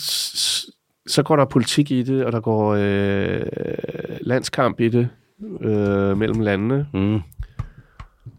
så 1.06 1.22
går 1.22 1.36
der 1.36 1.44
politik 1.44 1.90
i 1.90 2.02
det, 2.02 2.24
og 2.24 2.32
der 2.32 2.40
går 2.40 2.74
øh, 2.78 3.42
landskamp 4.20 4.80
i 4.80 4.88
det 4.88 5.08
øh, 5.60 6.18
mellem 6.18 6.40
landene. 6.40 6.86
Mm. 6.94 7.20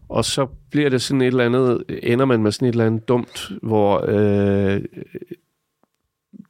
Og 0.08 0.24
så 0.24 0.46
bliver 0.70 0.90
det 0.90 1.02
sådan 1.02 1.20
et 1.20 1.26
eller 1.26 1.44
andet, 1.44 1.84
ender 2.02 2.24
man 2.24 2.42
med 2.42 2.52
sådan 2.52 2.68
et 2.68 2.72
eller 2.72 2.86
andet 2.86 3.08
dumt, 3.08 3.52
hvor 3.62 4.04
øh, 4.08 4.82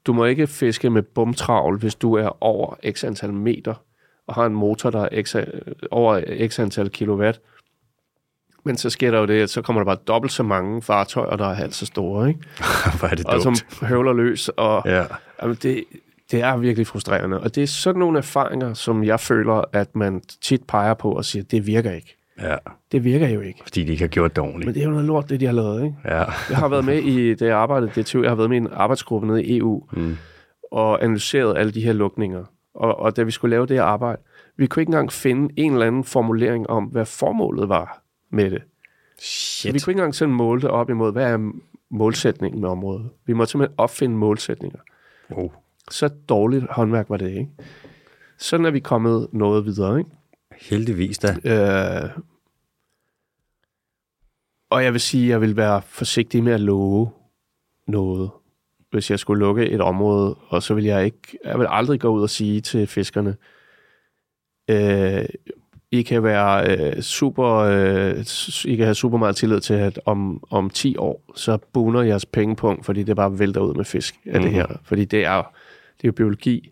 du 0.06 0.12
må 0.12 0.24
ikke 0.24 0.46
fiske 0.46 0.90
med 0.90 1.02
bumtravl, 1.02 1.78
hvis 1.78 1.94
du 1.94 2.14
er 2.14 2.42
over 2.44 2.74
x 2.90 3.04
antal 3.04 3.32
meter, 3.32 3.74
og 4.26 4.34
har 4.34 4.46
en 4.46 4.54
motor, 4.54 4.90
der 4.90 5.08
er 5.12 5.22
x, 5.22 5.36
over 5.90 6.46
x 6.48 6.58
antal 6.58 6.90
kilowatt. 6.90 7.40
Men 8.64 8.76
så 8.76 8.90
sker 8.90 9.10
der 9.10 9.18
jo 9.18 9.26
det, 9.26 9.42
at 9.42 9.50
så 9.50 9.62
kommer 9.62 9.80
der 9.80 9.84
bare 9.84 9.96
dobbelt 10.08 10.32
så 10.32 10.42
mange 10.42 10.82
fartøjer, 10.82 11.36
der 11.36 11.46
er 11.46 11.54
halvt 11.54 11.74
så 11.74 11.86
store, 11.86 12.28
ikke? 12.28 12.40
Hvor 12.98 13.08
er 13.08 13.14
det 13.14 13.26
og 13.26 13.44
dumt. 13.44 13.58
som 13.58 13.86
høvler 13.86 14.12
løs, 14.12 14.48
og 14.48 14.82
Ja. 14.86 15.04
Jamen, 15.42 15.56
det, 15.62 15.84
det 16.30 16.40
er 16.42 16.56
virkelig 16.56 16.86
frustrerende. 16.86 17.40
Og 17.40 17.54
det 17.54 17.62
er 17.62 17.66
sådan 17.66 17.98
nogle 17.98 18.18
erfaringer, 18.18 18.74
som 18.74 19.04
jeg 19.04 19.20
føler, 19.20 19.64
at 19.72 19.96
man 19.96 20.22
tit 20.42 20.62
peger 20.68 20.94
på 20.94 21.12
og 21.12 21.24
siger, 21.24 21.42
det 21.42 21.66
virker 21.66 21.90
ikke. 21.92 22.16
ja, 22.40 22.56
Det 22.92 23.04
virker 23.04 23.28
jo 23.28 23.40
ikke. 23.40 23.60
fordi 23.62 23.84
de 23.84 23.90
ikke 23.92 24.02
har 24.02 24.08
gjort 24.08 24.36
det 24.36 24.44
Men 24.44 24.50
ordentligt. 24.52 24.74
det 24.74 24.80
er 24.80 24.84
jo 24.84 24.90
noget 24.90 25.06
lort, 25.06 25.28
det 25.30 25.40
de 25.40 25.46
har 25.46 25.52
lavet, 25.52 25.84
ikke? 25.84 25.96
Ja. 26.04 26.24
Jeg 26.50 26.56
har 26.56 26.68
været 26.68 26.84
med 26.84 26.98
i 26.98 27.34
det 27.34 27.50
arbejde, 27.50 27.90
det 27.94 28.14
jeg 28.14 28.30
har 28.30 28.34
været 28.34 28.50
med 28.50 28.56
i 28.56 28.60
en 28.60 28.68
arbejdsgruppe 28.72 29.26
nede 29.26 29.44
i 29.44 29.58
EU, 29.58 29.82
Mm. 29.92 30.16
og 30.72 31.04
analyseret 31.04 31.58
alle 31.58 31.72
de 31.72 31.80
her 31.80 31.92
lukninger. 31.92 32.44
Og, 32.74 32.98
og 32.98 33.16
da 33.16 33.22
vi 33.22 33.30
skulle 33.30 33.50
lave 33.50 33.66
det 33.66 33.76
her 33.76 33.82
arbejde, 33.84 34.22
vi 34.56 34.66
kunne 34.66 34.82
ikke 34.82 34.90
engang 34.90 35.12
finde 35.12 35.54
en 35.56 35.72
eller 35.72 35.86
anden 35.86 36.04
formulering 36.04 36.70
om, 36.70 36.84
hvad 36.84 37.06
formålet 37.06 37.68
var 37.68 38.02
med 38.30 38.50
det. 38.50 38.62
Shit. 39.18 39.74
Vi 39.74 39.78
kunne 39.78 39.92
ikke 39.92 39.98
engang 39.98 40.14
sådan 40.14 40.34
måle 40.34 40.60
det 40.60 40.70
op 40.70 40.90
imod, 40.90 41.12
hvad 41.12 41.32
er 41.32 41.52
målsætningen 41.90 42.60
med 42.60 42.68
området. 42.68 43.10
Vi 43.26 43.32
måtte 43.32 43.50
simpelthen 43.50 43.78
opfinde 43.78 44.16
målsætninger. 44.16 44.78
Oh. 45.30 45.50
Så 45.90 46.08
dårligt 46.08 46.64
håndværk 46.70 47.10
var 47.10 47.16
det, 47.16 47.30
ikke? 47.30 47.50
Sådan 48.38 48.66
er 48.66 48.70
vi 48.70 48.80
kommet 48.80 49.28
noget 49.32 49.64
videre, 49.64 49.98
ikke? 49.98 50.10
Heldigvis 50.60 51.18
da. 51.18 51.28
Øh, 51.28 52.10
og 54.70 54.84
jeg 54.84 54.92
vil 54.92 55.00
sige, 55.00 55.24
at 55.24 55.30
jeg 55.30 55.40
vil 55.40 55.56
være 55.56 55.82
forsigtig 55.82 56.44
med 56.44 56.52
at 56.52 56.60
love 56.60 57.10
noget, 57.86 58.30
hvis 58.90 59.10
jeg 59.10 59.18
skulle 59.18 59.40
lukke 59.40 59.66
et 59.66 59.80
område, 59.80 60.34
og 60.34 60.62
så 60.62 60.74
vil 60.74 60.84
jeg 60.84 61.04
ikke, 61.04 61.38
jeg 61.44 61.58
vil 61.58 61.66
aldrig 61.70 62.00
gå 62.00 62.08
ud 62.08 62.22
og 62.22 62.30
sige 62.30 62.60
til 62.60 62.86
fiskerne, 62.86 63.36
øh, 64.70 65.24
I 65.92 66.02
kan 66.02 66.22
være 66.22 66.76
øh, 66.76 67.02
super, 67.02 67.48
øh, 67.54 68.24
I 68.64 68.76
kan 68.76 68.84
have 68.84 68.94
super 68.94 69.18
meget 69.18 69.36
tillid 69.36 69.60
til, 69.60 69.74
at 69.74 70.00
om, 70.04 70.44
om 70.50 70.70
10 70.70 70.96
år, 70.96 71.22
så 71.36 71.58
buner 71.72 72.02
jeres 72.02 72.26
pengepunkt, 72.26 72.86
fordi 72.86 73.02
det 73.02 73.16
bare 73.16 73.38
vælter 73.38 73.60
ud 73.60 73.74
med 73.74 73.84
fisk 73.84 74.14
af 74.14 74.32
mm-hmm. 74.32 74.42
det 74.42 74.52
her. 74.52 74.66
Fordi 74.84 75.04
det 75.04 75.24
er, 75.24 75.36
det 75.96 76.04
er 76.04 76.08
jo 76.08 76.12
biologi. 76.12 76.70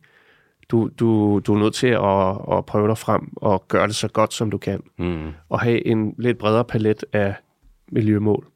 Du, 0.70 0.90
du, 0.98 1.40
du 1.46 1.54
er 1.54 1.58
nødt 1.58 1.74
til 1.74 1.86
at, 1.86 2.58
at 2.58 2.66
prøve 2.66 2.88
dig 2.88 2.98
frem 2.98 3.32
og 3.36 3.68
gøre 3.68 3.86
det 3.86 3.94
så 3.94 4.08
godt, 4.08 4.34
som 4.34 4.50
du 4.50 4.58
kan. 4.58 4.82
Mm. 4.98 5.30
Og 5.48 5.60
have 5.60 5.86
en 5.86 6.14
lidt 6.18 6.38
bredere 6.38 6.64
palet 6.64 7.04
af 7.12 7.34
miljømål. 7.92 8.46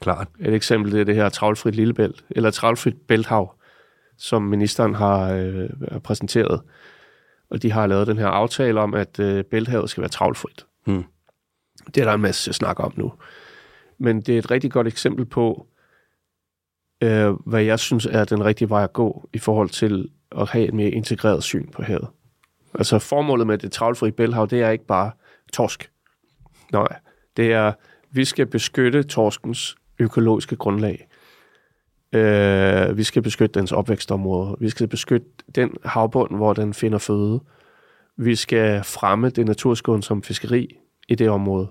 Klart. 0.00 0.28
Et 0.40 0.54
eksempel 0.54 0.92
det 0.92 1.00
er 1.00 1.04
det 1.04 1.14
her 1.14 1.28
travlfrit 1.28 1.74
lillebælt, 1.74 2.24
eller 2.30 2.50
travlfrit 2.50 2.96
bælthav, 3.08 3.54
som 4.18 4.42
ministeren 4.42 4.94
har 4.94 5.32
øh, 5.32 5.68
præsenteret. 6.04 6.60
Og 7.50 7.62
de 7.62 7.72
har 7.72 7.86
lavet 7.86 8.06
den 8.06 8.18
her 8.18 8.26
aftale 8.26 8.80
om, 8.80 8.94
at 8.94 9.20
øh, 9.20 9.44
bælthavet 9.44 9.90
skal 9.90 10.00
være 10.00 10.08
travlfrit. 10.08 10.66
Mm. 10.86 11.04
Det 11.86 12.00
er 12.00 12.04
der 12.04 12.12
en 12.12 12.20
masse 12.20 12.52
snak 12.52 12.80
om 12.80 12.92
nu. 12.96 13.12
Men 13.98 14.20
det 14.20 14.34
er 14.34 14.38
et 14.38 14.50
rigtig 14.50 14.70
godt 14.70 14.86
eksempel 14.86 15.24
på, 15.24 15.66
øh, 17.02 17.32
hvad 17.46 17.62
jeg 17.62 17.78
synes 17.78 18.06
er 18.06 18.24
den 18.24 18.44
rigtige 18.44 18.70
vej 18.70 18.84
at 18.84 18.92
gå 18.92 19.28
i 19.32 19.38
forhold 19.38 19.68
til 19.68 20.10
at 20.36 20.48
have 20.48 20.68
et 20.68 20.74
mere 20.74 20.90
integreret 20.90 21.42
syn 21.42 21.66
på 21.70 21.82
havet. 21.82 22.08
Altså 22.74 22.98
formålet 22.98 23.46
med 23.46 23.58
det 23.58 23.72
travlfri 23.72 24.10
bælthav, 24.10 24.46
det 24.46 24.62
er 24.62 24.70
ikke 24.70 24.86
bare 24.86 25.10
torsk. 25.52 25.90
Nej, 26.72 26.98
det 27.36 27.52
er, 27.52 27.72
vi 28.10 28.24
skal 28.24 28.46
beskytte 28.46 29.02
torskens 29.02 29.76
økologiske 29.98 30.56
grundlag. 30.56 31.08
Øh, 32.12 32.96
vi 32.96 33.02
skal 33.02 33.22
beskytte 33.22 33.60
dens 33.60 33.72
opvækstområder. 33.72 34.54
Vi 34.60 34.68
skal 34.68 34.88
beskytte 34.88 35.26
den 35.54 35.70
havbund, 35.84 36.36
hvor 36.36 36.52
den 36.52 36.74
finder 36.74 36.98
føde. 36.98 37.40
Vi 38.16 38.34
skal 38.34 38.84
fremme 38.84 39.30
det 39.30 39.46
naturskånsomme 39.46 40.22
fiskeri 40.22 40.76
i 41.08 41.14
det 41.14 41.30
område. 41.30 41.68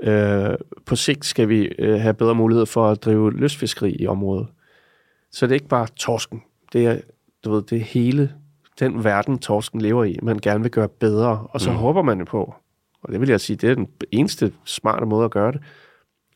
Øh, 0.00 0.54
på 0.86 0.96
sigt 0.96 1.24
skal 1.24 1.48
vi 1.48 1.68
øh, 1.78 2.00
have 2.00 2.14
bedre 2.14 2.34
mulighed 2.34 2.66
for 2.66 2.90
at 2.90 3.04
drive 3.04 3.32
lystfiskeri 3.32 3.96
i 4.00 4.06
området. 4.06 4.46
Så 5.32 5.46
det 5.46 5.52
er 5.52 5.54
ikke 5.56 5.68
bare 5.68 5.86
torsken. 5.96 6.42
Det 6.72 6.86
er, 6.86 7.00
du 7.44 7.52
ved, 7.52 7.62
det 7.62 7.76
er 7.80 7.84
hele 7.84 8.32
den 8.80 9.04
verden, 9.04 9.38
torsken 9.38 9.80
lever 9.80 10.04
i, 10.04 10.18
man 10.22 10.38
gerne 10.38 10.62
vil 10.62 10.70
gøre 10.70 10.88
bedre. 10.88 11.46
Og 11.50 11.60
så 11.60 11.70
mm. 11.70 11.76
håber 11.76 12.02
man 12.02 12.18
jo 12.18 12.24
på, 12.24 12.54
og 13.02 13.12
det 13.12 13.20
vil 13.20 13.28
jeg 13.28 13.40
sige, 13.40 13.56
det 13.56 13.70
er 13.70 13.74
den 13.74 13.88
eneste 14.12 14.52
smarte 14.64 15.06
måde 15.06 15.24
at 15.24 15.30
gøre 15.30 15.52
det, 15.52 15.60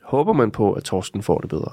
håber 0.03 0.33
man 0.33 0.51
på, 0.51 0.73
at 0.73 0.85
torsken 0.85 1.23
får 1.23 1.39
det 1.39 1.51
bedre. 1.51 1.73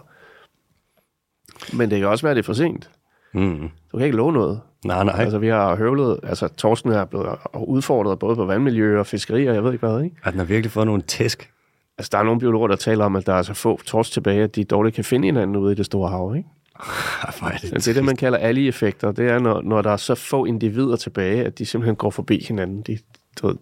Men 1.73 1.89
det 1.91 1.99
kan 1.99 2.07
også 2.07 2.25
være, 2.25 2.33
det 2.35 2.39
er 2.39 2.43
for 2.43 2.53
sent. 2.53 2.89
Mm. 3.33 3.69
Du 3.91 3.97
kan 3.97 4.05
ikke 4.05 4.17
love 4.17 4.33
noget. 4.33 4.59
Nej, 4.85 5.03
nej. 5.03 5.15
Altså, 5.19 5.37
vi 5.37 5.47
har 5.47 5.75
høvlet, 5.75 6.19
altså 6.23 6.47
torsken 6.47 6.91
er 6.91 7.05
blevet 7.05 7.27
udfordret 7.53 8.19
både 8.19 8.35
på 8.35 8.45
vandmiljø 8.45 8.99
og 8.99 9.07
fiskeri, 9.07 9.45
og 9.45 9.55
jeg 9.55 9.63
ved 9.63 9.73
ikke 9.73 9.87
hvad, 9.87 10.01
ikke? 10.03 10.15
At 10.23 10.31
den 10.33 10.39
har 10.39 10.45
virkelig 10.45 10.71
fået 10.71 10.85
nogle 10.85 11.01
tæsk. 11.01 11.49
Altså, 11.97 12.09
der 12.11 12.17
er 12.17 12.23
nogle 12.23 12.39
biologer, 12.39 12.67
der 12.67 12.75
taler 12.75 13.05
om, 13.05 13.15
at 13.15 13.25
der 13.25 13.33
er 13.33 13.41
så 13.41 13.53
få 13.53 13.79
torsk 13.85 14.11
tilbage, 14.11 14.43
at 14.43 14.55
de 14.55 14.63
dårligt 14.63 14.95
kan 14.95 15.03
finde 15.03 15.25
hinanden 15.25 15.55
ude 15.55 15.71
i 15.71 15.75
det 15.75 15.85
store 15.85 16.09
hav, 16.09 16.33
ikke? 16.37 16.49
Hvor 17.39 17.47
er 17.47 17.57
det, 17.57 17.71
det 17.73 17.87
er 17.87 17.93
det, 17.93 18.03
man 18.05 18.15
kalder 18.15 18.37
allie-effekter. 18.37 19.11
Det 19.11 19.29
er, 19.31 19.39
når, 19.39 19.61
når 19.61 19.81
der 19.81 19.91
er 19.91 19.97
så 19.97 20.15
få 20.15 20.45
individer 20.45 20.95
tilbage, 20.95 21.45
at 21.45 21.57
de 21.59 21.65
simpelthen 21.65 21.95
går 21.95 22.09
forbi 22.09 22.45
hinanden. 22.47 22.81
De, 22.81 22.97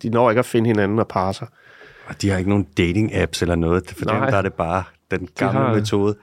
de 0.04 0.10
når 0.10 0.30
ikke 0.30 0.40
at 0.40 0.46
finde 0.46 0.68
hinanden 0.68 1.00
og 1.00 1.08
parre 1.08 1.34
sig. 1.34 1.48
Og 2.08 2.22
de 2.22 2.30
har 2.30 2.38
ikke 2.38 2.50
nogen 2.50 2.68
dating-apps 2.80 3.42
eller 3.42 3.56
noget. 3.56 3.84
For 3.98 4.06
dem 4.06 4.16
Nej. 4.16 4.30
der 4.30 4.38
er 4.38 4.42
det 4.42 4.54
bare 4.54 4.84
den 5.12 5.30
gamle 5.38 5.60
har- 5.60 5.74
metode. 5.74 6.16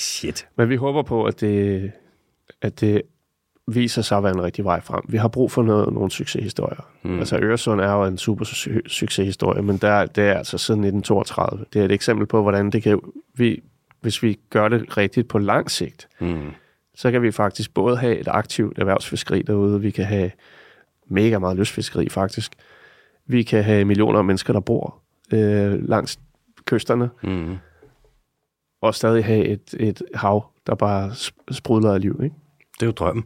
Shit. 0.00 0.48
Men 0.56 0.68
vi 0.68 0.76
håber 0.76 1.02
på, 1.02 1.24
at 1.24 1.40
det, 1.40 1.92
at 2.62 2.80
det 2.80 3.02
viser 3.66 4.02
sig 4.02 4.18
at 4.18 4.24
være 4.24 4.32
en 4.34 4.42
rigtig 4.42 4.64
vej 4.64 4.80
frem. 4.80 5.00
Vi 5.08 5.16
har 5.16 5.28
brug 5.28 5.50
for 5.52 5.62
noget, 5.62 5.94
nogle 5.94 6.10
succeshistorier. 6.10 6.88
Mm. 7.02 7.18
Altså 7.18 7.38
Øresund 7.38 7.80
er 7.80 7.92
jo 7.92 8.04
en 8.04 8.18
super 8.18 8.44
su- 8.44 8.88
succeshistorie, 8.88 9.62
men 9.62 9.76
der, 9.76 10.06
det 10.06 10.24
er 10.28 10.34
altså 10.34 10.58
siden 10.58 10.80
1932. 10.80 11.64
Det 11.72 11.80
er 11.80 11.84
et 11.84 11.92
eksempel 11.92 12.26
på, 12.26 12.42
hvordan 12.42 12.70
det 12.70 12.82
kan... 12.82 13.00
Vi, 13.34 13.62
hvis 14.00 14.22
vi 14.22 14.38
gør 14.50 14.68
det 14.68 14.96
rigtigt 14.96 15.28
på 15.28 15.38
lang 15.38 15.70
sigt, 15.70 16.08
Mm. 16.20 16.50
så 16.94 17.10
kan 17.10 17.22
vi 17.22 17.30
faktisk 17.32 17.74
både 17.74 17.96
have 17.96 18.18
et 18.18 18.28
aktivt 18.28 18.78
erhvervsfiskeri 18.78 19.42
derude, 19.42 19.80
vi 19.80 19.90
kan 19.90 20.04
have 20.04 20.30
mega 21.08 21.38
meget 21.38 21.56
lystfiskeri 21.56 22.08
faktisk, 22.08 22.52
vi 23.26 23.42
kan 23.42 23.64
have 23.64 23.84
millioner 23.84 24.18
af 24.18 24.24
mennesker, 24.24 24.52
der 24.52 24.60
bor 24.60 24.98
øh, 25.32 25.88
langs 25.88 26.18
kysterne, 26.64 27.10
Mm. 27.22 27.56
Og 28.80 28.94
stadig 28.94 29.24
have 29.24 29.44
et, 29.44 29.74
et 29.80 30.02
hav, 30.14 30.44
der 30.66 30.74
bare 30.74 31.10
sp- 31.10 31.44
sprudler 31.50 31.92
af 31.94 32.00
liv. 32.00 32.20
Ikke? 32.24 32.36
Det 32.74 32.82
er 32.82 32.86
jo 32.86 32.92
drømmen. 32.92 33.24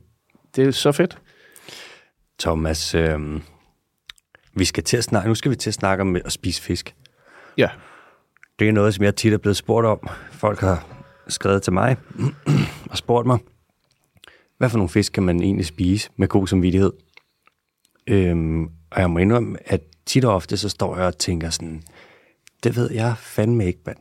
Det 0.57 0.67
er 0.67 0.71
så 0.71 0.93
fedt. 0.93 1.19
Thomas, 2.39 2.95
øh, 2.95 3.41
vi 4.57 4.65
skal 4.65 4.85
til 4.85 4.97
at 4.97 5.05
snakke, 5.05 5.29
nu 5.29 5.35
skal 5.35 5.51
vi 5.51 5.57
til 5.57 5.71
at 5.71 5.75
snakke 5.75 6.03
om 6.03 6.17
at 6.17 6.33
spise 6.33 6.63
fisk. 6.63 6.95
Ja. 7.59 7.69
Det 8.59 8.69
er 8.69 8.73
noget, 8.73 8.95
som 8.95 9.05
jeg 9.05 9.17
tit 9.17 9.33
er 9.33 9.39
blevet 9.39 9.57
spurgt 9.57 9.87
om. 9.87 10.09
Folk 10.33 10.61
har 10.61 10.87
skrevet 11.29 11.63
til 11.63 11.73
mig 11.73 11.97
og 12.91 12.97
spurgt 12.97 13.27
mig, 13.27 13.39
hvad 14.59 14.71
for 14.71 14.79
nogle 14.79 14.89
fisk 14.89 15.13
kan 15.13 15.23
man 15.23 15.43
egentlig 15.43 15.67
spise 15.67 16.11
med 16.17 16.29
god 16.29 16.47
samvittighed? 16.47 16.93
Øhm, 18.07 18.65
og 18.65 19.01
jeg 19.01 19.11
må 19.11 19.19
indrømme, 19.19 19.59
at 19.67 19.81
tit 20.07 20.25
og 20.25 20.35
ofte, 20.35 20.57
så 20.57 20.69
står 20.69 20.97
jeg 20.97 21.07
og 21.07 21.19
tænker 21.19 21.51
sådan, 21.51 21.83
det 22.63 22.77
ved 22.77 22.91
jeg 22.93 23.15
fandme 23.19 23.67
ikke, 23.67 23.81
mand. 23.87 23.99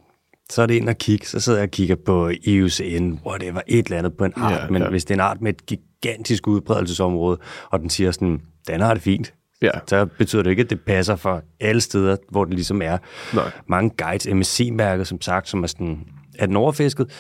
Så 0.50 0.62
er 0.62 0.66
det 0.66 0.74
ind 0.74 0.90
og 0.90 0.98
kigge, 0.98 1.28
så 1.28 1.40
sidder 1.40 1.60
jeg 1.60 1.64
og 1.68 1.72
kigger 1.72 1.96
på 2.06 2.32
IUCN, 2.44 3.14
whatever, 3.26 3.62
et 3.68 3.86
eller 3.86 3.98
andet 3.98 4.14
på 4.18 4.26
en 4.26 4.34
art. 4.36 4.52
Ja, 4.52 4.70
men 4.70 4.82
ja. 4.82 4.90
hvis 4.90 5.06
det 5.06 5.12
er 5.12 5.16
en 5.16 5.22
art 5.30 5.42
med 5.42 5.54
et 5.54 5.66
gigantisk 5.66 6.48
udbredelsesområde, 6.48 7.38
og 7.72 7.80
den 7.80 7.90
siger 7.90 8.12
sådan, 8.12 8.42
den 8.68 8.82
har 8.82 8.94
det 8.94 9.04
fint, 9.04 9.34
Ja. 9.62 9.70
så 9.88 10.06
betyder 10.18 10.44
det 10.44 10.50
ikke, 10.50 10.64
at 10.64 10.70
det 10.70 10.82
passer 10.82 11.16
for 11.16 11.42
alle 11.60 11.82
steder, 11.82 12.16
hvor 12.32 12.46
det 12.46 12.54
ligesom 12.54 12.82
er. 12.82 12.98
Nej. 13.36 13.52
Mange 13.68 13.92
guides, 13.98 14.28
MSC-mærker, 14.34 15.04
som 15.04 15.22
sagt, 15.22 15.50
som 15.50 15.64
er 15.64 15.68
sådan, 15.68 16.00
er 16.40 16.46
den 16.46 16.56
overfisket? 16.56 17.12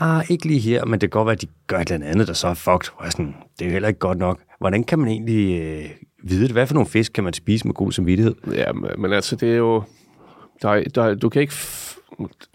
Ah, 0.00 0.24
ikke 0.30 0.46
lige 0.46 0.60
her, 0.60 0.84
men 0.84 0.92
det 0.92 1.00
kan 1.00 1.18
godt 1.18 1.26
være, 1.26 1.32
at 1.32 1.42
de 1.42 1.46
gør 1.66 1.78
et 1.78 1.90
eller 1.90 2.06
andet, 2.06 2.28
der 2.28 2.32
så 2.34 2.48
er 2.48 2.54
fucked. 2.54 2.88
Og 2.96 3.12
sådan, 3.12 3.34
det 3.58 3.64
er 3.64 3.66
jo 3.68 3.72
heller 3.72 3.88
ikke 3.88 4.00
godt 4.00 4.18
nok. 4.18 4.40
Hvordan 4.60 4.84
kan 4.84 4.98
man 4.98 5.08
egentlig 5.08 5.60
øh, 5.60 5.84
vide 6.24 6.42
det? 6.42 6.50
Hvad 6.52 6.66
for 6.66 6.74
nogle 6.74 6.88
fisk 6.88 7.12
kan 7.12 7.24
man 7.24 7.32
spise 7.32 7.66
med 7.66 7.74
god 7.74 7.92
samvittighed? 7.92 8.34
Ja, 8.54 8.72
men 8.98 9.12
altså, 9.12 9.36
det 9.36 9.52
er 9.52 9.56
jo... 9.56 9.82
Der, 10.62 10.68
er- 10.68 10.84
der, 10.94 11.02
er- 11.04 11.14
du 11.14 11.28
kan 11.28 11.42
ikke... 11.42 11.54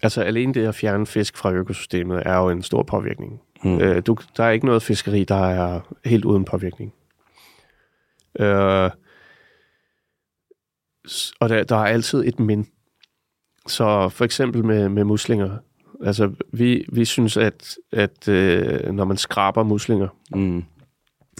Altså, 0.03 0.21
alene 0.21 0.53
det 0.53 0.67
at 0.67 0.75
fjerne 0.75 1.05
fisk 1.05 1.37
fra 1.37 1.51
økosystemet 1.51 2.23
er 2.25 2.37
jo 2.37 2.49
en 2.49 2.63
stor 2.63 2.83
påvirkning. 2.83 3.41
Mm. 3.63 3.79
Øh, 3.79 4.01
du, 4.07 4.17
der 4.37 4.43
er 4.43 4.49
ikke 4.51 4.65
noget 4.65 4.83
fiskeri, 4.83 5.23
der 5.23 5.45
er 5.47 5.79
helt 6.05 6.25
uden 6.25 6.45
påvirkning. 6.45 6.93
Øh, 8.39 8.89
og 11.39 11.49
der, 11.49 11.63
der 11.63 11.75
er 11.75 11.85
altid 11.85 12.23
et 12.25 12.39
men. 12.39 12.67
Så 13.67 14.09
for 14.09 14.25
eksempel 14.25 14.65
med, 14.65 14.89
med 14.89 15.03
muslinger. 15.03 15.57
Altså, 16.03 16.31
vi, 16.53 16.85
vi 16.91 17.05
synes, 17.05 17.37
at, 17.37 17.75
at 17.91 18.27
øh, 18.27 18.91
når 18.91 19.05
man 19.05 19.17
skraber 19.17 19.63
muslinger, 19.63 20.07
Mm. 20.35 20.63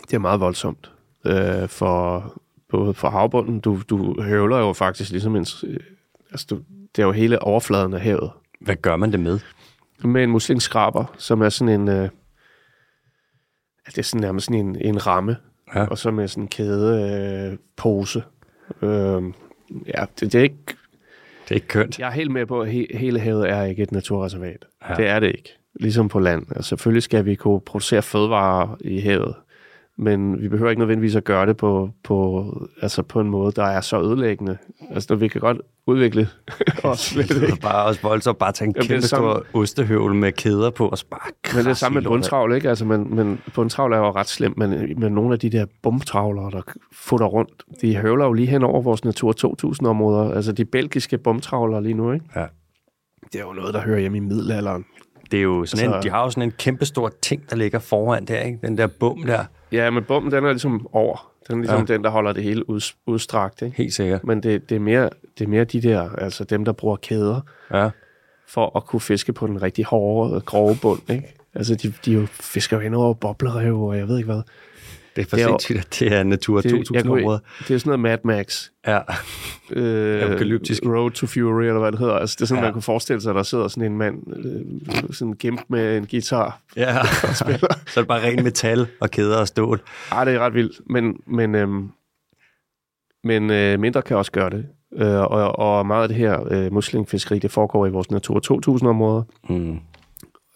det 0.08 0.14
er 0.14 0.20
meget 0.20 0.40
voldsomt 0.40 0.92
øh, 1.26 1.68
for 1.70 2.34
både 2.70 2.94
for 2.94 3.10
havbunden. 3.10 3.60
Du, 3.60 3.82
du 3.90 4.22
høvler 4.22 4.58
jo 4.58 4.74
faktisk 4.74 5.12
ligesom 5.12 5.36
en... 5.36 5.46
øh, 5.64 5.80
Altså, 6.32 6.48
du, 6.50 6.62
det 6.96 7.02
er 7.02 7.06
jo 7.06 7.12
hele 7.12 7.44
overfladen 7.44 7.94
af 7.94 8.02
havet. 8.02 8.32
Hvad 8.60 8.76
gør 8.76 8.96
man 8.96 9.12
det 9.12 9.20
med? 9.20 9.40
Med 10.04 10.24
en 10.24 10.30
muslingskraber, 10.32 11.16
som 11.18 11.42
er 11.42 11.50
sådan 11.50 11.82
en... 11.82 11.88
Øh, 11.90 12.10
det 13.86 13.98
er 13.98 14.02
sådan 14.02 14.22
nærmest 14.22 14.46
sådan 14.46 14.60
en, 14.66 14.76
en 14.82 15.08
ramme, 15.08 15.38
Ja. 15.76 15.86
og 15.86 15.98
så 15.98 16.12
med 16.12 16.28
sådan 16.28 16.44
en 16.44 16.48
kæde 16.48 17.52
øh, 17.52 17.58
pose. 17.78 18.24
Øh, 18.82 19.24
ja, 19.88 20.06
det, 20.20 20.34
det 20.34 20.36
er 20.36 20.44
ikke... 20.44 20.58
Det 21.44 21.52
er 21.52 21.56
ikke 21.56 21.68
kønt. 21.68 22.00
Jeg 22.00 22.08
er 22.08 22.12
helt 22.12 22.32
med 22.32 22.46
på, 22.46 22.62
at 22.62 22.72
he, 22.72 22.88
hele 22.94 23.20
havet 23.20 23.50
er 23.50 23.64
ikke 23.64 23.84
et 23.84 23.92
naturreservat. 23.92 24.66
Ja. 24.90 24.94
Det 24.96 25.08
er 25.08 25.20
det 25.20 25.28
ikke. 25.28 25.50
Ligesom 25.80 26.08
på 26.10 26.20
land. 26.20 26.46
Altså, 26.56 26.70
selvfølgelig 26.70 27.04
skal 27.04 27.26
vi 27.26 27.36
kunne 27.36 27.62
producere 27.62 28.02
fødevarer 28.02 28.78
i 28.82 29.00
havet. 29.00 29.36
Men 30.02 30.42
vi 30.42 30.48
behøver 30.50 30.70
ikke 30.70 30.80
nødvendigvis 30.80 31.16
at 31.16 31.24
gøre 31.24 31.46
det 31.46 31.58
på, 31.58 31.90
på, 32.04 32.46
altså 32.82 33.04
på 33.04 33.20
en 33.22 33.30
måde, 33.30 33.52
der 33.52 33.64
er 33.64 33.82
så 33.82 34.02
ødelæggende. 34.02 34.58
Altså, 34.90 35.08
når 35.10 35.18
vi 35.18 35.28
kan 35.28 35.42
godt 35.42 35.58
udvikle 35.88 36.28
os 36.84 37.16
lidt, 37.16 37.30
Det 37.30 37.42
ikke? 37.44 37.62
bare 37.62 37.86
også 37.86 38.02
voldsomt 38.02 38.38
bare 38.38 38.52
tage 38.52 38.68
en 38.68 38.74
Jamen, 38.76 38.88
kæmpe 38.88 39.08
stor 39.08 39.46
ostehøvle 39.54 40.16
med 40.16 40.32
kæder 40.32 40.70
på, 40.70 40.88
og 40.88 40.98
bare 41.12 41.20
Men 41.56 41.64
det 41.66 41.70
er 41.70 41.74
samme 41.74 42.00
med 42.02 42.10
bundtravl, 42.10 42.56
ikke? 42.56 42.70
Altså, 42.70 42.86
men, 42.86 43.16
men 43.16 43.42
bundtravl 43.56 43.94
er 43.94 43.98
jo 43.98 44.12
ret 44.12 44.28
slemt, 44.28 44.58
men, 44.58 45.00
men 45.00 45.12
nogle 45.14 45.34
af 45.34 45.40
de 45.40 45.50
der 45.50 45.66
bumtravlere, 45.84 46.52
der 46.52 46.62
futter 46.94 47.26
rundt, 47.26 47.64
de 47.82 47.96
høvler 47.98 48.26
jo 48.26 48.34
lige 48.34 48.48
hen 48.48 48.64
over 48.64 48.82
vores 48.82 49.06
Natur 49.06 49.34
2000-områder. 49.66 50.34
Altså 50.34 50.52
de 50.52 50.66
belgiske 50.66 51.18
bumtravlere 51.18 51.84
lige 51.84 51.94
nu, 51.94 52.12
ikke? 52.12 52.26
Ja. 52.36 52.46
Det 53.34 53.40
er 53.42 53.44
jo 53.46 53.54
noget, 53.54 53.74
der 53.74 53.82
hører 53.82 54.00
hjemme 54.00 54.18
i 54.18 54.22
middelalderen. 54.22 54.86
Det 55.32 55.38
er 55.40 55.44
jo 55.44 55.66
sådan 55.66 55.86
Altså- 55.86 55.98
en, 55.98 56.04
de 56.04 56.10
har 56.10 56.24
jo 56.24 56.30
sådan 56.30 56.44
en 56.44 56.52
kæmpe 56.52 56.86
stor 56.86 57.12
ting, 57.22 57.50
der 57.50 57.56
ligger 57.56 57.80
foran 57.80 58.26
der, 58.26 58.40
ikke? 58.40 58.60
Den 58.64 58.78
der 58.78 58.88
bum 59.00 59.24
der. 59.24 59.46
Ja, 59.72 59.90
men 59.90 60.04
bummen, 60.04 60.32
den 60.32 60.46
er 60.46 60.50
ligesom 60.50 60.88
over. 60.92 61.32
Den 61.48 61.56
er 61.58 61.62
ligesom 61.62 61.86
Ja. 61.90 61.94
den, 61.94 62.04
der 62.04 62.10
holder 62.10 62.34
det 62.34 62.44
hele 62.44 62.70
ud, 62.70 62.82
udstrakt, 63.06 63.62
ikke? 63.62 63.78
Helt 63.78 63.94
sikkert. 63.94 64.24
Men 64.24 64.44
det, 64.44 64.70
det, 64.70 64.76
er 64.76 64.80
mere, 64.80 65.10
det 65.40 65.44
er 65.46 65.50
mere 65.50 65.64
de 65.64 65.82
der, 65.82 66.10
altså 66.18 66.44
dem, 66.44 66.66
der 66.66 66.72
bruger 66.72 66.96
kæder, 66.96 67.42
Ja. 67.74 67.90
for 68.48 68.78
at 68.78 68.86
kunne 68.86 69.00
fiske 69.00 69.34
på 69.34 69.48
den 69.48 69.62
rigtig 69.62 69.86
hårde, 69.86 70.42
grove 70.42 70.78
bund, 70.82 71.10
ikke? 71.10 71.36
Altså, 71.56 71.76
de, 71.76 71.94
de 72.06 72.12
jo 72.14 72.26
fisker 72.32 72.78
jo 72.78 72.84
ind 72.84 72.96
over 72.96 73.14
boblerev, 73.14 73.82
og 73.82 73.98
jeg 73.98 74.08
ved 74.08 74.18
ikke 74.18 74.32
hvad. 74.32 74.42
Det 75.16 75.22
er 75.22 75.26
for 75.30 75.36
Det 75.36 75.44
er 75.44 75.48
sindssygt, 75.48 75.78
at 75.80 75.98
det 76.00 76.14
er 76.14 76.24
Natur 76.24 76.62
Det, 76.62 76.66
jeg 76.66 76.72
2000 76.80 77.08
kunne, 77.08 77.20
områder. 77.22 77.40
det 77.68 77.74
er 77.74 77.78
sådan 77.78 78.00
noget 78.00 78.00
Mad 78.00 78.36
Max. 78.38 78.70
Ja. 78.88 79.00
øh, 79.72 80.24
Apokalyptisk. 80.24 80.84
Road 80.86 81.12
to 81.12 81.28
Fury, 81.28 81.64
eller 81.64 81.80
hvad 81.80 81.92
det 81.92 82.00
hedder. 82.00 82.14
Altså, 82.14 82.36
det 82.40 82.42
er 82.42 82.46
sådan, 82.46 82.64
Ja. 82.64 82.68
man 82.68 82.74
kunne 82.74 82.82
forestille 82.82 83.22
sig, 83.22 83.30
at 83.30 83.36
der 83.36 83.44
sidder 83.44 83.68
sådan 83.68 83.92
en 83.92 83.98
mand, 83.98 84.24
øh, 84.46 85.14
sådan 85.14 85.34
gemt 85.40 85.70
med 85.70 85.98
en 85.98 86.08
guitar. 86.12 86.60
ja. 86.78 87.04
så 87.38 87.44
er 87.96 88.00
det 88.02 88.08
bare 88.08 88.22
ren 88.28 88.44
metal 88.44 88.88
og 89.00 89.12
kæder 89.12 89.38
og 89.38 89.48
stål. 89.48 89.82
Ej, 90.12 90.26
det 90.26 90.34
er 90.36 90.40
ret 90.40 90.54
vildt, 90.54 90.82
men, 90.90 91.20
men, 91.28 91.56
øhm, 91.56 91.90
men 93.24 93.50
øh, 93.50 93.80
mindre 93.80 94.02
kan 94.02 94.18
også 94.18 94.32
gøre 94.32 94.50
det. 94.50 94.66
Øh, 94.98 95.20
og, 95.20 95.60
og 95.60 95.86
meget 95.86 96.02
af 96.04 96.08
det 96.10 96.18
her 96.18 96.40
øh, 96.52 96.74
muslingfiskeri, 96.74 97.40
det 97.40 97.52
foregår 97.52 97.86
i 97.86 97.90
vores 97.90 98.12
Natur 98.12 98.40
2000-områder, 98.70 99.24
Mm. 99.50 99.80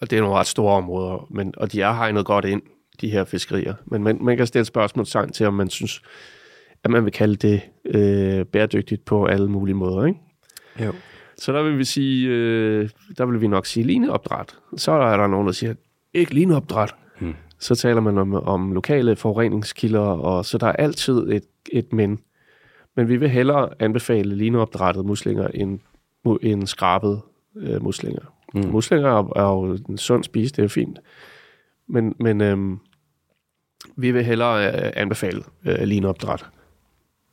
og 0.00 0.10
det 0.10 0.16
er 0.16 0.20
nogle 0.20 0.36
ret 0.36 0.46
store 0.46 0.74
områder, 0.74 1.26
men, 1.30 1.54
og 1.56 1.72
de 1.72 1.82
er 1.82 1.92
hegnet 1.92 2.24
godt 2.26 2.44
ind, 2.44 2.62
de 3.00 3.10
her 3.10 3.24
fiskerier. 3.24 3.74
Men 3.84 4.02
man, 4.02 4.18
man 4.20 4.36
kan 4.36 4.46
stille 4.46 4.64
spørgsmålstegn 4.64 5.32
til, 5.32 5.46
om 5.46 5.54
man 5.54 5.70
synes, 5.70 6.02
at 6.84 6.90
man 6.90 7.04
vil 7.04 7.12
kalde 7.12 7.36
det 7.36 7.60
øh, 7.84 8.44
bæredygtigt 8.44 9.04
på 9.04 9.26
alle 9.26 9.48
mulige 9.48 9.74
måder, 9.74 10.06
ikke? 10.06 10.20
Jo. 10.84 10.92
Så 11.38 11.52
der 11.52 11.62
vil 11.62 11.78
vi 11.78 11.84
sige, 11.84 12.28
øh, 12.28 12.88
der 13.18 13.26
vil 13.26 13.40
vi 13.40 13.46
nok 13.46 13.66
sige 13.66 13.86
lineopdræt. 13.86 14.56
Så 14.76 14.92
er 14.92 15.16
der 15.16 15.26
nogen, 15.26 15.46
der 15.46 15.52
siger, 15.52 15.74
ikke 16.14 16.34
lineopdræt. 16.34 16.94
Hmm. 17.18 17.34
Så 17.58 17.74
taler 17.74 18.00
man 18.00 18.18
om, 18.18 18.34
om 18.34 18.72
lokale 18.72 19.16
forureningskilder, 19.16 20.00
og 20.00 20.44
så 20.44 20.58
der 20.58 20.66
er 20.66 20.72
altid 20.72 21.18
et, 21.18 21.44
et 21.72 21.92
men. 21.92 22.18
Men 22.96 23.08
vi 23.08 23.16
vil 23.16 23.28
hellere 23.28 23.68
anbefale 23.78 24.34
lineopdrættede 24.34 25.06
muslinger 25.06 25.48
end, 25.48 25.78
end 26.42 26.66
skrabede 26.66 27.20
øh, 27.56 27.82
muslinger. 27.82 28.22
Mm. 28.54 28.70
Muslinger 28.70 29.08
er, 29.08 29.32
er 29.36 29.52
jo 29.52 29.78
en 29.88 29.98
sund 29.98 30.24
spise, 30.24 30.54
det 30.54 30.64
er 30.64 30.68
fint. 30.68 30.98
Men, 31.88 32.14
men 32.20 32.40
øhm, 32.40 32.78
vi 33.96 34.10
vil 34.10 34.24
hellere 34.24 34.66
øh, 34.66 34.92
anbefale 34.96 35.42
øh, 35.64 35.82
linopdræt, 35.82 36.46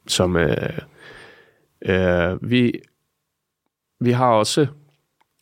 som 0.07 0.37
øh, 0.37 0.79
øh, 1.85 2.49
vi 2.49 2.81
vi 3.99 4.11
har 4.11 4.27
også 4.27 4.67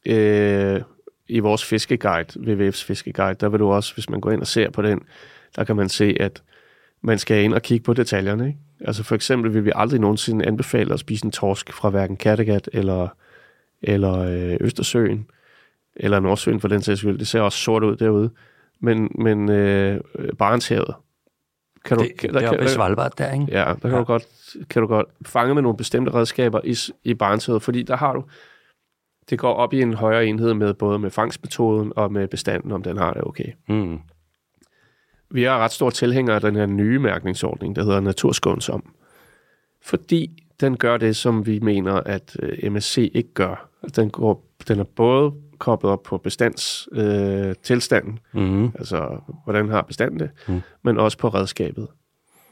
øh, 0.06 0.82
i 1.28 1.40
vores 1.40 1.66
fiskeguide, 1.66 2.28
WWF's 2.40 2.86
fiskeguide, 2.86 3.36
der 3.40 3.50
vil 3.50 3.60
du 3.60 3.72
også, 3.72 3.94
hvis 3.94 4.10
man 4.10 4.22
går 4.22 4.32
ind 4.32 4.42
og 4.42 4.48
ser 4.48 4.70
på 4.70 4.82
den, 4.82 5.00
der 5.56 5.64
kan 5.64 5.76
man 5.76 5.90
se, 5.90 6.16
at 6.20 6.44
man 7.02 7.20
skal 7.20 7.44
ind 7.44 7.54
og 7.54 7.62
kigge 7.62 7.84
på 7.84 7.94
detaljerne. 7.94 8.48
Ikke? 8.48 8.60
Altså 8.82 9.04
for 9.04 9.16
eksempel 9.16 9.54
vil 9.54 9.66
vi 9.66 9.72
aldrig 9.76 10.00
nogensinde 10.00 10.46
anbefale 10.46 10.94
at 10.94 11.00
spise 11.00 11.26
en 11.26 11.32
torsk 11.32 11.74
fra 11.74 11.90
hverken 11.90 12.18
Kattegat 12.18 12.70
eller, 12.74 13.08
eller 13.82 14.18
øh, 14.18 14.58
Østersøen, 14.62 15.28
eller 15.96 16.20
Nordsøen 16.20 16.60
for 16.60 16.68
den 16.68 16.82
sags 16.82 17.00
skyld. 17.00 17.18
Det 17.18 17.28
ser 17.28 17.42
også 17.42 17.58
sort 17.58 17.84
ud 17.84 17.96
derude. 17.96 18.30
Men, 18.82 19.12
men 19.16 19.50
øh, 19.50 20.00
Barentshavet, 20.40 20.96
kan 21.86 21.98
du, 21.98 22.04
Det, 22.04 22.34
det 22.34 22.44
er 22.44 22.50
oppe 22.50 22.68
Svalbard 22.68 23.14
der, 23.18 23.34
ikke? 23.34 23.46
Ja, 23.50 23.60
der 23.60 23.76
kan, 23.76 23.92
Ja. 23.92 23.98
Du 23.98 24.04
godt, 24.04 24.28
kan 24.70 24.82
du 24.82 24.88
godt 24.88 25.08
fange 25.26 25.54
med 25.54 25.62
nogle 25.62 25.78
bestemte 25.78 26.14
redskaber 26.14 26.62
i, 26.64 26.76
i 27.04 27.14
Barentshavet, 27.14 27.62
fordi 27.62 27.84
der 27.84 27.96
har 27.96 28.14
du, 28.14 28.24
det 29.30 29.40
går 29.40 29.54
op 29.54 29.74
i 29.74 29.82
en 29.82 29.94
højere 29.94 30.26
enhed 30.26 30.54
med 30.54 30.74
både 30.74 31.00
med 31.00 31.10
fangstmetoden 31.10 31.94
og 31.96 32.12
med 32.12 32.28
bestanden, 32.28 32.72
om 32.72 32.84
den 32.84 32.98
har 32.98 33.14
det 33.14 33.24
okay. 33.24 33.52
Mm. 33.70 34.00
Vi 35.32 35.44
er 35.44 35.58
ret 35.58 35.72
store 35.72 35.92
tilhængere 35.92 36.36
af 36.36 36.42
den 36.42 36.56
her 36.56 36.66
nye 36.66 37.00
mærkningsordning, 37.00 37.76
der 37.76 37.84
hedder 37.84 38.00
Naturskånsom, 38.00 38.94
fordi 39.84 40.44
den 40.62 40.78
gør 40.78 40.98
det, 40.98 41.16
som 41.16 41.46
vi 41.46 41.60
mener, 41.60 41.94
at 41.94 42.38
øh, 42.40 42.72
MSC 42.72 43.12
ikke 43.14 43.34
gør. 43.34 43.70
Den, 43.96 44.10
går, 44.10 44.46
den 44.68 44.80
er 44.80 44.84
både 44.84 45.34
koblet 45.62 45.92
op 45.92 46.04
på 46.04 46.18
bestandstilstanden, 46.18 48.20
øh, 48.36 48.42
Mm. 48.42 48.66
altså 48.66 49.18
hvordan 49.44 49.70
har 49.70 49.82
bestanden 49.82 50.20
det, 50.20 50.30
Mm. 50.48 50.62
men 50.84 50.98
også 50.98 51.18
på 51.18 51.28
redskabet. 51.30 51.88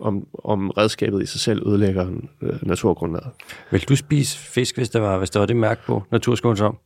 Om, 0.01 0.27
om 0.43 0.69
redskabet 0.69 1.23
i 1.23 1.25
sig 1.25 1.39
selv 1.39 1.67
ødelægger 1.67 2.07
øh, 2.41 2.67
naturgrundlaget. 2.67 3.29
Vil 3.71 3.81
du 3.89 3.95
spise 3.95 4.37
fisk, 4.37 4.77
hvis 4.77 4.89
der 4.89 4.99
var, 4.99 5.17
hvis 5.17 5.29
der 5.29 5.39
var 5.39 5.45
det 5.45 5.55
mærke 5.55 5.81
på 5.85 6.03
naturskånsom? 6.11 6.77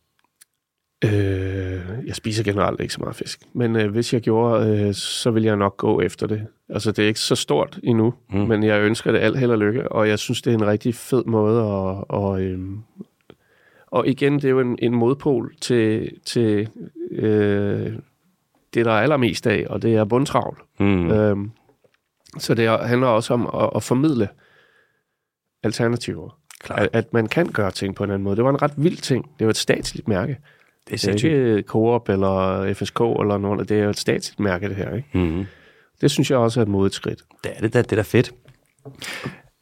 Øh, 1.05 1.11
jeg 2.07 2.15
spiser 2.15 2.43
generelt 2.43 2.81
ikke 2.81 2.93
så 2.93 2.99
meget 3.01 3.15
fisk, 3.15 3.39
men 3.53 3.75
øh, 3.75 3.91
hvis 3.91 4.13
jeg 4.13 4.21
gjorde, 4.21 4.69
øh, 4.87 4.93
så 4.93 5.31
vil 5.31 5.43
jeg 5.43 5.55
nok 5.55 5.77
gå 5.77 6.01
efter 6.01 6.27
det. 6.27 6.47
Altså, 6.69 6.91
det 6.91 7.03
er 7.03 7.07
ikke 7.07 7.19
så 7.19 7.35
stort 7.35 7.79
endnu, 7.83 8.13
mm. 8.29 8.39
men 8.39 8.63
jeg 8.63 8.81
ønsker 8.81 9.11
det 9.11 9.19
alt 9.19 9.39
held 9.39 9.51
og 9.51 9.57
lykke, 9.57 9.91
og 9.91 10.09
jeg 10.09 10.19
synes, 10.19 10.41
det 10.41 10.53
er 10.53 10.57
en 10.57 10.67
rigtig 10.67 10.95
fed 10.95 11.23
måde 11.25 11.59
at... 11.59 12.03
Og, 12.09 12.41
øh, 12.41 12.59
og 13.93 14.07
igen, 14.07 14.33
det 14.35 14.45
er 14.45 14.49
jo 14.49 14.59
en, 14.59 14.77
en 14.81 14.95
modpol 14.95 15.53
til, 15.61 16.11
til 16.25 16.69
øh, 17.11 17.93
det, 18.73 18.85
der 18.85 18.91
er 18.91 19.01
allermest 19.01 19.47
af, 19.47 19.65
og 19.69 19.81
det 19.81 19.95
er 19.95 20.05
bundtravl. 20.05 20.57
Mm. 20.79 21.11
Øhm, 21.11 21.51
så 22.39 22.53
det 22.53 22.65
er- 22.65 22.83
handler 22.83 23.07
også 23.07 23.33
om 23.33 23.49
at, 23.63 23.69
at 23.75 23.83
formidle 23.83 24.27
alternativer. 25.63 26.39
Klart. 26.59 26.79
At, 26.79 26.89
at 26.93 27.13
man 27.13 27.27
kan 27.27 27.47
gøre 27.47 27.71
ting 27.71 27.95
på 27.95 28.03
en 28.03 28.09
anden 28.09 28.23
måde. 28.23 28.35
Det 28.35 28.43
var 28.43 28.49
en 28.49 28.61
ret 28.61 28.73
vild 28.77 28.97
ting. 28.97 29.29
Det 29.39 29.47
var 29.47 29.51
et 29.51 29.57
statsligt 29.57 30.07
mærke. 30.07 30.31
Det 30.31 30.37
er 30.37 30.41
Det 30.87 30.93
er 30.93 30.97
sindssygt. 30.97 31.31
ikke 31.33 31.61
Coop 31.67 32.09
eller 32.09 32.73
FSK 32.73 32.99
eller 32.99 33.37
noget. 33.37 33.69
Det 33.69 33.79
er 33.79 33.83
jo 33.83 33.89
et 33.89 33.99
statsligt 33.99 34.39
mærke, 34.39 34.67
det 34.69 34.75
her. 34.75 34.95
Ikke? 34.95 35.07
Mm. 35.13 35.45
Det 36.01 36.11
synes 36.11 36.31
jeg 36.31 36.39
også 36.39 36.59
er 36.59 36.61
et 36.61 36.67
modigt 36.69 36.95
skridt. 36.95 37.21
Det 37.43 37.51
er 37.55 37.59
det 37.61 37.73
da, 37.73 37.81
det 37.81 37.91
er 37.91 37.95
da 37.95 38.01
fedt. 38.01 38.31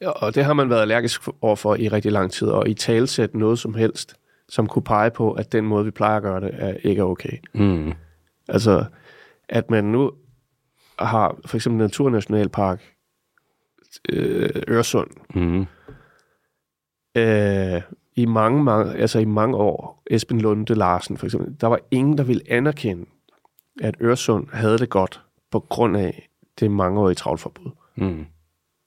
Ja, 0.02 0.10
Og 0.10 0.36
det 0.36 0.46
har 0.46 0.54
man 0.54 0.70
været 0.70 0.82
allergisk 0.82 1.22
overfor 1.42 1.76
i 1.76 1.88
rigtig 1.88 2.12
lang 2.12 2.32
tid, 2.32 2.48
og 2.48 2.70
i 2.70 2.74
talsæt 2.74 3.36
noget 3.36 3.60
som 3.60 3.74
helst, 3.74 4.16
som 4.52 4.68
kunne 4.68 4.84
pege 4.84 5.12
på, 5.12 5.32
at 5.32 5.52
den 5.52 5.66
måde, 5.66 5.86
vi 5.86 5.92
plejer 5.92 6.18
at 6.18 6.24
gøre 6.24 6.42
det, 6.42 6.52
er 6.54 6.74
ikke 6.84 7.04
okay. 7.04 7.38
Mm. 7.54 7.94
Altså, 8.48 8.86
at 9.50 9.70
man 9.70 9.84
nu 9.84 10.12
har 11.00 11.38
for 11.46 11.58
eksempel 11.58 11.78
Naturnationalpark 11.78 12.84
øh, 14.10 14.50
Øresund, 14.68 15.10
Mm. 15.36 15.66
øh, 17.22 17.82
i 18.16 18.26
mange, 18.26 18.64
mange, 18.64 18.94
altså 18.94 19.20
i 19.20 19.26
mange 19.26 19.58
år, 19.58 20.04
Esben 20.12 20.42
Lunde 20.42 20.76
Larsen 20.76 21.18
for 21.18 21.26
eksempel, 21.26 21.56
der 21.62 21.68
var 21.68 21.80
ingen, 21.92 22.18
der 22.18 22.24
ville 22.24 22.42
anerkende, 22.50 23.06
at 23.82 23.96
Øresund 24.02 24.48
havde 24.54 24.78
det 24.78 24.90
godt 24.90 25.22
på 25.52 25.60
grund 25.60 25.98
af 25.98 26.30
det 26.60 26.72
mangeårige 26.72 27.16
travlforbud. 27.16 27.72
Mm. 27.96 28.26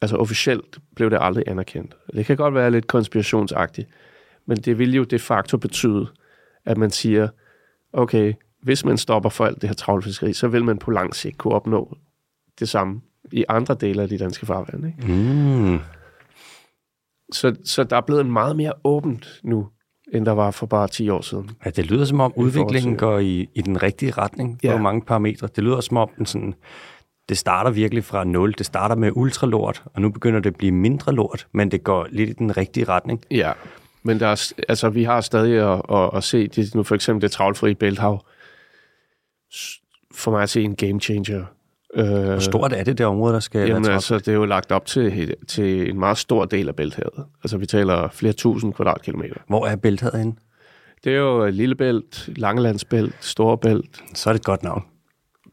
Altså 0.03 0.17
officielt 0.17 0.79
blev 0.97 1.11
det 1.11 1.19
aldrig 1.21 1.45
anerkendt. 1.47 1.97
Det 2.15 2.27
kan 2.27 2.37
godt 2.37 2.55
være 2.55 2.71
lidt 2.71 2.87
konspirationsagtigt, 2.87 3.89
men 4.47 4.57
det 4.57 4.79
vil 4.79 4.95
jo 4.95 5.05
de 5.05 5.19
facto 5.19 5.57
betyde, 5.59 6.07
at 6.65 6.79
man 6.79 6.91
siger, 6.91 7.29
okay, 7.93 8.33
hvis 8.63 8.85
man 8.85 8.99
stopper 8.99 9.31
for 9.31 9.45
alt 9.45 9.61
det 9.61 9.69
her 9.69 9.75
travlfiskeri, 9.75 10.33
så 10.33 10.49
vil 10.49 10.65
man 10.65 10.79
på 10.79 10.91
lang 10.91 11.15
sigt 11.15 11.39
kunne 11.39 11.55
opnå 11.55 11.97
det 12.61 12.69
samme 12.69 13.01
i 13.33 13.45
andre 13.49 13.75
dele 13.75 14.03
af 14.03 14.09
de 14.09 14.19
danske 14.19 14.47
farvande. 14.47 14.89
Ikke? 14.89 15.13
Mm. 15.13 15.79
Så, 17.33 17.57
så 17.65 17.85
der 17.85 17.97
er 17.97 18.01
blevet 18.01 18.27
meget 18.27 18.57
mere 18.57 18.73
åbent 18.85 19.41
nu, 19.43 19.69
end 20.13 20.27
der 20.27 20.33
var 20.33 20.51
for 20.51 20.67
bare 20.67 20.89
10 20.89 21.09
år 21.09 21.21
siden. 21.21 21.51
Ja, 21.65 21.71
det 21.71 21.87
lyder 21.91 22.05
som 22.05 22.21
om 22.21 22.33
udviklingen 22.37 22.97
går 22.97 23.19
i, 23.19 23.49
i 23.55 23.63
den 23.63 23.83
rigtige 23.83 24.11
retning 24.13 24.53
på 24.59 24.67
Ja. 24.67 24.79
mange 24.79 25.03
parametre. 25.03 25.49
Det 25.57 25.65
lyder 25.65 25.81
som 25.81 25.97
om 25.97 26.09
den 26.19 26.27
sådan, 26.27 26.55
det 27.29 27.39
starter 27.39 27.71
virkelig 27.71 28.05
fra 28.05 28.25
nul. 28.25 28.55
Det 28.59 28.67
starter 28.67 28.95
med 28.97 29.11
ultralort, 29.15 29.83
og 29.95 30.03
nu 30.03 30.11
begynder 30.11 30.41
det 30.41 30.51
at 30.51 30.57
blive 30.57 30.73
mindre 30.73 31.13
lort, 31.13 31.47
men 31.53 31.71
det 31.71 31.85
går 31.85 32.07
lidt 32.11 32.31
i 32.31 32.33
den 32.33 32.57
rigtige 32.57 32.85
retning. 32.85 33.23
Ja, 33.31 33.53
men 34.05 34.21
der 34.21 34.27
er, 34.27 34.53
altså, 34.69 34.89
vi 34.89 35.05
har 35.05 35.21
stadig 35.21 35.73
at, 35.73 35.83
at, 35.93 36.11
at 36.17 36.25
se, 36.25 36.49
det, 36.49 36.75
nu 36.75 36.83
for 36.83 36.95
eksempel 36.95 37.23
det 37.23 37.31
travlfri 37.33 37.75
bælthav, 37.75 38.25
for 40.15 40.31
mig 40.31 40.43
at 40.43 40.51
se 40.51 40.63
en 40.63 40.77
game 40.77 41.01
changer. 41.01 41.45
Øh, 41.95 42.07
Hvor 42.25 42.39
stort 42.39 42.73
er 42.73 42.85
det, 42.85 42.99
det 42.99 43.07
område, 43.07 43.35
der 43.35 43.41
skal 43.41 43.69
Jamen 43.69 43.85
være 43.85 43.95
altså, 43.95 44.19
det 44.19 44.29
er 44.29 44.33
jo 44.33 44.45
lagt 44.45 44.73
op 44.73 44.87
til, 44.87 45.35
til 45.49 45.91
en 45.91 45.99
meget 45.99 46.19
stor 46.19 46.45
del 46.45 46.69
af 46.69 46.77
bælthavet. 46.77 47.25
Altså, 47.45 47.57
vi 47.59 47.67
taler 47.67 48.09
flere 48.09 48.33
tusind 48.33 48.75
kvadratkilometer. 48.75 49.37
Hvor 49.49 49.67
er 49.67 49.77
bælthavet 49.77 50.19
henne? 50.19 50.35
Det 51.05 51.13
er 51.13 51.17
jo 51.19 51.47
Lillebælt, 51.47 52.29
Langelandsbælt, 52.37 53.15
Storebælt, 53.21 54.03
Så 54.15 54.31
er 54.31 54.33
det 54.33 54.41
et 54.41 54.45
godt 54.47 54.63
navn. 54.63 54.85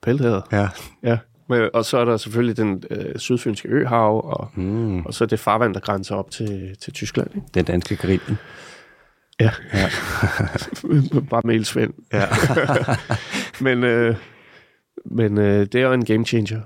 bælthavet. 0.01 0.43
Ja. 0.51 0.69
Ja, 1.03 1.17
Men, 1.51 1.69
og 1.73 1.85
så 1.85 1.97
er 1.97 2.05
der 2.05 2.17
selvfølgelig 2.17 2.57
den 2.57 2.83
øh, 2.91 3.17
sydfynske 3.17 3.67
øhav, 3.67 4.21
og, 4.25 4.49
mm. 4.55 5.05
og 5.05 5.13
så 5.13 5.25
det 5.25 5.39
farvand, 5.39 5.73
der 5.73 5.79
grænser 5.79 6.15
op 6.15 6.31
til, 6.31 6.75
til 6.81 6.93
Tyskland. 6.93 7.27
Ikke? 7.35 7.47
Den 7.53 7.65
danske 7.65 7.95
Karibien. 7.95 8.37
Ja. 9.39 9.51
ja. 9.73 9.89
Bare 11.29 11.41
med 11.45 11.63
Svend. 11.63 11.93
Ja. 12.13 12.25
men 13.65 13.83
øh, 13.83 14.15
men 15.05 15.37
øh, 15.37 15.59
det 15.59 15.75
er 15.75 15.81
jo 15.81 15.93
en 15.93 16.05
game 16.05 16.25
changer. 16.25 16.61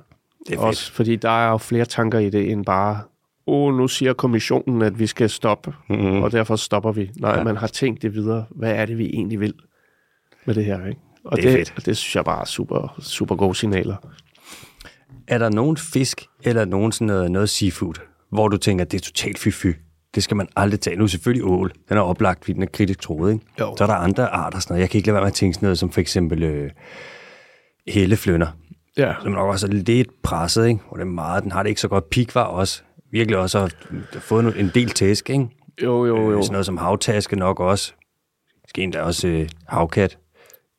Det 0.48 0.56
er 0.56 0.60
Også 0.60 0.91
fordi 0.91 1.16
der 1.16 1.45
er 1.45 1.49
jo 1.49 1.57
flere 1.57 1.86
tanker 1.86 2.20
i 2.20 2.30
det, 2.30 2.52
end 2.52 2.66
bare, 2.66 3.02
åh, 3.48 3.68
oh, 3.68 3.78
nu 3.78 3.88
siger 3.88 4.14
kommissionen, 4.14 4.82
at 4.82 4.99
vi 4.99 5.07
skal 5.07 5.30
stoppe, 5.30 5.74
mm-hmm. 5.90 6.22
og 6.22 6.32
derfor 6.32 6.56
stopper 6.56 6.91
vi. 6.91 7.12
Nej, 7.20 7.38
ja. 7.38 7.44
man 7.44 7.57
har 7.57 7.68
tænkt 7.68 8.02
det 8.02 8.14
videre. 8.14 8.45
Hvad 8.49 8.72
er 8.72 8.86
det, 8.86 8.98
vi 8.98 9.06
egentlig 9.06 9.40
vil 9.40 9.53
med 10.45 10.56
det 10.56 10.66
her? 10.66 10.86
Ikke? 10.86 11.02
Og 11.24 11.38
det, 11.38 11.45
er 11.45 11.57
det, 11.57 11.70
fedt. 11.70 11.86
det 11.86 11.98
synes 11.98 12.16
jeg 12.16 12.26
bare 12.26 12.41
er 12.41 12.45
super, 12.45 12.95
super 12.99 13.36
gode 13.36 13.56
signaler. 13.56 13.95
Er 15.28 15.38
der 15.38 15.50
nogen 15.50 15.78
fisk, 15.78 16.26
eller 16.44 16.66
nogen 16.66 16.92
sådan 16.92 17.08
noget, 17.08 17.32
noget 17.32 17.50
seafood, 17.50 17.94
hvor 18.32 18.48
du 18.48 18.58
tænker, 18.58 18.86
det 18.86 18.98
er 18.98 19.02
totalt 19.02 19.38
fy-fy? 19.40 19.74
Det 20.16 20.24
skal 20.24 20.38
man 20.38 20.48
aldrig 20.56 20.80
tage. 20.80 20.96
Nu 20.96 21.04
er 21.04 21.08
selvfølgelig 21.08 21.46
ål. 21.46 21.72
Den 21.90 21.98
er 21.98 22.02
oplagt, 22.02 22.46
fordi 22.46 22.54
den 22.54 22.64
er 22.64 22.68
kritisk 22.74 23.02
troet. 23.02 23.34
Ikke? 23.34 23.46
Jo. 23.60 23.76
Så 23.78 23.84
er 23.84 23.88
der 23.88 23.96
andre 23.96 24.28
arter. 24.28 24.60
Sådan 24.60 24.74
noget. 24.74 24.82
Jeg 24.82 24.90
kan 24.90 24.98
ikke 24.98 25.08
lade 25.08 25.14
være 25.14 25.22
med 25.22 25.28
at 25.28 25.34
tænke 25.34 25.54
sådan 25.54 25.66
noget, 25.66 25.80
som 25.80 25.90
for 25.92 26.02
eksempel 26.02 26.44
øh, 26.44 26.72
helleflønner. 27.88 28.48
Ja. 28.98 29.14
Som 29.22 29.32
nok 29.32 29.50
også 29.50 29.68
er 29.68 29.72
lidt 29.72 30.22
presset, 30.24 30.68
ikke? 30.68 30.80
Og 30.88 30.98
det 30.98 31.02
er 31.02 31.10
meget, 31.10 31.44
den 31.44 31.52
har 31.52 31.64
det 31.64 31.70
ikke 31.70 31.82
så 31.82 31.88
godt. 31.88 32.10
Pikvar 32.10 32.44
også. 32.44 32.82
Virkelig 33.12 33.38
også 33.38 33.60
har 33.60 33.72
fået 34.20 34.60
en 34.60 34.72
del 34.74 34.90
tæsk, 34.90 35.30
ikke? 35.30 35.48
Jo, 35.84 36.06
jo, 36.06 36.32
jo. 36.32 36.42
Sådan 36.42 36.52
noget 36.52 36.66
som 36.66 36.78
havtaske 36.78 37.36
nok 37.36 37.60
også. 37.60 37.94
Måske 38.64 38.82
endda 38.82 39.02
også 39.02 39.28
øh, 39.28 39.50
havkat. 39.68 40.18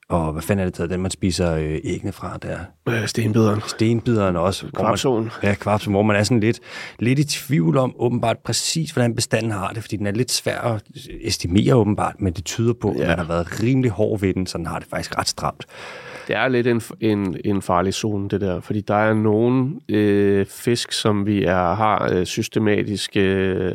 Og 0.09 0.33
hvad 0.33 0.43
fanden 0.43 0.67
er 0.67 0.71
det, 0.71 0.91
den 0.91 1.03
man 1.03 1.11
spiser 1.11 1.55
øh, 1.55 1.79
æggene 1.85 2.13
fra 2.13 2.39
der? 2.43 2.59
Øh, 2.89 3.07
stenbideren. 3.07 3.61
Stenbideren 3.67 4.37
også. 4.37 4.67
Kvapsolen. 4.75 5.31
Ja, 5.43 5.55
kvapsolen, 5.55 5.95
hvor 5.95 6.03
man 6.03 6.17
er 6.17 6.23
sådan 6.23 6.41
lidt, 6.41 6.61
lidt 6.99 7.19
i 7.19 7.25
tvivl 7.25 7.77
om 7.77 7.95
åbenbart 7.99 8.39
præcis, 8.39 8.91
hvordan 8.91 9.15
bestanden 9.15 9.53
har 9.53 9.69
det, 9.73 9.83
fordi 9.83 9.97
den 9.97 10.07
er 10.07 10.11
lidt 10.11 10.31
svær 10.31 10.61
at 10.61 10.83
estimere 11.21 11.75
åbenbart, 11.75 12.15
men 12.19 12.33
det 12.33 12.45
tyder 12.45 12.73
på, 12.73 12.95
ja. 12.97 13.03
at 13.03 13.09
man 13.09 13.19
har 13.19 13.25
været 13.25 13.63
rimelig 13.63 13.91
hård 13.91 14.21
ved 14.21 14.35
den, 14.35 14.47
så 14.47 14.59
den 14.59 14.67
har 14.67 14.79
det 14.79 14.89
faktisk 14.89 15.19
ret 15.19 15.29
stramt. 15.29 15.65
Det 16.29 16.37
er 16.37 16.49
lidt 16.49 16.67
en, 16.67 16.83
en, 17.01 17.37
en 17.45 17.63
farlig 17.63 17.95
zone, 17.95 18.29
det 18.29 18.41
der, 18.41 18.61
fordi 18.61 18.81
der 18.81 18.95
er 18.95 19.15
nogle 19.15 19.81
øh, 19.89 20.47
fisk, 20.47 20.93
som 20.93 21.27
vi 21.27 21.45
er, 21.45 21.75
har 21.75 22.09
øh, 22.13 22.27
systematisk 22.27 23.17
øh, 23.17 23.73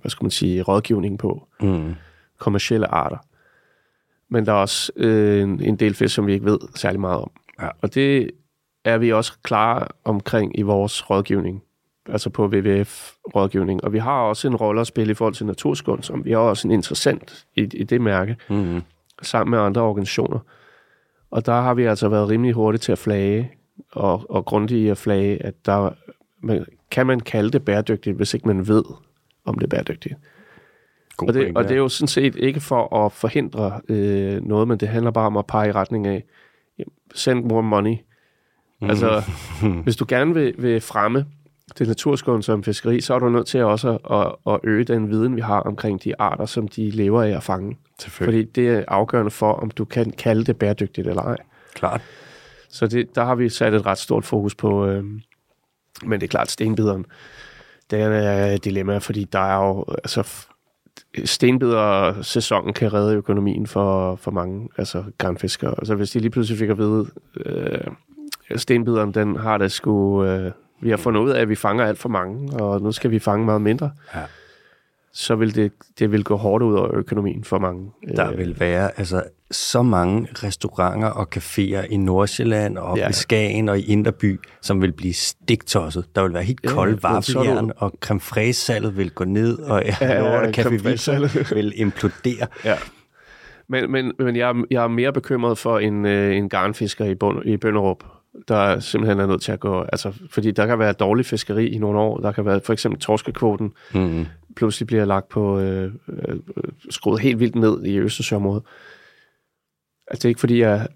hvad 0.00 0.10
skal 0.10 0.24
man 0.24 0.30
sige, 0.30 0.62
rådgivning 0.62 1.18
på. 1.18 1.48
Mm. 1.60 1.94
Kommercielle 2.38 2.86
arter 2.86 3.18
men 4.32 4.46
der 4.46 4.52
er 4.52 4.56
også 4.56 4.92
øh, 4.96 5.42
en, 5.42 5.76
del 5.76 5.94
fisk, 5.94 6.14
som 6.14 6.26
vi 6.26 6.32
ikke 6.32 6.44
ved 6.44 6.58
særlig 6.74 7.00
meget 7.00 7.18
om. 7.18 7.30
Ja. 7.62 7.68
Og 7.80 7.94
det 7.94 8.30
er 8.84 8.98
vi 8.98 9.12
også 9.12 9.32
klare 9.42 9.88
omkring 10.04 10.58
i 10.58 10.62
vores 10.62 11.10
rådgivning, 11.10 11.62
altså 12.08 12.30
på 12.30 12.46
WWF-rådgivning. 12.46 13.84
Og 13.84 13.92
vi 13.92 13.98
har 13.98 14.20
også 14.20 14.48
en 14.48 14.56
rolle 14.56 14.80
at 14.80 14.86
spille 14.86 15.10
i 15.10 15.14
forhold 15.14 15.34
til 15.34 15.46
naturskund, 15.46 16.02
som 16.02 16.24
vi 16.24 16.30
har 16.30 16.38
også 16.38 16.68
en 16.68 16.72
interessant 16.72 17.46
i, 17.56 17.60
i 17.60 17.84
det 17.84 18.00
mærke, 18.00 18.36
mm-hmm. 18.50 18.82
sammen 19.22 19.50
med 19.50 19.58
andre 19.58 19.82
organisationer. 19.82 20.38
Og 21.30 21.46
der 21.46 21.60
har 21.60 21.74
vi 21.74 21.84
altså 21.84 22.08
været 22.08 22.28
rimelig 22.28 22.54
hurtige 22.54 22.80
til 22.80 22.92
at 22.92 22.98
flage, 22.98 23.52
og, 23.92 24.30
og 24.30 24.44
grundigt 24.44 24.90
at 24.90 24.98
flage, 24.98 25.42
at 25.42 25.66
der 25.66 25.90
man, 26.42 26.66
kan 26.90 27.06
man 27.06 27.20
kalde 27.20 27.50
det 27.50 27.64
bæredygtigt, 27.64 28.16
hvis 28.16 28.34
ikke 28.34 28.48
man 28.48 28.68
ved, 28.68 28.84
om 29.44 29.54
det 29.54 29.64
er 29.64 29.68
bæredygtigt. 29.68 30.14
God 31.26 31.28
og, 31.28 31.34
det, 31.34 31.42
point, 31.42 31.58
og 31.58 31.64
det 31.64 31.70
er 31.70 31.78
jo 31.78 31.88
sådan 31.88 32.08
set 32.08 32.36
ikke 32.36 32.60
for 32.60 33.04
at 33.04 33.12
forhindre 33.12 33.80
øh, 33.88 34.42
noget, 34.42 34.68
men 34.68 34.78
det 34.78 34.88
handler 34.88 35.10
bare 35.10 35.26
om 35.26 35.36
at 35.36 35.46
pege 35.46 35.68
i 35.68 35.72
retning 35.72 36.06
af, 36.06 36.24
send 37.14 37.44
more 37.44 37.62
money. 37.62 37.96
Mm. 38.80 38.90
Altså, 38.90 39.22
hvis 39.84 39.96
du 39.96 40.04
gerne 40.08 40.34
vil, 40.34 40.54
vil 40.58 40.80
fremme 40.80 41.26
det 41.78 41.88
naturskånsomme 41.88 42.64
fiskeri, 42.64 43.00
så 43.00 43.14
er 43.14 43.18
du 43.18 43.28
nødt 43.28 43.46
til 43.46 43.64
også 43.64 43.98
at, 44.10 44.54
at 44.54 44.60
øge 44.64 44.84
den 44.84 45.10
viden, 45.10 45.36
vi 45.36 45.40
har 45.40 45.60
omkring 45.60 46.04
de 46.04 46.20
arter, 46.20 46.46
som 46.46 46.68
de 46.68 46.90
lever 46.90 47.22
af 47.22 47.30
at 47.30 47.42
fange. 47.42 47.76
Fordi 48.08 48.42
det 48.42 48.68
er 48.68 48.84
afgørende 48.88 49.30
for, 49.30 49.52
om 49.52 49.70
du 49.70 49.84
kan 49.84 50.10
kalde 50.10 50.44
det 50.44 50.56
bæredygtigt 50.56 51.06
eller 51.06 51.22
ej. 51.22 51.36
Klart. 51.74 52.00
Så 52.68 52.86
det, 52.86 53.14
der 53.14 53.24
har 53.24 53.34
vi 53.34 53.48
sat 53.48 53.74
et 53.74 53.86
ret 53.86 53.98
stort 53.98 54.24
fokus 54.24 54.54
på, 54.54 54.86
øh, 54.86 55.04
men 56.02 56.20
det 56.20 56.22
er 56.22 56.28
klart, 56.28 56.50
stenbideren, 56.50 57.06
det 57.90 58.00
er 58.00 58.46
et 58.46 58.64
dilemma, 58.64 58.98
fordi 58.98 59.24
der 59.24 59.38
er 59.38 59.66
jo, 59.66 59.84
altså, 59.88 60.46
stenbider-sæsonen 61.24 62.72
kan 62.72 62.92
redde 62.92 63.14
økonomien 63.14 63.66
for, 63.66 64.16
for 64.16 64.30
mange 64.30 64.68
altså 64.78 65.04
garnfiskere. 65.18 65.74
Altså 65.78 65.94
hvis 65.94 66.10
de 66.10 66.18
lige 66.18 66.30
pludselig 66.30 66.58
fik 66.58 66.70
at 66.70 66.78
vide, 66.78 67.06
øh, 67.46 67.86
stenbideren, 68.56 69.14
den 69.14 69.36
har 69.36 69.58
det 69.58 69.72
sgu... 69.72 70.24
Øh, 70.24 70.52
vi 70.80 70.90
har 70.90 70.96
fundet 70.96 71.20
ud 71.20 71.30
af, 71.30 71.40
at 71.40 71.48
vi 71.48 71.54
fanger 71.54 71.84
alt 71.84 71.98
for 71.98 72.08
mange, 72.08 72.52
og 72.62 72.82
nu 72.82 72.92
skal 72.92 73.10
vi 73.10 73.18
fange 73.18 73.44
meget 73.44 73.62
mindre. 73.62 73.90
Ja 74.14 74.20
så 75.12 75.34
vil 75.34 75.54
det, 75.54 75.72
det 75.98 76.12
vil 76.12 76.24
gå 76.24 76.36
hårdt 76.36 76.64
ud 76.64 76.74
over 76.74 76.94
økonomien 76.94 77.44
for 77.44 77.58
mange. 77.58 77.90
Der 78.16 78.32
øh, 78.32 78.38
vil 78.38 78.60
være 78.60 78.98
altså 78.98 79.22
så 79.52 79.82
mange 79.82 80.28
restauranter 80.34 81.08
og 81.08 81.28
caféer 81.36 81.86
i 81.90 81.96
Nordsjælland 81.96 82.78
og 82.78 82.96
ja. 82.98 83.08
i 83.08 83.12
Skagen 83.12 83.68
og 83.68 83.78
i 83.78 83.84
Inderby, 83.86 84.40
som 84.60 84.82
vil 84.82 84.92
blive 84.92 85.14
stiktosset. 85.14 86.04
Der 86.14 86.22
vil 86.22 86.34
være 86.34 86.42
helt 86.42 86.62
koldt 86.62 87.04
ja, 87.04 87.08
vaffeljern, 87.08 87.72
og 87.76 87.92
creme 88.00 88.94
vil 88.94 89.10
gå 89.10 89.24
ned, 89.24 89.58
og 89.58 89.82
ja, 89.84 89.96
ja, 90.00 90.40
ja, 90.40 90.50
café 90.50 91.54
vil 91.54 91.72
implodere. 91.76 92.46
Ja. 92.64 92.76
Men, 93.68 93.90
men, 93.90 94.12
men 94.18 94.36
jeg, 94.36 94.50
er, 94.50 94.64
jeg 94.70 94.84
er 94.84 94.88
mere 94.88 95.12
bekymret 95.12 95.58
for 95.58 95.78
en, 95.78 96.06
øh, 96.06 96.36
en 96.36 96.48
garnfisker 96.48 97.04
i, 97.04 97.14
bund, 97.14 97.44
i 97.44 97.56
Bønderup, 97.56 98.04
der 98.48 98.80
simpelthen 98.80 99.20
er 99.20 99.26
nødt 99.26 99.42
til 99.42 99.52
at 99.52 99.60
gå... 99.60 99.82
Altså, 99.82 100.12
fordi 100.30 100.50
der 100.50 100.66
kan 100.66 100.78
være 100.78 100.92
dårlig 100.92 101.26
fiskeri 101.26 101.66
i 101.66 101.78
nogle 101.78 101.98
år. 101.98 102.18
Der 102.18 102.32
kan 102.32 102.44
være 102.44 102.60
for 102.64 102.72
eksempel 102.72 103.00
torskekvoten 103.00 103.72
mm. 103.94 104.26
pludselig 104.56 104.86
bliver 104.86 105.04
lagt 105.04 105.28
på... 105.28 105.60
Øh, 105.60 105.92
øh, 106.08 106.36
skruet 106.90 107.20
helt 107.20 107.40
vildt 107.40 107.54
ned 107.54 107.84
i 107.84 107.98
Østersøområdet. 107.98 108.62
Altså, 110.06 110.22
det 110.22 110.24
er 110.24 110.28
ikke 110.28 110.40
fordi, 110.40 110.60
jeg... 110.60 110.88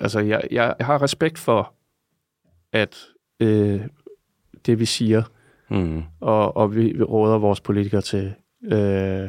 Altså, 0.00 0.20
jeg, 0.20 0.42
jeg 0.50 0.74
har 0.80 1.02
respekt 1.02 1.38
for, 1.38 1.72
at 2.72 2.96
øh, 3.40 3.80
det 4.66 4.80
vi 4.80 4.84
siger, 4.84 5.22
mm. 5.70 6.02
og, 6.20 6.56
og 6.56 6.76
vi, 6.76 6.92
vi 6.92 7.02
råder 7.02 7.38
vores 7.38 7.60
politikere 7.60 8.00
til... 8.00 8.34
Øh, 8.62 9.28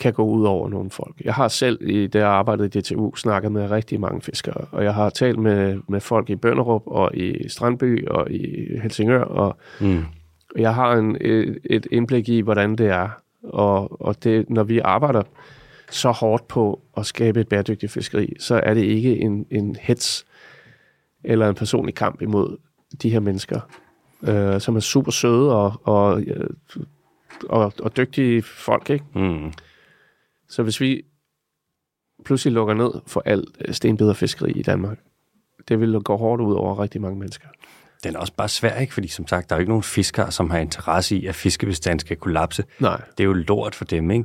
kan 0.00 0.12
gå 0.12 0.24
ud 0.24 0.44
over 0.44 0.68
nogle 0.68 0.90
folk. 0.90 1.20
Jeg 1.24 1.34
har 1.34 1.48
selv, 1.48 1.78
i 1.82 2.06
det 2.06 2.18
jeg 2.18 2.28
arbejdede 2.28 2.78
i 2.78 2.80
DTU, 2.80 3.14
snakket 3.14 3.52
med 3.52 3.70
rigtig 3.70 4.00
mange 4.00 4.20
fiskere, 4.20 4.66
og 4.70 4.84
jeg 4.84 4.94
har 4.94 5.10
talt 5.10 5.38
med, 5.38 5.78
med 5.88 6.00
folk 6.00 6.30
i 6.30 6.36
Bønderup 6.36 6.82
og 6.86 7.16
i 7.16 7.48
Strandby 7.48 8.08
og 8.08 8.30
i 8.30 8.66
Helsingør, 8.82 9.22
og 9.22 9.56
mm. 9.80 10.04
jeg 10.56 10.74
har 10.74 10.92
en, 10.92 11.16
et, 11.20 11.58
et 11.64 11.86
indblik 11.90 12.28
i, 12.28 12.40
hvordan 12.40 12.76
det 12.76 12.86
er. 12.86 13.08
Og, 13.42 14.00
og 14.02 14.24
det, 14.24 14.50
når 14.50 14.62
vi 14.62 14.78
arbejder 14.78 15.22
så 15.90 16.10
hårdt 16.10 16.48
på 16.48 16.82
at 16.96 17.06
skabe 17.06 17.40
et 17.40 17.48
bæredygtigt 17.48 17.92
fiskeri, 17.92 18.32
så 18.38 18.60
er 18.64 18.74
det 18.74 18.82
ikke 18.82 19.18
en, 19.18 19.46
en 19.50 19.76
hets 19.80 20.26
eller 21.24 21.48
en 21.48 21.54
personlig 21.54 21.94
kamp 21.94 22.22
imod 22.22 22.56
de 23.02 23.10
her 23.10 23.20
mennesker, 23.20 23.60
øh, 24.22 24.60
som 24.60 24.76
er 24.76 24.80
super 24.80 25.10
søde 25.10 25.56
og, 25.56 25.80
og, 25.84 26.22
og, 27.48 27.72
og 27.82 27.96
dygtige 27.96 28.42
folk, 28.42 28.90
ikke? 28.90 29.04
Mm. 29.14 29.52
Så 30.48 30.62
hvis 30.62 30.80
vi 30.80 31.02
pludselig 32.24 32.52
lukker 32.52 32.74
ned 32.74 32.90
for 33.06 33.22
alt 33.24 33.48
øh, 33.64 33.74
stenbiderfiskeri 33.74 34.52
i 34.52 34.62
Danmark, 34.62 34.98
det 35.68 35.80
vil 35.80 36.00
gå 36.00 36.16
hårdt 36.16 36.42
ud 36.42 36.54
over 36.54 36.82
rigtig 36.82 37.00
mange 37.00 37.18
mennesker. 37.18 37.48
Den 38.04 38.16
er 38.16 38.18
også 38.18 38.32
bare 38.36 38.48
svær, 38.48 38.78
ikke? 38.78 38.94
Fordi 38.94 39.08
som 39.08 39.26
sagt, 39.26 39.50
der 39.50 39.56
er 39.56 39.58
jo 39.58 39.60
ikke 39.60 39.70
nogen 39.70 39.82
fiskere, 39.82 40.32
som 40.32 40.50
har 40.50 40.58
interesse 40.58 41.16
i, 41.16 41.26
at 41.26 41.34
fiskebestanden 41.34 41.98
skal 41.98 42.16
kollapse. 42.16 42.64
Nej. 42.78 43.02
Det 43.18 43.24
er 43.24 43.24
jo 43.24 43.32
lort 43.32 43.74
for 43.74 43.84
dem, 43.84 44.10
ikke? 44.10 44.24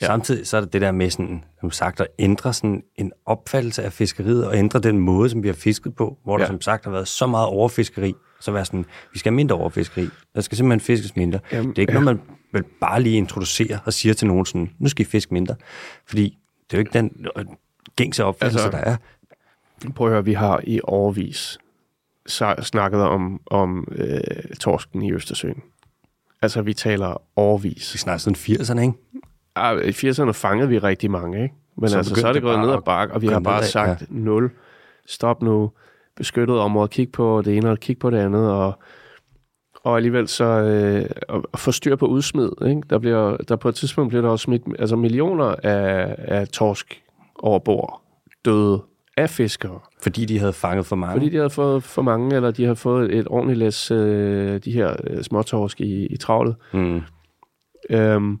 Ja. 0.00 0.06
Samtidig 0.06 0.46
så 0.46 0.56
er 0.56 0.60
det 0.60 0.72
det 0.72 0.80
der 0.80 0.92
med, 0.92 1.10
sådan, 1.10 1.44
som 1.60 1.70
sagt, 1.70 2.00
at 2.00 2.06
ændre 2.18 2.52
sådan 2.52 2.82
en 2.96 3.12
opfattelse 3.26 3.82
af 3.82 3.92
fiskeriet, 3.92 4.46
og 4.46 4.56
ændre 4.56 4.78
den 4.78 4.98
måde, 4.98 5.30
som 5.30 5.42
vi 5.42 5.48
har 5.48 5.54
fisket 5.54 5.94
på, 5.94 6.18
hvor 6.24 6.38
ja. 6.38 6.42
der 6.42 6.46
som 6.46 6.60
sagt 6.60 6.84
har 6.84 6.92
været 6.92 7.08
så 7.08 7.26
meget 7.26 7.46
overfiskeri, 7.46 8.14
så 8.40 8.52
være 8.52 8.64
sådan, 8.64 8.84
vi 9.12 9.18
skal 9.18 9.30
have 9.30 9.36
mindre 9.36 9.56
overfiskeri. 9.56 10.08
Der 10.34 10.40
skal 10.40 10.56
simpelthen 10.56 10.80
fiskes 10.80 11.16
mindre. 11.16 11.38
Jamen, 11.52 11.70
det 11.70 11.78
er 11.78 11.82
ikke 11.82 11.92
ja. 11.92 12.00
noget, 12.00 12.16
man 12.16 12.36
vil 12.52 12.64
bare 12.80 13.02
lige 13.02 13.16
introducere 13.16 13.78
og 13.84 13.92
siger 13.92 14.14
til 14.14 14.26
nogen 14.28 14.46
sådan, 14.46 14.70
nu 14.78 14.88
skal 14.88 15.06
I 15.06 15.08
fiske 15.08 15.34
mindre. 15.34 15.54
Fordi 16.06 16.38
det 16.70 16.76
er 16.76 16.78
jo 16.78 16.80
ikke 16.80 16.92
den 16.92 17.26
øh, 17.36 17.44
gængse 17.96 18.24
opfattelse, 18.24 18.64
altså, 18.64 18.78
der 18.78 18.84
er. 18.84 18.96
Prøv 19.94 20.06
at 20.06 20.12
høre, 20.12 20.24
vi 20.24 20.32
har 20.32 20.60
i 20.64 20.80
overvis 20.84 21.58
snakket 22.62 23.00
om, 23.00 23.40
om 23.46 23.88
øh, 23.92 24.20
torsken 24.60 25.02
i 25.02 25.12
Østersøen. 25.12 25.62
Altså, 26.42 26.62
vi 26.62 26.74
taler 26.74 27.22
overvis. 27.36 27.94
Vi 27.94 27.98
snakker 27.98 28.18
sådan 28.18 28.36
80'erne, 28.36 28.80
ikke? 28.80 28.94
Ja, 29.56 29.72
I 29.72 29.90
80'erne 29.90 30.30
fangede 30.30 30.68
vi 30.68 30.78
rigtig 30.78 31.10
mange, 31.10 31.42
ikke? 31.42 31.54
Men 31.76 31.88
så 31.88 31.96
altså, 31.96 32.14
så 32.14 32.28
er 32.28 32.32
det 32.32 32.42
gået 32.42 32.60
ned 32.60 32.70
ad 32.70 32.82
bakke, 32.84 33.14
og 33.14 33.22
vi 33.22 33.26
har 33.26 33.40
bare 33.40 33.64
sagt, 33.64 34.00
ja. 34.00 34.06
nul, 34.10 34.50
stop 35.06 35.42
nu, 35.42 35.70
beskyttet 36.16 36.58
område, 36.58 36.88
kig 36.88 37.12
på 37.12 37.42
det 37.44 37.56
ene 37.56 37.70
og 37.70 37.78
kig 37.78 37.98
på 37.98 38.10
det 38.10 38.18
andet, 38.18 38.52
og 38.52 38.78
og 39.86 39.96
alligevel 39.96 40.28
så 40.28 40.44
øh, 40.44 41.36
at 41.54 41.60
få 41.60 41.72
styr 41.72 41.96
på 41.96 42.06
udsmid. 42.06 42.50
Ikke? 42.66 42.82
Der, 42.90 42.98
bliver, 42.98 43.36
der 43.36 43.56
på 43.56 43.68
et 43.68 43.74
tidspunkt 43.74 44.08
bliver 44.08 44.22
der 44.22 44.28
også 44.28 44.42
smidt 44.42 44.62
altså 44.78 44.96
millioner 44.96 45.54
af, 45.62 46.14
af 46.18 46.48
torsk 46.48 47.02
over 47.38 47.58
bord, 47.58 48.02
døde 48.44 48.82
af 49.16 49.30
fiskere. 49.30 49.78
Fordi 50.02 50.24
de 50.24 50.38
havde 50.38 50.52
fanget 50.52 50.86
for 50.86 50.96
mange? 50.96 51.12
Fordi 51.12 51.28
de 51.28 51.36
havde 51.36 51.50
fået 51.50 51.82
for 51.82 52.02
mange, 52.02 52.36
eller 52.36 52.50
de 52.50 52.62
havde 52.62 52.76
fået 52.76 53.14
et 53.14 53.26
ordentligt 53.30 53.58
læs, 53.58 53.90
øh, 53.90 54.60
de 54.64 54.72
her 54.72 54.96
øh, 55.06 55.22
småtorsk 55.22 55.80
i, 55.80 56.06
i 56.06 56.16
travlet. 56.16 56.56
Mm. 56.72 57.02
Øhm, 57.90 58.38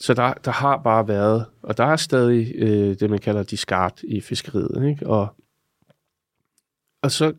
så 0.00 0.14
der, 0.14 0.34
der 0.34 0.50
har 0.50 0.76
bare 0.76 1.08
været, 1.08 1.46
og 1.62 1.76
der 1.76 1.84
er 1.84 1.96
stadig 1.96 2.52
øh, 2.54 3.00
det, 3.00 3.10
man 3.10 3.18
kalder 3.18 3.42
discard 3.42 4.02
i 4.02 4.20
fiskeriet. 4.20 4.88
Ikke? 4.90 5.06
Og, 5.06 5.34
og 7.02 7.10
så 7.10 7.32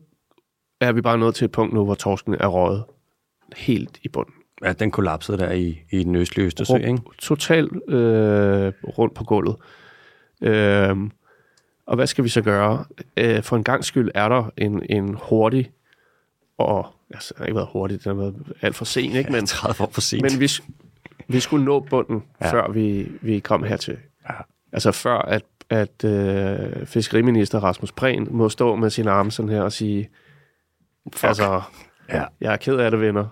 er 0.80 0.92
vi 0.92 1.00
bare 1.00 1.18
nået 1.18 1.34
til 1.34 1.44
et 1.44 1.52
punkt 1.52 1.74
nu, 1.74 1.84
hvor 1.84 1.94
torsken 1.94 2.34
er 2.34 2.46
røget 2.46 2.84
helt 3.56 3.98
i 4.02 4.08
bunden. 4.08 4.34
Ja, 4.64 4.72
den 4.72 4.90
kollapsede 4.90 5.38
der 5.38 5.52
i, 5.52 5.80
i 5.90 6.04
den 6.04 6.16
østlige 6.16 6.46
Østersø, 6.46 6.76
ikke? 6.76 7.02
Totalt 7.18 7.72
øh, 7.88 8.72
rundt 8.98 9.14
på 9.14 9.24
gulvet. 9.24 9.56
Øhm, 10.42 11.10
og 11.86 11.96
hvad 11.96 12.06
skal 12.06 12.24
vi 12.24 12.28
så 12.28 12.42
gøre? 12.42 12.84
Øh, 13.16 13.42
for 13.42 13.56
en 13.56 13.64
gang 13.64 13.84
skyld 13.84 14.10
er 14.14 14.28
der 14.28 14.50
en, 14.56 14.82
en 14.90 15.16
hurtig, 15.22 15.70
og 16.58 16.86
altså, 17.14 17.34
den 17.34 17.40
har 17.40 17.46
ikke 17.46 17.56
været 17.56 17.68
hurtig, 17.72 18.04
den 18.04 18.16
har 18.16 18.22
været 18.22 18.52
alt 18.60 18.76
for 18.76 18.84
sen, 18.84 19.12
ikke? 19.12 19.32
Men, 19.32 19.46
30 19.46 19.84
år 19.84 19.90
for 19.92 20.00
sent. 20.00 20.22
men 20.22 20.40
vi, 20.40 20.50
vi 21.32 21.40
skulle 21.40 21.64
nå 21.64 21.80
bunden, 21.80 22.22
Ja. 22.40 22.52
før 22.52 22.70
vi, 22.70 23.08
vi 23.22 23.38
kom 23.38 23.62
hertil. 23.62 23.96
Ja. 24.30 24.34
Altså 24.72 24.92
før, 24.92 25.18
at, 25.18 25.42
at 25.70 26.04
øh, 26.04 26.86
fiskeriminister 26.86 27.60
Rasmus 27.60 27.92
Prehn 27.92 28.28
må 28.30 28.48
stå 28.48 28.76
med 28.76 28.90
sine 28.90 29.10
arme 29.10 29.30
sådan 29.30 29.48
her 29.48 29.62
og 29.62 29.72
sige, 29.72 30.08
Fuck. 31.12 31.24
altså, 31.24 31.62
Ja. 32.08 32.24
jeg 32.40 32.52
er 32.52 32.56
ked 32.56 32.76
af 32.76 32.90
det, 32.90 33.00
venner. 33.00 33.26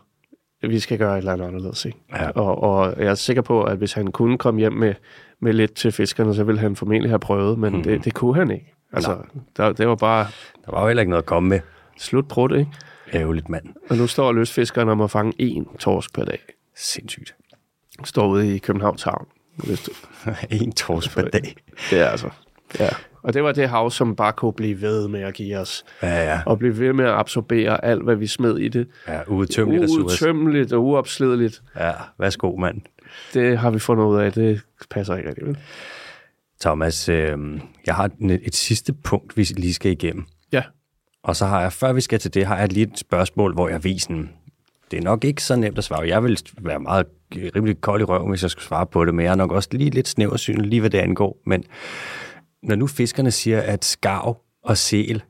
Vi 0.62 0.78
skal 0.80 0.98
gøre 0.98 1.12
et 1.14 1.18
eller 1.18 1.32
andet 1.32 1.46
anderledes, 1.46 1.84
ikke? 1.84 1.98
Ja. 2.12 2.30
Og, 2.30 2.62
og 2.62 2.94
jeg 2.98 3.06
er 3.06 3.14
sikker 3.14 3.42
på, 3.42 3.64
at 3.64 3.78
hvis 3.78 3.92
han 3.92 4.06
kunne 4.06 4.38
komme 4.38 4.60
hjem 4.60 4.72
med, 4.72 4.94
med 5.40 5.52
lidt 5.52 5.74
til 5.74 5.92
fiskerne, 5.92 6.34
så 6.34 6.44
ville 6.44 6.60
han 6.60 6.76
formentlig 6.76 7.10
have 7.10 7.18
prøvet, 7.18 7.58
men 7.58 7.72
mm. 7.76 7.82
det, 7.82 8.04
det 8.04 8.14
kunne 8.14 8.34
han 8.34 8.50
ikke. 8.50 8.74
Altså, 8.92 9.16
der, 9.56 9.72
det 9.72 9.88
var 9.88 9.94
bare 9.96 10.26
Der 10.66 10.72
var 10.72 10.80
jo 10.80 10.86
heller 10.86 11.00
ikke 11.00 11.10
noget 11.10 11.22
at 11.22 11.26
komme 11.26 11.48
med. 11.48 11.60
slut 11.98 12.24
det, 12.50 12.58
ikke? 12.58 12.70
Ærgerligt 13.14 13.48
mand. 13.48 13.64
Og 13.90 13.96
nu 13.96 14.06
står 14.06 14.32
lystfiskerne 14.32 14.92
om 14.92 15.00
at 15.00 15.10
fange 15.10 15.32
én 15.42 15.76
torsk 15.78 16.14
per 16.14 16.24
dag. 16.24 16.38
Sindssygt. 16.76 17.34
Står 18.04 18.26
ude 18.26 18.54
i 18.54 18.58
Københavns 18.58 19.02
Havn. 19.02 19.26
En 20.50 20.72
tors 20.72 21.08
per 21.08 21.22
dag. 21.22 21.56
Det 21.90 22.00
er 22.00 22.06
altså... 22.06 22.30
Ja. 22.80 22.88
Og 23.22 23.34
det 23.34 23.42
var 23.42 23.52
det 23.52 23.68
hav, 23.68 23.90
som 23.90 24.16
bare 24.16 24.32
kunne 24.32 24.52
blive 24.52 24.80
ved 24.80 25.08
med 25.08 25.20
at 25.20 25.34
give 25.34 25.58
os. 25.58 25.84
Ja, 26.02 26.32
ja. 26.32 26.40
Og 26.46 26.58
blive 26.58 26.78
ved 26.78 26.92
med 26.92 27.04
at 27.04 27.10
absorbere 27.10 27.84
alt, 27.84 28.04
hvad 28.04 28.16
vi 28.16 28.26
smed 28.26 28.58
i 28.58 28.68
det. 28.68 28.88
Ja, 29.08 29.20
uudtømmelig 29.26 29.82
ressource. 29.82 30.24
Udtømmeligt 30.24 30.72
og 30.72 30.84
uopslideligt. 30.84 31.62
Ja, 31.76 31.92
værsgo, 32.18 32.56
mand. 32.56 32.80
Det 33.34 33.58
har 33.58 33.70
vi 33.70 33.78
fundet 33.78 34.04
ud 34.04 34.18
af. 34.18 34.32
Det 34.32 34.60
passer 34.90 35.16
ikke 35.16 35.28
rigtig, 35.28 35.46
vel? 35.46 35.58
Thomas, 36.60 37.08
øh, 37.08 37.38
jeg 37.86 37.94
har 37.94 38.10
et, 38.30 38.54
sidste 38.54 38.92
punkt, 38.92 39.36
vi 39.36 39.42
lige 39.42 39.74
skal 39.74 39.92
igennem. 39.92 40.24
Ja. 40.52 40.62
Og 41.22 41.36
så 41.36 41.46
har 41.46 41.60
jeg, 41.60 41.72
før 41.72 41.92
vi 41.92 42.00
skal 42.00 42.18
til 42.18 42.34
det, 42.34 42.46
har 42.46 42.58
jeg 42.58 42.72
lige 42.72 42.86
et 42.92 42.98
spørgsmål, 42.98 43.54
hvor 43.54 43.68
jeg 43.68 43.84
viser 43.84 44.04
sådan, 44.04 44.30
det 44.90 44.96
er 44.98 45.02
nok 45.02 45.24
ikke 45.24 45.42
så 45.42 45.56
nemt 45.56 45.78
at 45.78 45.84
svare. 45.84 46.08
Jeg 46.08 46.22
vil 46.24 46.38
være 46.60 46.80
meget 46.80 47.06
øh, 47.36 47.50
rimelig 47.56 47.80
kold 47.80 48.00
i 48.00 48.04
røven, 48.04 48.30
hvis 48.30 48.42
jeg 48.42 48.50
skulle 48.50 48.64
svare 48.64 48.86
på 48.86 49.04
det, 49.04 49.14
men 49.14 49.24
jeg 49.24 49.30
er 49.32 49.36
nok 49.36 49.52
også 49.52 49.68
lige 49.72 49.90
lidt 49.90 50.08
snæversyn, 50.08 50.60
lige 50.60 50.80
hvad 50.80 50.90
det 50.90 50.98
angår. 50.98 51.38
Men 51.46 51.64
når 52.62 52.74
nu 52.76 52.86
fiskerne 52.86 53.30
siger, 53.30 53.60
at 53.60 53.84
skarv 53.84 54.40
og 54.62 54.76
sel, 54.76 55.22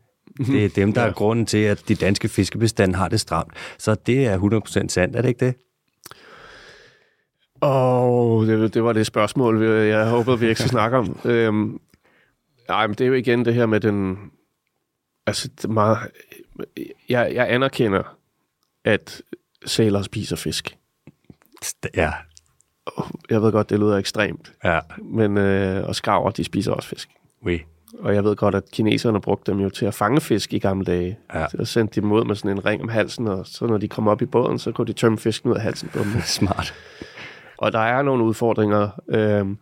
det 0.46 0.64
er 0.64 0.68
dem, 0.68 0.92
der 0.92 1.02
Ja. 1.02 1.08
er 1.08 1.12
grunden 1.12 1.46
til, 1.46 1.58
at 1.58 1.82
de 1.88 1.94
danske 1.94 2.28
fiskebestand 2.28 2.94
har 2.94 3.08
det 3.08 3.20
stramt, 3.20 3.52
så 3.78 3.94
det 3.94 4.26
er 4.26 4.38
100% 4.84 4.88
sandt, 4.88 5.16
er 5.16 5.22
det 5.22 5.28
ikke 5.28 5.46
det? 5.46 5.54
Og 7.60 8.46
det, 8.46 8.74
det 8.74 8.84
var 8.84 8.92
det 8.92 9.06
spørgsmål, 9.06 9.62
jeg 9.64 10.08
håbede, 10.10 10.40
vi 10.40 10.48
ikke 10.48 10.60
skulle 10.60 10.70
snakke 10.70 10.96
om. 10.96 11.18
Øhm, 11.24 11.80
ej, 12.68 12.86
men 12.86 12.94
det 12.94 13.04
er 13.04 13.08
jo 13.08 13.14
igen 13.14 13.44
det 13.44 13.54
her 13.54 13.66
med 13.66 13.80
den... 13.80 14.18
Altså, 15.26 15.48
det 15.62 15.70
meget, 15.70 15.98
jeg, 17.08 17.30
jeg 17.34 17.52
anerkender, 17.52 18.16
at 18.84 19.22
sæler 19.68 20.02
spiser 20.02 20.36
fisk. 20.36 20.76
Ja, 21.96 22.12
Jeg 23.30 23.42
ved 23.42 23.52
godt, 23.52 23.70
det 23.70 23.78
lyder 23.80 23.96
ekstremt, 23.96 24.52
ja, 24.64 24.78
men 25.02 25.38
øh, 25.38 25.88
og 25.88 25.94
skarver, 25.96 26.30
de 26.30 26.44
spiser 26.44 26.72
også 26.72 26.88
fisk. 26.88 27.08
oui. 27.46 27.58
Og 27.98 28.14
jeg 28.14 28.24
ved 28.24 28.36
godt, 28.36 28.54
at 28.54 28.62
kineserne 28.72 29.20
brugte 29.20 29.52
dem 29.52 29.60
jo 29.60 29.68
til 29.70 29.86
at 29.86 29.94
fange 29.94 30.20
fisk 30.20 30.52
i 30.52 30.58
gamle 30.58 30.84
dage. 30.84 31.18
Ja. 31.34 31.46
Så 31.48 31.64
sendte 31.64 31.94
de 31.94 32.00
dem 32.00 32.12
ud 32.12 32.24
med 32.24 32.34
sådan 32.34 32.50
en 32.50 32.66
ring 32.66 32.82
om 32.82 32.88
halsen, 32.88 33.28
og 33.28 33.46
så 33.46 33.66
når 33.66 33.78
de 33.78 33.88
kom 33.88 34.08
op 34.08 34.22
i 34.22 34.26
båden, 34.26 34.58
så 34.58 34.72
kunne 34.72 34.86
de 34.86 34.92
tømme 34.92 35.18
fisken 35.18 35.50
ud 35.50 35.56
af 35.56 35.62
halsen 35.62 35.88
på 35.88 35.98
dem. 35.98 36.20
Smart. 36.38 36.74
Og 37.58 37.72
der 37.72 37.78
er 37.78 38.02
nogle 38.02 38.24
udfordringer. 38.24 38.88
Øhm, 39.08 39.58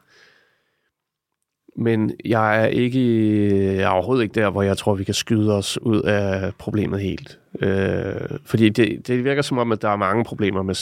men 1.77 2.13
jeg 2.25 2.63
er 2.63 2.67
ikke 2.67 3.75
jeg 3.77 3.83
er 3.83 3.89
overhovedet 3.89 4.23
ikke 4.23 4.41
der, 4.41 4.51
hvor 4.51 4.63
jeg 4.63 4.77
tror, 4.79 4.95
vi 4.95 5.05
kan 5.05 5.15
skyde 5.15 5.57
os 5.57 5.79
ud 5.83 6.03
af 6.03 6.53
problemet 6.59 7.01
helt. 7.01 7.39
Øh, 7.61 8.39
fordi 8.45 8.69
det, 8.69 9.07
det 9.07 9.25
virker 9.25 9.43
som 9.43 9.59
om, 9.59 9.73
at 9.73 9.83
der 9.83 9.89
er 9.89 9.97
mange 9.97 10.25
problemer 10.25 10.63
med... 10.63 10.75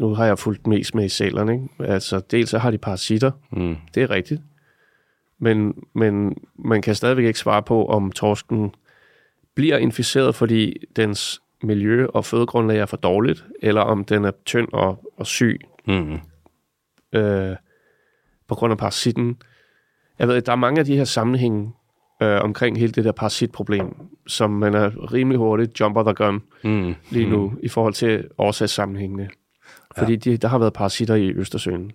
Nu 0.00 0.14
har 0.14 0.24
jeg 0.26 0.38
fulgt 0.38 0.66
mest 0.66 0.94
med 0.94 1.04
i 1.04 1.08
sælerne. 1.08 1.52
Ikke? 1.52 1.92
Altså, 1.92 2.20
dels 2.30 2.50
så 2.50 2.58
har 2.58 2.70
de 2.70 2.78
parasitter. 2.78 3.30
Mm. 3.52 3.76
Det 3.94 4.02
er 4.02 4.10
rigtigt. 4.10 4.40
Men, 5.38 5.74
men 5.94 6.36
man 6.58 6.82
kan 6.82 6.94
stadigvæk 6.94 7.24
ikke 7.24 7.38
svare 7.38 7.62
på, 7.62 7.86
om 7.86 8.12
torsken 8.12 8.74
bliver 9.54 9.76
inficeret, 9.78 10.34
fordi 10.34 10.76
dens 10.96 11.42
miljø 11.62 12.06
og 12.06 12.24
fødegrundlag 12.24 12.78
er 12.78 12.86
for 12.86 12.96
dårligt, 12.96 13.44
eller 13.62 13.80
om 13.80 14.04
den 14.04 14.24
er 14.24 14.30
tynd 14.44 14.68
og, 14.72 15.12
og 15.16 15.26
syg 15.26 15.60
Mm. 15.88 16.18
øh, 17.12 17.56
på 18.48 18.54
grund 18.54 18.70
af 18.72 18.78
parasitten. 18.78 19.36
Jeg 20.18 20.28
ved, 20.28 20.42
der 20.42 20.52
er 20.52 20.56
mange 20.56 20.78
af 20.80 20.84
de 20.84 20.96
her 20.96 21.04
sammenhænge 21.04 21.72
øh, 22.22 22.40
omkring 22.42 22.78
hele 22.78 22.92
det 22.92 23.04
der 23.04 23.12
parasitproblem, 23.12 23.94
som 24.26 24.50
man 24.50 24.74
er 24.74 25.12
rimelig 25.12 25.38
hurtigt 25.38 25.80
jumper 25.80 26.02
the 26.02 26.14
gun 26.14 26.42
Mm. 26.64 26.94
lige 27.10 27.30
nu 27.30 27.52
i 27.62 27.68
forhold 27.68 27.94
til 27.94 28.28
årsagssammenhængene. 28.38 29.28
Fordi 29.98 30.16
de, 30.16 30.36
der 30.36 30.48
har 30.48 30.58
været 30.58 30.72
parasitter 30.72 31.14
i 31.14 31.30
Østersøen 31.32 31.92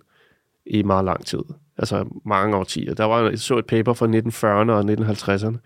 i 0.66 0.82
meget 0.82 1.04
lang 1.04 1.26
tid. 1.26 1.42
Altså 1.78 2.08
mange 2.24 2.56
årtier. 2.56 2.94
Der 2.94 3.04
var 3.04 3.28
jeg 3.28 3.38
så 3.38 3.56
et 3.58 3.66
paper 3.66 3.92
fra 3.92 4.06
1940'erne 4.06 4.70
og 4.72 4.80
1950'erne. 4.80 5.56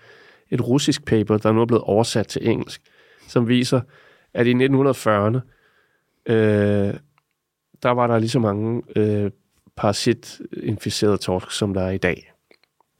Et 0.50 0.68
russisk 0.68 1.04
paper, 1.04 1.38
der 1.38 1.52
nu 1.52 1.60
er 1.60 1.66
blevet 1.66 1.82
oversat 1.82 2.26
til 2.26 2.48
engelsk, 2.48 2.82
som 3.28 3.48
viser, 3.48 3.80
at 4.34 4.46
i 4.46 4.52
1940'erne, 4.52 5.38
øh, 6.26 6.94
der 7.82 7.90
var 7.90 8.06
der 8.06 8.18
lige 8.18 8.30
så 8.30 8.38
mange 8.38 8.82
øh, 8.96 9.30
parasitinficerede 9.76 11.16
torsk, 11.16 11.50
som 11.50 11.74
der 11.74 11.80
er 11.82 11.90
i 11.90 11.98
dag. 11.98 12.32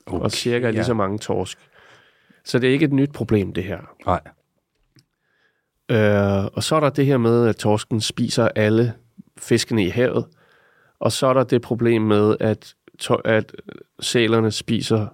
Okay, 0.06 0.24
og 0.24 0.30
cirka 0.32 0.70
lige 0.70 0.84
så 0.84 0.94
mange 0.94 1.18
torsk. 1.18 1.58
Så 2.44 2.58
det 2.58 2.68
er 2.68 2.72
ikke 2.72 2.84
et 2.84 2.92
nyt 2.92 3.12
problem, 3.12 3.52
det 3.52 3.64
her. 3.64 3.78
Nej. 4.06 4.20
Øh, 5.90 6.44
og 6.44 6.62
så 6.62 6.76
er 6.76 6.80
der 6.80 6.90
det 6.90 7.06
her 7.06 7.16
med, 7.18 7.48
at 7.48 7.56
torsken 7.56 8.00
spiser 8.00 8.48
alle 8.56 8.94
fiskene 9.38 9.84
i 9.84 9.88
havet. 9.88 10.24
Og 10.98 11.12
så 11.12 11.26
er 11.26 11.32
der 11.32 11.44
det 11.44 11.62
problem 11.62 12.02
med, 12.02 12.36
at, 12.40 12.74
to- 12.98 13.14
at 13.24 13.52
sælerne 14.00 14.50
spiser 14.50 15.06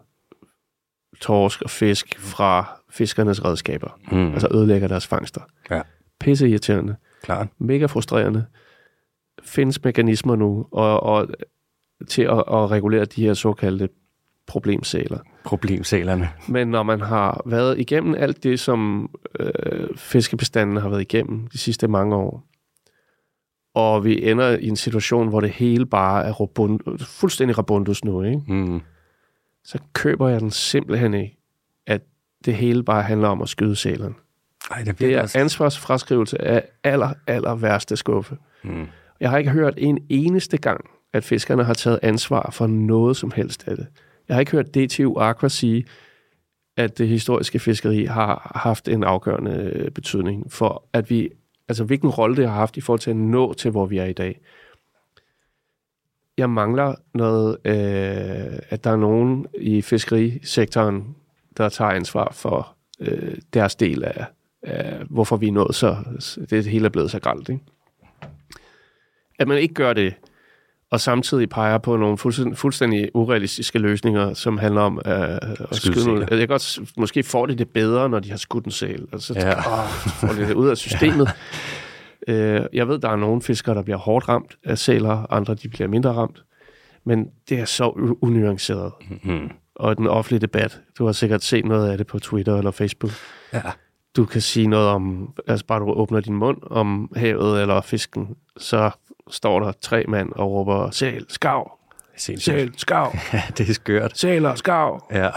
torsk 1.21 1.63
og 1.63 1.71
fisk 1.71 2.19
fra 2.19 2.81
fiskernes 2.91 3.45
redskaber. 3.45 3.99
Mm. 4.13 4.33
Altså 4.33 4.49
ødelægger 4.55 4.89
deres 4.89 5.07
fangster. 5.07 5.41
Ja. 5.71 5.83
Pisse 6.21 6.49
irriterende. 6.49 6.97
Klart. 7.23 7.49
Mega 7.59 7.87
frustrerende. 7.87 8.47
Findes 9.43 9.85
mekanismer 9.85 10.37
nu 10.37 10.67
og, 10.73 11.03
og 11.03 11.29
til 12.09 12.23
at, 12.23 12.39
at 12.39 12.71
regulere 12.71 13.05
de 13.05 13.23
her 13.25 13.35
såkaldte 13.35 13.89
problemsæler. 14.47 15.19
Problemsælerne. 15.45 16.29
Men 16.49 16.69
når 16.69 16.83
man 16.83 17.01
har 17.01 17.43
været 17.47 17.79
igennem 17.79 18.15
alt 18.19 18.43
det, 18.43 18.61
som 18.61 19.11
øh, 19.41 19.89
fiskebestanden 19.97 20.77
har 20.77 20.89
været 20.89 21.01
igennem 21.01 21.47
de 21.47 21.59
sidste 21.59 21.89
mange 21.89 22.17
år, 22.17 22.47
og 23.75 24.05
vi 24.05 24.31
ender 24.31 24.49
i 24.49 24.69
en 24.69 24.77
situation, 24.77 25.29
hvor 25.29 25.41
det 25.41 25.51
hele 25.51 25.87
bare 25.87 26.25
er 26.25 26.33
robund, 26.33 26.99
fuldstændig 26.99 27.59
rabundus 27.59 28.05
nu, 28.05 28.23
ikke? 28.23 28.43
Mm. 28.49 28.81
så 29.65 29.79
køber 29.93 30.29
jeg 30.29 30.41
den 30.41 30.51
simpelthen 30.51 31.15
ikke, 31.15 31.37
at 31.87 32.03
det 32.45 32.55
hele 32.55 32.83
bare 32.83 33.03
handler 33.03 33.29
om 33.29 33.43
at 33.43 33.49
skyde 33.49 33.77
sælerne. 33.77 34.15
Ej, 34.71 34.83
det 34.83 34.99
Det 34.99 35.15
er 35.15 35.23
også... 35.23 35.39
ansvarsfraskrivelse 35.39 36.43
af 36.43 36.65
aller, 36.85 37.15
aller 37.27 37.55
værste 37.55 37.97
skuffe. 37.97 38.37
Mm. 38.65 38.87
Jeg 39.21 39.31
har 39.31 39.39
ikke 39.39 39.51
hørt 39.51 39.75
en 39.77 39.99
eneste 40.09 40.57
gang, 40.57 40.85
at 41.13 41.25
fiskerne 41.25 41.65
har 41.65 41.75
taget 41.75 41.99
ansvar 42.03 42.51
for 42.53 42.67
noget 42.67 43.17
som 43.17 43.31
helst 43.37 43.69
af 43.69 43.77
det. 43.77 43.87
Jeg 44.29 44.37
har 44.37 44.41
ikke 44.41 44.53
hørt 44.53 44.75
DTU 44.75 45.19
Aqua 45.19 45.49
sige, 45.49 45.85
at 46.77 46.99
det 46.99 47.09
historiske 47.09 47.59
fiskeri 47.59 48.05
har 48.05 48.53
haft 48.55 48.89
en 48.89 49.05
afgørende 49.05 49.73
øh, 49.75 49.91
betydning 49.91 50.53
for, 50.53 50.85
at 50.93 51.11
vi, 51.11 51.31
altså 51.69 51.85
hvilken 51.85 52.11
rolle 52.11 52.37
det 52.37 52.49
har 52.49 52.55
haft 52.55 52.77
i 52.77 52.81
forhold 52.81 53.01
til 53.01 53.11
at 53.11 53.17
nå 53.17 53.53
til, 53.55 53.71
hvor 53.71 53.87
vi 53.87 53.99
er 53.99 54.05
i 54.05 54.13
dag. 54.13 54.41
Jeg 56.39 56.51
mangler 56.51 56.95
noget, 57.15 57.57
øh, 57.65 58.59
at 58.69 58.85
der 58.85 58.91
er 58.91 58.97
nogen 58.97 59.47
i 59.59 59.83
fiskerisektoren, 59.83 61.17
der 61.57 61.69
tager 61.69 61.91
ansvar 61.91 62.33
for 62.33 62.77
øh, 63.01 63.37
deres 63.55 63.75
del 63.75 64.05
af, 64.05 64.27
af, 64.63 65.05
hvorfor 65.11 65.37
vi 65.37 65.49
er 65.49 65.53
nået 65.53 65.75
så, 65.75 65.97
det 66.51 66.67
hele 66.67 66.85
er 66.85 66.91
blevet 66.91 67.11
så 67.11 67.21
gralt, 67.21 67.49
ikke? 67.49 67.63
at 69.39 69.49
man 69.49 69.59
ikke 69.59 69.75
gør 69.75 69.93
det, 69.93 70.15
og 70.93 71.01
samtidig 71.01 71.49
peger 71.49 71.79
på 71.79 71.97
nogle 71.97 72.19
fuldstændig, 72.19 72.59
fuldstændig 72.59 73.09
urealistiske 73.15 73.79
løsninger, 73.79 74.35
som 74.35 74.59
handler 74.59 74.81
om 74.81 75.01
øh, 75.07 75.13
at 75.13 75.39
Skyde 75.73 75.77
skyde 75.95 76.07
nogle, 76.07 76.21
sæler. 76.21 76.27
Jeg 76.31 76.39
kan 76.39 76.49
godt, 76.49 76.79
måske 76.97 77.23
får 77.23 77.47
de 77.47 77.55
det 77.55 77.69
bedre, 77.69 78.09
når 78.09 78.21
de 78.21 78.31
har 78.31 78.37
skudt 78.37 78.65
en 78.65 78.71
sæl. 78.71 79.07
Altså, 79.13 79.35
Ja. 79.35 79.49
ja. 79.49 79.59
åh, 79.59 79.89
så 79.89 80.09
får 80.09 80.29
de 80.29 80.47
det 80.49 80.55
ud 80.55 80.69
af 80.69 80.77
systemet. 80.77 81.29
øh, 82.29 82.61
jeg 82.73 82.89
ved, 82.89 82.99
der 82.99 83.09
er 83.09 83.17
nogle 83.17 83.43
fiskere, 83.43 83.75
der 83.75 83.83
bliver 83.83 83.99
hårdt 83.99 84.29
ramt 84.29 84.57
af 84.65 84.79
sæler, 84.79 85.33
andre 85.33 85.55
de 85.55 85.69
bliver 85.69 85.89
mindre 85.89 86.13
ramt. 86.13 86.43
Men 87.05 87.27
det 87.49 87.59
er 87.59 87.65
så 87.65 88.17
unuanceret. 88.21 88.93
Mm. 89.23 89.51
Og 89.77 89.97
den 89.97 90.07
offentlige 90.07 90.41
debat, 90.41 90.81
du 90.99 91.05
har 91.05 91.13
sikkert 91.13 91.43
set 91.45 91.65
noget 91.65 91.91
af 91.91 91.99
det 91.99 92.07
på 92.07 92.19
Twitter 92.19 92.57
eller 92.59 92.71
Facebook. 92.71 93.13
Ja. 93.53 93.61
Du 94.17 94.25
kan 94.25 94.41
sige 94.41 94.67
noget 94.67 94.89
om, 94.89 95.33
altså 95.47 95.67
bare 95.67 95.81
du 95.81 95.93
åbner 95.93 96.21
din 96.21 96.35
mund 96.35 96.59
om 96.63 97.13
havet 97.17 97.61
eller 97.63 97.81
fisken, 97.81 98.29
så 98.57 98.91
står 99.31 99.61
der 99.61 99.73
tre 99.81 100.05
mand 100.09 100.33
og 100.33 100.51
råber, 100.51 100.91
sæl, 100.91 101.27
skav, 101.29 101.71
Sindssygt. 102.17 102.55
sæl, 102.55 102.73
skav, 102.77 103.13
Ja, 103.33 103.43
det 103.59 103.69
er 103.71 103.75
skørt. 103.75 104.19
sæler, 104.19 104.55
skav. 104.55 105.07
Ja. 105.13 105.31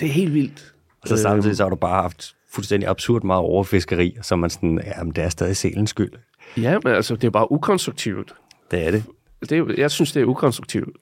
Det 0.00 0.06
er 0.08 0.12
helt 0.12 0.34
vildt. 0.34 0.74
Og 1.02 1.08
så 1.08 1.16
samtidig 1.16 1.56
så 1.56 1.62
har 1.62 1.70
du 1.70 1.76
bare 1.76 2.02
haft 2.02 2.34
fuldstændig 2.52 2.88
absurd 2.88 3.22
meget 3.22 3.42
overfiskeri, 3.42 4.16
så 4.22 4.36
man 4.36 4.50
sådan, 4.50 4.82
ja, 4.84 5.02
men 5.02 5.12
det 5.12 5.24
er 5.24 5.28
stadig 5.28 5.56
selens 5.56 5.90
skyld. 5.90 6.12
Ja, 6.56 6.78
men 6.84 6.94
altså, 6.94 7.16
det 7.16 7.24
er 7.24 7.30
bare 7.30 7.52
ukonstruktivt. 7.52 8.34
Det 8.70 8.86
er 8.86 8.90
det. 8.90 9.04
Det 9.40 9.52
er, 9.58 9.74
jeg 9.78 9.90
synes, 9.90 10.12
det 10.12 10.22
er 10.22 10.26
ukonstruktivt. 10.26 10.96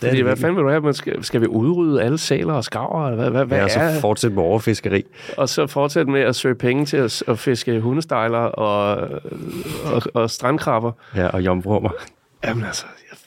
Det 0.00 0.08
Fordi, 0.08 0.20
hvad 0.22 0.30
virkelig. 0.30 0.38
fanden 0.42 0.56
vil 0.56 0.64
du 0.64 0.68
have? 0.68 0.80
Man 0.80 0.94
skal, 0.94 1.24
skal 1.24 1.40
vi 1.40 1.46
udrydde 1.46 2.02
alle 2.02 2.18
sæler 2.18 2.52
og 2.52 2.64
skarver? 2.64 3.06
Eller 3.06 3.16
hvad, 3.16 3.30
hvad, 3.30 3.44
hvad 3.44 3.58
Ja, 3.58 3.64
og 3.64 3.70
er 3.88 3.94
så 3.94 4.00
fortsætte 4.00 4.34
med 4.36 4.42
overfiskeri. 4.44 5.04
og 5.36 5.48
så 5.48 5.66
fortsætte 5.66 6.10
med 6.10 6.20
at 6.20 6.36
søge 6.36 6.54
penge 6.54 6.86
til 6.86 6.96
at, 6.96 7.22
at 7.28 7.38
fiske 7.38 7.80
hundestejler 7.80 8.38
og, 8.38 9.08
og, 9.84 10.02
og 10.14 10.30
strandkrabber. 10.30 10.92
Ja, 11.16 11.26
og 11.28 11.44
jomfrummer. 11.44 11.90
Jamen 12.44 12.64
altså, 12.64 12.84
jeg, 13.10 13.18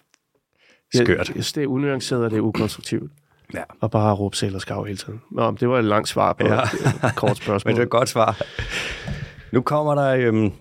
jeg, 0.93 1.05
Skørt. 1.05 1.17
jeg 1.17 1.25
synes, 1.25 1.53
det 1.53 1.63
er 1.63 1.67
unuanceret, 1.67 2.23
og 2.25 2.31
det 2.31 2.37
er 2.37 2.41
ukonstruktivt. 2.41 3.11
Ja. 3.53 3.61
Og 3.81 3.91
bare 3.91 4.13
råbe 4.13 4.35
sæl 4.37 4.55
og 4.55 4.61
skarv 4.61 4.83
hele 4.85 4.97
tiden. 4.97 5.21
Nå, 5.31 5.51
det 5.51 5.69
var 5.69 5.79
et 5.79 5.85
langt 5.85 6.07
svar 6.09 6.33
på 6.33 6.47
ja. 6.47 6.61
et 6.61 7.15
kort 7.15 7.37
spørgsmål. 7.37 7.61
Men 7.71 7.75
det 7.75 7.81
er 7.81 7.85
et 7.85 7.89
godt 7.91 8.09
svar. 8.09 8.41
Nu 9.51 9.61
kommer 9.61 9.95
der 9.95 10.15
øhm, 10.15 10.51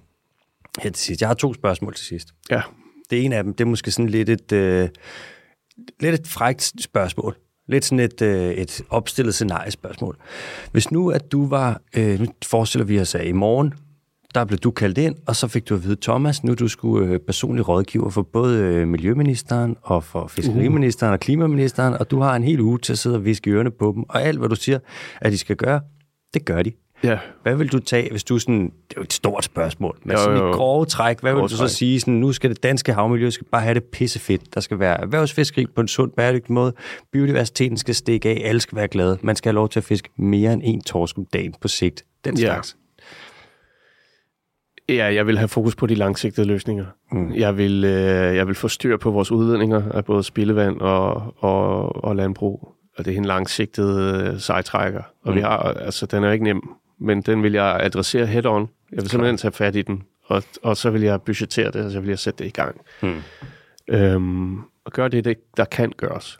her 0.82 0.90
til 0.90 0.96
sidst. 0.96 1.20
Jeg 1.20 1.28
har 1.28 1.34
to 1.34 1.54
spørgsmål 1.54 1.94
til 1.94 2.06
sidst. 2.06 2.28
Ja. 2.50 2.62
Det 3.10 3.24
ene 3.24 3.36
af 3.36 3.44
dem, 3.44 3.54
det 3.54 3.64
er 3.64 3.68
måske 3.68 3.90
sådan 3.90 4.08
lidt 4.08 4.28
et, 4.28 4.52
øh, 4.52 4.88
lidt 6.00 6.14
et 6.20 6.26
frækt 6.26 6.72
spørgsmål. 6.80 7.36
Lidt 7.68 7.84
sådan 7.84 8.00
et, 8.00 8.22
øh, 8.22 8.50
et 8.50 8.82
opstillet 8.90 9.34
scenariespørgsmål. 9.34 10.16
Hvis 10.72 10.90
nu, 10.90 11.10
at 11.10 11.32
du 11.32 11.46
var, 11.46 11.80
øh, 11.96 12.20
nu 12.20 12.26
forestiller 12.44 12.84
vi 12.84 13.00
os, 13.00 13.14
at 13.14 13.26
i 13.26 13.32
morgen, 13.32 13.74
der 14.34 14.44
blev 14.44 14.58
du 14.58 14.70
kaldt 14.70 14.98
ind, 14.98 15.14
og 15.26 15.36
så 15.36 15.48
fik 15.48 15.68
du 15.68 15.74
at 15.74 15.84
vide, 15.84 15.96
Thomas, 16.02 16.44
nu 16.44 16.54
du 16.54 16.68
skulle 16.68 17.12
øh, 17.12 17.20
personlig 17.20 17.68
rådgiver 17.68 18.10
for 18.10 18.22
både 18.22 18.58
øh, 18.58 18.88
Miljøministeren 18.88 19.76
og 19.82 20.04
for 20.04 20.26
Fiskeriministeren 20.26 21.12
og 21.12 21.20
Klimaministeren, 21.20 21.94
og 21.94 22.10
du 22.10 22.20
har 22.20 22.36
en 22.36 22.44
hel 22.44 22.60
uge 22.60 22.78
til 22.78 22.92
at 22.92 22.98
sidde 22.98 23.16
og 23.16 23.24
viske 23.24 23.50
i 23.50 23.52
ørerne 23.52 23.70
på 23.70 23.92
dem, 23.96 24.04
og 24.08 24.22
alt, 24.22 24.38
hvad 24.38 24.48
du 24.48 24.56
siger, 24.56 24.78
at 25.20 25.32
de 25.32 25.38
skal 25.38 25.56
gøre, 25.56 25.80
det 26.34 26.44
gør 26.44 26.62
de. 26.62 26.72
Ja. 27.04 27.18
Hvad 27.42 27.56
vil 27.56 27.72
du 27.72 27.78
tage, 27.78 28.10
hvis 28.10 28.24
du 28.24 28.38
sådan, 28.38 28.64
det 28.64 28.70
er 28.90 28.94
jo 28.96 29.02
et 29.02 29.12
stort 29.12 29.44
spørgsmål, 29.44 29.98
men 30.04 30.12
Jo, 30.12 30.18
sådan 30.18 30.38
jo, 30.38 30.44
i 30.44 30.46
jo. 30.48 30.52
grove 30.54 30.84
træk, 30.84 31.20
hvad 31.20 31.32
vil 31.32 31.36
Grove 31.38 31.48
du 31.48 31.54
så 31.54 31.58
træk. 31.58 31.70
sige, 31.70 32.00
sådan, 32.00 32.14
nu 32.14 32.32
skal 32.32 32.50
det 32.50 32.62
danske 32.62 32.92
havmiljø 32.92 33.30
skal 33.30 33.46
bare 33.52 33.62
have 33.62 33.74
det 33.74 33.84
pissefedt, 33.84 34.54
der 34.54 34.60
skal 34.60 34.78
være 34.78 35.00
erhvervsfiskeri 35.00 35.66
på 35.66 35.80
en 35.80 35.88
sund, 35.88 36.12
bæredygtig 36.12 36.52
måde, 36.52 36.72
biodiversiteten 37.12 37.76
skal 37.76 37.94
stikke 37.94 38.28
af, 38.28 38.42
alle 38.44 38.60
skal 38.60 38.76
være 38.76 38.88
glade, 38.88 39.18
man 39.22 39.36
skal 39.36 39.48
have 39.50 39.54
lov 39.54 39.68
til 39.68 39.80
at 39.80 39.84
fiske 39.84 40.08
mere 40.16 40.52
end 40.52 40.62
en 40.64 40.80
torsk 40.82 41.18
om 41.18 41.24
dagen 41.32 41.54
på 41.60 41.68
sigt, 41.68 42.04
den 42.24 42.38
Ja. 42.38 42.44
slags. 42.46 42.76
Ja, 44.88 45.14
jeg 45.14 45.26
vil 45.26 45.38
have 45.38 45.48
fokus 45.48 45.76
på 45.76 45.86
de 45.86 45.94
langsigtede 45.94 46.46
løsninger. 46.46 46.84
Mm. 47.12 47.34
Jeg, 47.34 47.56
vil, 47.58 47.84
øh, 47.84 48.36
jeg 48.36 48.46
vil 48.46 48.54
få 48.54 48.68
styr 48.68 48.96
på 48.96 49.10
vores 49.10 49.30
udledninger 49.30 49.82
af 49.94 50.04
både 50.04 50.22
spildevand 50.22 50.80
og, 50.80 51.34
og, 51.38 52.04
og 52.04 52.16
landbrug. 52.16 52.74
Og 52.98 53.04
det 53.04 53.12
er 53.12 53.16
en 53.18 53.24
langsigtet 53.24 54.00
øh, 54.32 54.40
sejtrækker. 54.40 55.02
Og 55.24 55.30
mm. 55.30 55.36
vi 55.36 55.40
har, 55.40 55.56
altså, 55.58 56.06
den 56.06 56.22
er 56.24 56.28
jo 56.28 56.32
ikke 56.32 56.44
nem, 56.44 56.62
men 56.98 57.22
den 57.22 57.42
vil 57.42 57.52
jeg 57.52 57.80
adressere 57.80 58.26
head-on. 58.26 58.68
Jeg 58.92 59.02
vil 59.02 59.08
simpelthen 59.08 59.36
tage 59.36 59.52
fat 59.52 59.76
i 59.76 59.82
den, 59.82 60.02
og, 60.24 60.42
og 60.62 60.76
så 60.76 60.90
vil 60.90 61.02
jeg 61.02 61.22
budgettere 61.22 61.70
det, 61.70 61.84
og 61.84 61.90
så 61.90 62.00
vil 62.00 62.08
jeg 62.08 62.18
sætte 62.18 62.44
det 62.44 62.48
i 62.50 62.52
gang. 62.52 62.80
Mm. 63.02 63.22
Øhm, 63.88 64.58
og 64.84 64.92
gøre 64.92 65.08
det, 65.08 65.24
det, 65.24 65.56
der 65.56 65.64
kan 65.64 65.92
gøres. 65.96 66.38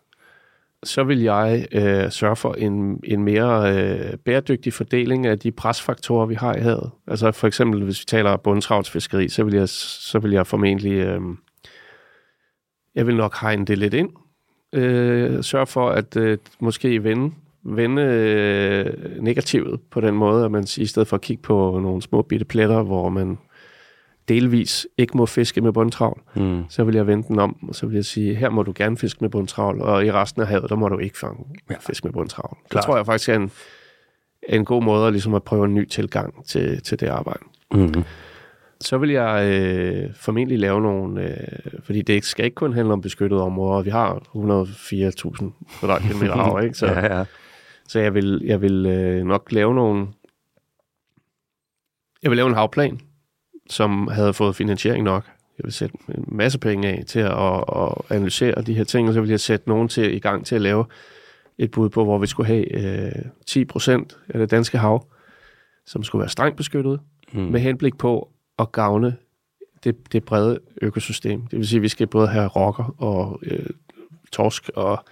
Så 0.82 1.05
vil 1.05 1.22
jeg 1.22 1.66
øh, 1.72 2.10
sørge 2.10 2.36
for 2.36 2.55
en, 2.55 3.01
en 3.05 3.24
mere 3.24 3.76
øh, 3.76 4.16
bæredygtig 4.16 4.72
fordeling 4.72 5.26
af 5.26 5.39
de 5.39 5.52
presfaktorer, 5.52 6.26
vi 6.26 6.35
har 6.35 6.55
i 6.55 6.60
havet. 6.60 6.90
Altså 7.06 7.32
for 7.32 7.47
eksempel, 7.47 7.85
hvis 7.85 8.01
vi 8.01 8.05
taler 8.05 8.36
bundtravsfiskeri, 8.36 9.28
så 9.28 9.44
vil 9.44 9.55
jeg, 9.55 9.68
så 9.68 10.18
vil 10.18 10.30
jeg 10.30 10.47
formentlig... 10.47 10.93
Øh, 10.93 11.20
jeg 12.94 13.06
vil 13.06 13.16
nok 13.16 13.40
hegne 13.40 13.64
det 13.64 13.78
lidt 13.78 13.94
ind. 13.94 14.10
Øh, 14.72 15.43
sørge 15.44 15.66
for 15.66 15.90
at 15.90 16.16
øh, 16.16 16.39
måske 16.60 17.05
vende, 17.05 17.35
vende 17.76 18.02
øh, 18.02 19.22
negativet 19.22 19.80
på 19.90 20.00
den 20.00 20.14
måde, 20.14 20.44
at 20.44 20.50
man 20.50 20.64
i 20.78 20.86
stedet 20.86 21.08
for 21.08 21.16
at 21.16 21.20
kigge 21.20 21.42
på 21.42 21.78
nogle 21.82 22.02
små 22.02 22.22
bitte 22.22 22.44
pletter, 22.44 22.82
hvor 22.82 23.08
man 23.08 23.38
delvis 24.28 24.86
ikke 24.98 25.16
må 25.16 25.26
fiske 25.26 25.60
med 25.60 25.72
bundtravl, 25.72 26.20
Mm. 26.36 26.62
så 26.68 26.84
vil 26.84 26.94
jeg 26.94 27.06
vende 27.06 27.28
den 27.28 27.38
om, 27.38 27.56
og 27.68 27.74
så 27.74 27.86
vil 27.86 27.94
jeg 27.94 28.04
sige, 28.04 28.34
her 28.34 28.50
må 28.50 28.62
du 28.62 28.72
gerne 28.76 28.96
fiske 28.96 29.18
med 29.20 29.30
bundtravl, 29.30 29.80
og 29.80 30.06
i 30.06 30.12
resten 30.12 30.42
af 30.42 30.48
havet, 30.48 30.70
der 30.70 30.76
må 30.76 30.88
du 30.88 30.98
ikke 30.98 31.18
fange 31.18 31.44
Ja. 31.70 31.74
fisk 31.80 32.04
med 32.04 32.12
bundtravl. 32.12 32.56
Det 32.72 32.82
tror 32.82 32.96
jeg 32.96 33.06
faktisk 33.06 33.28
er 33.28 33.34
en, 33.36 33.50
en 34.48 34.64
god 34.64 34.82
måde 34.82 35.06
at, 35.06 35.12
ligesom 35.12 35.34
at 35.34 35.42
prøve 35.42 35.64
en 35.64 35.74
ny 35.74 35.88
tilgang 35.88 36.46
til, 36.46 36.82
til 36.82 37.00
det 37.00 37.06
arbejde. 37.06 37.40
Mm. 37.74 37.94
Så 38.80 38.98
vil 38.98 39.10
jeg 39.10 39.44
øh, 39.52 40.10
formentlig 40.16 40.58
lave 40.58 40.80
nogle, 40.80 41.22
øh, 41.22 41.36
fordi 41.84 42.02
det 42.02 42.24
skal 42.24 42.44
ikke 42.44 42.54
kun 42.54 42.72
handle 42.72 42.92
om 42.92 43.00
beskyttede 43.00 43.42
områder, 43.42 43.82
vi 43.82 43.90
har 43.90 44.14
104.000 44.14 45.78
kvadratkilometer 45.80 46.34
hav, 46.36 46.60
ikke? 46.62 46.74
Så, 46.78 46.86
Ja, 46.86 47.18
ja. 47.18 47.24
Så 47.89 48.01
jeg 48.01 48.15
vil, 48.15 48.43
jeg 48.44 48.62
vil 48.62 48.86
øh, 48.86 49.24
nok 49.24 49.52
lave 49.52 49.74
nogle... 49.74 50.09
Jeg 52.23 52.31
vil 52.31 52.36
lave 52.36 52.48
en 52.48 52.55
havplan, 52.55 53.01
som 53.70 54.09
havde 54.09 54.35
fået 54.35 54.56
finansiering 54.56 55.05
nok. 55.05 55.24
Jeg 55.59 55.65
vil 55.65 55.73
sætte 55.73 55.97
en 56.09 56.24
masse 56.27 56.59
penge 56.59 56.89
af 56.89 57.05
til 57.06 57.20
at, 57.20 57.65
at, 57.77 57.93
analysere 58.10 58.62
de 58.62 58.74
her 58.74 58.85
ting, 58.85 59.09
og 59.09 59.15
så 59.15 59.20
vil 59.20 59.31
jeg 59.31 59.40
sætte 59.40 59.69
nogen 59.69 59.89
til, 59.89 60.15
i 60.15 60.19
gang 60.19 60.47
til 60.47 60.55
at 60.55 60.60
lave 60.60 60.85
et 61.59 61.70
bud 61.70 61.89
på, 61.89 62.05
hvor 62.05 62.19
vi 62.19 62.27
skulle 62.27 62.47
have 62.47 62.73
øh, 63.06 63.23
10 63.47 63.65
procent 63.65 64.19
af 64.28 64.39
det 64.39 64.51
danske 64.51 64.78
hav, 64.78 65.06
som 65.86 66.02
skulle 66.02 66.20
være 66.20 66.28
strengt 66.28 66.56
beskyttet, 66.56 67.01
Mm. 67.32 67.40
med 67.40 67.60
henblik 67.60 67.98
på 67.98 68.28
at 68.59 68.73
gavne 68.73 69.16
det, 69.85 70.12
det 70.12 70.24
brede 70.24 70.59
økosystem. 70.82 71.47
Det 71.47 71.59
vil 71.59 71.69
sige, 71.69 71.78
at 71.78 71.82
vi 71.82 71.89
skal 71.89 72.06
både 72.06 72.28
have 72.28 72.47
rokker 72.48 72.94
og 72.98 73.40
øh, 73.43 73.66
torsk 74.32 74.70
og 74.74 75.05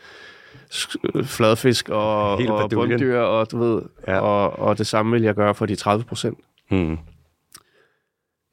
fladfisk 1.25 1.89
og, 1.89 2.39
Hele 2.39 2.53
og 2.53 2.71
bunddyr, 2.71 3.19
og 3.19 3.51
du 3.53 3.59
ved, 3.59 3.83
Ja. 4.07 4.19
og, 4.21 4.59
og 4.59 4.79
det 4.79 4.87
samme 4.87 5.13
vil 5.13 5.23
jeg 5.23 5.35
gøre 5.35 5.55
for 5.55 5.67
de 5.67 5.77
30 5.77 6.05
procent. 6.05 6.39
Mm. 6.71 6.99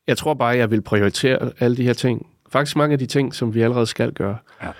Jeg 0.07 0.17
tror 0.17 0.33
bare, 0.33 0.57
jeg 0.57 0.71
vil 0.71 0.81
prioritere 0.81 1.51
alle 1.59 1.77
de 1.77 1.83
her 1.83 1.93
ting. 1.93 2.27
Faktisk 2.49 2.75
mange 2.77 2.93
af 2.93 2.99
de 2.99 3.05
ting, 3.05 3.35
som 3.35 3.53
vi 3.53 3.61
allerede 3.61 3.85
skal 3.85 4.11
gøre. 4.11 4.37
Ja. 4.63 4.71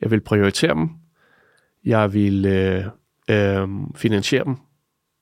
Jeg 0.00 0.10
vil 0.10 0.20
prioritere 0.20 0.74
dem. 0.74 0.88
Jeg 1.84 2.12
vil 2.14 2.46
øh, 2.46 2.84
øh, 3.30 3.68
finansiere 3.94 4.44
dem. 4.44 4.56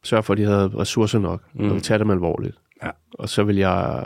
Sørge 0.04 0.22
for, 0.22 0.32
at 0.32 0.38
de 0.38 0.44
havde 0.44 0.70
ressourcer 0.78 1.18
nok. 1.18 1.42
Mm. 1.54 1.64
Mm. 1.64 1.70
Og 1.72 1.82
tage 1.82 1.98
dem 1.98 2.10
alvorligt. 2.10 2.56
Ja. 2.82 2.90
Og 3.18 3.28
så 3.28 3.42
vil 3.44 3.56
jeg 3.56 4.04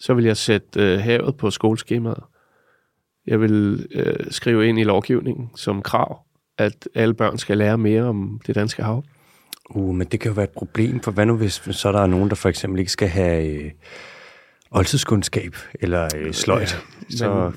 så 0.00 0.14
vil 0.14 0.24
jeg 0.24 0.36
sætte 0.36 0.80
øh, 0.94 0.98
havet 1.00 1.36
på 1.36 1.50
skoleskemaet. 1.50 2.22
Jeg 3.26 3.40
vil 3.40 3.86
øh, 3.94 4.30
skrive 4.30 4.68
ind 4.68 4.78
i 4.78 4.84
lovgivningen 4.84 5.50
som 5.56 5.82
krav, 5.82 6.23
at 6.58 6.88
alle 6.94 7.14
børn 7.14 7.38
skal 7.38 7.58
lære 7.58 7.78
mere 7.78 8.02
om 8.02 8.40
det 8.46 8.54
danske 8.54 8.82
hav. 8.82 9.04
Uh, 9.70 9.94
men 9.94 10.06
det 10.06 10.20
kan 10.20 10.28
jo 10.28 10.34
være 10.34 10.44
et 10.44 10.50
problem, 10.50 11.00
for 11.00 11.10
hvad 11.10 11.26
nu 11.26 11.36
hvis 11.36 11.62
så 11.70 11.92
der 11.92 12.00
er 12.00 12.06
nogen, 12.06 12.28
der 12.28 12.34
for 12.36 12.48
eksempel 12.48 12.78
ikke 12.80 12.92
skal 12.92 13.08
have 13.08 13.46
øh, 13.46 13.70
oldtidskundskab 14.70 15.56
eller 15.80 16.08
øh, 16.16 16.32
sløjt? 16.32 16.78
Ja, 17.10 17.16
så, 17.16 17.34
Men, 17.34 17.52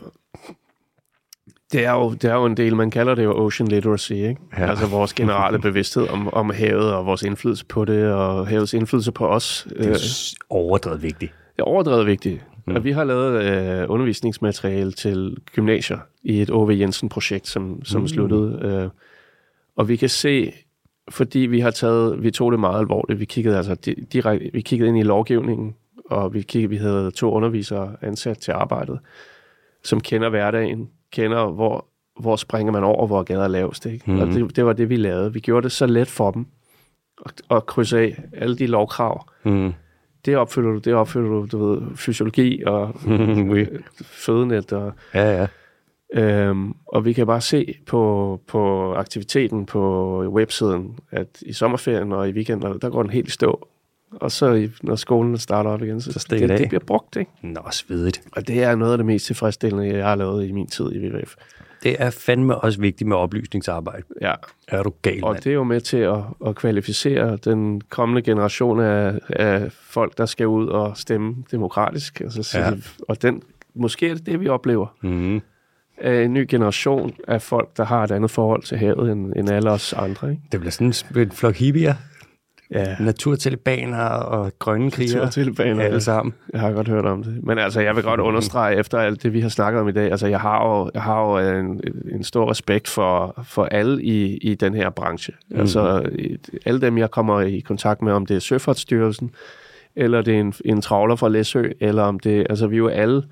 det, 1.72 1.86
er 1.86 1.92
jo, 1.92 2.14
det 2.14 2.24
er 2.24 2.34
jo 2.34 2.46
en 2.46 2.58
del, 2.58 2.76
man 2.76 2.92
kalder 2.92 3.16
det 3.16 3.24
jo 3.24 3.46
ocean 3.46 3.68
literacy, 3.68 4.12
ikke? 4.12 4.38
Ja. 4.58 4.70
Altså 4.70 4.86
vores 4.88 5.14
generelle 5.14 5.60
bevidsthed 5.60 6.08
om, 6.10 6.34
om 6.34 6.50
havet 6.50 6.94
og 6.94 7.06
vores 7.06 7.22
indflydelse 7.24 7.66
på 7.66 7.86
det, 7.86 8.12
og 8.12 8.48
havets 8.48 8.74
indflydelse 8.74 9.12
på 9.12 9.28
os. 9.28 9.68
det 9.78 9.86
er 9.88 9.98
s- 9.98 10.36
overdrevet 10.50 11.02
vigtigt. 11.04 11.32
Det 11.56 11.60
er 11.62 11.64
overdrevet 11.68 12.06
vigtigt. 12.08 12.46
Mm. 12.68 12.76
Og 12.76 12.84
vi 12.84 12.92
har 12.92 13.04
lavet 13.04 13.44
øh, 13.44 13.86
undervisningsmateriale 13.90 14.92
til 14.92 15.38
gymnasier 15.56 15.98
i 16.24 16.42
et 16.42 16.50
O.V. 16.50 16.70
Jensen-projekt, 16.80 17.48
som, 17.48 17.86
som 17.86 18.02
Mm. 18.02 18.08
sluttede. 18.08 18.60
Øh, 18.64 18.90
og 19.76 19.90
vi 19.90 19.96
kan 19.96 20.10
se, 20.10 20.54
fordi 21.10 21.40
vi 21.40 21.60
har 21.60 21.72
taget, 21.72 22.24
vi 22.24 22.32
tog 22.32 22.52
det 22.52 22.60
meget 22.60 22.80
alvorligt. 22.80 23.20
Vi 23.20 23.26
kiggede 23.26 23.58
altså 23.58 23.76
di- 23.88 24.06
direkte, 24.14 24.50
vi 24.54 24.62
kiggede 24.62 24.90
ind 24.90 24.98
i 24.98 25.04
lovgivningen, 25.04 25.76
og 26.06 26.34
vi 26.34 26.42
kiggede, 26.42 26.70
vi 26.70 26.78
havde 26.78 27.12
to 27.12 27.32
undervisere 27.32 27.96
ansat 28.02 28.38
til 28.38 28.52
arbejdet, 28.52 29.00
som 29.84 30.00
kender 30.00 30.30
hverdagen, 30.30 30.90
kender 31.12 31.48
hvor, 31.48 31.86
hvor 32.20 32.36
springer 32.36 32.74
man 32.74 32.84
over, 32.84 33.08
hvor 33.08 33.24
gader 33.24 33.44
er 33.44 33.48
lavest. 33.48 33.86
Ikke? 33.86 34.12
Mm. 34.12 34.20
Og 34.20 34.28
det, 34.28 34.56
det 34.56 34.66
var 34.66 34.74
det, 34.74 34.90
vi 34.90 34.96
lavede. 34.96 35.34
Vi 35.34 35.40
gjorde 35.40 35.64
det 35.64 35.72
så 35.72 35.86
let 35.86 36.08
for 36.08 36.32
dem 36.32 36.46
at, 37.26 37.42
at 37.52 37.66
krydse 37.66 37.98
af 38.00 38.24
alle 38.34 38.58
de 38.58 38.68
lovkrav, 38.68 39.28
Mm. 39.44 39.74
Det 40.28 40.38
opfylder 40.38 40.70
du, 40.70 40.78
det 40.78 40.94
opfylder 40.94 41.28
du, 41.28 41.48
du 41.52 41.66
ved, 41.66 41.82
fysiologi 41.96 42.64
og 42.64 42.96
fødenet 44.26 44.74
og 44.74 44.94
Ja, 45.14 45.42
ja. 45.42 45.48
Øhm, 46.14 46.74
og 46.86 47.06
vi 47.06 47.14
kan 47.14 47.28
bare 47.28 47.42
se 47.42 47.76
på, 47.86 48.42
på 48.48 48.94
aktiviteten 48.94 49.66
på 49.66 50.24
websiden, 50.28 51.00
at 51.12 51.28
i 51.42 51.54
sommerferien 51.54 52.12
og 52.12 52.30
i 52.30 52.32
weekenden, 52.32 52.80
der 52.82 52.90
går 52.90 53.04
den 53.04 53.12
helt 53.12 53.28
i 53.28 53.32
stå. 53.32 53.68
Og 54.12 54.32
så 54.32 54.70
når 54.84 54.96
skolen 54.96 55.38
starter 55.38 55.70
op 55.70 55.82
igen, 55.82 56.02
så, 56.02 56.12
Så 56.12 56.28
det 56.30 56.50
det, 56.50 56.60
det 56.60 56.68
bliver 56.68 56.84
brugt, 56.88 57.16
ikke? 57.16 57.32
Nå, 57.42 57.62
svedigt. 57.72 58.22
Og 58.32 58.48
det 58.48 58.64
er 58.64 58.76
noget 58.76 58.92
af 58.92 58.98
det 58.98 59.06
mest 59.06 59.26
tilfredsstillende, 59.26 59.98
jeg 59.98 60.06
har 60.06 60.16
lavet 60.16 60.48
i 60.48 60.52
min 60.52 60.68
tid 60.68 60.92
i 60.92 61.08
WWF. 61.08 61.36
Det 61.84 61.96
er 62.00 62.10
fandme 62.10 62.56
også 62.58 62.82
vigtigt 62.82 63.08
med 63.08 63.18
oplysningsarbejde. 63.18 64.04
Ja, 64.22 64.34
Er 64.68 64.84
du 64.84 64.94
gal, 65.02 65.24
og 65.24 65.32
mand? 65.32 65.44
det 65.44 65.50
er 65.50 65.54
jo 65.54 65.64
med 65.64 65.82
til 65.82 65.98
at, 65.98 66.18
at 66.46 66.56
kvalificere 66.56 67.38
den 67.38 67.82
kommende 67.90 68.22
generation 68.22 68.80
af, 68.80 69.20
af 69.30 69.72
folk, 69.72 70.18
der 70.18 70.26
skal 70.26 70.48
ud 70.48 70.68
og 70.68 70.98
stemme 70.98 71.36
demokratisk. 71.52 72.22
Altså, 72.22 72.44
så 72.44 72.60
Ja. 72.60 72.72
Og 73.08 73.22
den, 73.22 73.42
måske 73.76 74.10
er 74.10 74.14
det 74.14 74.26
det, 74.26 74.40
vi 74.40 74.48
oplever. 74.48 74.88
Mm. 75.02 75.42
Af 75.98 76.24
en 76.24 76.34
ny 76.34 76.46
generation 76.50 77.14
af 77.28 77.42
folk, 77.42 77.78
der 77.78 77.86
har 77.86 78.04
et 78.04 78.12
andet 78.12 78.32
forhold 78.32 78.64
til 78.64 78.78
havet 78.78 79.12
end, 79.12 79.34
end 79.36 79.50
alle 79.50 79.72
os 79.72 79.94
andre. 79.94 80.30
Ikke? 80.32 80.42
Det 80.52 80.60
bliver 80.60 80.72
sådan 80.72 80.94
en 81.16 81.32
flok 81.32 81.56
hippier, 81.56 81.94
Ja, 82.72 82.96
naturtalibaner 83.00 84.04
og 84.10 84.52
grønne 84.60 84.92
krigere. 84.92 85.24
Naturtalibaner, 85.24 85.84
Alle 85.84 86.02
sammen. 86.02 86.34
jeg 86.54 86.62
har 86.62 86.72
godt 86.72 86.88
hørt 86.88 87.06
om 87.06 87.24
det. 87.24 87.44
Men 87.44 87.58
altså, 87.58 87.82
jeg 87.82 87.96
vil 87.96 88.04
godt 88.04 88.20
understrege 88.20 88.76
efter 88.76 88.98
alt 89.00 89.24
det, 89.24 89.34
vi 89.34 89.42
har 89.42 89.50
snakket 89.50 89.82
om 89.82 89.88
i 89.88 89.92
dag. 89.92 90.12
Altså, 90.12 90.28
jeg 90.28 90.40
har 90.40 90.68
jo, 90.68 90.92
jeg 90.94 91.02
har 91.02 91.22
jo 91.22 91.60
en, 91.60 91.82
en 92.12 92.24
stor 92.24 92.52
respekt 92.52 92.88
for, 92.88 93.44
for 93.48 93.66
alle 93.66 94.04
i, 94.04 94.38
i 94.38 94.56
den 94.56 94.74
her 94.74 94.90
branche. 94.90 95.34
Mm. 95.50 95.60
Altså, 95.60 96.10
alle 96.66 96.82
dem, 96.82 96.98
jeg 96.98 97.12
kommer 97.12 97.42
i 97.42 97.60
kontakt 97.60 98.02
med, 98.02 98.14
om 98.14 98.26
det 98.26 98.36
er 98.36 98.40
Søfartsstyrelsen, 98.40 99.32
eller 99.96 100.22
det 100.22 100.36
er 100.36 100.40
en, 100.40 100.54
en 100.66 100.82
travler 100.82 101.16
fra 101.16 101.30
Læsø, 101.30 101.64
eller 101.80 102.04
om 102.04 102.20
det... 102.20 102.48
Altså, 102.50 102.68
vi 102.68 102.76
er 102.76 102.78
jo 102.78 102.88
alle... 102.88 103.24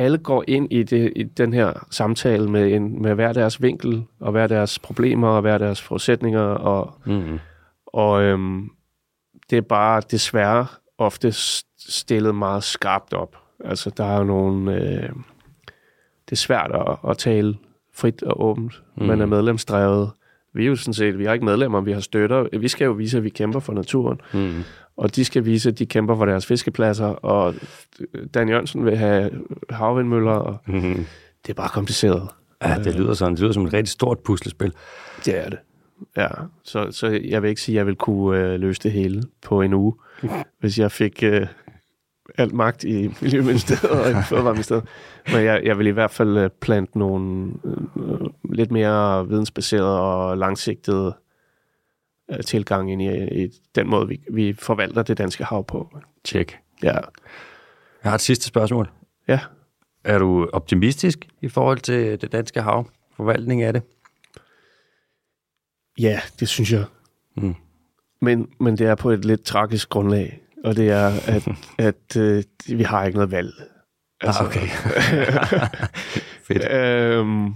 Alle 0.00 0.18
går 0.18 0.44
ind 0.48 0.72
i, 0.72 0.82
det, 0.82 1.12
i 1.16 1.22
den 1.22 1.52
her 1.52 1.86
samtale 1.90 2.50
med, 2.50 2.72
en, 2.72 3.02
med 3.02 3.14
hver 3.14 3.32
deres 3.32 3.62
vinkel, 3.62 4.02
og 4.20 4.32
hver 4.32 4.46
deres 4.46 4.78
problemer, 4.78 5.28
og 5.28 5.40
hver 5.40 5.58
deres 5.58 5.82
forudsætninger, 5.82 6.40
og 6.40 6.94
Mm. 7.04 7.38
Og 7.92 8.22
øhm, 8.22 8.70
det 9.50 9.56
er 9.58 9.62
bare 9.62 10.02
desværre 10.10 10.66
ofte 10.98 11.32
stillet 11.88 12.34
meget 12.34 12.64
skarpt 12.64 13.12
op. 13.14 13.36
Altså, 13.64 13.90
der 13.96 14.04
er 14.04 14.18
jo 14.18 14.24
nogle... 14.24 14.74
Øh, 14.74 15.08
det 16.24 16.32
er 16.32 16.36
svært 16.36 16.70
at, 16.74 17.10
at 17.10 17.18
tale 17.18 17.56
frit 17.94 18.22
og 18.22 18.44
åbent. 18.44 18.82
Mm. 18.96 19.06
Man 19.06 19.20
er 19.20 19.26
medlemsdrevet. 19.26 20.10
Vi 20.54 20.62
er 20.62 20.66
jo 20.68 20.76
sådan 20.76 20.94
set, 20.94 21.18
vi 21.18 21.24
har 21.24 21.32
ikke 21.32 21.44
medlemmer, 21.44 21.80
vi 21.80 21.92
har 21.92 22.00
støtter. 22.00 22.58
Vi 22.58 22.68
skal 22.68 22.84
jo 22.84 22.92
vise, 22.92 23.16
at 23.18 23.24
vi 23.24 23.28
kæmper 23.28 23.60
for 23.60 23.72
naturen. 23.72 24.20
Mm. 24.32 24.62
Og 24.96 25.16
de 25.16 25.24
skal 25.24 25.44
vise, 25.44 25.68
at 25.68 25.78
de 25.78 25.86
kæmper 25.86 26.16
for 26.16 26.24
deres 26.24 26.46
fiskepladser. 26.46 27.06
Og 27.06 27.54
Dan 28.34 28.48
Jørgensen 28.48 28.84
vil 28.84 28.96
have 28.96 29.30
havvindmøller, 29.70 30.32
og 30.32 30.56
Mm. 30.66 31.06
det 31.46 31.50
er 31.50 31.54
bare 31.54 31.68
kompliceret. 31.68 32.28
Ja, 32.64 32.78
det 32.84 32.94
lyder 32.94 33.14
sådan. 33.14 33.32
Det 33.34 33.40
lyder 33.42 33.52
som 33.52 33.64
et 33.66 33.72
rigtig 33.72 33.88
stort 33.90 34.18
puslespil. 34.18 34.72
Det 35.24 35.38
er 35.46 35.48
det. 35.48 35.58
Ja, 36.16 36.28
så, 36.62 36.90
så 36.90 37.20
jeg 37.24 37.42
vil 37.42 37.48
ikke 37.48 37.60
sige, 37.60 37.74
at 37.76 37.78
jeg 37.78 37.86
vil 37.86 37.96
kunne 37.96 38.38
øh, 38.40 38.60
løse 38.60 38.80
det 38.82 38.92
hele 38.92 39.22
på 39.42 39.62
en 39.62 39.72
uge, 39.74 39.94
hvis 40.60 40.78
jeg 40.78 40.92
fik 40.92 41.22
øh, 41.22 41.46
alt 42.38 42.52
magt 42.52 42.84
i 42.84 43.14
Miljøministeriet 43.22 44.04
og 44.04 44.10
i 44.10 44.22
Fødevareministeriet. 44.28 44.84
Men 45.32 45.44
jeg, 45.44 45.60
jeg 45.64 45.78
vil 45.78 45.86
i 45.86 45.90
hvert 45.90 46.10
fald 46.10 46.36
øh, 46.36 46.50
plante 46.60 46.98
nogle 46.98 47.52
øh, 47.64 48.28
lidt 48.52 48.70
mere 48.70 49.28
vidensbaserede 49.28 50.00
og 50.00 50.38
langsigtede 50.38 51.16
øh, 52.30 52.40
tilgang 52.40 52.92
ind 52.92 53.02
i, 53.02 53.44
i 53.44 53.48
den 53.74 53.90
måde, 53.90 54.08
vi, 54.08 54.20
vi 54.30 54.52
forvalter 54.52 55.02
det 55.02 55.18
danske 55.18 55.44
hav 55.44 55.64
på. 55.64 55.98
Tjek. 56.24 56.58
Ja, 56.82 56.92
Jeg 58.04 58.10
har 58.10 58.14
et 58.14 58.20
sidste 58.20 58.46
spørgsmål. 58.46 58.90
ja. 59.28 59.40
Er 60.04 60.18
du 60.18 60.48
optimistisk 60.52 61.28
i 61.40 61.48
forhold 61.48 61.78
til 61.78 62.20
det 62.20 62.32
danske 62.32 62.62
hav? 62.62 62.86
Forvaltning 63.16 63.62
af 63.62 63.72
det? 63.72 63.82
Ja 65.98 66.20
det 66.40 66.48
synes 66.48 66.72
jeg. 66.72 66.84
Mm. 67.36 67.54
Men, 68.20 68.48
men 68.60 68.78
det 68.78 68.86
er 68.86 68.94
på 68.94 69.10
et 69.10 69.24
lidt 69.24 69.44
tragisk 69.44 69.88
grundlag, 69.88 70.40
og 70.64 70.76
det 70.76 70.90
er, 70.90 71.10
at, 71.26 71.48
at 71.88 72.16
øh, 72.16 72.44
vi 72.78 72.82
har 72.82 73.04
ikke 73.04 73.16
noget 73.16 73.30
valg. 73.30 73.52
Altså. 74.20 74.42
Ah, 74.42 74.46
okay. 74.46 74.68
Fedt. 76.48 76.72
Øhm, 76.72 77.54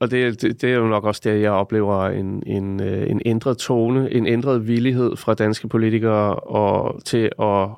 og 0.00 0.10
det, 0.10 0.42
det, 0.42 0.62
det 0.62 0.70
er 0.70 0.74
jo 0.74 0.88
nok 0.88 1.04
også 1.04 1.20
det, 1.24 1.42
jeg 1.42 1.50
oplever 1.50 2.06
en, 2.06 2.42
en, 2.46 2.80
øh, 2.80 3.10
en 3.10 3.22
ændret 3.26 3.58
tone, 3.58 4.12
en 4.12 4.26
ændret 4.26 4.68
villighed 4.68 5.16
fra 5.16 5.34
danske 5.34 5.68
politikere 5.68 6.34
og, 6.34 7.04
til 7.04 7.30
at, 7.42 7.68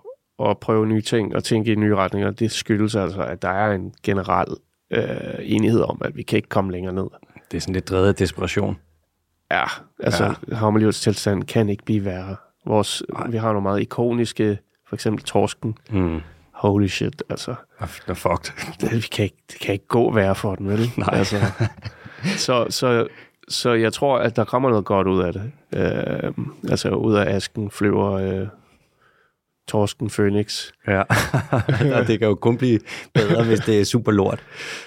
at 0.48 0.59
prøve 0.59 0.86
nye 0.86 1.02
ting 1.02 1.35
og 1.36 1.44
tænke 1.44 1.73
i 1.73 1.74
nye 1.74 1.97
retninger. 1.97 2.31
Det 2.31 2.51
skyldes 2.51 2.94
altså, 2.94 3.23
at 3.23 3.43
der 3.43 3.48
er 3.48 3.73
en 3.73 3.94
generel 4.02 4.57
øh, 4.93 5.05
enighed 5.40 5.81
om, 5.81 6.02
at 6.05 6.16
vi 6.16 6.23
kan 6.23 6.36
ikke 6.36 6.48
komme 6.48 6.73
længere 6.73 6.94
ned. 6.94 7.07
Det 7.51 7.57
er 7.57 7.61
sådan 7.61 7.74
lidt 7.74 7.89
drevet 7.89 8.09
af 8.09 8.15
desperation. 8.15 8.77
Ja, 9.51 9.64
altså 10.02 10.35
ja. 10.51 10.55
havmiljøets 10.55 11.01
tilstand 11.01 11.43
kan 11.43 11.68
ikke 11.68 11.85
blive 11.85 12.05
værre. 12.05 12.36
Vores, 12.66 13.02
vi 13.28 13.36
har 13.36 13.48
nogle 13.48 13.62
meget 13.62 13.81
ikoniske, 13.81 14.59
for 14.89 14.97
eksempel 14.97 15.24
torsken. 15.24 15.78
Mm. 15.90 16.20
Holy 16.52 16.86
shit, 16.86 17.22
altså. 17.31 17.55
Nå, 18.09 18.14
fucked. 18.14 18.52
det, 18.81 18.93
vi 18.93 19.09
kan 19.12 19.24
ikke, 19.24 19.36
det 19.52 19.60
kan 19.60 19.72
ikke 19.72 19.86
gå 19.86 20.12
værre 20.12 20.35
for 20.35 20.55
den, 20.55 20.68
vel? 20.68 20.90
Nej. 20.97 21.09
Altså, 21.12 21.36
så, 22.47 22.66
så, 22.70 23.06
så 23.48 23.72
jeg 23.72 23.93
tror, 23.93 24.18
at 24.18 24.36
der 24.36 24.44
kommer 24.44 24.70
noget 24.70 24.85
godt 24.85 25.06
ud 25.06 25.22
af 25.22 25.32
det. 25.32 25.52
Øh, 25.74 26.32
altså 26.70 26.89
ud 26.89 27.14
af 27.14 27.35
asken 27.35 27.70
flyver 27.70 28.12
øh, 28.12 28.47
torsken 29.68 30.10
Phoenix. 30.10 30.72
Ja. 30.86 31.02
Og 32.01 32.06
det 32.09 32.18
kan 32.18 32.28
jo 32.28 32.35
kun 32.35 32.56
blive 32.56 32.81
bedre, 33.14 33.44
hvis 33.44 33.60
det 33.60 33.81
er 33.81 33.85
super 33.85 34.12
lort. 34.12 34.44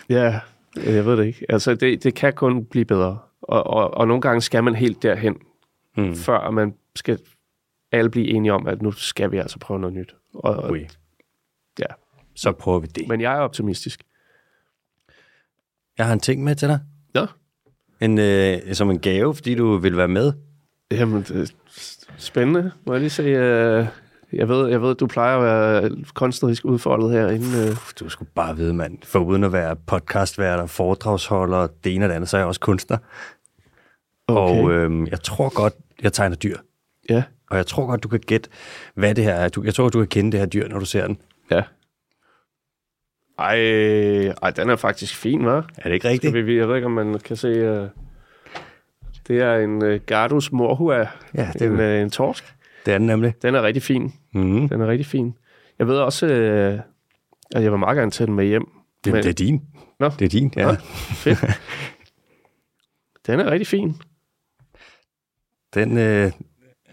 Ja, 0.10 0.40
jeg 0.76 1.06
ved 1.06 1.18
det 1.18 1.26
ikke. 1.26 1.45
Altså 1.49 1.76
det, 1.76 2.03
det 2.03 2.14
kan 2.14 2.34
kun 2.34 2.65
blive 2.65 2.85
bedre. 2.85 3.18
Og, 3.44 3.68
og, 3.68 3.94
og 3.94 4.07
nogle 4.07 4.22
gange 4.22 4.41
skal 4.41 4.64
man 4.64 4.76
helt 4.76 5.03
derhen, 5.03 5.38
Mm. 5.98 6.15
før 6.15 6.49
man 6.49 6.76
skal 6.95 7.20
alle 7.91 8.11
blive 8.11 8.28
enige 8.28 8.53
om, 8.53 8.68
at 8.68 8.82
nu 8.82 8.91
skal 8.91 9.32
vi 9.32 9.38
altså 9.38 9.60
prøve 9.60 9.80
noget 9.80 9.94
nyt. 9.95 10.15
Og, 10.34 10.56
og, 10.56 10.78
ja. 11.80 11.86
Så 12.36 12.52
prøver 12.52 12.80
vi 12.80 12.88
det. 12.88 13.07
Men 13.07 13.22
jeg 13.22 13.34
er 13.34 13.40
optimistisk. 13.40 14.03
Jeg 15.98 16.06
har 16.06 16.14
en 16.14 16.20
ting 16.20 16.44
med 16.44 16.56
til 16.56 16.68
dig. 16.68 16.80
Ja. 17.15 17.26
En, 18.02 18.20
øh, 18.20 18.74
som 18.74 18.90
en 18.90 18.99
gave, 18.99 19.36
fordi 19.36 19.56
du 19.56 19.78
vil 19.78 19.98
være 19.98 20.07
med. 20.07 20.34
Jamen, 20.91 21.22
det 21.22 21.41
er 21.41 21.53
spændende. 22.18 22.72
Må 22.86 22.94
jeg 22.94 22.99
lige 22.99 23.10
se... 23.10 23.24
Øh, 23.24 23.86
jeg, 24.34 24.49
ved, 24.49 24.69
jeg 24.69 24.81
ved, 24.81 24.95
du 24.95 25.07
plejer 25.07 25.38
at 25.38 25.43
være 25.43 25.91
kunstnerisk 26.14 26.65
udfoldet 26.65 27.11
herinde. 27.11 27.68
Øh. 27.69 27.76
Du 27.99 28.10
skulle 28.10 28.31
bare 28.35 28.55
vide, 28.57 28.73
mand. 28.73 28.97
For 29.03 29.19
uden 29.19 29.43
at 29.43 29.53
være 29.53 29.76
podcastværter, 29.76 30.65
foredragsholder, 30.65 31.68
det 31.84 31.95
ene 31.95 32.05
og 32.05 32.10
det 32.10 32.15
andet, 32.15 32.30
så 32.30 32.38
er 32.38 32.41
jeg 32.41 32.47
også 32.47 32.60
kunstner. 32.60 32.97
Okay. 34.27 34.61
Og 34.61 34.72
øh, 34.72 35.07
jeg 35.11 35.22
tror 35.22 35.53
godt, 35.55 35.73
jeg 36.03 36.14
tegner 36.14 36.35
dyr. 36.35 36.57
Ja, 37.10 37.23
Og 37.49 37.57
jeg 37.57 37.68
tror 37.68 37.85
godt, 37.85 38.03
du 38.03 38.07
kan 38.07 38.19
gætte, 38.19 38.49
hvad 38.95 39.15
det 39.15 39.23
her 39.23 39.34
er. 39.34 39.49
Du, 39.49 39.64
jeg 39.64 39.73
tror, 39.73 39.89
du 39.89 39.99
kan 39.99 40.07
kende 40.07 40.31
det 40.31 40.39
her 40.39 40.47
dyr, 40.47 40.68
når 40.68 40.80
du 40.80 40.85
ser 40.85 41.07
den. 41.07 41.18
ja. 41.51 41.61
Ej, 43.39 43.55
ej, 44.27 44.49
den 44.55 44.69
er 44.69 44.76
faktisk 44.76 45.15
fin, 45.15 45.41
hva'? 45.41 45.49
Er 45.49 45.84
det 45.84 45.91
ikke 45.93 46.07
rigtigt? 46.10 46.31
Skal 46.31 46.45
vi, 46.45 46.57
jeg 46.57 46.68
ved 46.68 46.76
ikke, 46.76 46.85
om 46.85 46.91
man 46.91 47.19
kan 47.19 47.35
se... 47.35 47.47
Øh, 47.47 47.88
det 49.27 49.41
er 49.41 49.55
en 49.55 49.84
øh, 49.84 49.99
Gardus 50.05 50.51
morhua, 50.51 51.07
Ja, 51.35 51.49
det 51.53 51.61
er, 51.61 51.65
en, 51.69 51.80
øh, 51.80 52.01
en 52.01 52.10
torsk. 52.10 52.55
Det 52.85 52.93
er 52.93 52.97
den 52.97 53.07
nemlig. 53.07 53.34
Den 53.41 53.55
er 53.55 53.61
rigtig 53.64 53.84
fin. 53.84 54.14
Mm. 54.34 54.69
Den 54.69 54.81
er 54.81 54.88
rigtig 54.88 55.05
fin. 55.05 55.34
Jeg 55.80 55.88
ved 55.88 55.95
også, 55.97 56.26
øh, 56.26 56.80
at 57.55 57.64
jeg 57.64 57.72
vil 57.72 57.80
meget 57.80 57.97
gerne 57.97 58.11
tage 58.11 58.26
den 58.27 58.35
med 58.35 58.45
hjem. 58.45 58.65
Det, 59.05 59.14
Men- 59.14 59.23
det 59.23 59.30
er 59.30 59.34
din. 59.34 59.61
Nå. 59.99 60.10
Det 60.19 60.26
er 60.26 60.30
din, 60.30 60.53
ja. 60.55 60.65
Nå. 60.65 60.73
Fedt. 61.14 61.39
Den 63.27 63.39
er 63.39 63.51
rigtig 63.51 63.68
fin. 63.68 63.95
Den 65.73 65.97
øh, 65.97 66.31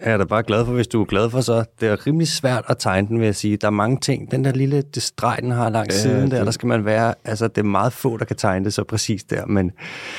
er 0.01 0.11
jeg 0.11 0.19
da 0.19 0.25
bare 0.25 0.43
glad 0.43 0.65
for, 0.67 0.73
hvis 0.73 0.89
du 0.89 1.01
er 1.01 1.05
glad 1.05 1.31
for 1.31 1.41
så. 1.41 1.65
Det 1.81 1.89
er 1.89 2.07
rimelig 2.07 2.29
svært 2.29 2.65
at 2.69 2.77
tegne 2.79 3.09
den, 3.09 3.19
vil 3.19 3.25
jeg 3.25 3.35
sige. 3.35 3.57
Der 3.57 3.67
er 3.67 3.71
mange 3.71 4.01
ting. 4.01 4.31
Den 4.31 4.45
der 4.45 4.53
lille 4.53 4.83
det 4.83 5.03
streg, 5.03 5.39
den 5.43 5.51
har 5.51 5.71
langs 5.71 5.95
Ja, 5.97 6.01
siden 6.01 6.31
der, 6.31 6.37
det- 6.37 6.47
der 6.47 6.53
skal 6.53 6.67
man 6.67 6.85
være... 6.85 7.15
Altså, 7.25 7.49
det 7.49 7.59
er 7.59 7.63
meget 7.65 7.93
få, 7.93 8.17
der 8.17 8.25
kan 8.25 8.37
tegne 8.37 8.65
det 8.65 8.75
så 8.75 8.85
præcis 8.85 9.25
der, 9.25 9.47
men 9.47 9.73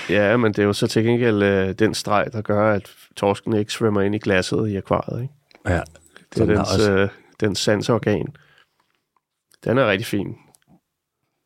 Ja, 0.09 0.37
men 0.37 0.51
det 0.53 0.59
er 0.59 0.63
jo 0.63 0.73
så 0.73 0.87
til 0.87 1.03
gengæld 1.03 1.43
øh, 1.43 1.73
den 1.73 1.93
streg, 1.93 2.27
der 2.33 2.41
gør, 2.41 2.73
at 2.73 2.91
torsken 3.15 3.53
ikke 3.55 3.73
svømmer 3.73 4.01
ind 4.01 4.15
i 4.15 4.19
glasset 4.19 4.69
i 4.69 4.75
akvariet. 4.75 5.21
Ikke? 5.21 5.33
Ja. 5.67 5.81
Det 6.33 6.41
er 6.41 6.45
den 6.45 6.55
har 6.57 6.63
dens, 6.63 6.73
også, 6.73 6.91
øh, 6.91 7.09
dens 7.39 7.59
sansorgan. 7.59 8.27
Den 9.65 9.77
er 9.77 9.87
rigtig 9.87 10.05
fin. 10.05 10.35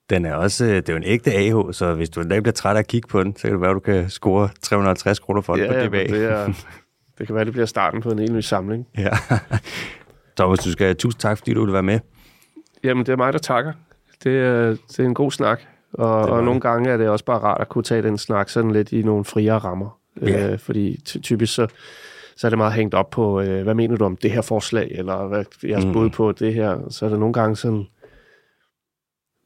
den 0.09 0.25
er 0.25 0.33
også, 0.35 0.65
øh, 0.65 0.75
det 0.75 0.89
er 0.89 0.93
jo 0.93 0.97
en 0.97 1.03
ægte 1.03 1.31
AH, 1.33 1.71
så 1.71 1.93
hvis 1.93 2.09
du 2.09 2.21
en 2.21 2.29
dag 2.29 2.43
bliver 2.43 2.53
træt 2.53 2.75
af 2.75 2.79
at 2.79 2.87
kigge 2.87 3.07
på 3.07 3.23
den, 3.23 3.35
så 3.35 3.41
kan 3.41 3.51
det 3.51 3.61
være, 3.61 3.69
at 3.69 3.75
du 3.75 3.79
kan 3.79 4.09
score 4.09 4.49
350 4.61 5.19
kroner 5.19 5.41
for 5.41 5.55
den 5.55 5.67
på 5.67 5.73
ja, 5.73 5.87
DBA. 5.87 5.97
men 5.97 6.09
det, 6.09 6.23
er, 6.23 6.45
det 7.17 7.27
kan 7.27 7.35
være, 7.35 7.45
det 7.45 7.53
bliver 7.53 7.65
starten 7.65 8.01
på 8.01 8.09
en 8.11 8.19
helt 8.19 8.33
ny 8.33 8.39
samling. 8.41 8.87
Ja. 8.97 9.09
Thomas, 10.37 10.59
du 10.59 10.71
skal 10.71 10.95
tusind 10.95 11.19
tak, 11.19 11.37
fordi 11.37 11.53
du 11.53 11.59
ville 11.59 11.73
være 11.73 11.83
med. 11.83 11.99
Jamen, 12.83 13.05
det 13.05 13.11
er 13.11 13.17
mig, 13.17 13.33
der 13.33 13.39
takker. 13.39 13.73
Det 14.23 14.37
er, 14.39 14.69
det 14.69 14.99
er 14.99 15.03
en 15.03 15.13
god 15.13 15.31
snak. 15.31 15.61
Og, 15.93 16.21
og 16.21 16.43
nogle 16.43 16.59
gange 16.61 16.89
er 16.89 16.97
det 16.97 17.09
også 17.09 17.25
bare 17.25 17.39
rart 17.39 17.61
at 17.61 17.69
kunne 17.69 17.83
tage 17.83 18.01
den 18.01 18.17
snak 18.17 18.49
sådan 18.49 18.71
lidt 18.71 18.91
i 18.91 19.01
nogle 19.01 19.25
friere 19.25 19.57
rammer. 19.57 19.99
Ja. 20.21 20.51
Øh, 20.51 20.59
fordi 20.59 21.01
ty- 21.05 21.17
typisk 21.17 21.53
så, 21.53 21.67
så 22.37 22.47
er 22.47 22.49
det 22.49 22.57
meget 22.57 22.73
hængt 22.73 22.93
op 22.93 23.09
på, 23.09 23.41
øh, 23.41 23.63
hvad 23.63 23.73
mener 23.73 23.97
du 23.97 24.05
om 24.05 24.15
det 24.17 24.31
her 24.31 24.41
forslag, 24.41 24.91
eller 24.91 25.27
hvad 25.27 25.45
jeres 25.63 25.85
Mm. 25.85 25.93
bud 25.93 26.09
på 26.09 26.31
det 26.31 26.53
her. 26.53 26.79
Så 26.89 27.05
er 27.05 27.09
det 27.09 27.19
nogle 27.19 27.33
gange 27.33 27.55
sådan 27.55 27.85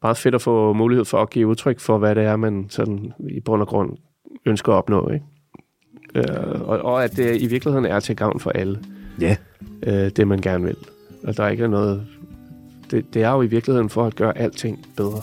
meget 0.02 0.18
fedt 0.18 0.36
at 0.36 0.41
få 0.41 0.74
mulighed 0.74 1.06
for 1.06 1.22
at 1.22 1.30
give 1.30 1.48
udtryk 1.48 1.80
for, 1.80 1.98
hvad 1.98 2.16
det 2.16 2.24
er, 2.24 2.36
man 2.36 2.66
sådan 2.70 3.14
i 3.30 3.40
bund 3.40 3.61
og 3.61 3.68
grund 3.68 3.98
ønsker 4.45 4.74
at 4.74 4.78
opnå. 4.78 5.10
Ikke? 5.10 5.26
Øh, 6.16 6.61
og, 6.61 6.80
og 6.80 7.03
at 7.03 7.18
det 7.18 7.41
i 7.41 7.48
virkeligheden 7.48 7.86
er 7.86 7.99
til 7.99 8.16
gavn 8.16 8.40
for 8.40 8.49
alle, 8.49 8.80
Ja, 9.22 9.38
øh, 9.84 10.10
det 10.10 10.28
man 10.28 10.41
gerne 10.41 10.66
vil. 10.66 10.76
Og 11.24 11.38
der 11.38 11.44
er 11.44 11.49
ikke 11.49 11.68
noget... 11.68 12.07
Det, 12.91 13.14
det 13.14 13.24
er 13.24 13.32
jo 13.32 13.41
i 13.41 13.48
virkeligheden 13.48 13.90
for 13.90 14.06
at 14.06 14.16
gøre 14.16 14.38
alting 14.38 14.86
bedre. 14.98 15.22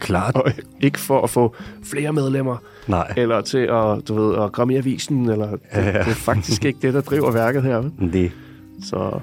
Klart. 0.00 0.36
Og 0.36 0.52
ikke 0.80 0.98
for 1.00 1.22
at 1.22 1.30
få 1.30 1.54
flere 1.84 2.12
medlemmer, 2.12 2.56
Nej, 2.86 3.12
eller 3.16 3.40
til 3.40 3.58
at, 3.58 4.08
du 4.08 4.14
ved, 4.14 4.36
at 4.44 4.52
komme 4.52 4.74
i 4.74 4.76
avisen, 4.76 5.30
eller 5.30 5.50
det, 5.50 5.60
Ja, 5.74 5.80
det 5.86 5.94
er 5.96 6.02
faktisk 6.04 6.64
ikke 6.64 6.78
det, 6.82 6.94
der 6.94 7.00
driver 7.00 7.30
værket 7.32 7.62
her. 7.62 7.78
vel? 7.80 8.12
det, 8.12 8.32
Så 8.84 9.20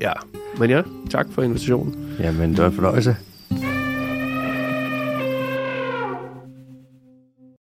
ja, 0.00 0.12
men 0.58 0.70
ja, 0.70 0.82
tak 1.10 1.26
for 1.32 1.42
invitationen. 1.42 2.16
jamen, 2.20 2.50
det 2.50 2.58
var 2.58 2.66
en 2.66 2.72
fornøjelse. 2.74 3.16